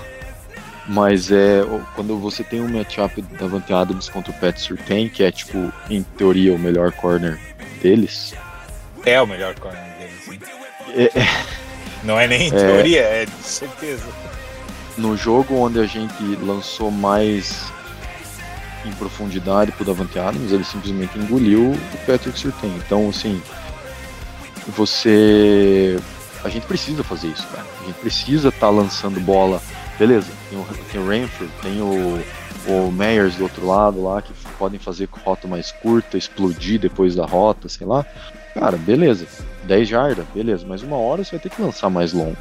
mas 0.88 1.30
é 1.32 1.62
quando 1.96 2.18
você 2.18 2.44
tem 2.44 2.62
um 2.62 2.70
matchup 2.70 3.22
da 3.22 3.40
Davante 3.40 3.74
Adams 3.74 4.08
contra 4.08 4.32
o 4.32 4.36
Pat 4.36 4.58
Surtain, 4.58 5.10
que 5.10 5.22
é, 5.22 5.30
tipo, 5.32 5.72
em 5.90 6.02
teoria, 6.02 6.54
o 6.54 6.58
melhor 6.58 6.94
corner 6.94 7.38
deles, 7.82 8.34
É 9.06 9.22
o 9.22 9.28
melhor 9.28 9.54
corner 9.60 9.84
dele. 9.98 10.14
sim. 10.26 10.40
é, 10.96 11.04
é, 11.20 11.46
Não 12.04 12.18
é 12.18 12.26
nem 12.26 12.44
em 12.48 12.54
É. 12.54 12.58
teoria, 12.58 13.02
é 13.02 13.26
de 13.26 13.44
certeza. 13.44 14.06
no 14.98 15.18
jogo 15.18 15.56
onde 15.56 15.80
a 15.80 15.86
gente 15.86 16.24
lançou 16.42 16.90
mais 16.90 17.66
em 18.86 18.92
profundidade 18.94 19.72
pro 19.74 19.84
Davante 19.86 20.20
Adams, 20.20 20.52
ele 20.52 20.64
simplesmente 20.64 21.18
engoliu 21.18 21.72
o 21.72 21.98
Patrick 22.06 22.38
Surtain. 22.40 22.74
Então, 22.78 23.10
assim, 23.10 23.42
você... 24.70 25.98
A 26.44 26.50
gente 26.50 26.66
precisa 26.66 27.04
fazer 27.04 27.28
isso, 27.28 27.48
cara. 27.48 27.66
A 27.82 27.86
gente 27.86 28.00
precisa 28.00 28.50
estar 28.50 28.70
lançando 28.70 29.20
bola. 29.20 29.62
Beleza, 29.98 30.28
tem 30.50 30.60
o, 30.60 30.66
tem 30.92 31.02
o 31.02 31.08
Renfrew, 31.08 31.50
tem 31.62 31.82
o, 31.82 32.24
o 32.68 32.92
Meyers 32.92 33.36
do 33.36 33.44
outro 33.44 33.66
lado 33.66 34.04
lá, 34.04 34.22
que 34.22 34.34
podem 34.58 34.80
fazer 34.80 35.08
rota 35.24 35.48
mais 35.48 35.72
curta, 35.72 36.18
explodir 36.18 36.80
depois 36.80 37.16
da 37.16 37.26
rota, 37.26 37.70
sei 37.70 37.88
lá. 37.88 38.06
Cara, 38.54 38.78
beleza. 38.78 39.28
10 39.66 39.88
jardas, 39.88 40.26
beleza. 40.34 40.66
Mas 40.68 40.84
uma 40.84 40.98
hora 40.98 41.24
você 41.24 41.32
vai 41.32 41.40
ter 41.40 41.50
que 41.50 41.62
lançar 41.62 41.90
mais 41.90 42.12
longo, 42.12 42.38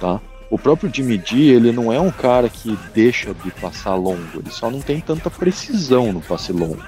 tá? 0.00 0.20
O 0.50 0.58
próprio 0.58 0.90
Jimmy 0.92 1.22
ele 1.32 1.72
não 1.72 1.92
é 1.92 2.00
um 2.00 2.10
cara 2.10 2.48
que 2.48 2.76
deixa 2.94 3.34
de 3.34 3.50
passar 3.50 3.94
longo, 3.94 4.38
ele 4.38 4.50
só 4.50 4.70
não 4.70 4.80
tem 4.80 4.98
tanta 4.98 5.28
precisão 5.28 6.10
no 6.10 6.22
passe 6.22 6.52
longo, 6.52 6.82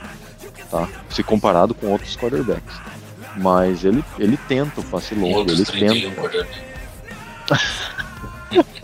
tá? 0.70 0.89
Se 1.10 1.22
comparado 1.22 1.74
com 1.74 1.89
outros 1.89 2.16
quarterbacks. 2.16 2.81
Mas 3.41 3.85
ele, 3.85 4.05
ele 4.19 4.37
tenta 4.49 4.81
o 4.81 4.85
passe 4.85 5.15
longo, 5.15 5.39
outros 5.39 5.59
ele 5.59 5.91
31 5.91 6.11
tenta. 6.29 6.47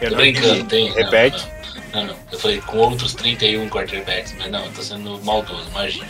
Eu 0.00 0.10
Tô 0.10 0.16
não 0.16 0.22
brincando, 0.22 0.64
tem. 0.64 0.88
não, 0.90 0.96
Repete. 0.96 1.48
Não, 1.92 2.00
não, 2.00 2.06
não. 2.08 2.16
Eu 2.30 2.38
falei 2.38 2.60
com 2.60 2.78
outros 2.78 3.14
31 3.14 3.68
quarterbacks, 3.70 4.34
mas 4.38 4.50
não, 4.50 4.64
eu 4.64 4.72
tô 4.72 4.82
sendo 4.82 5.18
maldoso, 5.24 5.66
imagina. 5.70 6.06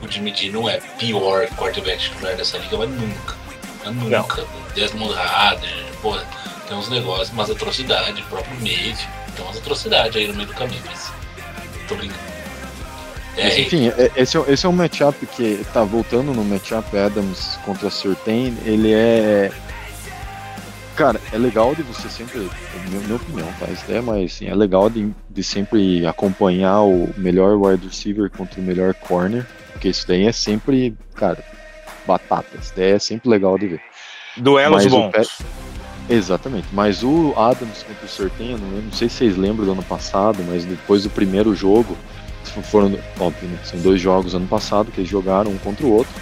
O 0.00 0.08
Jimmy 0.08 0.34
G 0.34 0.50
não 0.50 0.68
é 0.68 0.78
pior 0.98 1.46
quarterback 1.56 1.98
titular 2.00 2.36
dessa 2.36 2.58
liga, 2.58 2.76
mas 2.76 2.90
nunca. 2.90 3.34
Mas 3.84 3.94
nunca. 3.94 4.46
Desmond 4.74 5.14
Hader, 5.14 5.84
pô, 6.00 6.16
tem 6.68 6.76
uns 6.76 6.88
negócios, 6.88 7.30
umas 7.30 7.50
atrocidades, 7.50 8.24
o 8.24 8.28
próprio 8.28 8.54
meio, 8.60 8.96
tem 9.34 9.44
umas 9.44 9.56
atrocidades 9.56 10.16
aí 10.16 10.28
no 10.28 10.34
meio 10.34 10.46
do 10.46 10.54
caminho, 10.54 10.82
mas. 10.86 11.12
Tô 11.88 11.94
brincando. 11.96 12.31
É, 13.36 13.44
Mas, 13.44 13.58
enfim, 13.58 13.88
é- 13.88 14.10
esse 14.16 14.36
é, 14.36 14.44
esse 14.48 14.66
é 14.66 14.68
um 14.68 14.72
matchup 14.72 15.26
que 15.26 15.64
tá 15.72 15.82
voltando 15.84 16.34
no 16.34 16.44
matchup 16.44 16.96
Adams 16.96 17.58
contra 17.64 17.88
Surtain, 17.90 18.54
ele 18.64 18.92
é. 18.92 19.50
Cara, 20.96 21.18
é 21.32 21.38
legal 21.38 21.74
de 21.74 21.82
você 21.82 22.08
sempre. 22.10 22.40
Minha, 22.88 23.00
minha 23.00 23.16
opinião, 23.16 23.48
tá? 23.58 23.66
Isso 23.70 23.84
é 23.90 24.00
mais 24.02 24.32
assim, 24.32 24.46
é 24.46 24.54
legal 24.54 24.90
de, 24.90 25.10
de 25.30 25.42
sempre 25.42 26.06
acompanhar 26.06 26.82
o 26.82 27.08
melhor 27.16 27.56
wide 27.56 27.86
receiver 27.86 28.30
contra 28.30 28.60
o 28.60 28.62
melhor 28.62 28.92
corner. 28.94 29.46
Porque 29.72 29.88
isso 29.88 30.06
daí 30.06 30.26
é 30.26 30.32
sempre, 30.32 30.94
cara, 31.14 31.42
batata. 32.06 32.58
Isso 32.60 32.72
daí 32.76 32.92
é 32.92 32.98
sempre 32.98 33.30
legal 33.30 33.58
de 33.58 33.68
ver. 33.68 33.80
Duelos 34.36 34.84
Mas 34.84 34.92
bons. 34.92 35.42
Exatamente, 36.10 36.66
mas 36.72 37.02
o 37.02 37.32
Adams 37.36 37.84
contra 37.84 38.04
o 38.04 38.08
Surtain, 38.08 38.52
eu 38.52 38.58
não, 38.58 38.68
não 38.68 38.92
sei 38.92 39.08
se 39.08 39.16
vocês 39.16 39.36
lembram 39.36 39.64
do 39.64 39.72
ano 39.72 39.82
passado, 39.82 40.44
mas 40.48 40.64
depois 40.64 41.04
do 41.04 41.10
primeiro 41.10 41.54
jogo, 41.54 41.96
foram, 42.60 42.98
óbvio, 43.18 43.48
né, 43.48 43.58
são 43.64 43.78
dois 43.80 44.00
jogos 44.00 44.34
ano 44.34 44.46
passado 44.46 44.90
que 44.90 45.00
eles 45.00 45.10
jogaram 45.10 45.50
um 45.50 45.58
contra 45.58 45.86
o 45.86 45.92
outro, 45.92 46.12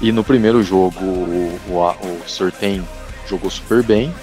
e 0.00 0.12
no 0.12 0.22
primeiro 0.22 0.62
jogo 0.62 1.00
o, 1.02 1.60
o, 1.68 1.78
o 1.78 2.22
Surtain 2.26 2.86
jogou 3.26 3.50
super 3.50 3.82
bem, 3.82 4.14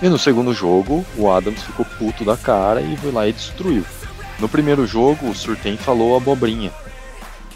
e 0.00 0.08
no 0.08 0.18
segundo 0.18 0.54
jogo 0.54 1.04
o 1.16 1.30
Adams 1.30 1.62
ficou 1.62 1.84
puto 1.98 2.24
da 2.24 2.36
cara 2.36 2.80
e 2.80 2.96
foi 2.96 3.10
lá 3.10 3.26
e 3.26 3.32
destruiu. 3.32 3.84
No 4.38 4.48
primeiro 4.48 4.86
jogo 4.86 5.28
o 5.28 5.34
Surtain 5.34 5.76
falou 5.76 6.16
abobrinha, 6.16 6.72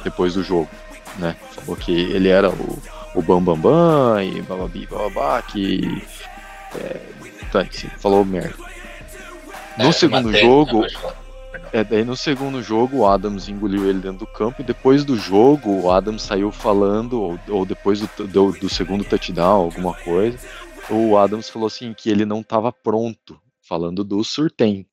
depois 0.02 0.34
do 0.34 0.42
jogo, 0.42 0.68
né, 1.16 1.36
falou 1.54 1.76
que 1.76 1.92
ele 1.92 2.28
era 2.28 2.50
o, 2.50 2.78
o 3.14 3.22
Bambambam 3.22 3.56
Bam 3.56 4.14
Bam, 4.14 4.24
e 4.24 4.42
bababi 4.42 4.86
bababá, 4.86 5.42
que 5.42 6.02
é, 6.74 7.00
tá, 7.50 7.64
falou 7.98 8.24
merda. 8.24 8.54
No 9.76 9.88
é, 9.88 9.92
segundo 9.92 10.24
matéria, 10.24 10.46
jogo, 10.46 10.84
falar. 10.90 11.27
É, 11.72 11.84
daí 11.84 12.04
no 12.04 12.16
segundo 12.16 12.62
jogo 12.62 12.98
o 12.98 13.06
Adams 13.06 13.48
engoliu 13.48 13.88
ele 13.88 13.98
dentro 14.00 14.20
do 14.20 14.26
campo 14.26 14.60
e 14.60 14.64
depois 14.64 15.04
do 15.04 15.16
jogo 15.16 15.70
o 15.82 15.90
Adams 15.90 16.22
saiu 16.22 16.50
falando, 16.50 17.20
ou, 17.20 17.40
ou 17.48 17.64
depois 17.64 18.00
do, 18.00 18.26
do, 18.26 18.52
do 18.52 18.68
segundo 18.68 19.04
touchdown, 19.04 19.64
alguma 19.64 19.94
coisa, 19.94 20.38
o 20.90 21.16
Adams 21.16 21.48
falou 21.50 21.66
assim 21.66 21.92
que 21.94 22.10
ele 22.10 22.24
não 22.24 22.40
estava 22.40 22.72
pronto, 22.72 23.40
falando 23.60 24.02
do 24.02 24.22
Surtain. 24.24 24.86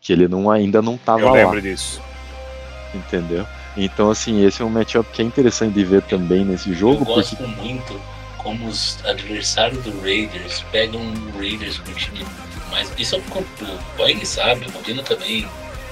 Que 0.00 0.12
ele 0.12 0.28
não, 0.28 0.50
ainda 0.50 0.80
não 0.80 0.94
estava 0.94 1.20
Eu 1.20 1.26
lá, 1.28 1.32
lembro 1.32 1.60
disso. 1.60 2.00
entendeu? 2.94 3.46
Então, 3.76 4.10
assim, 4.10 4.44
esse 4.44 4.62
é 4.62 4.64
um 4.64 4.70
matchup 4.70 5.10
que 5.12 5.20
é 5.20 5.24
interessante 5.24 5.74
de 5.74 5.84
ver 5.84 6.02
também 6.02 6.44
nesse 6.44 6.72
jogo, 6.72 7.02
Eu 7.02 7.06
porque 7.06 7.14
gosto 7.36 7.48
muito 7.48 8.00
como 8.38 8.66
os 8.68 9.04
adversários 9.04 9.82
do 9.84 10.00
Raiders 10.00 10.62
pegam 10.70 11.00
o 11.00 11.38
Raiders 11.38 11.78
com 11.78 11.90
o 11.90 11.94
time 11.94 12.24
mais. 12.70 12.92
Isso 12.98 13.16
é 13.16 13.18
o 13.18 13.22
o 13.38 13.96
Boeing 13.96 14.24
sabe, 14.24 14.66
o 14.66 14.72
Modena 14.72 15.02
também. 15.02 15.48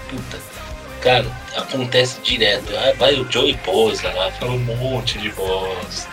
Puta. 0.08 0.38
Cara, 1.00 1.26
acontece 1.56 2.20
direto. 2.22 2.72
Ah, 2.76 2.94
vai 2.98 3.14
o 3.14 3.30
Joey 3.30 3.54
Bosa 3.64 4.10
lá, 4.12 4.30
fala 4.32 4.52
um 4.52 4.58
monte 4.58 5.18
de 5.18 5.30
bosta. 5.32 6.08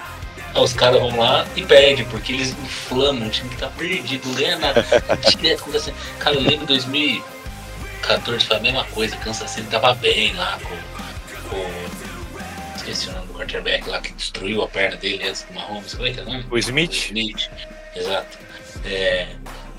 Aí 0.53 0.61
os 0.61 0.73
caras 0.73 0.99
vão 0.99 1.17
lá 1.17 1.45
e 1.55 1.63
perdem, 1.63 2.03
porque 2.05 2.33
eles 2.33 2.49
inflamam 2.49 3.27
o 3.27 3.29
time 3.29 3.49
que 3.49 3.57
tá 3.57 3.67
perdido, 3.69 4.27
não 4.27 4.35
ganha 4.35 4.57
nada. 4.57 4.85
direto 5.37 5.61
acontece. 5.61 5.93
Cara, 6.19 6.35
eu 6.35 6.41
lembro 6.41 6.65
2014 6.65 8.45
foi 8.45 8.57
a 8.57 8.59
mesma 8.59 8.83
coisa, 8.85 9.15
Kansas 9.17 9.49
City 9.49 9.67
tava 9.67 9.93
bem 9.95 10.33
lá 10.33 10.59
com, 10.61 11.49
com 11.49 11.91
esqueci 12.75 13.09
o 13.09 13.13
nome 13.13 13.27
do 13.27 13.33
quarterback 13.33 13.89
lá 13.89 14.01
que 14.01 14.11
destruiu 14.13 14.61
a 14.63 14.67
perna 14.67 14.97
dele 14.97 15.23
antes 15.27 15.43
do 15.43 15.53
Mahomes. 15.53 15.93
Como 15.93 16.07
é 16.07 16.11
que 16.11 16.19
é 16.19 16.23
o 16.23 16.25
nome? 16.25 16.45
O 16.49 16.57
Smith? 16.57 16.93
Smith, 16.93 17.49
exato. 17.95 18.37
É, 18.83 19.27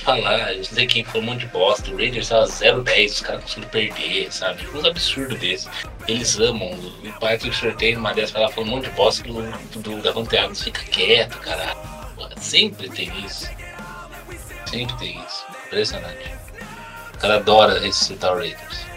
falar, 0.02 0.54
eu 0.54 0.64
sei 0.64 0.86
quem 0.86 1.04
falou 1.04 1.22
um 1.22 1.26
monte 1.26 1.40
de 1.40 1.46
bosta. 1.46 1.90
O 1.90 1.96
Raiders 1.96 2.28
tava 2.28 2.46
0-10, 2.46 3.06
os 3.06 3.20
caras 3.20 3.42
conseguiram 3.42 3.70
perder, 3.70 4.32
sabe? 4.32 4.66
Uns 4.68 4.84
absurdos 4.84 5.38
desses. 5.38 5.68
Eles 6.06 6.38
amam. 6.38 6.72
O 6.72 7.20
Patrick 7.20 7.54
Surtain, 7.54 7.94
numa 7.94 8.12
dessas, 8.12 8.34
ela 8.34 8.48
falou 8.48 8.68
um 8.68 8.76
monte 8.76 8.84
de 8.84 8.90
bosta 8.90 9.22
do, 9.22 9.80
do, 9.80 10.02
Davante 10.02 10.36
Adams. 10.36 10.62
Fica 10.62 10.82
quieto. 10.84 11.38
Porra, 12.16 12.30
Sempre 12.38 12.88
tem 12.90 13.10
isso. 13.24 13.50
Sempre 14.66 14.96
tem 14.98 15.20
isso. 15.24 15.46
Impressionante. 15.66 16.30
cara 17.18 17.36
adora 17.36 17.80
ressuscitar 17.80 18.32
o 18.32 18.38
Raiders. 18.38 18.92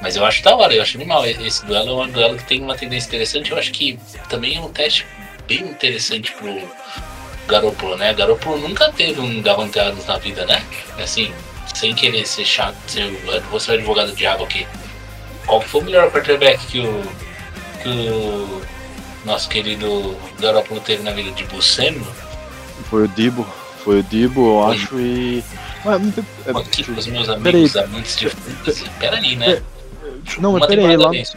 Mas 0.00 0.16
eu 0.16 0.24
acho 0.24 0.42
da 0.42 0.56
hora, 0.56 0.74
eu 0.74 0.82
acho 0.82 0.96
animal. 0.96 1.26
Esse 1.26 1.64
duelo 1.66 2.02
é 2.02 2.06
um 2.06 2.10
duelo 2.10 2.36
que 2.36 2.44
tem 2.44 2.62
uma 2.62 2.74
tendência 2.74 3.08
interessante. 3.08 3.50
Eu 3.50 3.58
acho 3.58 3.72
que 3.72 3.98
também 4.28 4.56
é 4.56 4.60
um 4.60 4.72
teste 4.72 5.06
bem 5.46 5.62
interessante 5.62 6.32
pro 6.32 6.79
Garoppolo, 7.50 7.96
né? 7.96 8.14
Garoppolo 8.14 8.58
nunca 8.68 8.90
teve 8.92 9.20
um 9.20 9.40
Davante 9.42 9.78
Adams 9.78 10.06
na 10.06 10.16
vida, 10.18 10.46
né? 10.46 10.62
Assim, 11.02 11.32
sem 11.74 11.94
querer 11.94 12.26
ser 12.26 12.44
chato, 12.44 12.76
ser, 12.86 13.10
vou 13.50 13.60
ser 13.60 13.72
advogado 13.72 14.08
do 14.10 14.16
diabo 14.16 14.44
aqui. 14.44 14.66
Qual 15.46 15.60
foi 15.60 15.80
o 15.80 15.84
melhor 15.84 16.10
quarterback 16.10 16.64
que 16.66 16.80
o, 16.80 17.02
que 17.82 17.88
o 17.88 18.62
nosso 19.24 19.48
querido 19.48 20.16
Garoppolo 20.38 20.80
teve 20.80 21.02
na 21.02 21.12
vida 21.12 21.30
de 21.32 21.44
Buscemi? 21.44 22.06
Foi 22.88 23.04
o 23.04 23.08
Dibo, 23.08 23.46
foi 23.84 24.00
o 24.00 24.02
Dibo, 24.02 24.58
eu 24.60 24.64
Foi. 24.64 24.74
acho, 24.74 25.00
e. 25.00 25.44
Mas, 25.84 26.18
é, 26.18 26.50
Aqui 26.58 26.84
com 26.84 26.92
os 26.92 27.06
meus 27.06 27.26
Peraí. 27.26 27.40
amigos 27.54 27.76
amantes 27.76 28.16
de 28.16 28.28
fantasy. 28.28 28.84
Peraí, 28.98 29.36
né? 29.36 29.62
Não, 30.38 30.52
mas 30.52 30.66
peraí, 30.66 30.96
lá, 30.96 31.10
vez. 31.10 31.36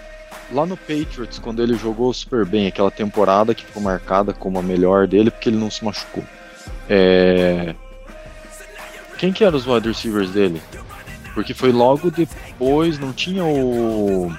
Lá 0.54 0.66
no 0.66 0.78
Patriots, 0.78 1.40
quando 1.40 1.62
ele 1.62 1.76
jogou 1.76 2.14
super 2.14 2.46
bem, 2.46 2.68
aquela 2.68 2.92
temporada 2.92 3.54
que 3.56 3.66
ficou 3.66 3.82
marcada 3.82 4.34
como 4.34 4.60
a 4.60 4.62
melhor 4.62 5.08
dele, 5.08 5.32
porque 5.32 5.50
ele 5.50 5.58
não 5.58 5.70
se 5.72 5.84
machucou. 5.84 6.24
É... 6.90 7.74
Quem 9.18 9.32
que 9.32 9.44
eram 9.44 9.58
os 9.58 9.66
wide 9.66 9.88
receivers 9.88 10.32
dele? 10.32 10.62
Porque 11.34 11.54
foi 11.54 11.72
logo 11.72 12.12
depois, 12.12 13.00
não 13.00 13.12
tinha 13.14 13.44
o. 13.44 14.32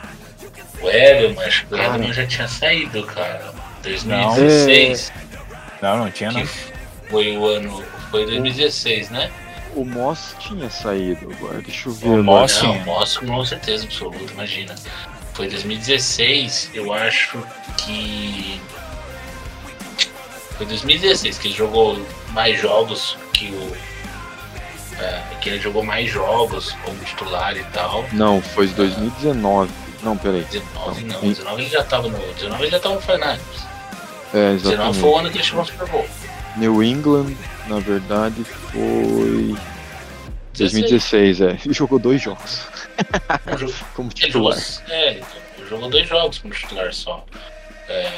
O 0.81 0.89
Edelman, 0.91 1.45
acho 1.45 1.67
que 1.67 1.75
o 1.75 1.77
Cara. 1.77 1.89
Edelman 1.95 2.13
já 2.13 2.27
tinha 2.27 2.47
saído, 2.49 3.03
cara. 3.05 3.53
2016, 3.83 5.13
Não, 5.83 5.97
não 5.99 6.11
tinha 6.11 6.31
que 6.31 6.39
não. 6.41 6.47
foi 7.11 7.37
o 7.37 7.47
ano. 7.47 7.83
Foi 8.11 8.25
2016, 8.27 9.11
né? 9.11 9.31
O 9.75 9.85
Moss 9.85 10.37
tinha 10.39 10.71
saído 10.71 11.31
agora, 11.33 11.61
deixa 11.61 11.89
eu 11.89 11.93
ver. 11.93 12.09
O. 12.09 12.23
Moss 12.23 12.63
Não, 12.63 12.73
tinha. 12.73 12.85
mostro 12.85 13.27
com 13.27 13.45
certeza 13.45 13.85
absoluta, 13.85 14.33
imagina. 14.33 14.75
Foi 15.35 15.49
2016, 15.49 16.71
eu 16.75 16.93
acho 16.93 17.39
que. 17.77 18.61
Foi 20.57 20.65
2016 20.65 21.39
que 21.39 21.49
ele 21.49 21.55
jogou 21.55 22.01
mais 22.31 22.61
jogos 22.61 23.19
que 23.33 23.47
o. 23.47 23.77
é, 25.03 25.23
que 25.41 25.49
ele 25.49 25.61
jogou 25.61 25.83
mais 25.83 26.09
jogos 26.09 26.73
como 26.85 26.97
titular 27.01 27.57
e 27.57 27.65
tal. 27.65 28.05
Não, 28.13 28.41
foi 28.41 28.69
2019. 28.69 29.73
Não, 30.05 30.17
peraí. 30.17 30.45
19 30.45 31.05
não, 31.05 31.21
Não. 31.21 31.29
19 31.29 31.63
ele 31.63 31.71
já 31.71 31.83
tava 31.83 32.09
no. 32.09 32.19
19 32.35 32.63
ele 32.63 32.71
já 32.71 32.79
tava 32.79 32.95
no 32.95 33.01
Fernandes. 33.01 33.45
É, 34.33 34.53
19 34.53 34.63
foi 34.63 34.71
o 34.71 34.73
exatamente. 34.73 35.19
ano 35.19 35.31
que 35.31 35.37
ele 35.39 35.45
chegou 35.45 35.61
ao 35.61 35.67
Super 35.67 35.89
Bowl. 35.89 36.07
New 36.57 36.81
England, 36.81 37.35
na 37.67 37.81
verdade, 37.81 38.45
foi. 38.45 39.57
2016, 40.57 41.41
é. 41.41 41.59
E 41.67 41.73
jogou 41.73 41.99
dois 41.99 42.23
jogos 42.23 42.74
Ele 43.47 43.59
jogou- 43.59 43.75
como 43.95 44.11
Ele 44.21 44.31
jogou, 44.33 44.53
titular. 44.53 44.91
é, 44.91 45.11
ele 45.11 45.69
jogou 45.69 45.89
dois 45.91 46.09
jogos 46.09 46.39
como 46.39 46.55
titular 46.55 46.93
só. 46.93 47.25
É, 47.89 48.11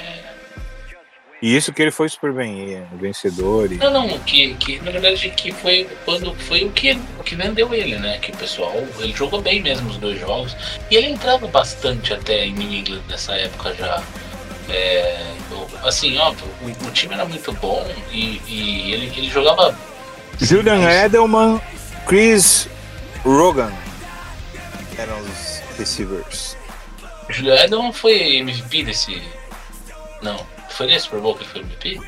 E 1.43 1.55
isso 1.55 1.73
que 1.73 1.83
ele 1.83 1.91
foi 1.91 2.09
super 2.09 2.33
bem, 2.33 2.75
é, 2.75 2.87
vencedor. 2.97 3.71
E... 3.71 3.77
Não, 3.77 3.91
não, 3.93 4.19
que, 4.21 4.55
que 4.55 4.81
na 4.81 4.91
verdade 4.91 5.29
que 5.31 5.53
foi 5.53 5.87
quando 6.05 6.35
foi 6.35 6.65
o 6.65 6.71
que, 6.73 6.93
o 7.19 7.23
que 7.23 7.35
vendeu 7.37 7.75
ele, 7.75 7.97
né? 7.99 8.19
Que 8.19 8.33
o 8.33 8.37
pessoal, 8.37 8.75
ele 8.99 9.13
jogou 9.15 9.43
bem 9.43 9.61
mesmo 9.63 9.91
os 9.91 9.97
dois 9.99 10.19
jogos. 10.19 10.57
E 10.91 10.97
ele 10.97 11.09
entrava 11.09 11.47
bastante 11.47 12.15
até 12.15 12.47
em 12.47 12.53
New 12.55 12.73
England 12.73 13.03
nessa 13.09 13.35
época 13.35 13.75
já. 13.75 14.03
É, 14.69 15.17
assim, 15.85 16.17
óbvio, 16.19 16.49
o, 16.63 16.87
o 16.87 16.91
time 16.91 17.15
era 17.15 17.25
muito 17.25 17.53
bom 17.53 17.87
e, 18.11 18.41
e 18.49 18.93
ele, 18.93 19.13
ele 19.17 19.31
jogava. 19.31 19.77
Julian 20.41 20.83
Edelman, 20.91 21.61
Chris 22.07 22.67
Rogan 23.25 23.73
eram 24.99 25.21
os 25.21 25.59
receivers. 25.79 26.57
Julio 27.29 27.55
Edelman 27.55 27.93
foi 27.93 28.37
MVP 28.37 28.85
desse. 28.85 29.21
Não, 30.23 30.45
foi 30.71 30.87
nesse 30.87 31.05
Super 31.07 31.21
Bowl 31.21 31.35
que 31.35 31.43
ele 31.45 31.51
foi 31.51 31.61
MVP? 31.63 32.01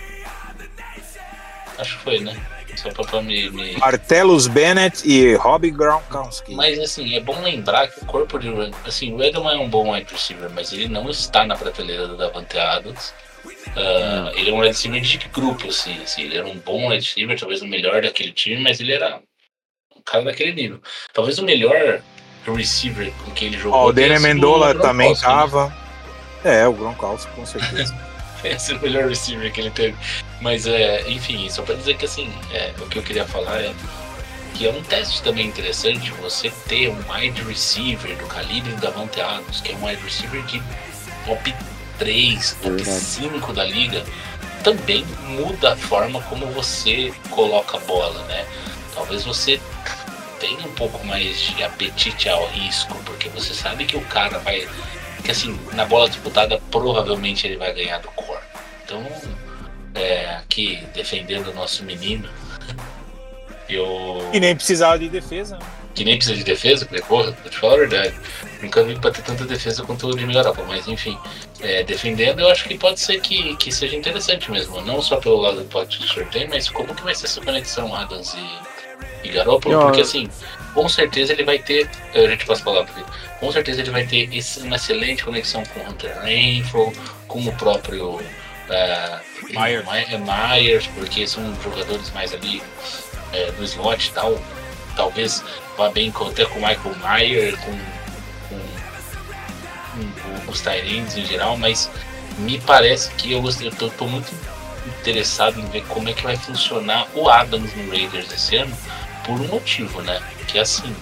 Acho 1.78 1.97
que 1.98 2.05
foi, 2.05 2.20
né? 2.20 2.36
Só 2.77 2.90
pra, 2.90 3.05
pra 3.05 3.23
me- 3.23 3.51
me... 3.51 3.77
Martellus 3.77 4.47
Bennett 4.47 5.02
e 5.09 5.35
Robbie 5.35 5.70
Gronkowski. 5.73 6.55
Mas 6.55 6.78
assim, 6.78 7.16
é 7.16 7.20
bom 7.20 7.40
lembrar 7.43 7.89
que 7.89 8.01
o 8.02 8.06
corpo 8.06 8.39
de 8.39 8.48
assim, 8.86 9.12
o 9.12 9.23
Edelman 9.23 9.55
é 9.55 9.59
um 9.59 9.69
bom 9.69 9.93
wide 9.93 10.12
receiver, 10.12 10.48
mas 10.51 10.73
ele 10.73 10.86
não 10.89 11.10
está 11.10 11.44
na 11.44 11.56
prateleira 11.56 12.06
do 12.06 12.16
Davante 12.16 12.56
Adams. 12.56 13.12
Ah, 13.77 14.31
Ele 14.36 14.51
é 14.51 14.52
um 14.52 14.59
wide 14.59 14.69
receiver 14.69 15.01
de 15.01 15.19
grupo, 15.32 15.66
assim, 15.69 16.01
assim, 16.02 16.23
ele 16.23 16.36
era 16.39 16.47
um 16.47 16.56
bom 16.59 16.89
wide 16.89 17.05
receiver, 17.05 17.39
talvez 17.39 17.62
o 17.62 17.66
melhor 17.66 18.01
daquele 18.02 18.31
time, 18.32 18.60
mas 18.62 18.78
ele 18.81 18.93
era 18.93 19.20
um 19.97 20.01
cara 20.02 20.24
daquele 20.24 20.52
nível. 20.52 20.81
Talvez 21.12 21.39
o 21.39 21.44
melhor 21.44 22.01
receiver 22.55 23.12
com 23.25 23.31
quem 23.33 23.49
ele 23.49 23.59
jogou. 23.59 23.79
Ó, 23.79 23.89
o 23.89 23.93
Daniel 23.93 24.20
Mendola 24.20 24.75
também 24.75 25.12
Gronkowski, 25.12 25.27
né? 25.27 25.35
tava. 25.35 25.77
É, 26.45 26.69
o 26.69 26.73
Gronkowski 26.73 27.31
com 27.33 27.47
certeza. 27.47 27.97
Esse 28.45 28.73
é 28.73 28.77
o 28.77 28.81
melhor 28.81 29.09
receiver 29.09 29.53
que 29.53 29.61
ele 29.61 29.70
teve. 29.70 29.97
Mas, 30.41 30.66
é, 30.66 31.09
enfim, 31.11 31.49
só 31.51 31.62
pra 31.62 31.75
dizer 31.75 31.97
que, 31.97 32.05
assim, 32.05 32.33
é, 32.53 32.73
o 32.79 32.87
que 32.87 32.99
eu 32.99 33.03
queria 33.03 33.27
falar 33.27 33.61
é 33.61 33.75
que 34.55 34.66
é 34.66 34.70
um 34.70 34.83
teste 34.83 35.23
também 35.23 35.47
interessante 35.47 36.11
você 36.20 36.51
ter 36.66 36.89
um 36.89 36.99
wide 37.12 37.43
receiver 37.43 38.16
do 38.16 38.27
calibre 38.27 38.73
do 38.73 38.81
Davante 38.81 39.20
Adams, 39.20 39.61
que 39.61 39.73
é 39.73 39.77
um 39.77 39.87
wide 39.87 40.03
receiver 40.03 40.43
de 40.47 40.62
top 41.25 41.55
3, 41.99 42.57
top 42.62 42.77
Verdade. 42.77 43.01
5 43.01 43.53
da 43.53 43.65
liga, 43.65 44.05
também 44.62 45.05
muda 45.29 45.75
a 45.75 45.77
forma 45.77 46.20
como 46.23 46.47
você 46.47 47.12
coloca 47.31 47.77
a 47.77 47.81
bola, 47.81 48.23
né? 48.25 48.45
Talvez 48.95 49.25
você 49.25 49.61
tenha 50.40 50.66
um 50.66 50.73
pouco 50.74 51.05
mais 51.06 51.36
de 51.36 51.62
apetite 51.62 52.28
ao 52.28 52.47
risco, 52.48 52.97
porque 53.05 53.28
você 53.28 53.55
sabe 53.55 53.85
que 53.85 53.97
o 53.97 54.01
cara 54.02 54.39
vai 54.39 54.66
que 55.24 55.31
assim, 55.32 55.59
na 55.74 55.85
bola 55.85 56.09
disputada 56.09 56.60
provavelmente 56.70 57.47
ele 57.47 57.56
vai 57.56 57.73
ganhar 57.74 57.98
do 57.98 58.09
core. 58.09 58.40
Então, 58.85 59.05
é, 59.94 60.36
aqui 60.36 60.82
defendendo 60.94 61.48
o 61.48 61.55
nosso 61.55 61.85
menino, 61.85 62.28
eu. 63.69 64.31
e 64.32 64.40
nem 64.40 64.55
precisava 64.55 64.98
de 64.98 65.09
defesa. 65.09 65.59
né? 65.59 65.66
Que 65.94 66.05
nem 66.05 66.16
precisa 66.16 66.36
de 66.36 66.44
defesa, 66.44 66.86
porque, 66.86 67.02
porra, 67.02 67.32
vou 67.32 67.51
te 67.51 67.59
falar 67.59 67.74
a 67.74 67.78
verdade. 67.78 68.15
Nunca 68.62 68.85
vi 68.85 68.98
pra 68.98 69.10
ter 69.10 69.23
tanta 69.23 69.44
defesa 69.44 69.82
quanto 69.82 70.06
o 70.06 70.19
Jimmy 70.19 70.32
Garoppolo, 70.32 70.69
mas 70.69 70.86
enfim, 70.86 71.19
é, 71.60 71.82
defendendo 71.82 72.40
eu 72.40 72.48
acho 72.48 72.65
que 72.69 72.78
pode 72.78 73.01
ser 73.01 73.20
que, 73.20 73.56
que 73.56 73.73
seja 73.73 73.97
interessante 73.97 74.51
mesmo. 74.51 74.81
Não 74.82 75.02
só 75.02 75.16
pelo 75.16 75.36
lado 75.36 75.59
do 75.59 75.65
pote 75.65 75.98
de 75.98 76.06
sorteio, 76.06 76.48
mas 76.48 76.69
como 76.69 76.94
que 76.94 77.02
vai 77.02 77.15
ser 77.15 77.27
essa 77.27 77.40
conexão 77.40 77.94
Adams 77.94 78.35
e, 78.35 78.78
e 79.24 79.28
Garoppolo, 79.28 79.74
Eu- 79.74 79.81
porque 79.82 80.01
assim, 80.01 80.28
com 80.74 80.89
certeza 80.89 81.32
ele 81.32 81.45
vai 81.45 81.59
ter. 81.59 81.89
A 82.15 82.19
gente 82.28 82.47
passa 82.47 82.62
a 82.62 82.65
palavra 82.65 82.90
aqui. 82.93 83.05
Com 83.40 83.51
certeza 83.53 83.81
ele 83.81 83.90
vai 83.90 84.07
ter 84.07 84.28
esse- 84.35 84.61
uma 84.61 84.77
excelente 84.77 85.24
conexão 85.24 85.62
com 85.66 85.81
o 85.81 85.89
Hunter 85.89 86.20
Renfro, 86.23 86.93
com 87.27 87.40
o 87.47 87.53
próprio 87.55 88.20
é, 88.70 89.19
Myers. 89.51 89.85
My- 89.86 90.19
Myers, 90.19 90.86
porque 90.89 91.27
são 91.27 91.55
jogadores 91.62 92.11
mais 92.12 92.35
ali 92.35 92.62
é, 93.32 93.51
do 93.53 93.65
slot 93.65 94.09
e 94.09 94.11
tal. 94.12 94.39
Talvez 94.97 95.43
vá 95.77 95.89
bem 95.90 96.12
até 96.28 96.45
com 96.45 96.59
o 96.59 96.62
Michael 96.66 96.97
Mayer, 97.01 97.57
com, 97.61 97.73
com, 98.49 98.59
com- 99.93 100.40
com 100.47 100.51
os 100.53 100.61
Tyrants 100.61 101.16
em 101.16 101.24
geral, 101.24 101.57
mas 101.57 101.90
me 102.39 102.59
parece 102.61 103.11
que 103.12 103.32
eu, 103.32 103.40
gostei, 103.43 103.69
eu 103.69 103.73
tô, 103.73 103.89
tô 103.90 104.07
muito 104.07 104.32
interessado 104.86 105.59
em 105.61 105.66
ver 105.66 105.85
como 105.86 106.09
é 106.09 106.12
que 106.12 106.23
vai 106.23 106.36
funcionar 106.36 107.07
o 107.15 107.28
Adams 107.28 107.74
no 107.77 107.90
Raiders 107.90 108.32
esse 108.32 108.57
ano, 108.57 108.77
por 109.29 109.39
um 109.39 109.47
motivo, 109.49 110.01
né? 110.01 110.19
Que 110.47 110.59
assim, 110.59 110.97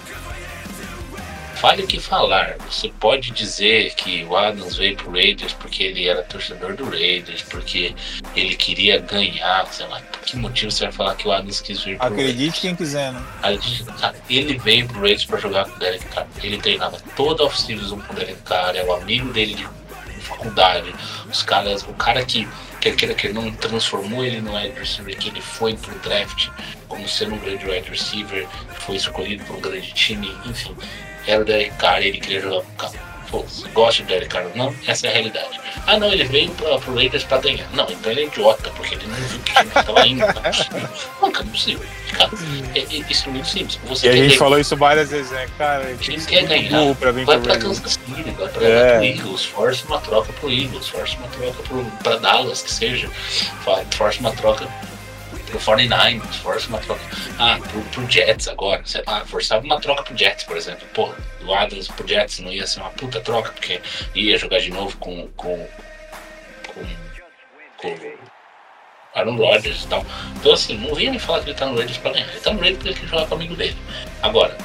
fale 1.55 1.83
o 1.83 1.87
que 1.87 1.97
falar. 1.97 2.57
Você 2.69 2.89
pode 2.99 3.31
dizer 3.31 3.95
que 3.95 4.25
o 4.25 4.35
Adams 4.35 4.75
veio 4.75 4.97
pro 4.97 5.11
Raiders 5.11 5.53
porque 5.53 5.83
ele 5.83 6.07
era 6.07 6.21
torcedor 6.23 6.75
do 6.75 6.83
Raiders, 6.83 7.41
porque 7.43 7.95
ele 8.35 8.55
queria 8.57 8.99
ganhar, 8.99 9.65
sei 9.71 9.87
lá. 9.87 10.01
Por 10.01 10.21
que 10.21 10.35
motivo 10.35 10.69
você 10.69 10.83
vai 10.83 10.91
falar 10.91 11.15
que 11.15 11.25
o 11.25 11.31
Adams 11.31 11.61
quis 11.61 11.81
vir 11.81 11.97
pro 11.97 12.09
Raiders? 12.09 12.29
Acredite 12.29 12.61
quem 12.61 12.75
quiser, 12.75 13.13
né? 13.13 13.23
Ele 14.29 14.57
veio 14.59 14.85
pro 14.87 14.99
Raiders 14.99 15.23
pra 15.23 15.39
jogar 15.39 15.65
com 15.65 15.77
o 15.77 15.79
Derek 15.79 16.05
Carr. 16.07 16.27
Ele 16.43 16.57
treinava 16.57 16.97
toda 17.15 17.43
a 17.43 17.45
off-season 17.45 17.97
com 18.01 18.13
o 18.13 18.15
Derek 18.17 18.41
Carr, 18.41 18.75
é 18.75 18.83
o 18.83 18.93
amigo 18.93 19.31
dele 19.31 19.55
de 19.55 19.63
de 19.63 19.86
faculdade. 20.27 20.93
Os 21.29 21.41
caras, 21.43 21.83
o 21.83 21.93
cara 21.93 22.23
que, 22.25 22.47
quer 22.79 22.95
queira 22.95 23.13
que 23.13 23.29
não 23.29 23.51
transformou 23.51 24.23
ele 24.23 24.41
no 24.41 24.55
wide 24.55 24.79
receiver, 24.79 25.17
que 25.17 25.29
ele 25.29 25.41
foi 25.41 25.75
pro 25.75 25.97
draft 25.99 26.49
como 26.87 27.07
sendo 27.07 27.35
um 27.35 27.39
grande 27.39 27.65
wide 27.65 27.89
receiver, 27.89 28.47
foi 28.79 28.95
escolhido 28.95 29.43
por 29.45 29.57
um 29.57 29.61
grande 29.61 29.93
time, 29.93 30.35
enfim. 30.45 30.75
Era 31.25 31.41
o 31.41 31.45
Derek 31.45 31.75
Carr, 31.75 32.01
ele 32.01 32.19
queria 32.19 32.41
jogar 32.41 32.63
com 32.77 32.85
o 33.27 33.31
cara. 33.31 33.43
Pô, 33.43 33.43
você 33.43 33.67
gosta 33.69 34.03
do 34.03 34.07
Derek 34.09 34.27
Carr 34.29 34.45
não? 34.55 34.73
Essa 34.87 35.07
é 35.07 35.09
a 35.09 35.13
realidade. 35.13 35.59
Ah, 35.85 35.97
não, 35.97 36.11
ele 36.11 36.23
veio 36.25 36.49
pra, 36.51 36.77
pro 36.79 36.95
Raiders 36.95 37.23
pra 37.23 37.37
ganhar. 37.39 37.67
Não, 37.73 37.85
então 37.89 38.11
ele 38.11 38.21
é 38.21 38.25
idiota, 38.25 38.69
porque 38.75 38.95
ele 38.95 39.07
não 39.07 39.15
viu 39.15 39.39
que 39.39 39.51
o 39.51 39.55
time 39.55 39.71
tava 39.71 40.07
indo. 40.07 40.19
Não 40.19 40.27
é 40.27 40.51
não 41.21 41.27
é 41.29 41.43
possível. 41.43 41.85
Cara, 42.13 42.31
é, 42.73 42.79
é, 42.79 42.85
isso 43.09 43.27
é 43.27 43.31
muito 43.31 43.47
simples. 43.47 43.79
Você 43.85 44.07
E 44.07 44.09
a 44.09 44.13
gente 44.13 44.27
ganhar- 44.27 44.39
falou 44.39 44.59
isso 44.59 44.75
várias 44.77 45.11
vezes, 45.11 45.31
né? 45.31 45.47
Cara, 45.57 45.83
Ele 45.89 45.97
que 45.97 46.25
quer 46.25 46.43
ganhar. 46.45 46.95
pra 46.95 47.11
vir 47.11 47.25
Vai 47.25 47.39
pra. 47.39 47.57
Kansas 47.57 47.91
City, 47.93 48.31
vai 48.31 48.47
pra, 48.47 48.63
É. 48.67 48.95
pro 48.95 49.05
Eagles, 49.05 49.45
force 49.45 49.83
uma 49.85 49.99
troca 49.99 50.33
pro 50.33 50.51
Eagles, 50.51 50.87
force 50.87 51.15
uma 51.17 51.27
troca 51.27 51.63
pro, 51.63 51.83
pra 52.03 52.15
Dallas, 52.17 52.61
que 52.61 52.71
seja, 52.71 53.09
force 53.91 54.19
uma 54.19 54.31
troca 54.31 54.67
pro 55.47 55.59
49ers, 55.59 56.33
força 56.41 56.67
uma 56.67 56.79
troca. 56.79 57.01
Ah, 57.39 57.57
pro, 57.71 57.81
pro 57.81 58.09
Jets 58.09 58.47
agora, 58.47 58.81
sei 58.85 59.03
lá, 59.07 59.25
forçava 59.25 59.63
uma 59.65 59.79
troca 59.79 60.03
pro 60.03 60.17
Jets, 60.17 60.43
por 60.43 60.57
exemplo. 60.57 60.87
Pô, 60.93 61.13
do 61.39 61.53
Adams 61.53 61.87
pro 61.87 62.07
Jets 62.07 62.39
não 62.39 62.51
ia 62.51 62.67
ser 62.67 62.81
uma 62.81 62.89
puta 62.91 63.19
troca, 63.21 63.51
porque 63.51 63.81
ia 64.13 64.37
jogar 64.37 64.59
de 64.59 64.69
novo 64.69 64.95
com. 64.97 65.27
com. 65.35 65.67
com. 66.67 66.85
com 67.77 68.17
Aaron 69.15 69.35
Rodgers 69.35 69.83
e 69.83 69.87
tal. 69.87 70.05
Então 70.35 70.53
assim, 70.53 70.77
não 70.77 70.93
vinha 70.93 71.11
me 71.11 71.19
falar 71.19 71.39
que 71.39 71.49
ele 71.49 71.57
tá 71.57 71.65
no 71.65 71.75
Raiders 71.75 71.97
pra 71.97 72.11
ganhar. 72.11 72.27
Ele 72.27 72.39
tá 72.39 72.53
no 72.53 72.59
Raiders 72.59 72.77
porque 72.77 72.89
ele 72.89 72.99
quer 72.99 73.07
jogar 73.07 73.25
com 73.25 73.33
o 73.33 73.37
amigo 73.37 73.55
dele. 73.55 73.77
Agora, 74.21 74.55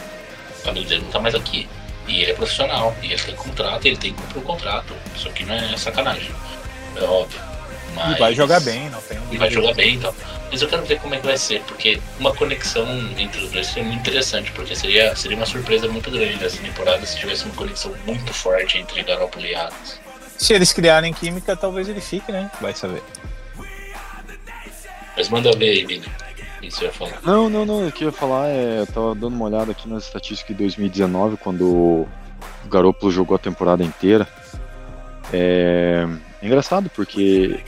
o 0.65 0.69
amigo 0.69 0.89
dele 0.89 1.03
não 1.03 1.11
tá 1.11 1.21
mais 1.21 1.35
aqui. 1.35 1.69
E 2.07 2.23
ele 2.23 2.33
é 2.33 2.35
profissional, 2.35 2.95
e 3.01 3.13
ele 3.13 3.23
tem 3.23 3.35
contrato, 3.37 3.87
ele 3.87 3.97
tem 3.97 4.13
que 4.13 4.21
cumprir 4.21 4.39
o 4.39 4.43
contrato. 4.43 4.95
Isso 5.15 5.29
aqui 5.29 5.45
não 5.45 5.55
é 5.55 5.77
sacanagem. 5.77 6.31
É 6.97 7.05
óbvio. 7.05 7.52
Mas... 7.95 8.17
E 8.17 8.19
vai 8.19 8.35
jogar 8.35 8.61
bem, 8.61 8.89
não 8.91 9.01
tem 9.03 9.19
E 9.31 9.37
vai 9.37 9.51
jogar 9.51 9.75
bem 9.75 9.95
e 9.95 9.99
tal. 9.99 10.15
Mas 10.51 10.61
eu 10.61 10.69
quero 10.69 10.85
ver 10.85 11.01
como 11.01 11.15
é 11.15 11.19
que 11.19 11.27
vai 11.27 11.39
ser, 11.39 11.61
porque 11.63 12.01
uma 12.19 12.35
conexão 12.35 12.87
entre 13.17 13.43
os 13.43 13.51
dois 13.51 13.67
seria 13.67 13.85
muito 13.85 14.01
interessante, 14.01 14.53
porque 14.53 14.77
seria, 14.77 15.17
seria 15.17 15.37
uma 15.37 15.47
surpresa 15.47 15.89
muito 15.89 16.11
grande 16.11 16.37
nessa 16.37 16.59
temporada 16.59 17.05
se 17.07 17.19
tivesse 17.19 17.45
uma 17.45 17.55
conexão 17.55 17.95
muito 18.07 18.33
forte 18.35 18.79
entre 18.79 19.03
Garoppolo 19.03 19.47
e 19.47 19.55
Adams. 19.55 20.01
Se 20.37 20.53
eles 20.53 20.73
criarem 20.73 21.13
química, 21.13 21.57
talvez 21.57 21.89
ele 21.89 22.01
fique, 22.01 22.31
né? 22.31 22.51
Vai 22.61 22.75
saber. 22.75 23.03
Mas 25.17 25.29
manda 25.29 25.53
ver 25.57 25.71
aí, 25.71 25.85
Vini. 25.87 26.07
Falar? 26.93 27.19
Não, 27.23 27.51
não, 27.51 27.67
não. 27.67 27.89
O 27.89 27.93
que 27.93 28.05
eu 28.05 28.09
ia 28.09 28.13
falar 28.13 28.49
é. 28.49 28.81
Eu 28.81 28.87
tava 28.87 29.15
dando 29.15 29.35
uma 29.35 29.45
olhada 29.47 29.73
aqui 29.73 29.89
nas 29.89 30.05
estatísticas 30.05 30.57
de 30.57 30.63
2019, 30.63 31.37
quando 31.37 31.67
o 31.67 32.09
Garoppolo 32.67 33.11
jogou 33.11 33.35
a 33.35 33.39
temporada 33.39 33.83
inteira. 33.83 34.29
É, 35.33 36.07
é 36.43 36.47
engraçado, 36.47 36.91
porque 36.91 37.61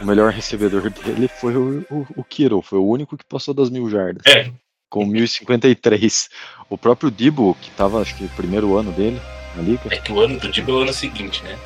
o 0.00 0.04
melhor 0.06 0.32
recebedor 0.32 0.88
dele 0.90 1.28
foi 1.28 1.56
o, 1.56 1.84
o, 1.90 2.06
o 2.16 2.24
Kittle, 2.24 2.62
foi 2.62 2.78
o 2.78 2.86
único 2.86 3.16
que 3.16 3.24
passou 3.24 3.52
das 3.52 3.68
mil 3.68 3.90
jardas. 3.90 4.22
É. 4.26 4.50
Com 4.88 5.04
1053. 5.04 6.30
O 6.70 6.78
próprio 6.78 7.10
Dibo, 7.10 7.54
que 7.60 7.70
tava, 7.72 8.00
acho 8.00 8.16
que, 8.16 8.24
o 8.24 8.28
primeiro 8.30 8.76
ano 8.76 8.90
dele 8.92 9.20
na 9.54 9.62
liga. 9.62 9.82
É 9.90 9.98
que 9.98 10.12
o 10.12 10.20
ano 10.20 10.38
do 10.38 10.50
Dibo 10.50 10.70
é 10.70 10.74
o 10.74 10.78
ano 10.82 10.92
seguinte, 10.92 11.42
né? 11.42 11.58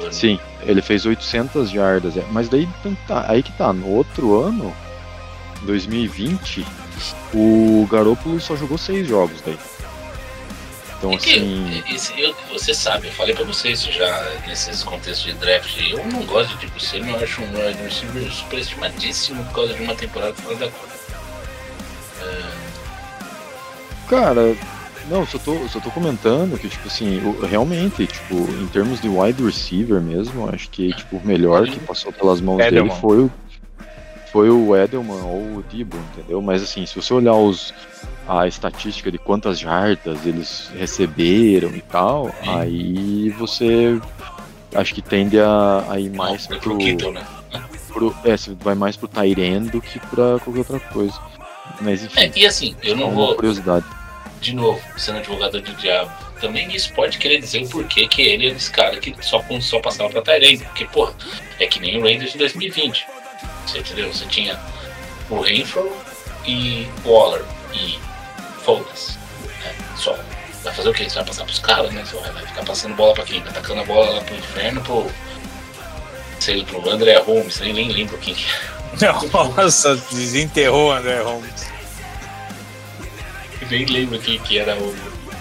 Ano- 0.00 0.12
Sim, 0.12 0.38
ele 0.62 0.82
fez 0.82 1.06
800 1.06 1.70
jardas. 1.70 2.16
é. 2.18 2.24
Mas 2.32 2.48
daí 2.50 2.68
tá, 3.08 3.24
aí 3.30 3.42
que 3.42 3.52
tá, 3.52 3.72
no 3.72 3.88
outro 3.88 4.38
ano, 4.38 4.74
2020, 5.62 6.66
o 7.32 7.86
Garoppolo 7.90 8.38
só 8.40 8.56
jogou 8.56 8.76
seis 8.76 9.06
jogos 9.06 9.40
daí. 9.40 9.58
Então 10.98 11.12
É 11.12 11.16
que, 11.18 11.34
assim, 11.34 11.82
esse- 11.94 12.20
eu- 12.20 12.34
você 12.50 12.72
sabe, 12.72 13.08
eu 13.08 13.12
falei 13.12 13.34
pra 13.34 13.44
vocês 13.44 13.80
isso 13.80 13.92
já 13.92 14.32
nesses 14.46 14.82
contextos 14.82 15.24
de 15.24 15.32
draft. 15.34 15.78
Eu 15.90 16.04
não 16.06 16.22
gosto 16.24 16.56
de 16.56 16.66
Dibu 16.66 16.80
Samuel, 16.80 17.16
eu 17.18 17.24
acho 17.24 17.42
um 17.42 17.66
wide 17.66 17.82
receiver 17.82 18.32
superestimadíssimo 18.32 19.44
por 19.44 19.52
causa 19.54 19.74
de 19.74 19.82
uma 19.82 19.94
temporada 19.94 20.32
fora 20.34 20.56
da 20.56 20.68
curva. 20.68 20.96
cara, 24.08 24.56
não, 25.08 25.26
só 25.26 25.38
tô, 25.38 25.68
só 25.68 25.80
tô 25.80 25.90
comentando 25.90 26.58
que, 26.58 26.68
tipo 26.68 26.86
assim, 26.88 27.18
o- 27.24 27.44
realmente, 27.44 28.06
tipo, 28.06 28.34
em 28.34 28.66
termos 28.68 29.00
de 29.00 29.08
wide 29.08 29.42
receiver 29.42 30.00
mesmo, 30.00 30.48
acho 30.48 30.68
que, 30.70 30.92
tipo, 30.94 31.16
o 31.16 31.26
melhor 31.26 31.66
que 31.68 31.78
passou 31.80 32.12
pelas 32.12 32.40
mãos 32.40 32.60
Edelman. 32.60 32.88
dele 32.88 33.00
foi 33.00 33.18
o, 33.18 33.30
foi 34.36 34.50
o 34.50 34.76
Edelman 34.76 35.22
ou 35.24 35.40
o 35.40 35.64
Debo, 35.72 35.96
entendeu? 36.12 36.42
Mas 36.42 36.62
assim, 36.62 36.84
se 36.84 36.94
você 36.94 37.14
olhar 37.14 37.32
os, 37.32 37.72
a 38.28 38.46
estatística 38.46 39.10
de 39.10 39.16
quantas 39.16 39.58
jardas 39.58 40.26
eles 40.26 40.70
receberam 40.76 41.74
e 41.74 41.80
tal, 41.80 42.30
aí 42.46 43.30
você 43.30 43.98
acho 44.74 44.94
que 44.94 45.00
tende 45.00 45.40
a, 45.40 45.86
a 45.88 45.98
ir 45.98 46.10
mais 46.10 46.46
Não, 46.48 46.58
pro, 46.58 46.76
pro 46.76 46.78
Kittle, 46.78 47.12
né? 47.12 47.26
pro. 47.88 48.14
É, 48.26 48.36
você 48.36 48.54
vai 48.60 48.74
mais 48.74 48.94
pro 48.94 49.08
Tyrene 49.08 49.70
do 49.70 49.80
que 49.80 49.98
pra 50.00 50.38
qualquer 50.44 50.58
outra 50.58 50.80
coisa. 50.80 51.18
Mas 51.80 52.04
enfim, 52.04 52.20
É, 52.20 52.30
e 52.36 52.44
assim, 52.46 52.76
eu 52.82 52.92
é 52.92 52.96
não 52.98 53.06
uma 53.06 53.14
vou, 53.14 53.34
curiosidade. 53.36 53.86
de 54.42 54.54
novo, 54.54 54.78
sendo 54.98 55.16
advogado 55.16 55.62
do 55.62 55.72
diabo, 55.76 56.10
também 56.42 56.70
isso 56.76 56.92
pode 56.92 57.16
querer 57.16 57.38
dizer 57.38 57.64
o 57.64 57.68
porquê 57.70 58.06
que 58.06 58.20
ele 58.20 58.48
é 58.48 58.50
esse 58.50 58.70
cara 58.70 58.98
que 58.98 59.16
só, 59.22 59.42
só 59.62 59.80
passava 59.80 60.10
pra 60.10 60.20
Tyrande. 60.20 60.58
Porque, 60.64 60.84
porra, 60.84 61.14
é 61.58 61.66
que 61.66 61.80
nem 61.80 61.96
o 61.96 62.02
Raiders 62.02 62.32
de 62.32 62.38
2020. 62.38 63.06
Você 63.66 63.78
entendeu? 63.78 64.12
Você 64.12 64.24
tinha 64.26 64.58
o 65.30 65.40
Renfro 65.40 65.94
e 66.46 66.86
o 67.04 67.10
Waller. 67.10 67.44
E 67.74 67.98
foda-se. 68.64 69.18
né? 69.62 69.74
Só. 69.96 70.16
Vai 70.62 70.74
fazer 70.74 70.88
o 70.88 70.92
quê? 70.92 71.08
Você 71.08 71.16
vai 71.16 71.24
passar 71.24 71.44
pros 71.44 71.58
caras, 71.58 71.92
né? 71.92 72.04
Você 72.04 72.16
vai 72.16 72.46
ficar 72.46 72.64
passando 72.64 72.94
bola 72.96 73.14
pra 73.14 73.24
quem? 73.24 73.40
Vai 73.42 73.52
tacando 73.52 73.80
a 73.80 73.84
bola 73.84 74.10
lá 74.10 74.20
pro 74.22 74.34
inferno, 74.34 74.80
pro. 74.80 75.10
Sei, 76.40 76.64
pro 76.64 76.88
André 76.90 77.18
Holmes, 77.18 77.60
nem, 77.60 77.72
nem 77.72 77.88
lembro 77.90 78.18
quem 78.18 78.34
que 78.34 78.44
é. 78.44 79.12
Nossa, 79.56 79.96
desenterrou 80.10 80.88
o 80.88 80.92
André 80.92 81.20
Holmes. 81.22 81.66
Nem 83.70 83.84
lembro 83.86 84.18
quem 84.18 84.38
que 84.38 84.58
era 84.58 84.76
o. 84.76 84.94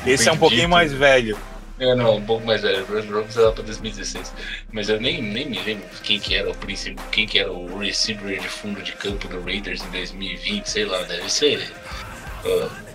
Esse 0.05 0.29
é 0.29 0.31
um 0.31 0.37
pouquinho 0.37 0.69
mais 0.69 0.93
velho. 0.93 1.37
É, 1.79 1.93
não, 1.93 2.15
um 2.15 2.25
pouco 2.25 2.45
mais 2.45 2.61
velho. 2.61 2.83
O 2.83 2.85
Brandon 2.85 3.13
Robbins 3.13 3.37
era 3.37 3.51
pra 3.51 3.63
2016. 3.63 4.33
Mas 4.71 4.89
eu 4.89 4.99
nem, 4.99 5.21
nem 5.21 5.49
me 5.49 5.59
lembro 5.59 5.83
quem 6.03 6.19
que 6.19 6.35
era 6.35 6.49
o 6.49 6.55
princípio, 6.55 7.03
quem 7.11 7.27
que 7.27 7.37
era 7.39 7.51
o 7.51 7.77
receiver 7.79 8.39
de 8.39 8.47
fundo 8.47 8.81
de 8.81 8.93
campo 8.93 9.27
do 9.27 9.41
Raiders 9.41 9.83
em 9.83 9.89
2020, 9.89 10.65
sei 10.65 10.85
lá, 10.85 11.01
deve 11.03 11.29
ser. 11.29 11.69
Uh, 12.45 12.85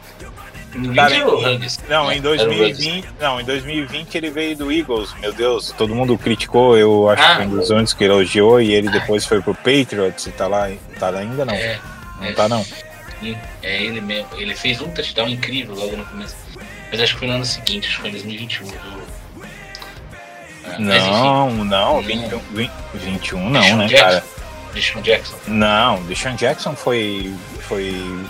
Cara, 0.94 1.26
Huggs. 1.26 1.80
Não, 1.88 2.06
né? 2.06 2.16
em 2.16 2.18
Era 2.18 2.28
o 2.28 2.46
2020, 2.46 3.08
não, 3.20 3.40
em 3.40 3.44
2020 3.44 4.14
ele 4.14 4.30
veio 4.30 4.56
do 4.56 4.72
Eagles. 4.72 5.12
Meu 5.20 5.32
Deus, 5.32 5.72
todo 5.76 5.94
mundo 5.94 6.16
criticou, 6.16 6.78
eu 6.78 7.08
acho 7.10 7.22
Ah. 7.22 7.36
que 7.36 7.42
um 7.42 7.50
dos 7.50 7.70
únicos 7.70 7.92
que 7.92 8.04
elogiou 8.04 8.60
e 8.60 8.72
ele 8.72 8.88
depois 8.88 9.26
foi 9.26 9.42
pro 9.42 9.54
Patriots 9.54 10.26
e 10.26 10.30
tá 10.30 10.46
lá, 10.46 10.70
tá 10.98 11.10
lá 11.10 11.20
ainda 11.20 11.44
não. 11.44 11.54
É, 11.54 11.78
não 12.20 12.26
é. 12.26 12.32
tá 12.32 12.48
não. 12.48 12.64
é 13.62 13.82
ele 13.82 14.00
mesmo. 14.00 14.28
Ele 14.36 14.54
fez 14.54 14.80
um 14.80 14.88
touchdown 14.90 15.28
incrível 15.28 15.74
logo 15.74 15.96
no 15.96 16.06
começo. 16.06 16.36
Mas 16.90 17.00
acho 17.00 17.12
que 17.14 17.18
foi 17.20 17.28
no 17.28 17.34
ano 17.34 17.44
seguinte, 17.44 17.86
acho 17.88 17.96
que 17.96 18.00
foi 18.02 18.10
em 18.10 18.12
2021. 18.12 18.66
viu? 18.66 18.80
Ah, 20.64 20.76
mas 20.78 21.02
enfim, 21.02 21.10
Não, 21.10 21.50
não, 21.52 21.64
Não. 21.64 22.02
21, 22.02 22.38
20, 22.52 22.70
21 22.94 23.50
não, 23.50 23.60
Deshaun 23.60 23.76
né, 23.76 23.86
Jackson. 23.86 24.04
cara? 24.04 24.24
Deshaun 24.74 25.02
Jackson. 25.02 25.36
Não, 25.46 26.02
Deshaun 26.04 26.34
Jackson 26.36 26.76
foi 26.76 27.32
foi 27.62 28.24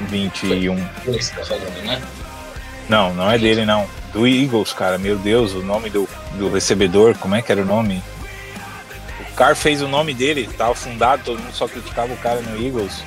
21. 0.00 0.76
Foi 1.04 1.16
esse 1.16 1.30
que 1.32 1.38
tá 1.38 1.46
falando, 1.46 1.82
né? 1.84 2.02
Não, 2.88 3.14
não 3.14 3.30
é 3.30 3.38
dele 3.38 3.64
não. 3.64 3.88
Do 4.12 4.26
Eagles, 4.26 4.72
cara. 4.72 4.98
Meu 4.98 5.16
Deus, 5.18 5.52
o 5.52 5.62
nome 5.62 5.90
do, 5.90 6.08
do 6.34 6.50
recebedor, 6.50 7.16
como 7.18 7.34
é 7.34 7.42
que 7.42 7.50
era 7.50 7.62
o 7.62 7.64
nome? 7.64 8.02
O 9.30 9.34
cara 9.34 9.54
fez 9.54 9.82
o 9.82 9.88
nome 9.88 10.14
dele, 10.14 10.48
tava 10.56 10.74
fundado, 10.74 11.22
todo 11.24 11.38
mundo 11.42 11.52
só 11.54 11.66
criticava 11.68 12.12
o 12.12 12.16
cara 12.18 12.40
no 12.40 12.64
Eagles. 12.64 13.02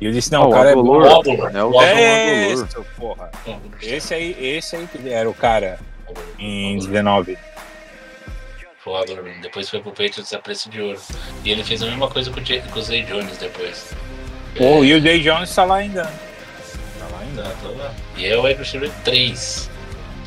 E 0.00 0.06
eu 0.06 0.12
disse, 0.12 0.30
não, 0.30 0.42
Ah, 0.42 0.46
o 0.48 0.50
cara 0.50 0.70
é 0.70 0.74
bom. 0.74 0.80
Agolor, 0.80 1.06
Óbolo, 1.12 1.48
né? 1.50 1.64
O. 1.64 1.80
É 1.82 2.44
Agolor. 2.44 2.66
isso, 2.66 2.86
porra. 2.98 3.30
Não, 3.46 3.60
Esse 3.80 4.12
aí, 4.14 4.36
esse 4.38 4.76
aí 4.76 4.86
que 4.86 5.08
era 5.08 5.28
o 5.28 5.34
cara 5.34 5.78
em 6.38 6.78
19. 6.78 7.38
Foi 8.78 8.92
o 8.92 8.96
Adler. 8.96 9.40
Depois 9.40 9.68
foi 9.68 9.80
pro 9.80 9.90
Patriots 9.90 10.32
a 10.32 10.38
preço 10.38 10.68
de 10.70 10.80
ouro. 10.80 11.00
E 11.44 11.50
ele 11.50 11.64
fez 11.64 11.82
a 11.82 11.86
mesma 11.86 12.08
coisa 12.08 12.30
com 12.30 12.38
o, 12.38 12.42
J- 12.42 12.60
com 12.70 12.78
o 12.78 12.82
Zay 12.82 13.02
Jones 13.04 13.36
depois. 13.38 13.92
Pô, 14.56 14.84
e 14.84 14.94
o 14.94 15.00
Jay 15.00 15.20
Jones 15.22 15.52
tá 15.54 15.64
lá 15.64 15.76
ainda. 15.76 16.04
Tá 16.04 17.06
lá 17.12 17.20
ainda. 17.20 17.42
tá 17.42 17.68
lá. 17.68 17.94
E 18.16 18.26
é 18.26 18.36
o 18.36 18.42
wide 18.44 18.58
receiver 18.58 18.90
3, 19.04 19.70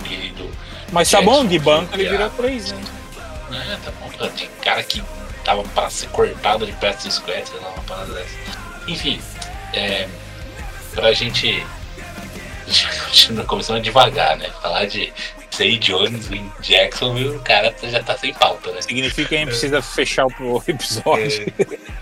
querido. 0.04 0.50
Mas 0.92 1.10
tá 1.10 1.22
bom, 1.22 1.46
de 1.46 1.58
banco 1.60 1.94
ele 1.94 2.04
Jackson. 2.06 2.18
virou 2.18 2.30
3, 2.38 2.72
né? 2.74 2.82
É, 3.52 3.76
tá 3.86 3.92
bom. 4.00 4.10
cara. 4.18 4.32
Tem 4.32 4.50
cara 4.64 4.84
que 4.84 5.04
tava 5.46 5.64
pra 5.64 5.90
ser 5.90 6.10
cortado 6.10 6.66
de 6.66 6.74
squad, 7.14 7.48
sei 7.48 7.60
lá, 7.62 7.70
uma 7.70 7.84
parada 7.84 8.14
dessa. 8.14 8.36
Enfim, 8.88 9.22
é, 9.74 10.08
pra 10.94 11.12
gente. 11.14 11.66
Continua 13.06 13.46
começando 13.48 13.82
devagar, 13.82 14.38
né? 14.38 14.50
Falar 14.62 14.86
de 14.86 15.12
Zay 15.56 15.78
Jones 15.78 16.32
em 16.32 16.52
Jacksonville, 16.62 17.36
o 17.36 17.42
cara 17.42 17.76
já 17.84 18.02
tá 18.02 18.18
sem 18.18 18.34
pauta, 18.34 18.72
né? 18.72 18.82
Significa 18.82 19.28
que 19.28 19.36
a 19.36 19.40
gente 19.40 19.50
precisa 19.50 19.82
fechar 19.82 20.26
o 20.26 20.64
episódio. 20.68 21.52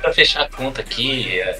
Pra 0.02 0.14
fechar 0.14 0.44
a 0.44 0.50
conta 0.50 0.82
aqui, 0.82 1.40
é, 1.40 1.60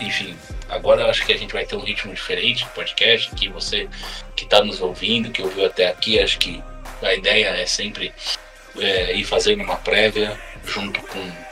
enfim, 0.00 0.36
agora 0.68 1.02
eu 1.02 1.10
acho 1.10 1.24
que 1.24 1.32
a 1.32 1.36
gente 1.36 1.52
vai 1.52 1.64
ter 1.64 1.76
um 1.76 1.80
ritmo 1.80 2.12
diferente 2.12 2.64
no 2.64 2.70
podcast, 2.70 3.30
que 3.34 3.48
você 3.48 3.88
que 4.34 4.44
está 4.44 4.64
nos 4.64 4.80
ouvindo, 4.80 5.30
que 5.30 5.42
ouviu 5.42 5.66
até 5.66 5.88
aqui, 5.88 6.18
acho 6.18 6.38
que 6.38 6.62
a 7.02 7.14
ideia 7.14 7.48
é 7.48 7.66
sempre 7.66 8.12
é, 8.78 9.14
ir 9.14 9.24
fazendo 9.24 9.62
uma 9.62 9.76
prévia 9.76 10.38
junto 10.64 11.00
com 11.02 11.47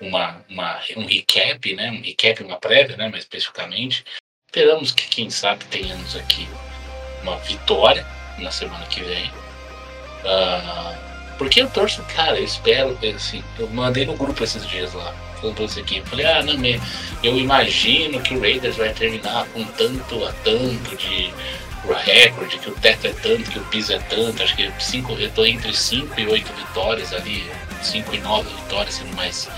uma, 0.00 0.44
uma- 0.48 0.80
um 0.96 1.06
recap, 1.06 1.74
né? 1.74 1.90
Um 1.90 2.02
recap, 2.02 2.42
uma 2.42 2.56
prévia, 2.56 2.96
né? 2.96 3.08
Mais 3.08 3.24
especificamente. 3.24 4.04
Esperamos 4.46 4.92
que, 4.92 5.06
quem 5.08 5.30
sabe, 5.30 5.64
tenhamos 5.66 6.16
aqui 6.16 6.48
uma 7.22 7.36
vitória 7.38 8.06
na 8.38 8.50
semana 8.50 8.86
que 8.86 9.02
vem. 9.02 9.30
Ah, 10.24 10.94
porque 11.38 11.60
eu 11.60 11.70
torço, 11.70 12.02
cara, 12.14 12.38
eu 12.38 12.44
espero, 12.44 12.98
assim, 13.14 13.42
eu 13.58 13.68
mandei 13.68 14.06
no 14.06 14.16
grupo 14.16 14.42
esses 14.42 14.66
dias 14.66 14.94
lá, 14.94 15.12
falando 15.40 15.58
você 15.58 15.80
aqui, 15.80 15.98
eu 15.98 16.06
falei, 16.06 16.24
ah, 16.24 16.42
não, 16.42 16.54
eu 17.22 17.36
imagino 17.36 18.22
que 18.22 18.34
o 18.34 18.40
Raiders 18.40 18.76
vai 18.76 18.92
terminar 18.94 19.46
com 19.48 19.62
tanto 19.64 20.24
a 20.24 20.32
tanto 20.44 20.96
de 20.96 21.32
recorde, 22.04 22.58
que 22.58 22.70
o 22.70 22.74
teto 22.74 23.06
é 23.06 23.12
tanto, 23.12 23.50
que 23.50 23.58
o 23.58 23.64
piso 23.66 23.92
é 23.92 23.98
tanto, 23.98 24.42
acho 24.42 24.56
que 24.56 24.72
cinco, 24.80 25.12
eu 25.12 25.30
tô 25.30 25.44
entre 25.44 25.72
5 25.72 26.18
e 26.18 26.26
8 26.26 26.52
vitórias 26.52 27.12
ali, 27.12 27.48
5 27.82 28.14
e 28.14 28.18
9 28.18 28.48
vitórias, 28.62 28.94
sendo 28.94 29.14
mais 29.14 29.48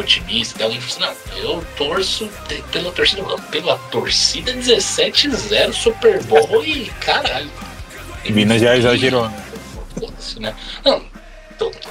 otimista, 0.00 0.64
alguém 0.64 0.80
fala 0.80 1.12
assim, 1.12 1.40
não, 1.40 1.42
eu 1.42 1.66
torço 1.76 2.28
pela 2.72 2.92
torcida, 2.92 3.22
pela 3.50 3.78
torcida 3.90 4.52
17-0 4.52 5.72
Super 5.72 6.22
Bowl 6.24 6.64
e 6.64 6.86
caralho. 7.00 7.50
Minas 8.30 8.60
já 8.60 8.76
exagerou, 8.76 9.28
né? 9.28 9.44
Né? 10.38 10.54
Não, 10.84 11.02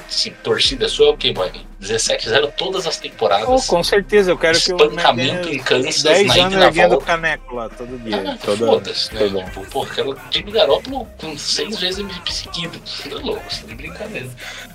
assim, 0.08 0.32
torcida 0.44 0.88
sua 0.88 1.08
é 1.08 1.10
o 1.12 1.18
quê, 1.18 1.32
boy? 1.34 1.52
17-0 1.82 2.54
todas 2.58 2.88
as 2.88 2.98
temporadas. 2.98 3.48
Oh, 3.48 3.62
com 3.70 3.84
certeza, 3.84 4.32
eu 4.32 4.38
quero 4.38 4.60
que 4.60 4.74
o 4.74 4.76
Espancamento 4.78 5.48
em 5.50 5.60
Kansas, 5.60 6.02
10 6.02 6.28
na 6.28 6.34
anos 6.46 6.56
erguendo 6.64 6.96
o 6.96 7.02
caneco 7.02 7.54
lá 7.56 7.70
todo 7.70 8.00
dia. 8.00 8.32
Ah, 8.32 8.38
toda, 8.44 8.66
foda-se, 8.66 9.14
né? 9.14 9.20
toda- 9.28 9.44
Tipo, 9.44 9.66
pô, 9.68 9.86
quero 9.86 10.18
Jimmy 10.32 10.52
Garoppolo 10.52 11.06
com 11.20 11.38
seis 11.38 11.80
vezes 11.80 12.00
MVP 12.00 12.34
seguido. 12.34 12.82
É 13.06 13.10
louco, 13.14 13.44
você 13.48 13.62
tá 13.62 13.68
de 13.68 13.76
brincadeira. 13.76 14.28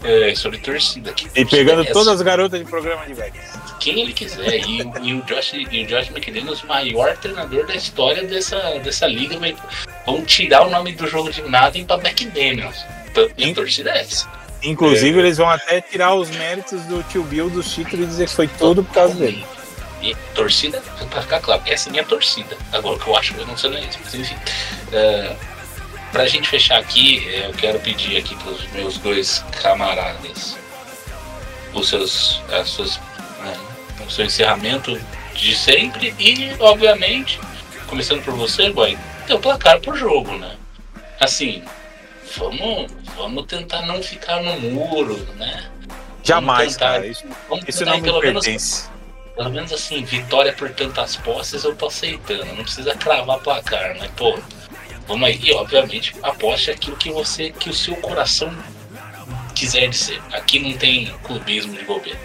É, 0.04 0.34
sobre 0.36 0.58
torcida. 0.58 1.12
Que 1.12 1.28
E 1.34 1.44
pegando 1.44 1.82
é 1.82 1.86
todas 1.86 2.06
as 2.08 2.22
garotas 2.22 2.60
de 2.60 2.66
programa 2.66 3.04
de 3.04 3.14
Vegas. 3.14 3.42
Quem 3.80 4.00
ele 4.00 4.12
quiser. 4.12 4.60
E, 4.68 4.82
o- 4.82 4.98
e 5.04 5.14
o 5.14 5.22
Josh, 5.22 5.54
e 5.54 5.82
o 5.82 5.86
Josh 5.88 6.08
McDaniels, 6.10 6.62
o 6.62 6.66
maior 6.68 7.16
treinador 7.16 7.66
da 7.66 7.74
história 7.74 8.22
dessa, 8.22 8.78
dessa 8.78 9.08
liga, 9.08 9.36
vai, 9.40 9.56
vão 10.06 10.24
tirar 10.24 10.64
o 10.66 10.70
nome 10.70 10.92
do 10.92 11.06
jogo 11.08 11.32
de 11.32 11.42
Madden 11.42 11.84
pra 11.84 11.96
McDaniels. 11.96 12.76
E 13.36 13.42
a 13.44 13.46
Hein? 13.48 13.54
torcida 13.54 13.90
é 13.90 14.02
essa. 14.02 14.28
Inclusive, 14.62 15.18
eles 15.18 15.38
vão 15.38 15.48
até 15.48 15.80
tirar 15.80 16.14
os 16.14 16.30
méritos 16.30 16.82
do 16.82 17.02
tio 17.04 17.22
Bill 17.24 17.50
dos 17.50 17.72
títulos 17.72 18.06
e 18.06 18.08
dizer 18.08 18.28
que 18.28 18.34
foi 18.34 18.48
tudo 18.48 18.84
por 18.84 18.94
causa 18.94 19.14
dele. 19.14 19.44
E 20.00 20.14
torcida, 20.34 20.82
pra 21.10 21.22
ficar 21.22 21.40
claro, 21.40 21.62
essa 21.66 21.88
é 21.88 21.90
a 21.90 21.92
minha 21.92 22.04
torcida. 22.04 22.56
Agora 22.72 22.96
o 22.96 22.98
que 22.98 23.08
eu 23.08 23.16
acho 23.16 23.34
que 23.34 23.40
eu 23.40 23.46
não 23.46 23.56
sei 23.56 23.70
não 23.70 23.78
é 23.78 23.80
isso. 23.82 23.98
Mas 24.04 24.14
enfim. 24.14 24.36
é, 24.92 25.36
pra 26.10 26.26
gente 26.26 26.48
fechar 26.48 26.78
aqui, 26.78 27.28
é, 27.28 27.46
eu 27.46 27.52
quero 27.52 27.78
pedir 27.80 28.16
aqui 28.16 28.34
pros 28.36 28.66
meus 28.72 28.98
dois 28.98 29.44
camaradas 29.62 30.56
os 31.74 31.88
seus, 31.88 32.42
as 32.50 32.68
suas, 32.68 32.96
né, 33.42 33.56
o 34.06 34.10
seu 34.10 34.24
encerramento 34.24 34.98
de 35.34 35.56
sempre 35.56 36.14
e, 36.18 36.54
obviamente, 36.58 37.40
começando 37.86 38.22
por 38.22 38.34
você, 38.34 38.70
boy, 38.70 38.96
teu 39.26 39.38
placar 39.38 39.80
pro 39.80 39.96
jogo, 39.96 40.36
né? 40.36 40.56
Assim, 41.18 41.62
vamos, 42.36 42.92
vamos 43.16 43.46
tentar 43.46 43.82
não 43.82 44.02
ficar 44.02 44.42
no 44.42 44.58
muro, 44.60 45.16
né? 45.36 45.64
Jamais, 46.24 46.74
tentar- 46.74 46.92
cara. 46.92 47.06
Isso, 47.06 47.24
Vamos 47.48 47.64
isso 47.68 47.78
tentar 47.80 47.90
não 47.92 47.98
me 47.98 48.04
pelo 48.04 48.20
menos 48.20 48.44
pertence. 48.44 48.88
pelo 49.36 49.50
menos 49.50 49.72
assim, 49.72 50.04
vitória 50.04 50.52
por 50.52 50.70
tantas 50.70 51.16
posses 51.16 51.64
eu 51.64 51.74
tô 51.74 51.86
aceitando. 51.86 52.44
Não 52.46 52.62
precisa 52.62 52.94
cravar 52.94 53.38
placar, 53.40 53.96
mas 53.98 54.10
pô, 54.12 54.38
vamos 55.08 55.28
aí. 55.28 55.40
E 55.42 55.52
obviamente 55.52 56.14
aposte 56.22 56.70
aquilo 56.70 56.96
que 56.96 57.10
você, 57.10 57.50
que 57.50 57.68
o 57.70 57.74
seu 57.74 57.96
coração 57.96 58.52
quiser 59.54 59.88
dizer. 59.88 60.20
Aqui 60.32 60.58
não 60.60 60.72
tem 60.78 61.06
clubismo 61.24 61.76
de 61.76 61.84
bobeira. 61.84 62.18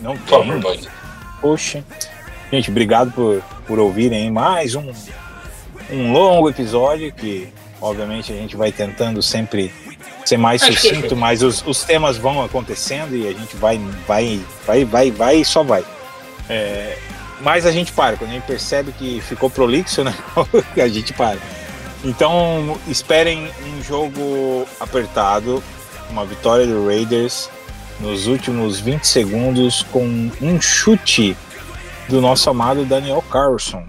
Não 0.00 0.16
Por 0.18 0.44
favor. 0.44 0.78
Poxa. 1.40 1.84
Gente, 2.52 2.70
obrigado 2.70 3.10
por, 3.12 3.42
por 3.66 3.78
ouvirem 3.78 4.30
mais 4.30 4.74
um, 4.74 4.92
um 5.90 6.12
longo 6.12 6.48
episódio 6.50 7.12
que, 7.12 7.52
obviamente, 7.84 8.32
a 8.32 8.36
gente 8.36 8.56
vai 8.56 8.72
tentando 8.72 9.22
sempre 9.22 9.72
ser 10.24 10.38
mais 10.38 10.62
Acho 10.62 10.72
sucinto, 10.72 11.14
mas 11.14 11.42
os, 11.42 11.64
os 11.66 11.84
temas 11.84 12.16
vão 12.16 12.42
acontecendo 12.42 13.14
e 13.14 13.28
a 13.28 13.32
gente 13.32 13.56
vai, 13.56 13.78
vai, 14.08 14.40
vai, 14.66 14.84
vai, 14.84 15.10
vai 15.10 15.36
e 15.36 15.44
só 15.44 15.62
vai. 15.62 15.84
É, 16.48 16.96
mas 17.40 17.66
a 17.66 17.70
gente 17.70 17.92
para, 17.92 18.16
quando 18.16 18.30
a 18.30 18.34
gente 18.34 18.46
percebe 18.46 18.90
que 18.92 19.20
ficou 19.20 19.50
prolixo, 19.50 20.02
né? 20.02 20.14
a 20.76 20.88
gente 20.88 21.12
para. 21.12 21.38
Então, 22.02 22.78
esperem 22.88 23.50
um 23.66 23.82
jogo 23.82 24.66
apertado, 24.80 25.62
uma 26.10 26.24
vitória 26.24 26.66
do 26.66 26.86
Raiders 26.86 27.50
nos 28.00 28.26
últimos 28.26 28.80
20 28.80 29.04
segundos 29.04 29.82
com 29.92 30.30
um 30.40 30.60
chute 30.60 31.36
do 32.08 32.20
nosso 32.20 32.48
amado 32.48 32.84
Daniel 32.84 33.22
Carlson. 33.30 33.84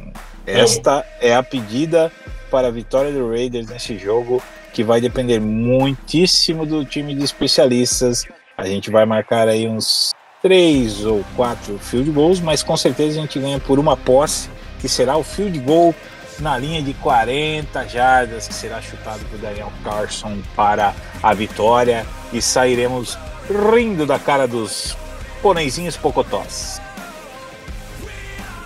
Esta 0.45 1.05
é 1.19 1.35
a 1.35 1.41
pedida 1.41 2.11
para 2.56 2.69
a 2.69 2.72
vitória 2.72 3.11
do 3.11 3.32
Raiders 3.32 3.68
nesse 3.68 3.98
jogo, 3.98 4.41
que 4.72 4.82
vai 4.82 5.02
depender 5.02 5.41
muitíssimo 5.41 6.65
do 6.65 6.86
time 6.86 7.14
de 7.14 7.22
especialistas. 7.22 8.26
A 8.57 8.65
gente 8.65 8.90
vai 8.90 9.06
marcar 9.06 9.49
aí 9.49 9.68
uns 9.68 10.14
três 10.41 11.06
ou 11.06 11.22
quatro 11.36 11.77
field 11.77 12.10
goals, 12.11 12.40
mas 12.40 12.64
com 12.64 12.77
certeza 12.77 13.19
a 13.19 13.22
gente 13.22 13.38
ganha 13.40 13.60
por 13.60 13.77
uma 13.77 13.98
posse, 13.98 14.49
que 14.80 14.88
será 14.88 15.18
o 15.18 15.23
field 15.23 15.60
goal 15.60 15.94
na 16.40 16.57
linha 16.57 16.82
de 16.82 16.94
40 16.94 17.90
jardas, 17.90 18.48
que 18.48 18.53
será 18.53 18.82
chutado 18.82 19.19
por 19.26 19.38
Daniel 19.38 19.69
Carlson 19.84 20.38
para 20.56 20.95
a 21.22 21.34
vitória 21.34 22.06
e 22.32 22.41
sairemos 22.41 23.18
rindo 23.49 24.06
da 24.06 24.18
cara 24.18 24.48
dos 24.48 24.95
pôneizinhos 25.41 25.98
pocotós. 25.98 26.82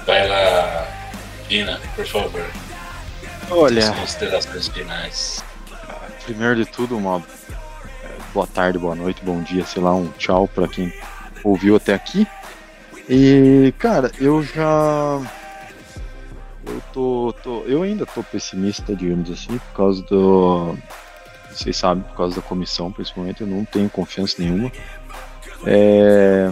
Vai 0.06 0.28
lá, 0.28 0.88
Dina, 1.48 1.82
por 1.95 2.06
favor. 2.06 2.69
Olha, 3.52 3.92
considerações 3.94 4.68
finais. 4.68 5.44
primeiro 6.24 6.56
de 6.56 6.66
tudo, 6.66 6.96
uma 6.96 7.18
é, 8.04 8.18
boa 8.32 8.46
tarde, 8.46 8.78
boa 8.78 8.94
noite, 8.94 9.24
bom 9.24 9.42
dia, 9.42 9.66
sei 9.66 9.82
lá, 9.82 9.94
um 9.94 10.08
tchau 10.12 10.48
pra 10.48 10.68
quem 10.68 10.94
ouviu 11.44 11.76
até 11.76 11.94
aqui. 11.94 12.28
E, 13.10 13.74
cara, 13.80 14.12
eu 14.20 14.44
já. 14.44 15.20
Eu 16.68 16.82
tô, 16.94 17.34
tô. 17.42 17.62
Eu 17.64 17.82
ainda 17.82 18.06
tô 18.06 18.22
pessimista, 18.22 18.96
digamos 18.96 19.32
assim, 19.32 19.58
por 19.58 19.74
causa 19.74 20.04
do. 20.04 20.78
Vocês 21.52 21.76
sabem, 21.76 22.04
por 22.04 22.16
causa 22.16 22.36
da 22.36 22.42
comissão, 22.44 22.92
principalmente, 22.92 23.42
eu 23.42 23.48
não 23.48 23.66
tenho 23.66 23.90
confiança 23.90 24.36
nenhuma. 24.38 24.72
É, 25.66 26.52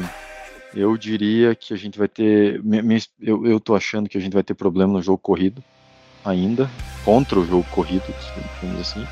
eu 0.74 0.98
diria 0.98 1.54
que 1.54 1.76
a 1.76 1.78
gente 1.78 2.00
vai 2.00 2.08
ter. 2.08 2.60
Eu, 3.22 3.46
eu 3.46 3.60
tô 3.60 3.76
achando 3.76 4.10
que 4.10 4.18
a 4.18 4.22
gente 4.22 4.34
vai 4.34 4.44
ter 4.44 4.56
problema 4.56 4.94
no 4.94 5.02
jogo 5.02 5.20
corrido 5.20 5.64
ainda, 6.24 6.70
contra 7.04 7.40
o 7.40 7.46
jogo 7.46 7.66
corrido, 7.72 8.04
digamos 8.62 8.82
assim. 8.82 9.06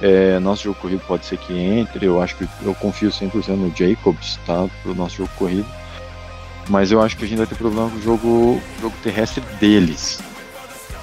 É, 0.00 0.38
nosso 0.38 0.64
jogo 0.64 0.78
corrido 0.78 1.02
pode 1.06 1.24
ser 1.24 1.38
que 1.38 1.54
entre, 1.54 2.06
eu 2.06 2.20
acho 2.20 2.36
que 2.36 2.46
eu 2.62 2.74
confio 2.74 3.08
100% 3.10 3.48
no 3.56 3.74
Jacobs, 3.74 4.38
tá? 4.46 4.68
Pro 4.82 4.94
nosso 4.94 5.16
jogo 5.16 5.30
corrido. 5.36 5.66
Mas 6.68 6.90
eu 6.90 7.00
acho 7.00 7.16
que 7.16 7.24
a 7.24 7.28
gente 7.28 7.38
vai 7.38 7.46
ter 7.46 7.54
problema 7.54 7.88
com 7.88 7.96
o 7.96 8.02
jogo, 8.02 8.60
jogo 8.80 8.94
terrestre 9.02 9.42
deles. 9.60 10.20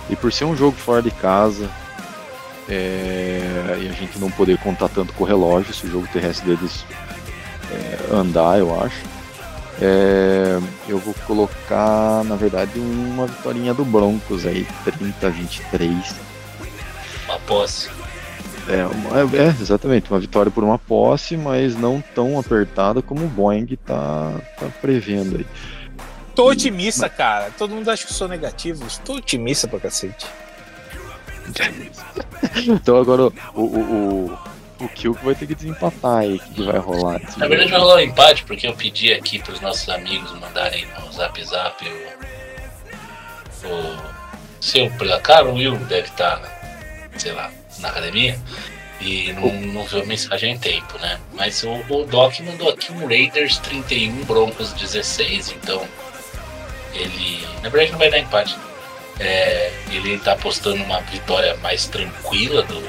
E 0.09 0.15
por 0.15 0.31
ser 0.31 0.45
um 0.45 0.55
jogo 0.55 0.77
fora 0.77 1.01
de 1.01 1.09
casa, 1.09 1.69
é, 2.69 3.79
e 3.81 3.87
a 3.87 3.91
gente 3.93 4.19
não 4.19 4.29
poder 4.29 4.57
contar 4.57 4.89
tanto 4.89 5.13
com 5.13 5.23
o 5.23 5.27
relógio, 5.27 5.73
se 5.73 5.85
o 5.85 5.91
jogo 5.91 6.07
terrestre 6.11 6.55
deles 6.55 6.85
é, 7.71 8.13
andar, 8.13 8.59
eu 8.59 8.79
acho. 8.79 9.12
É, 9.85 10.61
eu 10.87 10.97
vou 10.97 11.13
colocar, 11.27 12.23
na 12.23 12.37
verdade, 12.37 12.79
uma 12.79 13.27
vitória 13.27 13.73
do 13.73 13.83
Broncos 13.83 14.45
aí, 14.45 14.65
30 14.85 15.27
a 15.27 15.29
23. 15.29 16.15
Uma 17.25 17.37
posse. 17.39 17.89
É, 18.69 18.85
uma- 18.85 19.19
é, 19.19 19.47
exatamente, 19.61 20.09
uma 20.09 20.21
vitória 20.21 20.49
por 20.49 20.63
uma 20.63 20.79
posse, 20.79 21.35
mas 21.35 21.75
não 21.75 22.01
tão 22.15 22.39
apertada 22.39 23.01
como 23.01 23.25
o 23.25 23.27
Boeing 23.27 23.77
tá, 23.85 24.31
tá 24.57 24.67
prevendo 24.81 25.35
aí. 25.35 25.45
Tô 26.33 26.49
otimista, 26.49 27.09
cara. 27.09 27.51
Todo 27.57 27.75
mundo 27.75 27.89
acha 27.91 28.05
que 28.05 28.11
eu 28.11 28.15
sou 28.15 28.29
negativo. 28.29 28.87
Estou 28.87 29.17
otimista 29.17 29.67
pra 29.67 29.79
cacete. 29.81 30.25
Então 32.67 32.97
agora 32.97 33.23
o, 33.23 33.33
o, 33.55 33.65
o, 33.65 34.37
o 34.79 34.87
Kilk 34.89 35.23
vai 35.23 35.35
ter 35.35 35.47
que 35.47 35.55
desempatar 35.55 36.17
aí, 36.17 36.35
o 36.35 36.39
que, 36.39 36.53
que 36.53 36.63
vai 36.63 36.77
rolar. 36.77 37.21
Na 37.37 37.47
verdade 37.47 37.71
vai 37.71 37.79
rolar 37.79 37.95
um 37.95 37.99
empate, 37.99 38.43
porque 38.43 38.67
eu 38.67 38.75
pedi 38.75 39.13
aqui 39.13 39.39
pros 39.39 39.59
nossos 39.61 39.87
amigos 39.89 40.31
mandarem 40.39 40.85
no 40.99 41.11
zap 41.11 41.43
zap 41.43 41.85
o, 43.63 43.67
o 43.67 44.13
seu 44.59 44.89
placar, 44.91 45.45
o 45.45 45.55
Will 45.55 45.75
deve 45.85 46.07
estar, 46.07 46.41
sei 47.17 47.31
lá, 47.33 47.51
na 47.79 47.89
academia. 47.89 48.39
E 49.01 49.33
não, 49.33 49.51
não 49.73 49.83
viu 49.83 50.01
a 50.01 50.05
mensagem 50.05 50.53
em 50.53 50.57
tempo, 50.57 50.97
né? 50.99 51.19
Mas 51.33 51.63
o, 51.63 51.73
o 51.89 52.05
Doc 52.05 52.39
mandou 52.39 52.69
aqui 52.69 52.91
um 52.93 53.05
Raiders 53.05 53.57
31, 53.57 54.23
Broncos 54.23 54.71
16, 54.73 55.51
então 55.51 55.85
ele. 56.93 57.45
Na 57.61 57.69
verdade 57.69 57.91
não 57.91 57.99
vai 57.99 58.09
dar 58.09 58.19
empate. 58.19 58.55
É, 59.19 59.71
ele 59.91 60.17
tá 60.19 60.33
apostando 60.33 60.81
uma 60.83 60.99
vitória 61.01 61.55
mais 61.57 61.85
tranquila 61.87 62.63
do, 62.63 62.79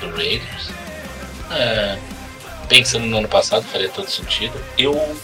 do 0.00 0.10
Raiders. 0.16 0.70
É, 1.54 1.98
pensando 2.68 3.06
no 3.06 3.18
ano 3.18 3.28
passado, 3.28 3.64
faria 3.64 3.88
todo 3.88 4.08
sentido. 4.08 4.58
Eu 4.78 5.16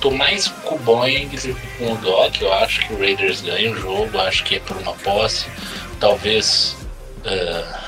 tô 0.00 0.10
mais 0.10 0.48
com 0.48 0.74
o 0.74 0.78
Boeing 0.78 1.28
do 1.28 1.54
que 1.54 1.66
com 1.78 1.92
o 1.92 1.96
Doc. 1.98 2.40
Eu 2.40 2.52
acho 2.52 2.86
que 2.86 2.92
o 2.92 2.98
Raiders 2.98 3.40
ganha 3.40 3.70
o 3.70 3.76
jogo, 3.76 4.18
acho 4.20 4.44
que 4.44 4.56
é 4.56 4.60
por 4.60 4.76
uma 4.76 4.92
posse. 4.94 5.46
Talvez 5.98 6.76
ah, 7.24 7.84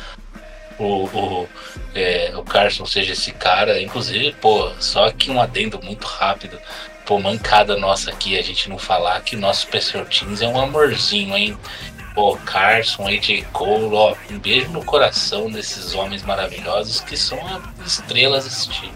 o, 0.78 1.04
o, 1.04 1.48
é, 1.94 2.32
o 2.34 2.42
Carson 2.42 2.86
seja 2.86 3.12
esse 3.12 3.32
cara. 3.32 3.80
Inclusive, 3.80 4.34
pô, 4.40 4.70
só 4.78 5.10
que 5.10 5.30
um 5.30 5.40
adendo 5.40 5.80
muito 5.82 6.06
rápido. 6.06 6.58
Pô, 7.04 7.18
mancada 7.20 7.76
nossa 7.76 8.10
aqui, 8.10 8.36
a 8.36 8.42
gente 8.42 8.68
não 8.68 8.78
falar 8.78 9.20
que 9.20 9.36
nosso 9.36 9.62
Special 9.62 10.04
Teams 10.06 10.42
é 10.42 10.48
um 10.48 10.60
amorzinho, 10.60 11.36
hein? 11.36 11.56
Pô, 12.16 12.36
Carson, 12.38 13.06
AJ 13.06 13.44
Cole, 13.52 13.94
ó, 13.94 14.16
um 14.30 14.38
beijo 14.38 14.68
no 14.70 14.82
coração 14.84 15.48
desses 15.50 15.94
homens 15.94 16.22
maravilhosos 16.22 17.00
que 17.02 17.16
são 17.16 17.38
as 17.46 17.92
estrelas 17.92 18.44
desse 18.44 18.68
time. 18.70 18.92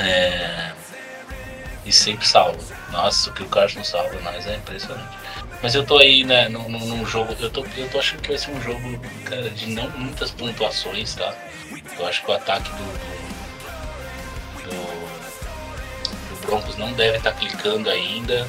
É, 0.00 0.72
E 1.86 1.92
sempre 1.92 2.26
salva. 2.26 2.58
Nossa, 2.90 3.30
o 3.30 3.32
que 3.32 3.44
o 3.44 3.48
Carson 3.48 3.84
salva 3.84 4.20
nós 4.22 4.44
é 4.46 4.56
impressionante. 4.56 5.16
Mas 5.62 5.74
eu 5.76 5.86
tô 5.86 5.96
aí, 5.98 6.24
né, 6.24 6.48
num, 6.48 6.68
num- 6.68 7.06
jogo. 7.06 7.34
Eu 7.38 7.48
tô, 7.50 7.64
eu 7.76 7.88
tô 7.88 7.98
achando 8.00 8.20
que 8.22 8.28
vai 8.28 8.38
ser 8.38 8.50
um 8.50 8.60
jogo, 8.60 9.00
cara, 9.24 9.48
de 9.50 9.66
não 9.66 9.88
muitas 9.90 10.30
pontuações, 10.32 11.14
tá? 11.14 11.32
Eu 11.98 12.06
acho 12.08 12.24
que 12.24 12.30
o 12.30 12.34
ataque 12.34 12.70
do. 12.70 12.84
do, 14.64 14.70
do- 14.70 16.34
do 16.40 16.46
Broncos 16.46 16.76
não 16.76 16.92
deve 16.92 17.18
estar 17.18 17.32
clicando 17.32 17.88
ainda. 17.88 18.46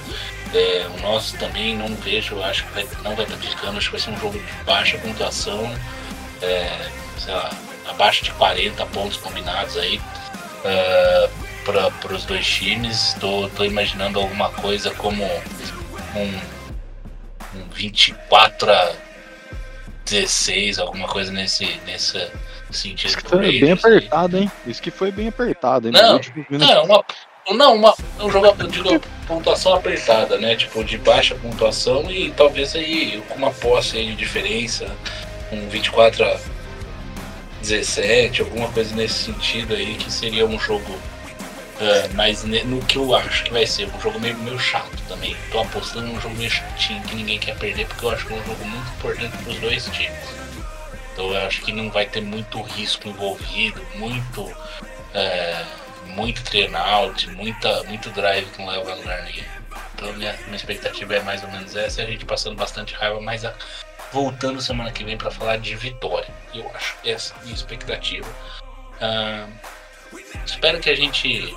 É, 0.54 0.88
o 0.98 1.02
nosso 1.02 1.38
também 1.38 1.76
não 1.76 1.94
vejo, 1.96 2.42
acho 2.44 2.64
que 2.66 2.74
vai- 2.74 2.88
não 3.04 3.16
vai 3.16 3.26
estar 3.26 3.38
clicando, 3.38 3.78
acho 3.78 3.88
que 3.92 3.98
vai 3.98 4.02
ser 4.02 4.12
um 4.12 4.20
jogo 4.20 4.40
de 4.40 4.64
baixa 4.64 4.98
pontuação. 5.00 5.74
É, 6.42 6.90
sei 7.18 7.34
lá, 7.34 7.52
abaixo 7.88 8.24
de 8.24 8.32
40 8.32 8.86
pontos 8.88 9.18
combinados 9.18 9.78
aí 9.78 10.00
para 11.64 12.14
os 12.14 12.26
dois 12.26 12.46
times. 12.46 13.16
Tô, 13.20 13.50
tô 13.50 13.64
imaginando 13.66 14.20
alguma 14.20 14.50
coisa 14.52 14.92
como 14.92 15.24
um, 16.16 16.40
um 17.60 17.68
24 17.74 18.72
a 18.72 18.92
16, 20.06 20.80
alguma 20.80 21.08
coisa 21.08 21.32
nesse, 21.32 21.66
nesse 21.86 22.30
sentido. 22.72 23.08
Isso 23.08 23.18
que 23.18 23.28
foi 23.30 23.60
bem 23.60 23.72
apertado, 23.72 24.38
hein? 24.38 24.52
Isso 24.68 24.82
que 24.82 24.92
foi 24.92 25.12
bem 25.12 25.28
apertado, 25.28 25.88
hein? 25.88 25.94
Não. 25.94 26.20
Não, 26.50 26.84
uma, 26.86 27.06
não, 27.54 27.76
uma, 27.76 27.94
um 28.20 28.30
jogo, 28.30 28.48
eu 28.60 28.68
digo, 28.68 29.00
pontuação 29.28 29.76
apertada, 29.76 30.38
né? 30.38 30.56
Tipo, 30.56 30.84
de 30.84 30.98
baixa 30.98 31.36
pontuação 31.36 32.10
e 32.10 32.32
talvez 32.32 32.76
aí 32.76 33.24
com 33.30 33.36
uma 33.36 33.52
posse 33.52 33.98
aí 33.98 34.08
de 34.08 34.16
diferença, 34.16 34.90
um 35.52 35.68
24 35.70 36.24
a 36.26 36.40
17, 37.62 38.42
alguma 38.42 38.68
coisa 38.70 38.96
nesse 38.96 39.26
sentido 39.26 39.74
aí, 39.74 39.96
que 39.96 40.12
seria 40.12 40.46
um 40.46 40.60
jogo 40.60 41.00
é, 41.80 42.08
mas 42.14 42.44
no 42.44 42.80
que 42.86 42.98
eu 42.98 43.14
acho 43.14 43.44
que 43.44 43.52
vai 43.52 43.68
ser 43.68 43.88
um 43.94 44.00
jogo 44.00 44.20
meio, 44.20 44.38
meio 44.38 44.58
chato 44.58 44.98
também. 45.10 45.36
Tô 45.52 45.60
apostando 45.60 46.08
num 46.08 46.20
jogo 46.22 46.36
meio 46.36 46.50
chatinho 46.50 47.02
que 47.04 47.16
ninguém 47.16 47.38
quer 47.38 47.58
perder, 47.58 47.86
porque 47.88 48.06
eu 48.06 48.12
acho 48.12 48.26
que 48.26 48.34
é 48.34 48.38
um 48.38 48.46
jogo 48.46 48.66
muito 48.66 48.90
importante 48.92 49.38
para 49.38 49.52
os 49.52 49.60
dois 49.60 49.86
times. 49.88 50.36
Então 51.12 51.32
eu 51.32 51.46
acho 51.46 51.62
que 51.62 51.74
não 51.74 51.90
vai 51.90 52.06
ter 52.06 52.22
muito 52.22 52.62
risco 52.62 53.10
envolvido, 53.10 53.82
muito 53.96 54.50
é, 55.14 55.66
muito 56.08 56.44
turnout, 56.44 57.30
muita, 57.32 57.84
muito 57.84 58.10
drive 58.12 58.46
que 58.52 58.60
não 58.60 58.68
leva 58.68 58.94
a. 58.94 59.46
Então 59.96 60.12
minha, 60.14 60.34
minha 60.46 60.56
expectativa 60.56 61.16
é 61.16 61.22
mais 61.22 61.44
ou 61.44 61.50
menos 61.52 61.76
essa, 61.76 62.02
a 62.02 62.06
gente 62.06 62.26
passando 62.26 62.56
bastante 62.56 62.94
raiva, 62.94 63.20
mas 63.22 63.46
a- 63.46 63.54
voltando 64.12 64.62
semana 64.62 64.92
que 64.92 65.04
vem 65.04 65.18
para 65.18 65.32
falar 65.32 65.58
de 65.58 65.76
vitória. 65.76 66.28
Eu 66.54 66.70
acho 66.74 66.96
essa 67.06 67.34
é 67.34 67.38
a 67.38 67.42
minha 67.44 67.56
expectativa. 67.56 68.28
Ah, 69.02 69.48
espero 70.46 70.80
que 70.80 70.90
a 70.90 70.96
gente 70.96 71.54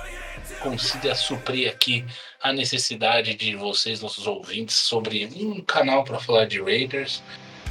consiga 0.61 1.15
suprir 1.15 1.69
aqui 1.69 2.05
a 2.41 2.51
necessidade 2.51 3.33
de 3.35 3.55
vocês, 3.55 4.01
nossos 4.01 4.27
ouvintes, 4.27 4.75
sobre 4.75 5.25
um 5.35 5.61
canal 5.61 6.03
para 6.03 6.19
falar 6.19 6.45
de 6.45 6.61
Raiders. 6.61 7.21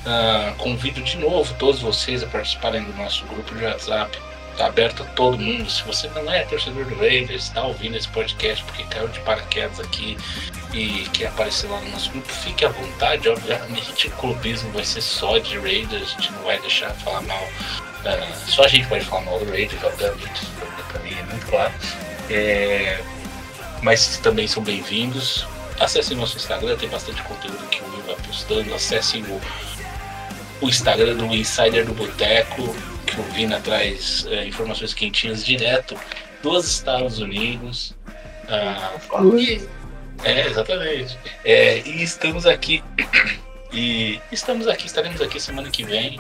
Ah, 0.07 0.55
convido 0.59 1.03
de 1.03 1.17
novo 1.17 1.53
todos 1.59 1.81
vocês 1.81 2.23
a 2.23 2.27
participarem 2.27 2.85
do 2.85 2.93
nosso 2.95 3.25
grupo 3.27 3.55
de 3.55 3.65
WhatsApp. 3.65 4.19
Está 4.59 4.67
aberto 4.67 5.05
a 5.05 5.07
todo 5.07 5.39
mundo. 5.39 5.71
Se 5.71 5.85
você 5.85 6.09
não 6.09 6.29
é 6.33 6.43
torcedor 6.43 6.85
do 6.85 6.97
Raiders, 6.97 7.45
está 7.45 7.63
ouvindo 7.63 7.97
esse 7.97 8.09
podcast 8.09 8.65
porque 8.65 8.83
caiu 8.87 9.07
de 9.07 9.21
paraquedas 9.21 9.79
aqui 9.79 10.19
e 10.75 11.09
quer 11.13 11.29
aparecer 11.29 11.71
lá 11.71 11.81
no 11.81 11.91
nosso 11.91 12.11
grupo, 12.11 12.27
fique 12.27 12.65
à 12.65 12.69
vontade. 12.69 13.29
Obviamente, 13.29 14.09
o 14.09 14.11
clubismo 14.11 14.73
vai 14.73 14.85
ser 14.85 15.01
só 15.01 15.39
de 15.39 15.57
Raiders, 15.61 16.03
a 16.03 16.21
gente 16.21 16.33
não 16.33 16.43
vai 16.43 16.59
deixar 16.59 16.91
falar 16.95 17.21
mal. 17.21 17.49
ah, 18.05 18.35
só 18.49 18.65
a 18.65 18.69
gente 18.69 18.89
pode 18.89 19.05
falar 19.05 19.27
mal 19.27 19.39
do 19.39 19.49
Raiders, 19.49 19.81
obviamente, 19.85 20.47
para 20.91 21.03
mim 21.03 21.13
é 21.17 21.23
muito 21.23 21.47
claro. 21.47 21.73
É, 22.29 23.01
mas 23.81 24.17
também 24.17 24.49
são 24.49 24.61
bem-vindos. 24.61 25.47
Acessem 25.79 26.17
nosso 26.17 26.37
Instagram, 26.37 26.77
tem 26.77 26.89
bastante 26.89 27.23
conteúdo 27.23 27.65
que 27.69 27.81
o 27.81 27.85
Will 27.93 28.03
vai 28.09 28.17
postando. 28.27 28.75
Acessem 28.75 29.23
o, 29.23 29.41
o 30.61 30.69
Instagram 30.69 31.15
do 31.15 31.27
Insider 31.27 31.87
do 31.87 31.95
Boteco, 31.95 32.75
que 33.11 33.21
o 33.21 33.25
Vina 33.25 33.61
traz 33.61 34.27
é, 34.31 34.47
informações 34.47 34.95
quentinhas 34.95 35.45
direto 35.45 35.97
dos 36.43 36.69
Estados 36.69 37.19
Unidos. 37.19 37.95
Ah, 38.49 38.93
e- 39.37 39.67
é, 40.25 40.47
exatamente. 40.47 41.17
É, 41.45 41.79
e 41.79 42.03
estamos 42.03 42.47
aqui. 42.47 42.83
E 43.71 44.19
estamos 44.33 44.67
aqui, 44.67 44.87
estaremos 44.87 45.21
aqui 45.21 45.39
semana 45.39 45.69
que 45.69 45.85
vem, 45.85 46.19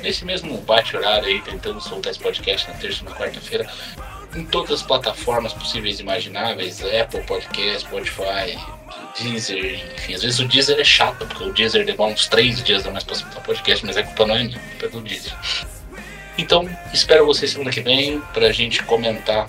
nesse 0.00 0.24
mesmo 0.24 0.56
bate-horário 0.62 1.28
aí, 1.28 1.38
tentando 1.42 1.78
soltar 1.82 2.12
esse 2.12 2.18
podcast 2.18 2.66
na 2.66 2.72
terça 2.78 3.02
e 3.02 3.04
na 3.04 3.10
quarta-feira, 3.10 3.70
em 4.34 4.46
todas 4.46 4.70
as 4.70 4.82
plataformas 4.82 5.52
possíveis 5.52 5.98
e 5.98 6.02
imagináveis, 6.02 6.82
Apple 6.82 7.22
Podcast, 7.24 7.80
Spotify, 7.80 8.58
Deezer, 9.20 9.84
enfim, 9.96 10.14
às 10.14 10.22
vezes 10.22 10.38
o 10.40 10.48
Deezer 10.48 10.80
é 10.80 10.84
chato, 10.84 11.26
porque 11.26 11.44
o 11.44 11.52
Deezer 11.52 11.84
demora 11.84 12.14
uns 12.14 12.26
três 12.26 12.62
dias 12.64 12.86
a 12.86 12.90
mais 12.90 13.04
pra 13.04 13.14
soltar 13.16 13.42
podcast, 13.42 13.84
mas 13.84 13.98
a 13.98 14.02
culpa 14.02 14.24
não 14.26 14.36
é 14.36 14.44
minha, 14.44 14.58
culpa 14.58 14.86
é 14.86 14.88
do 14.88 15.00
Deezer. 15.02 15.34
Então, 16.38 16.70
espero 16.94 17.26
vocês 17.26 17.50
semana 17.50 17.72
que 17.72 17.80
vem 17.80 18.20
pra 18.32 18.52
gente 18.52 18.80
comentar 18.84 19.48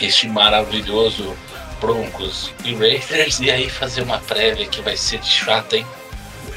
este 0.00 0.26
maravilhoso 0.26 1.36
Broncos 1.80 2.52
e 2.64 2.74
Raiders 2.74 3.38
e 3.38 3.48
aí 3.48 3.70
fazer 3.70 4.02
uma 4.02 4.18
prévia 4.18 4.66
que 4.66 4.82
vai 4.82 4.96
ser 4.96 5.22
chata, 5.22 5.76
hein? 5.76 5.86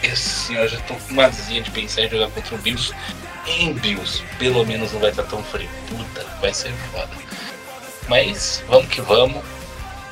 Esse 0.01 0.47
senhor 0.47 0.67
já 0.67 0.79
tô 0.81 0.95
com 0.95 1.13
uma 1.13 1.25
azia 1.25 1.61
de 1.61 1.69
pensar 1.69 2.03
em 2.03 2.09
jogar 2.09 2.29
contra 2.31 2.55
o 2.55 2.57
Bills. 2.57 2.93
Em 3.45 3.73
Bills, 3.73 4.23
pelo 4.39 4.65
menos 4.65 4.91
não 4.91 4.99
vai 4.99 5.11
estar 5.11 5.23
tão 5.23 5.43
frio. 5.43 5.69
Puta, 5.87 6.25
vai 6.41 6.53
ser 6.53 6.71
foda. 6.91 7.09
Mas 8.07 8.63
vamos 8.67 8.87
que 8.89 9.01
vamos. 9.01 9.43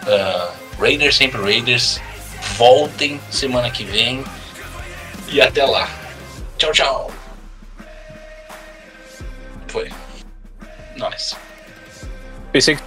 Ah, 0.08 0.54
Raiders 0.80 1.16
sempre 1.16 1.42
Raiders. 1.42 2.00
Voltem 2.58 3.20
semana 3.32 3.72
que 3.72 3.84
vem. 3.84 4.24
E 5.30 5.42
até 5.42 5.66
lá. 5.66 5.90
Tchau, 6.58 6.72
tchau. 6.72 7.15
Foi. 9.76 9.90
Nós. 10.96 11.36
Pensei 12.54 12.78
que 12.78 12.82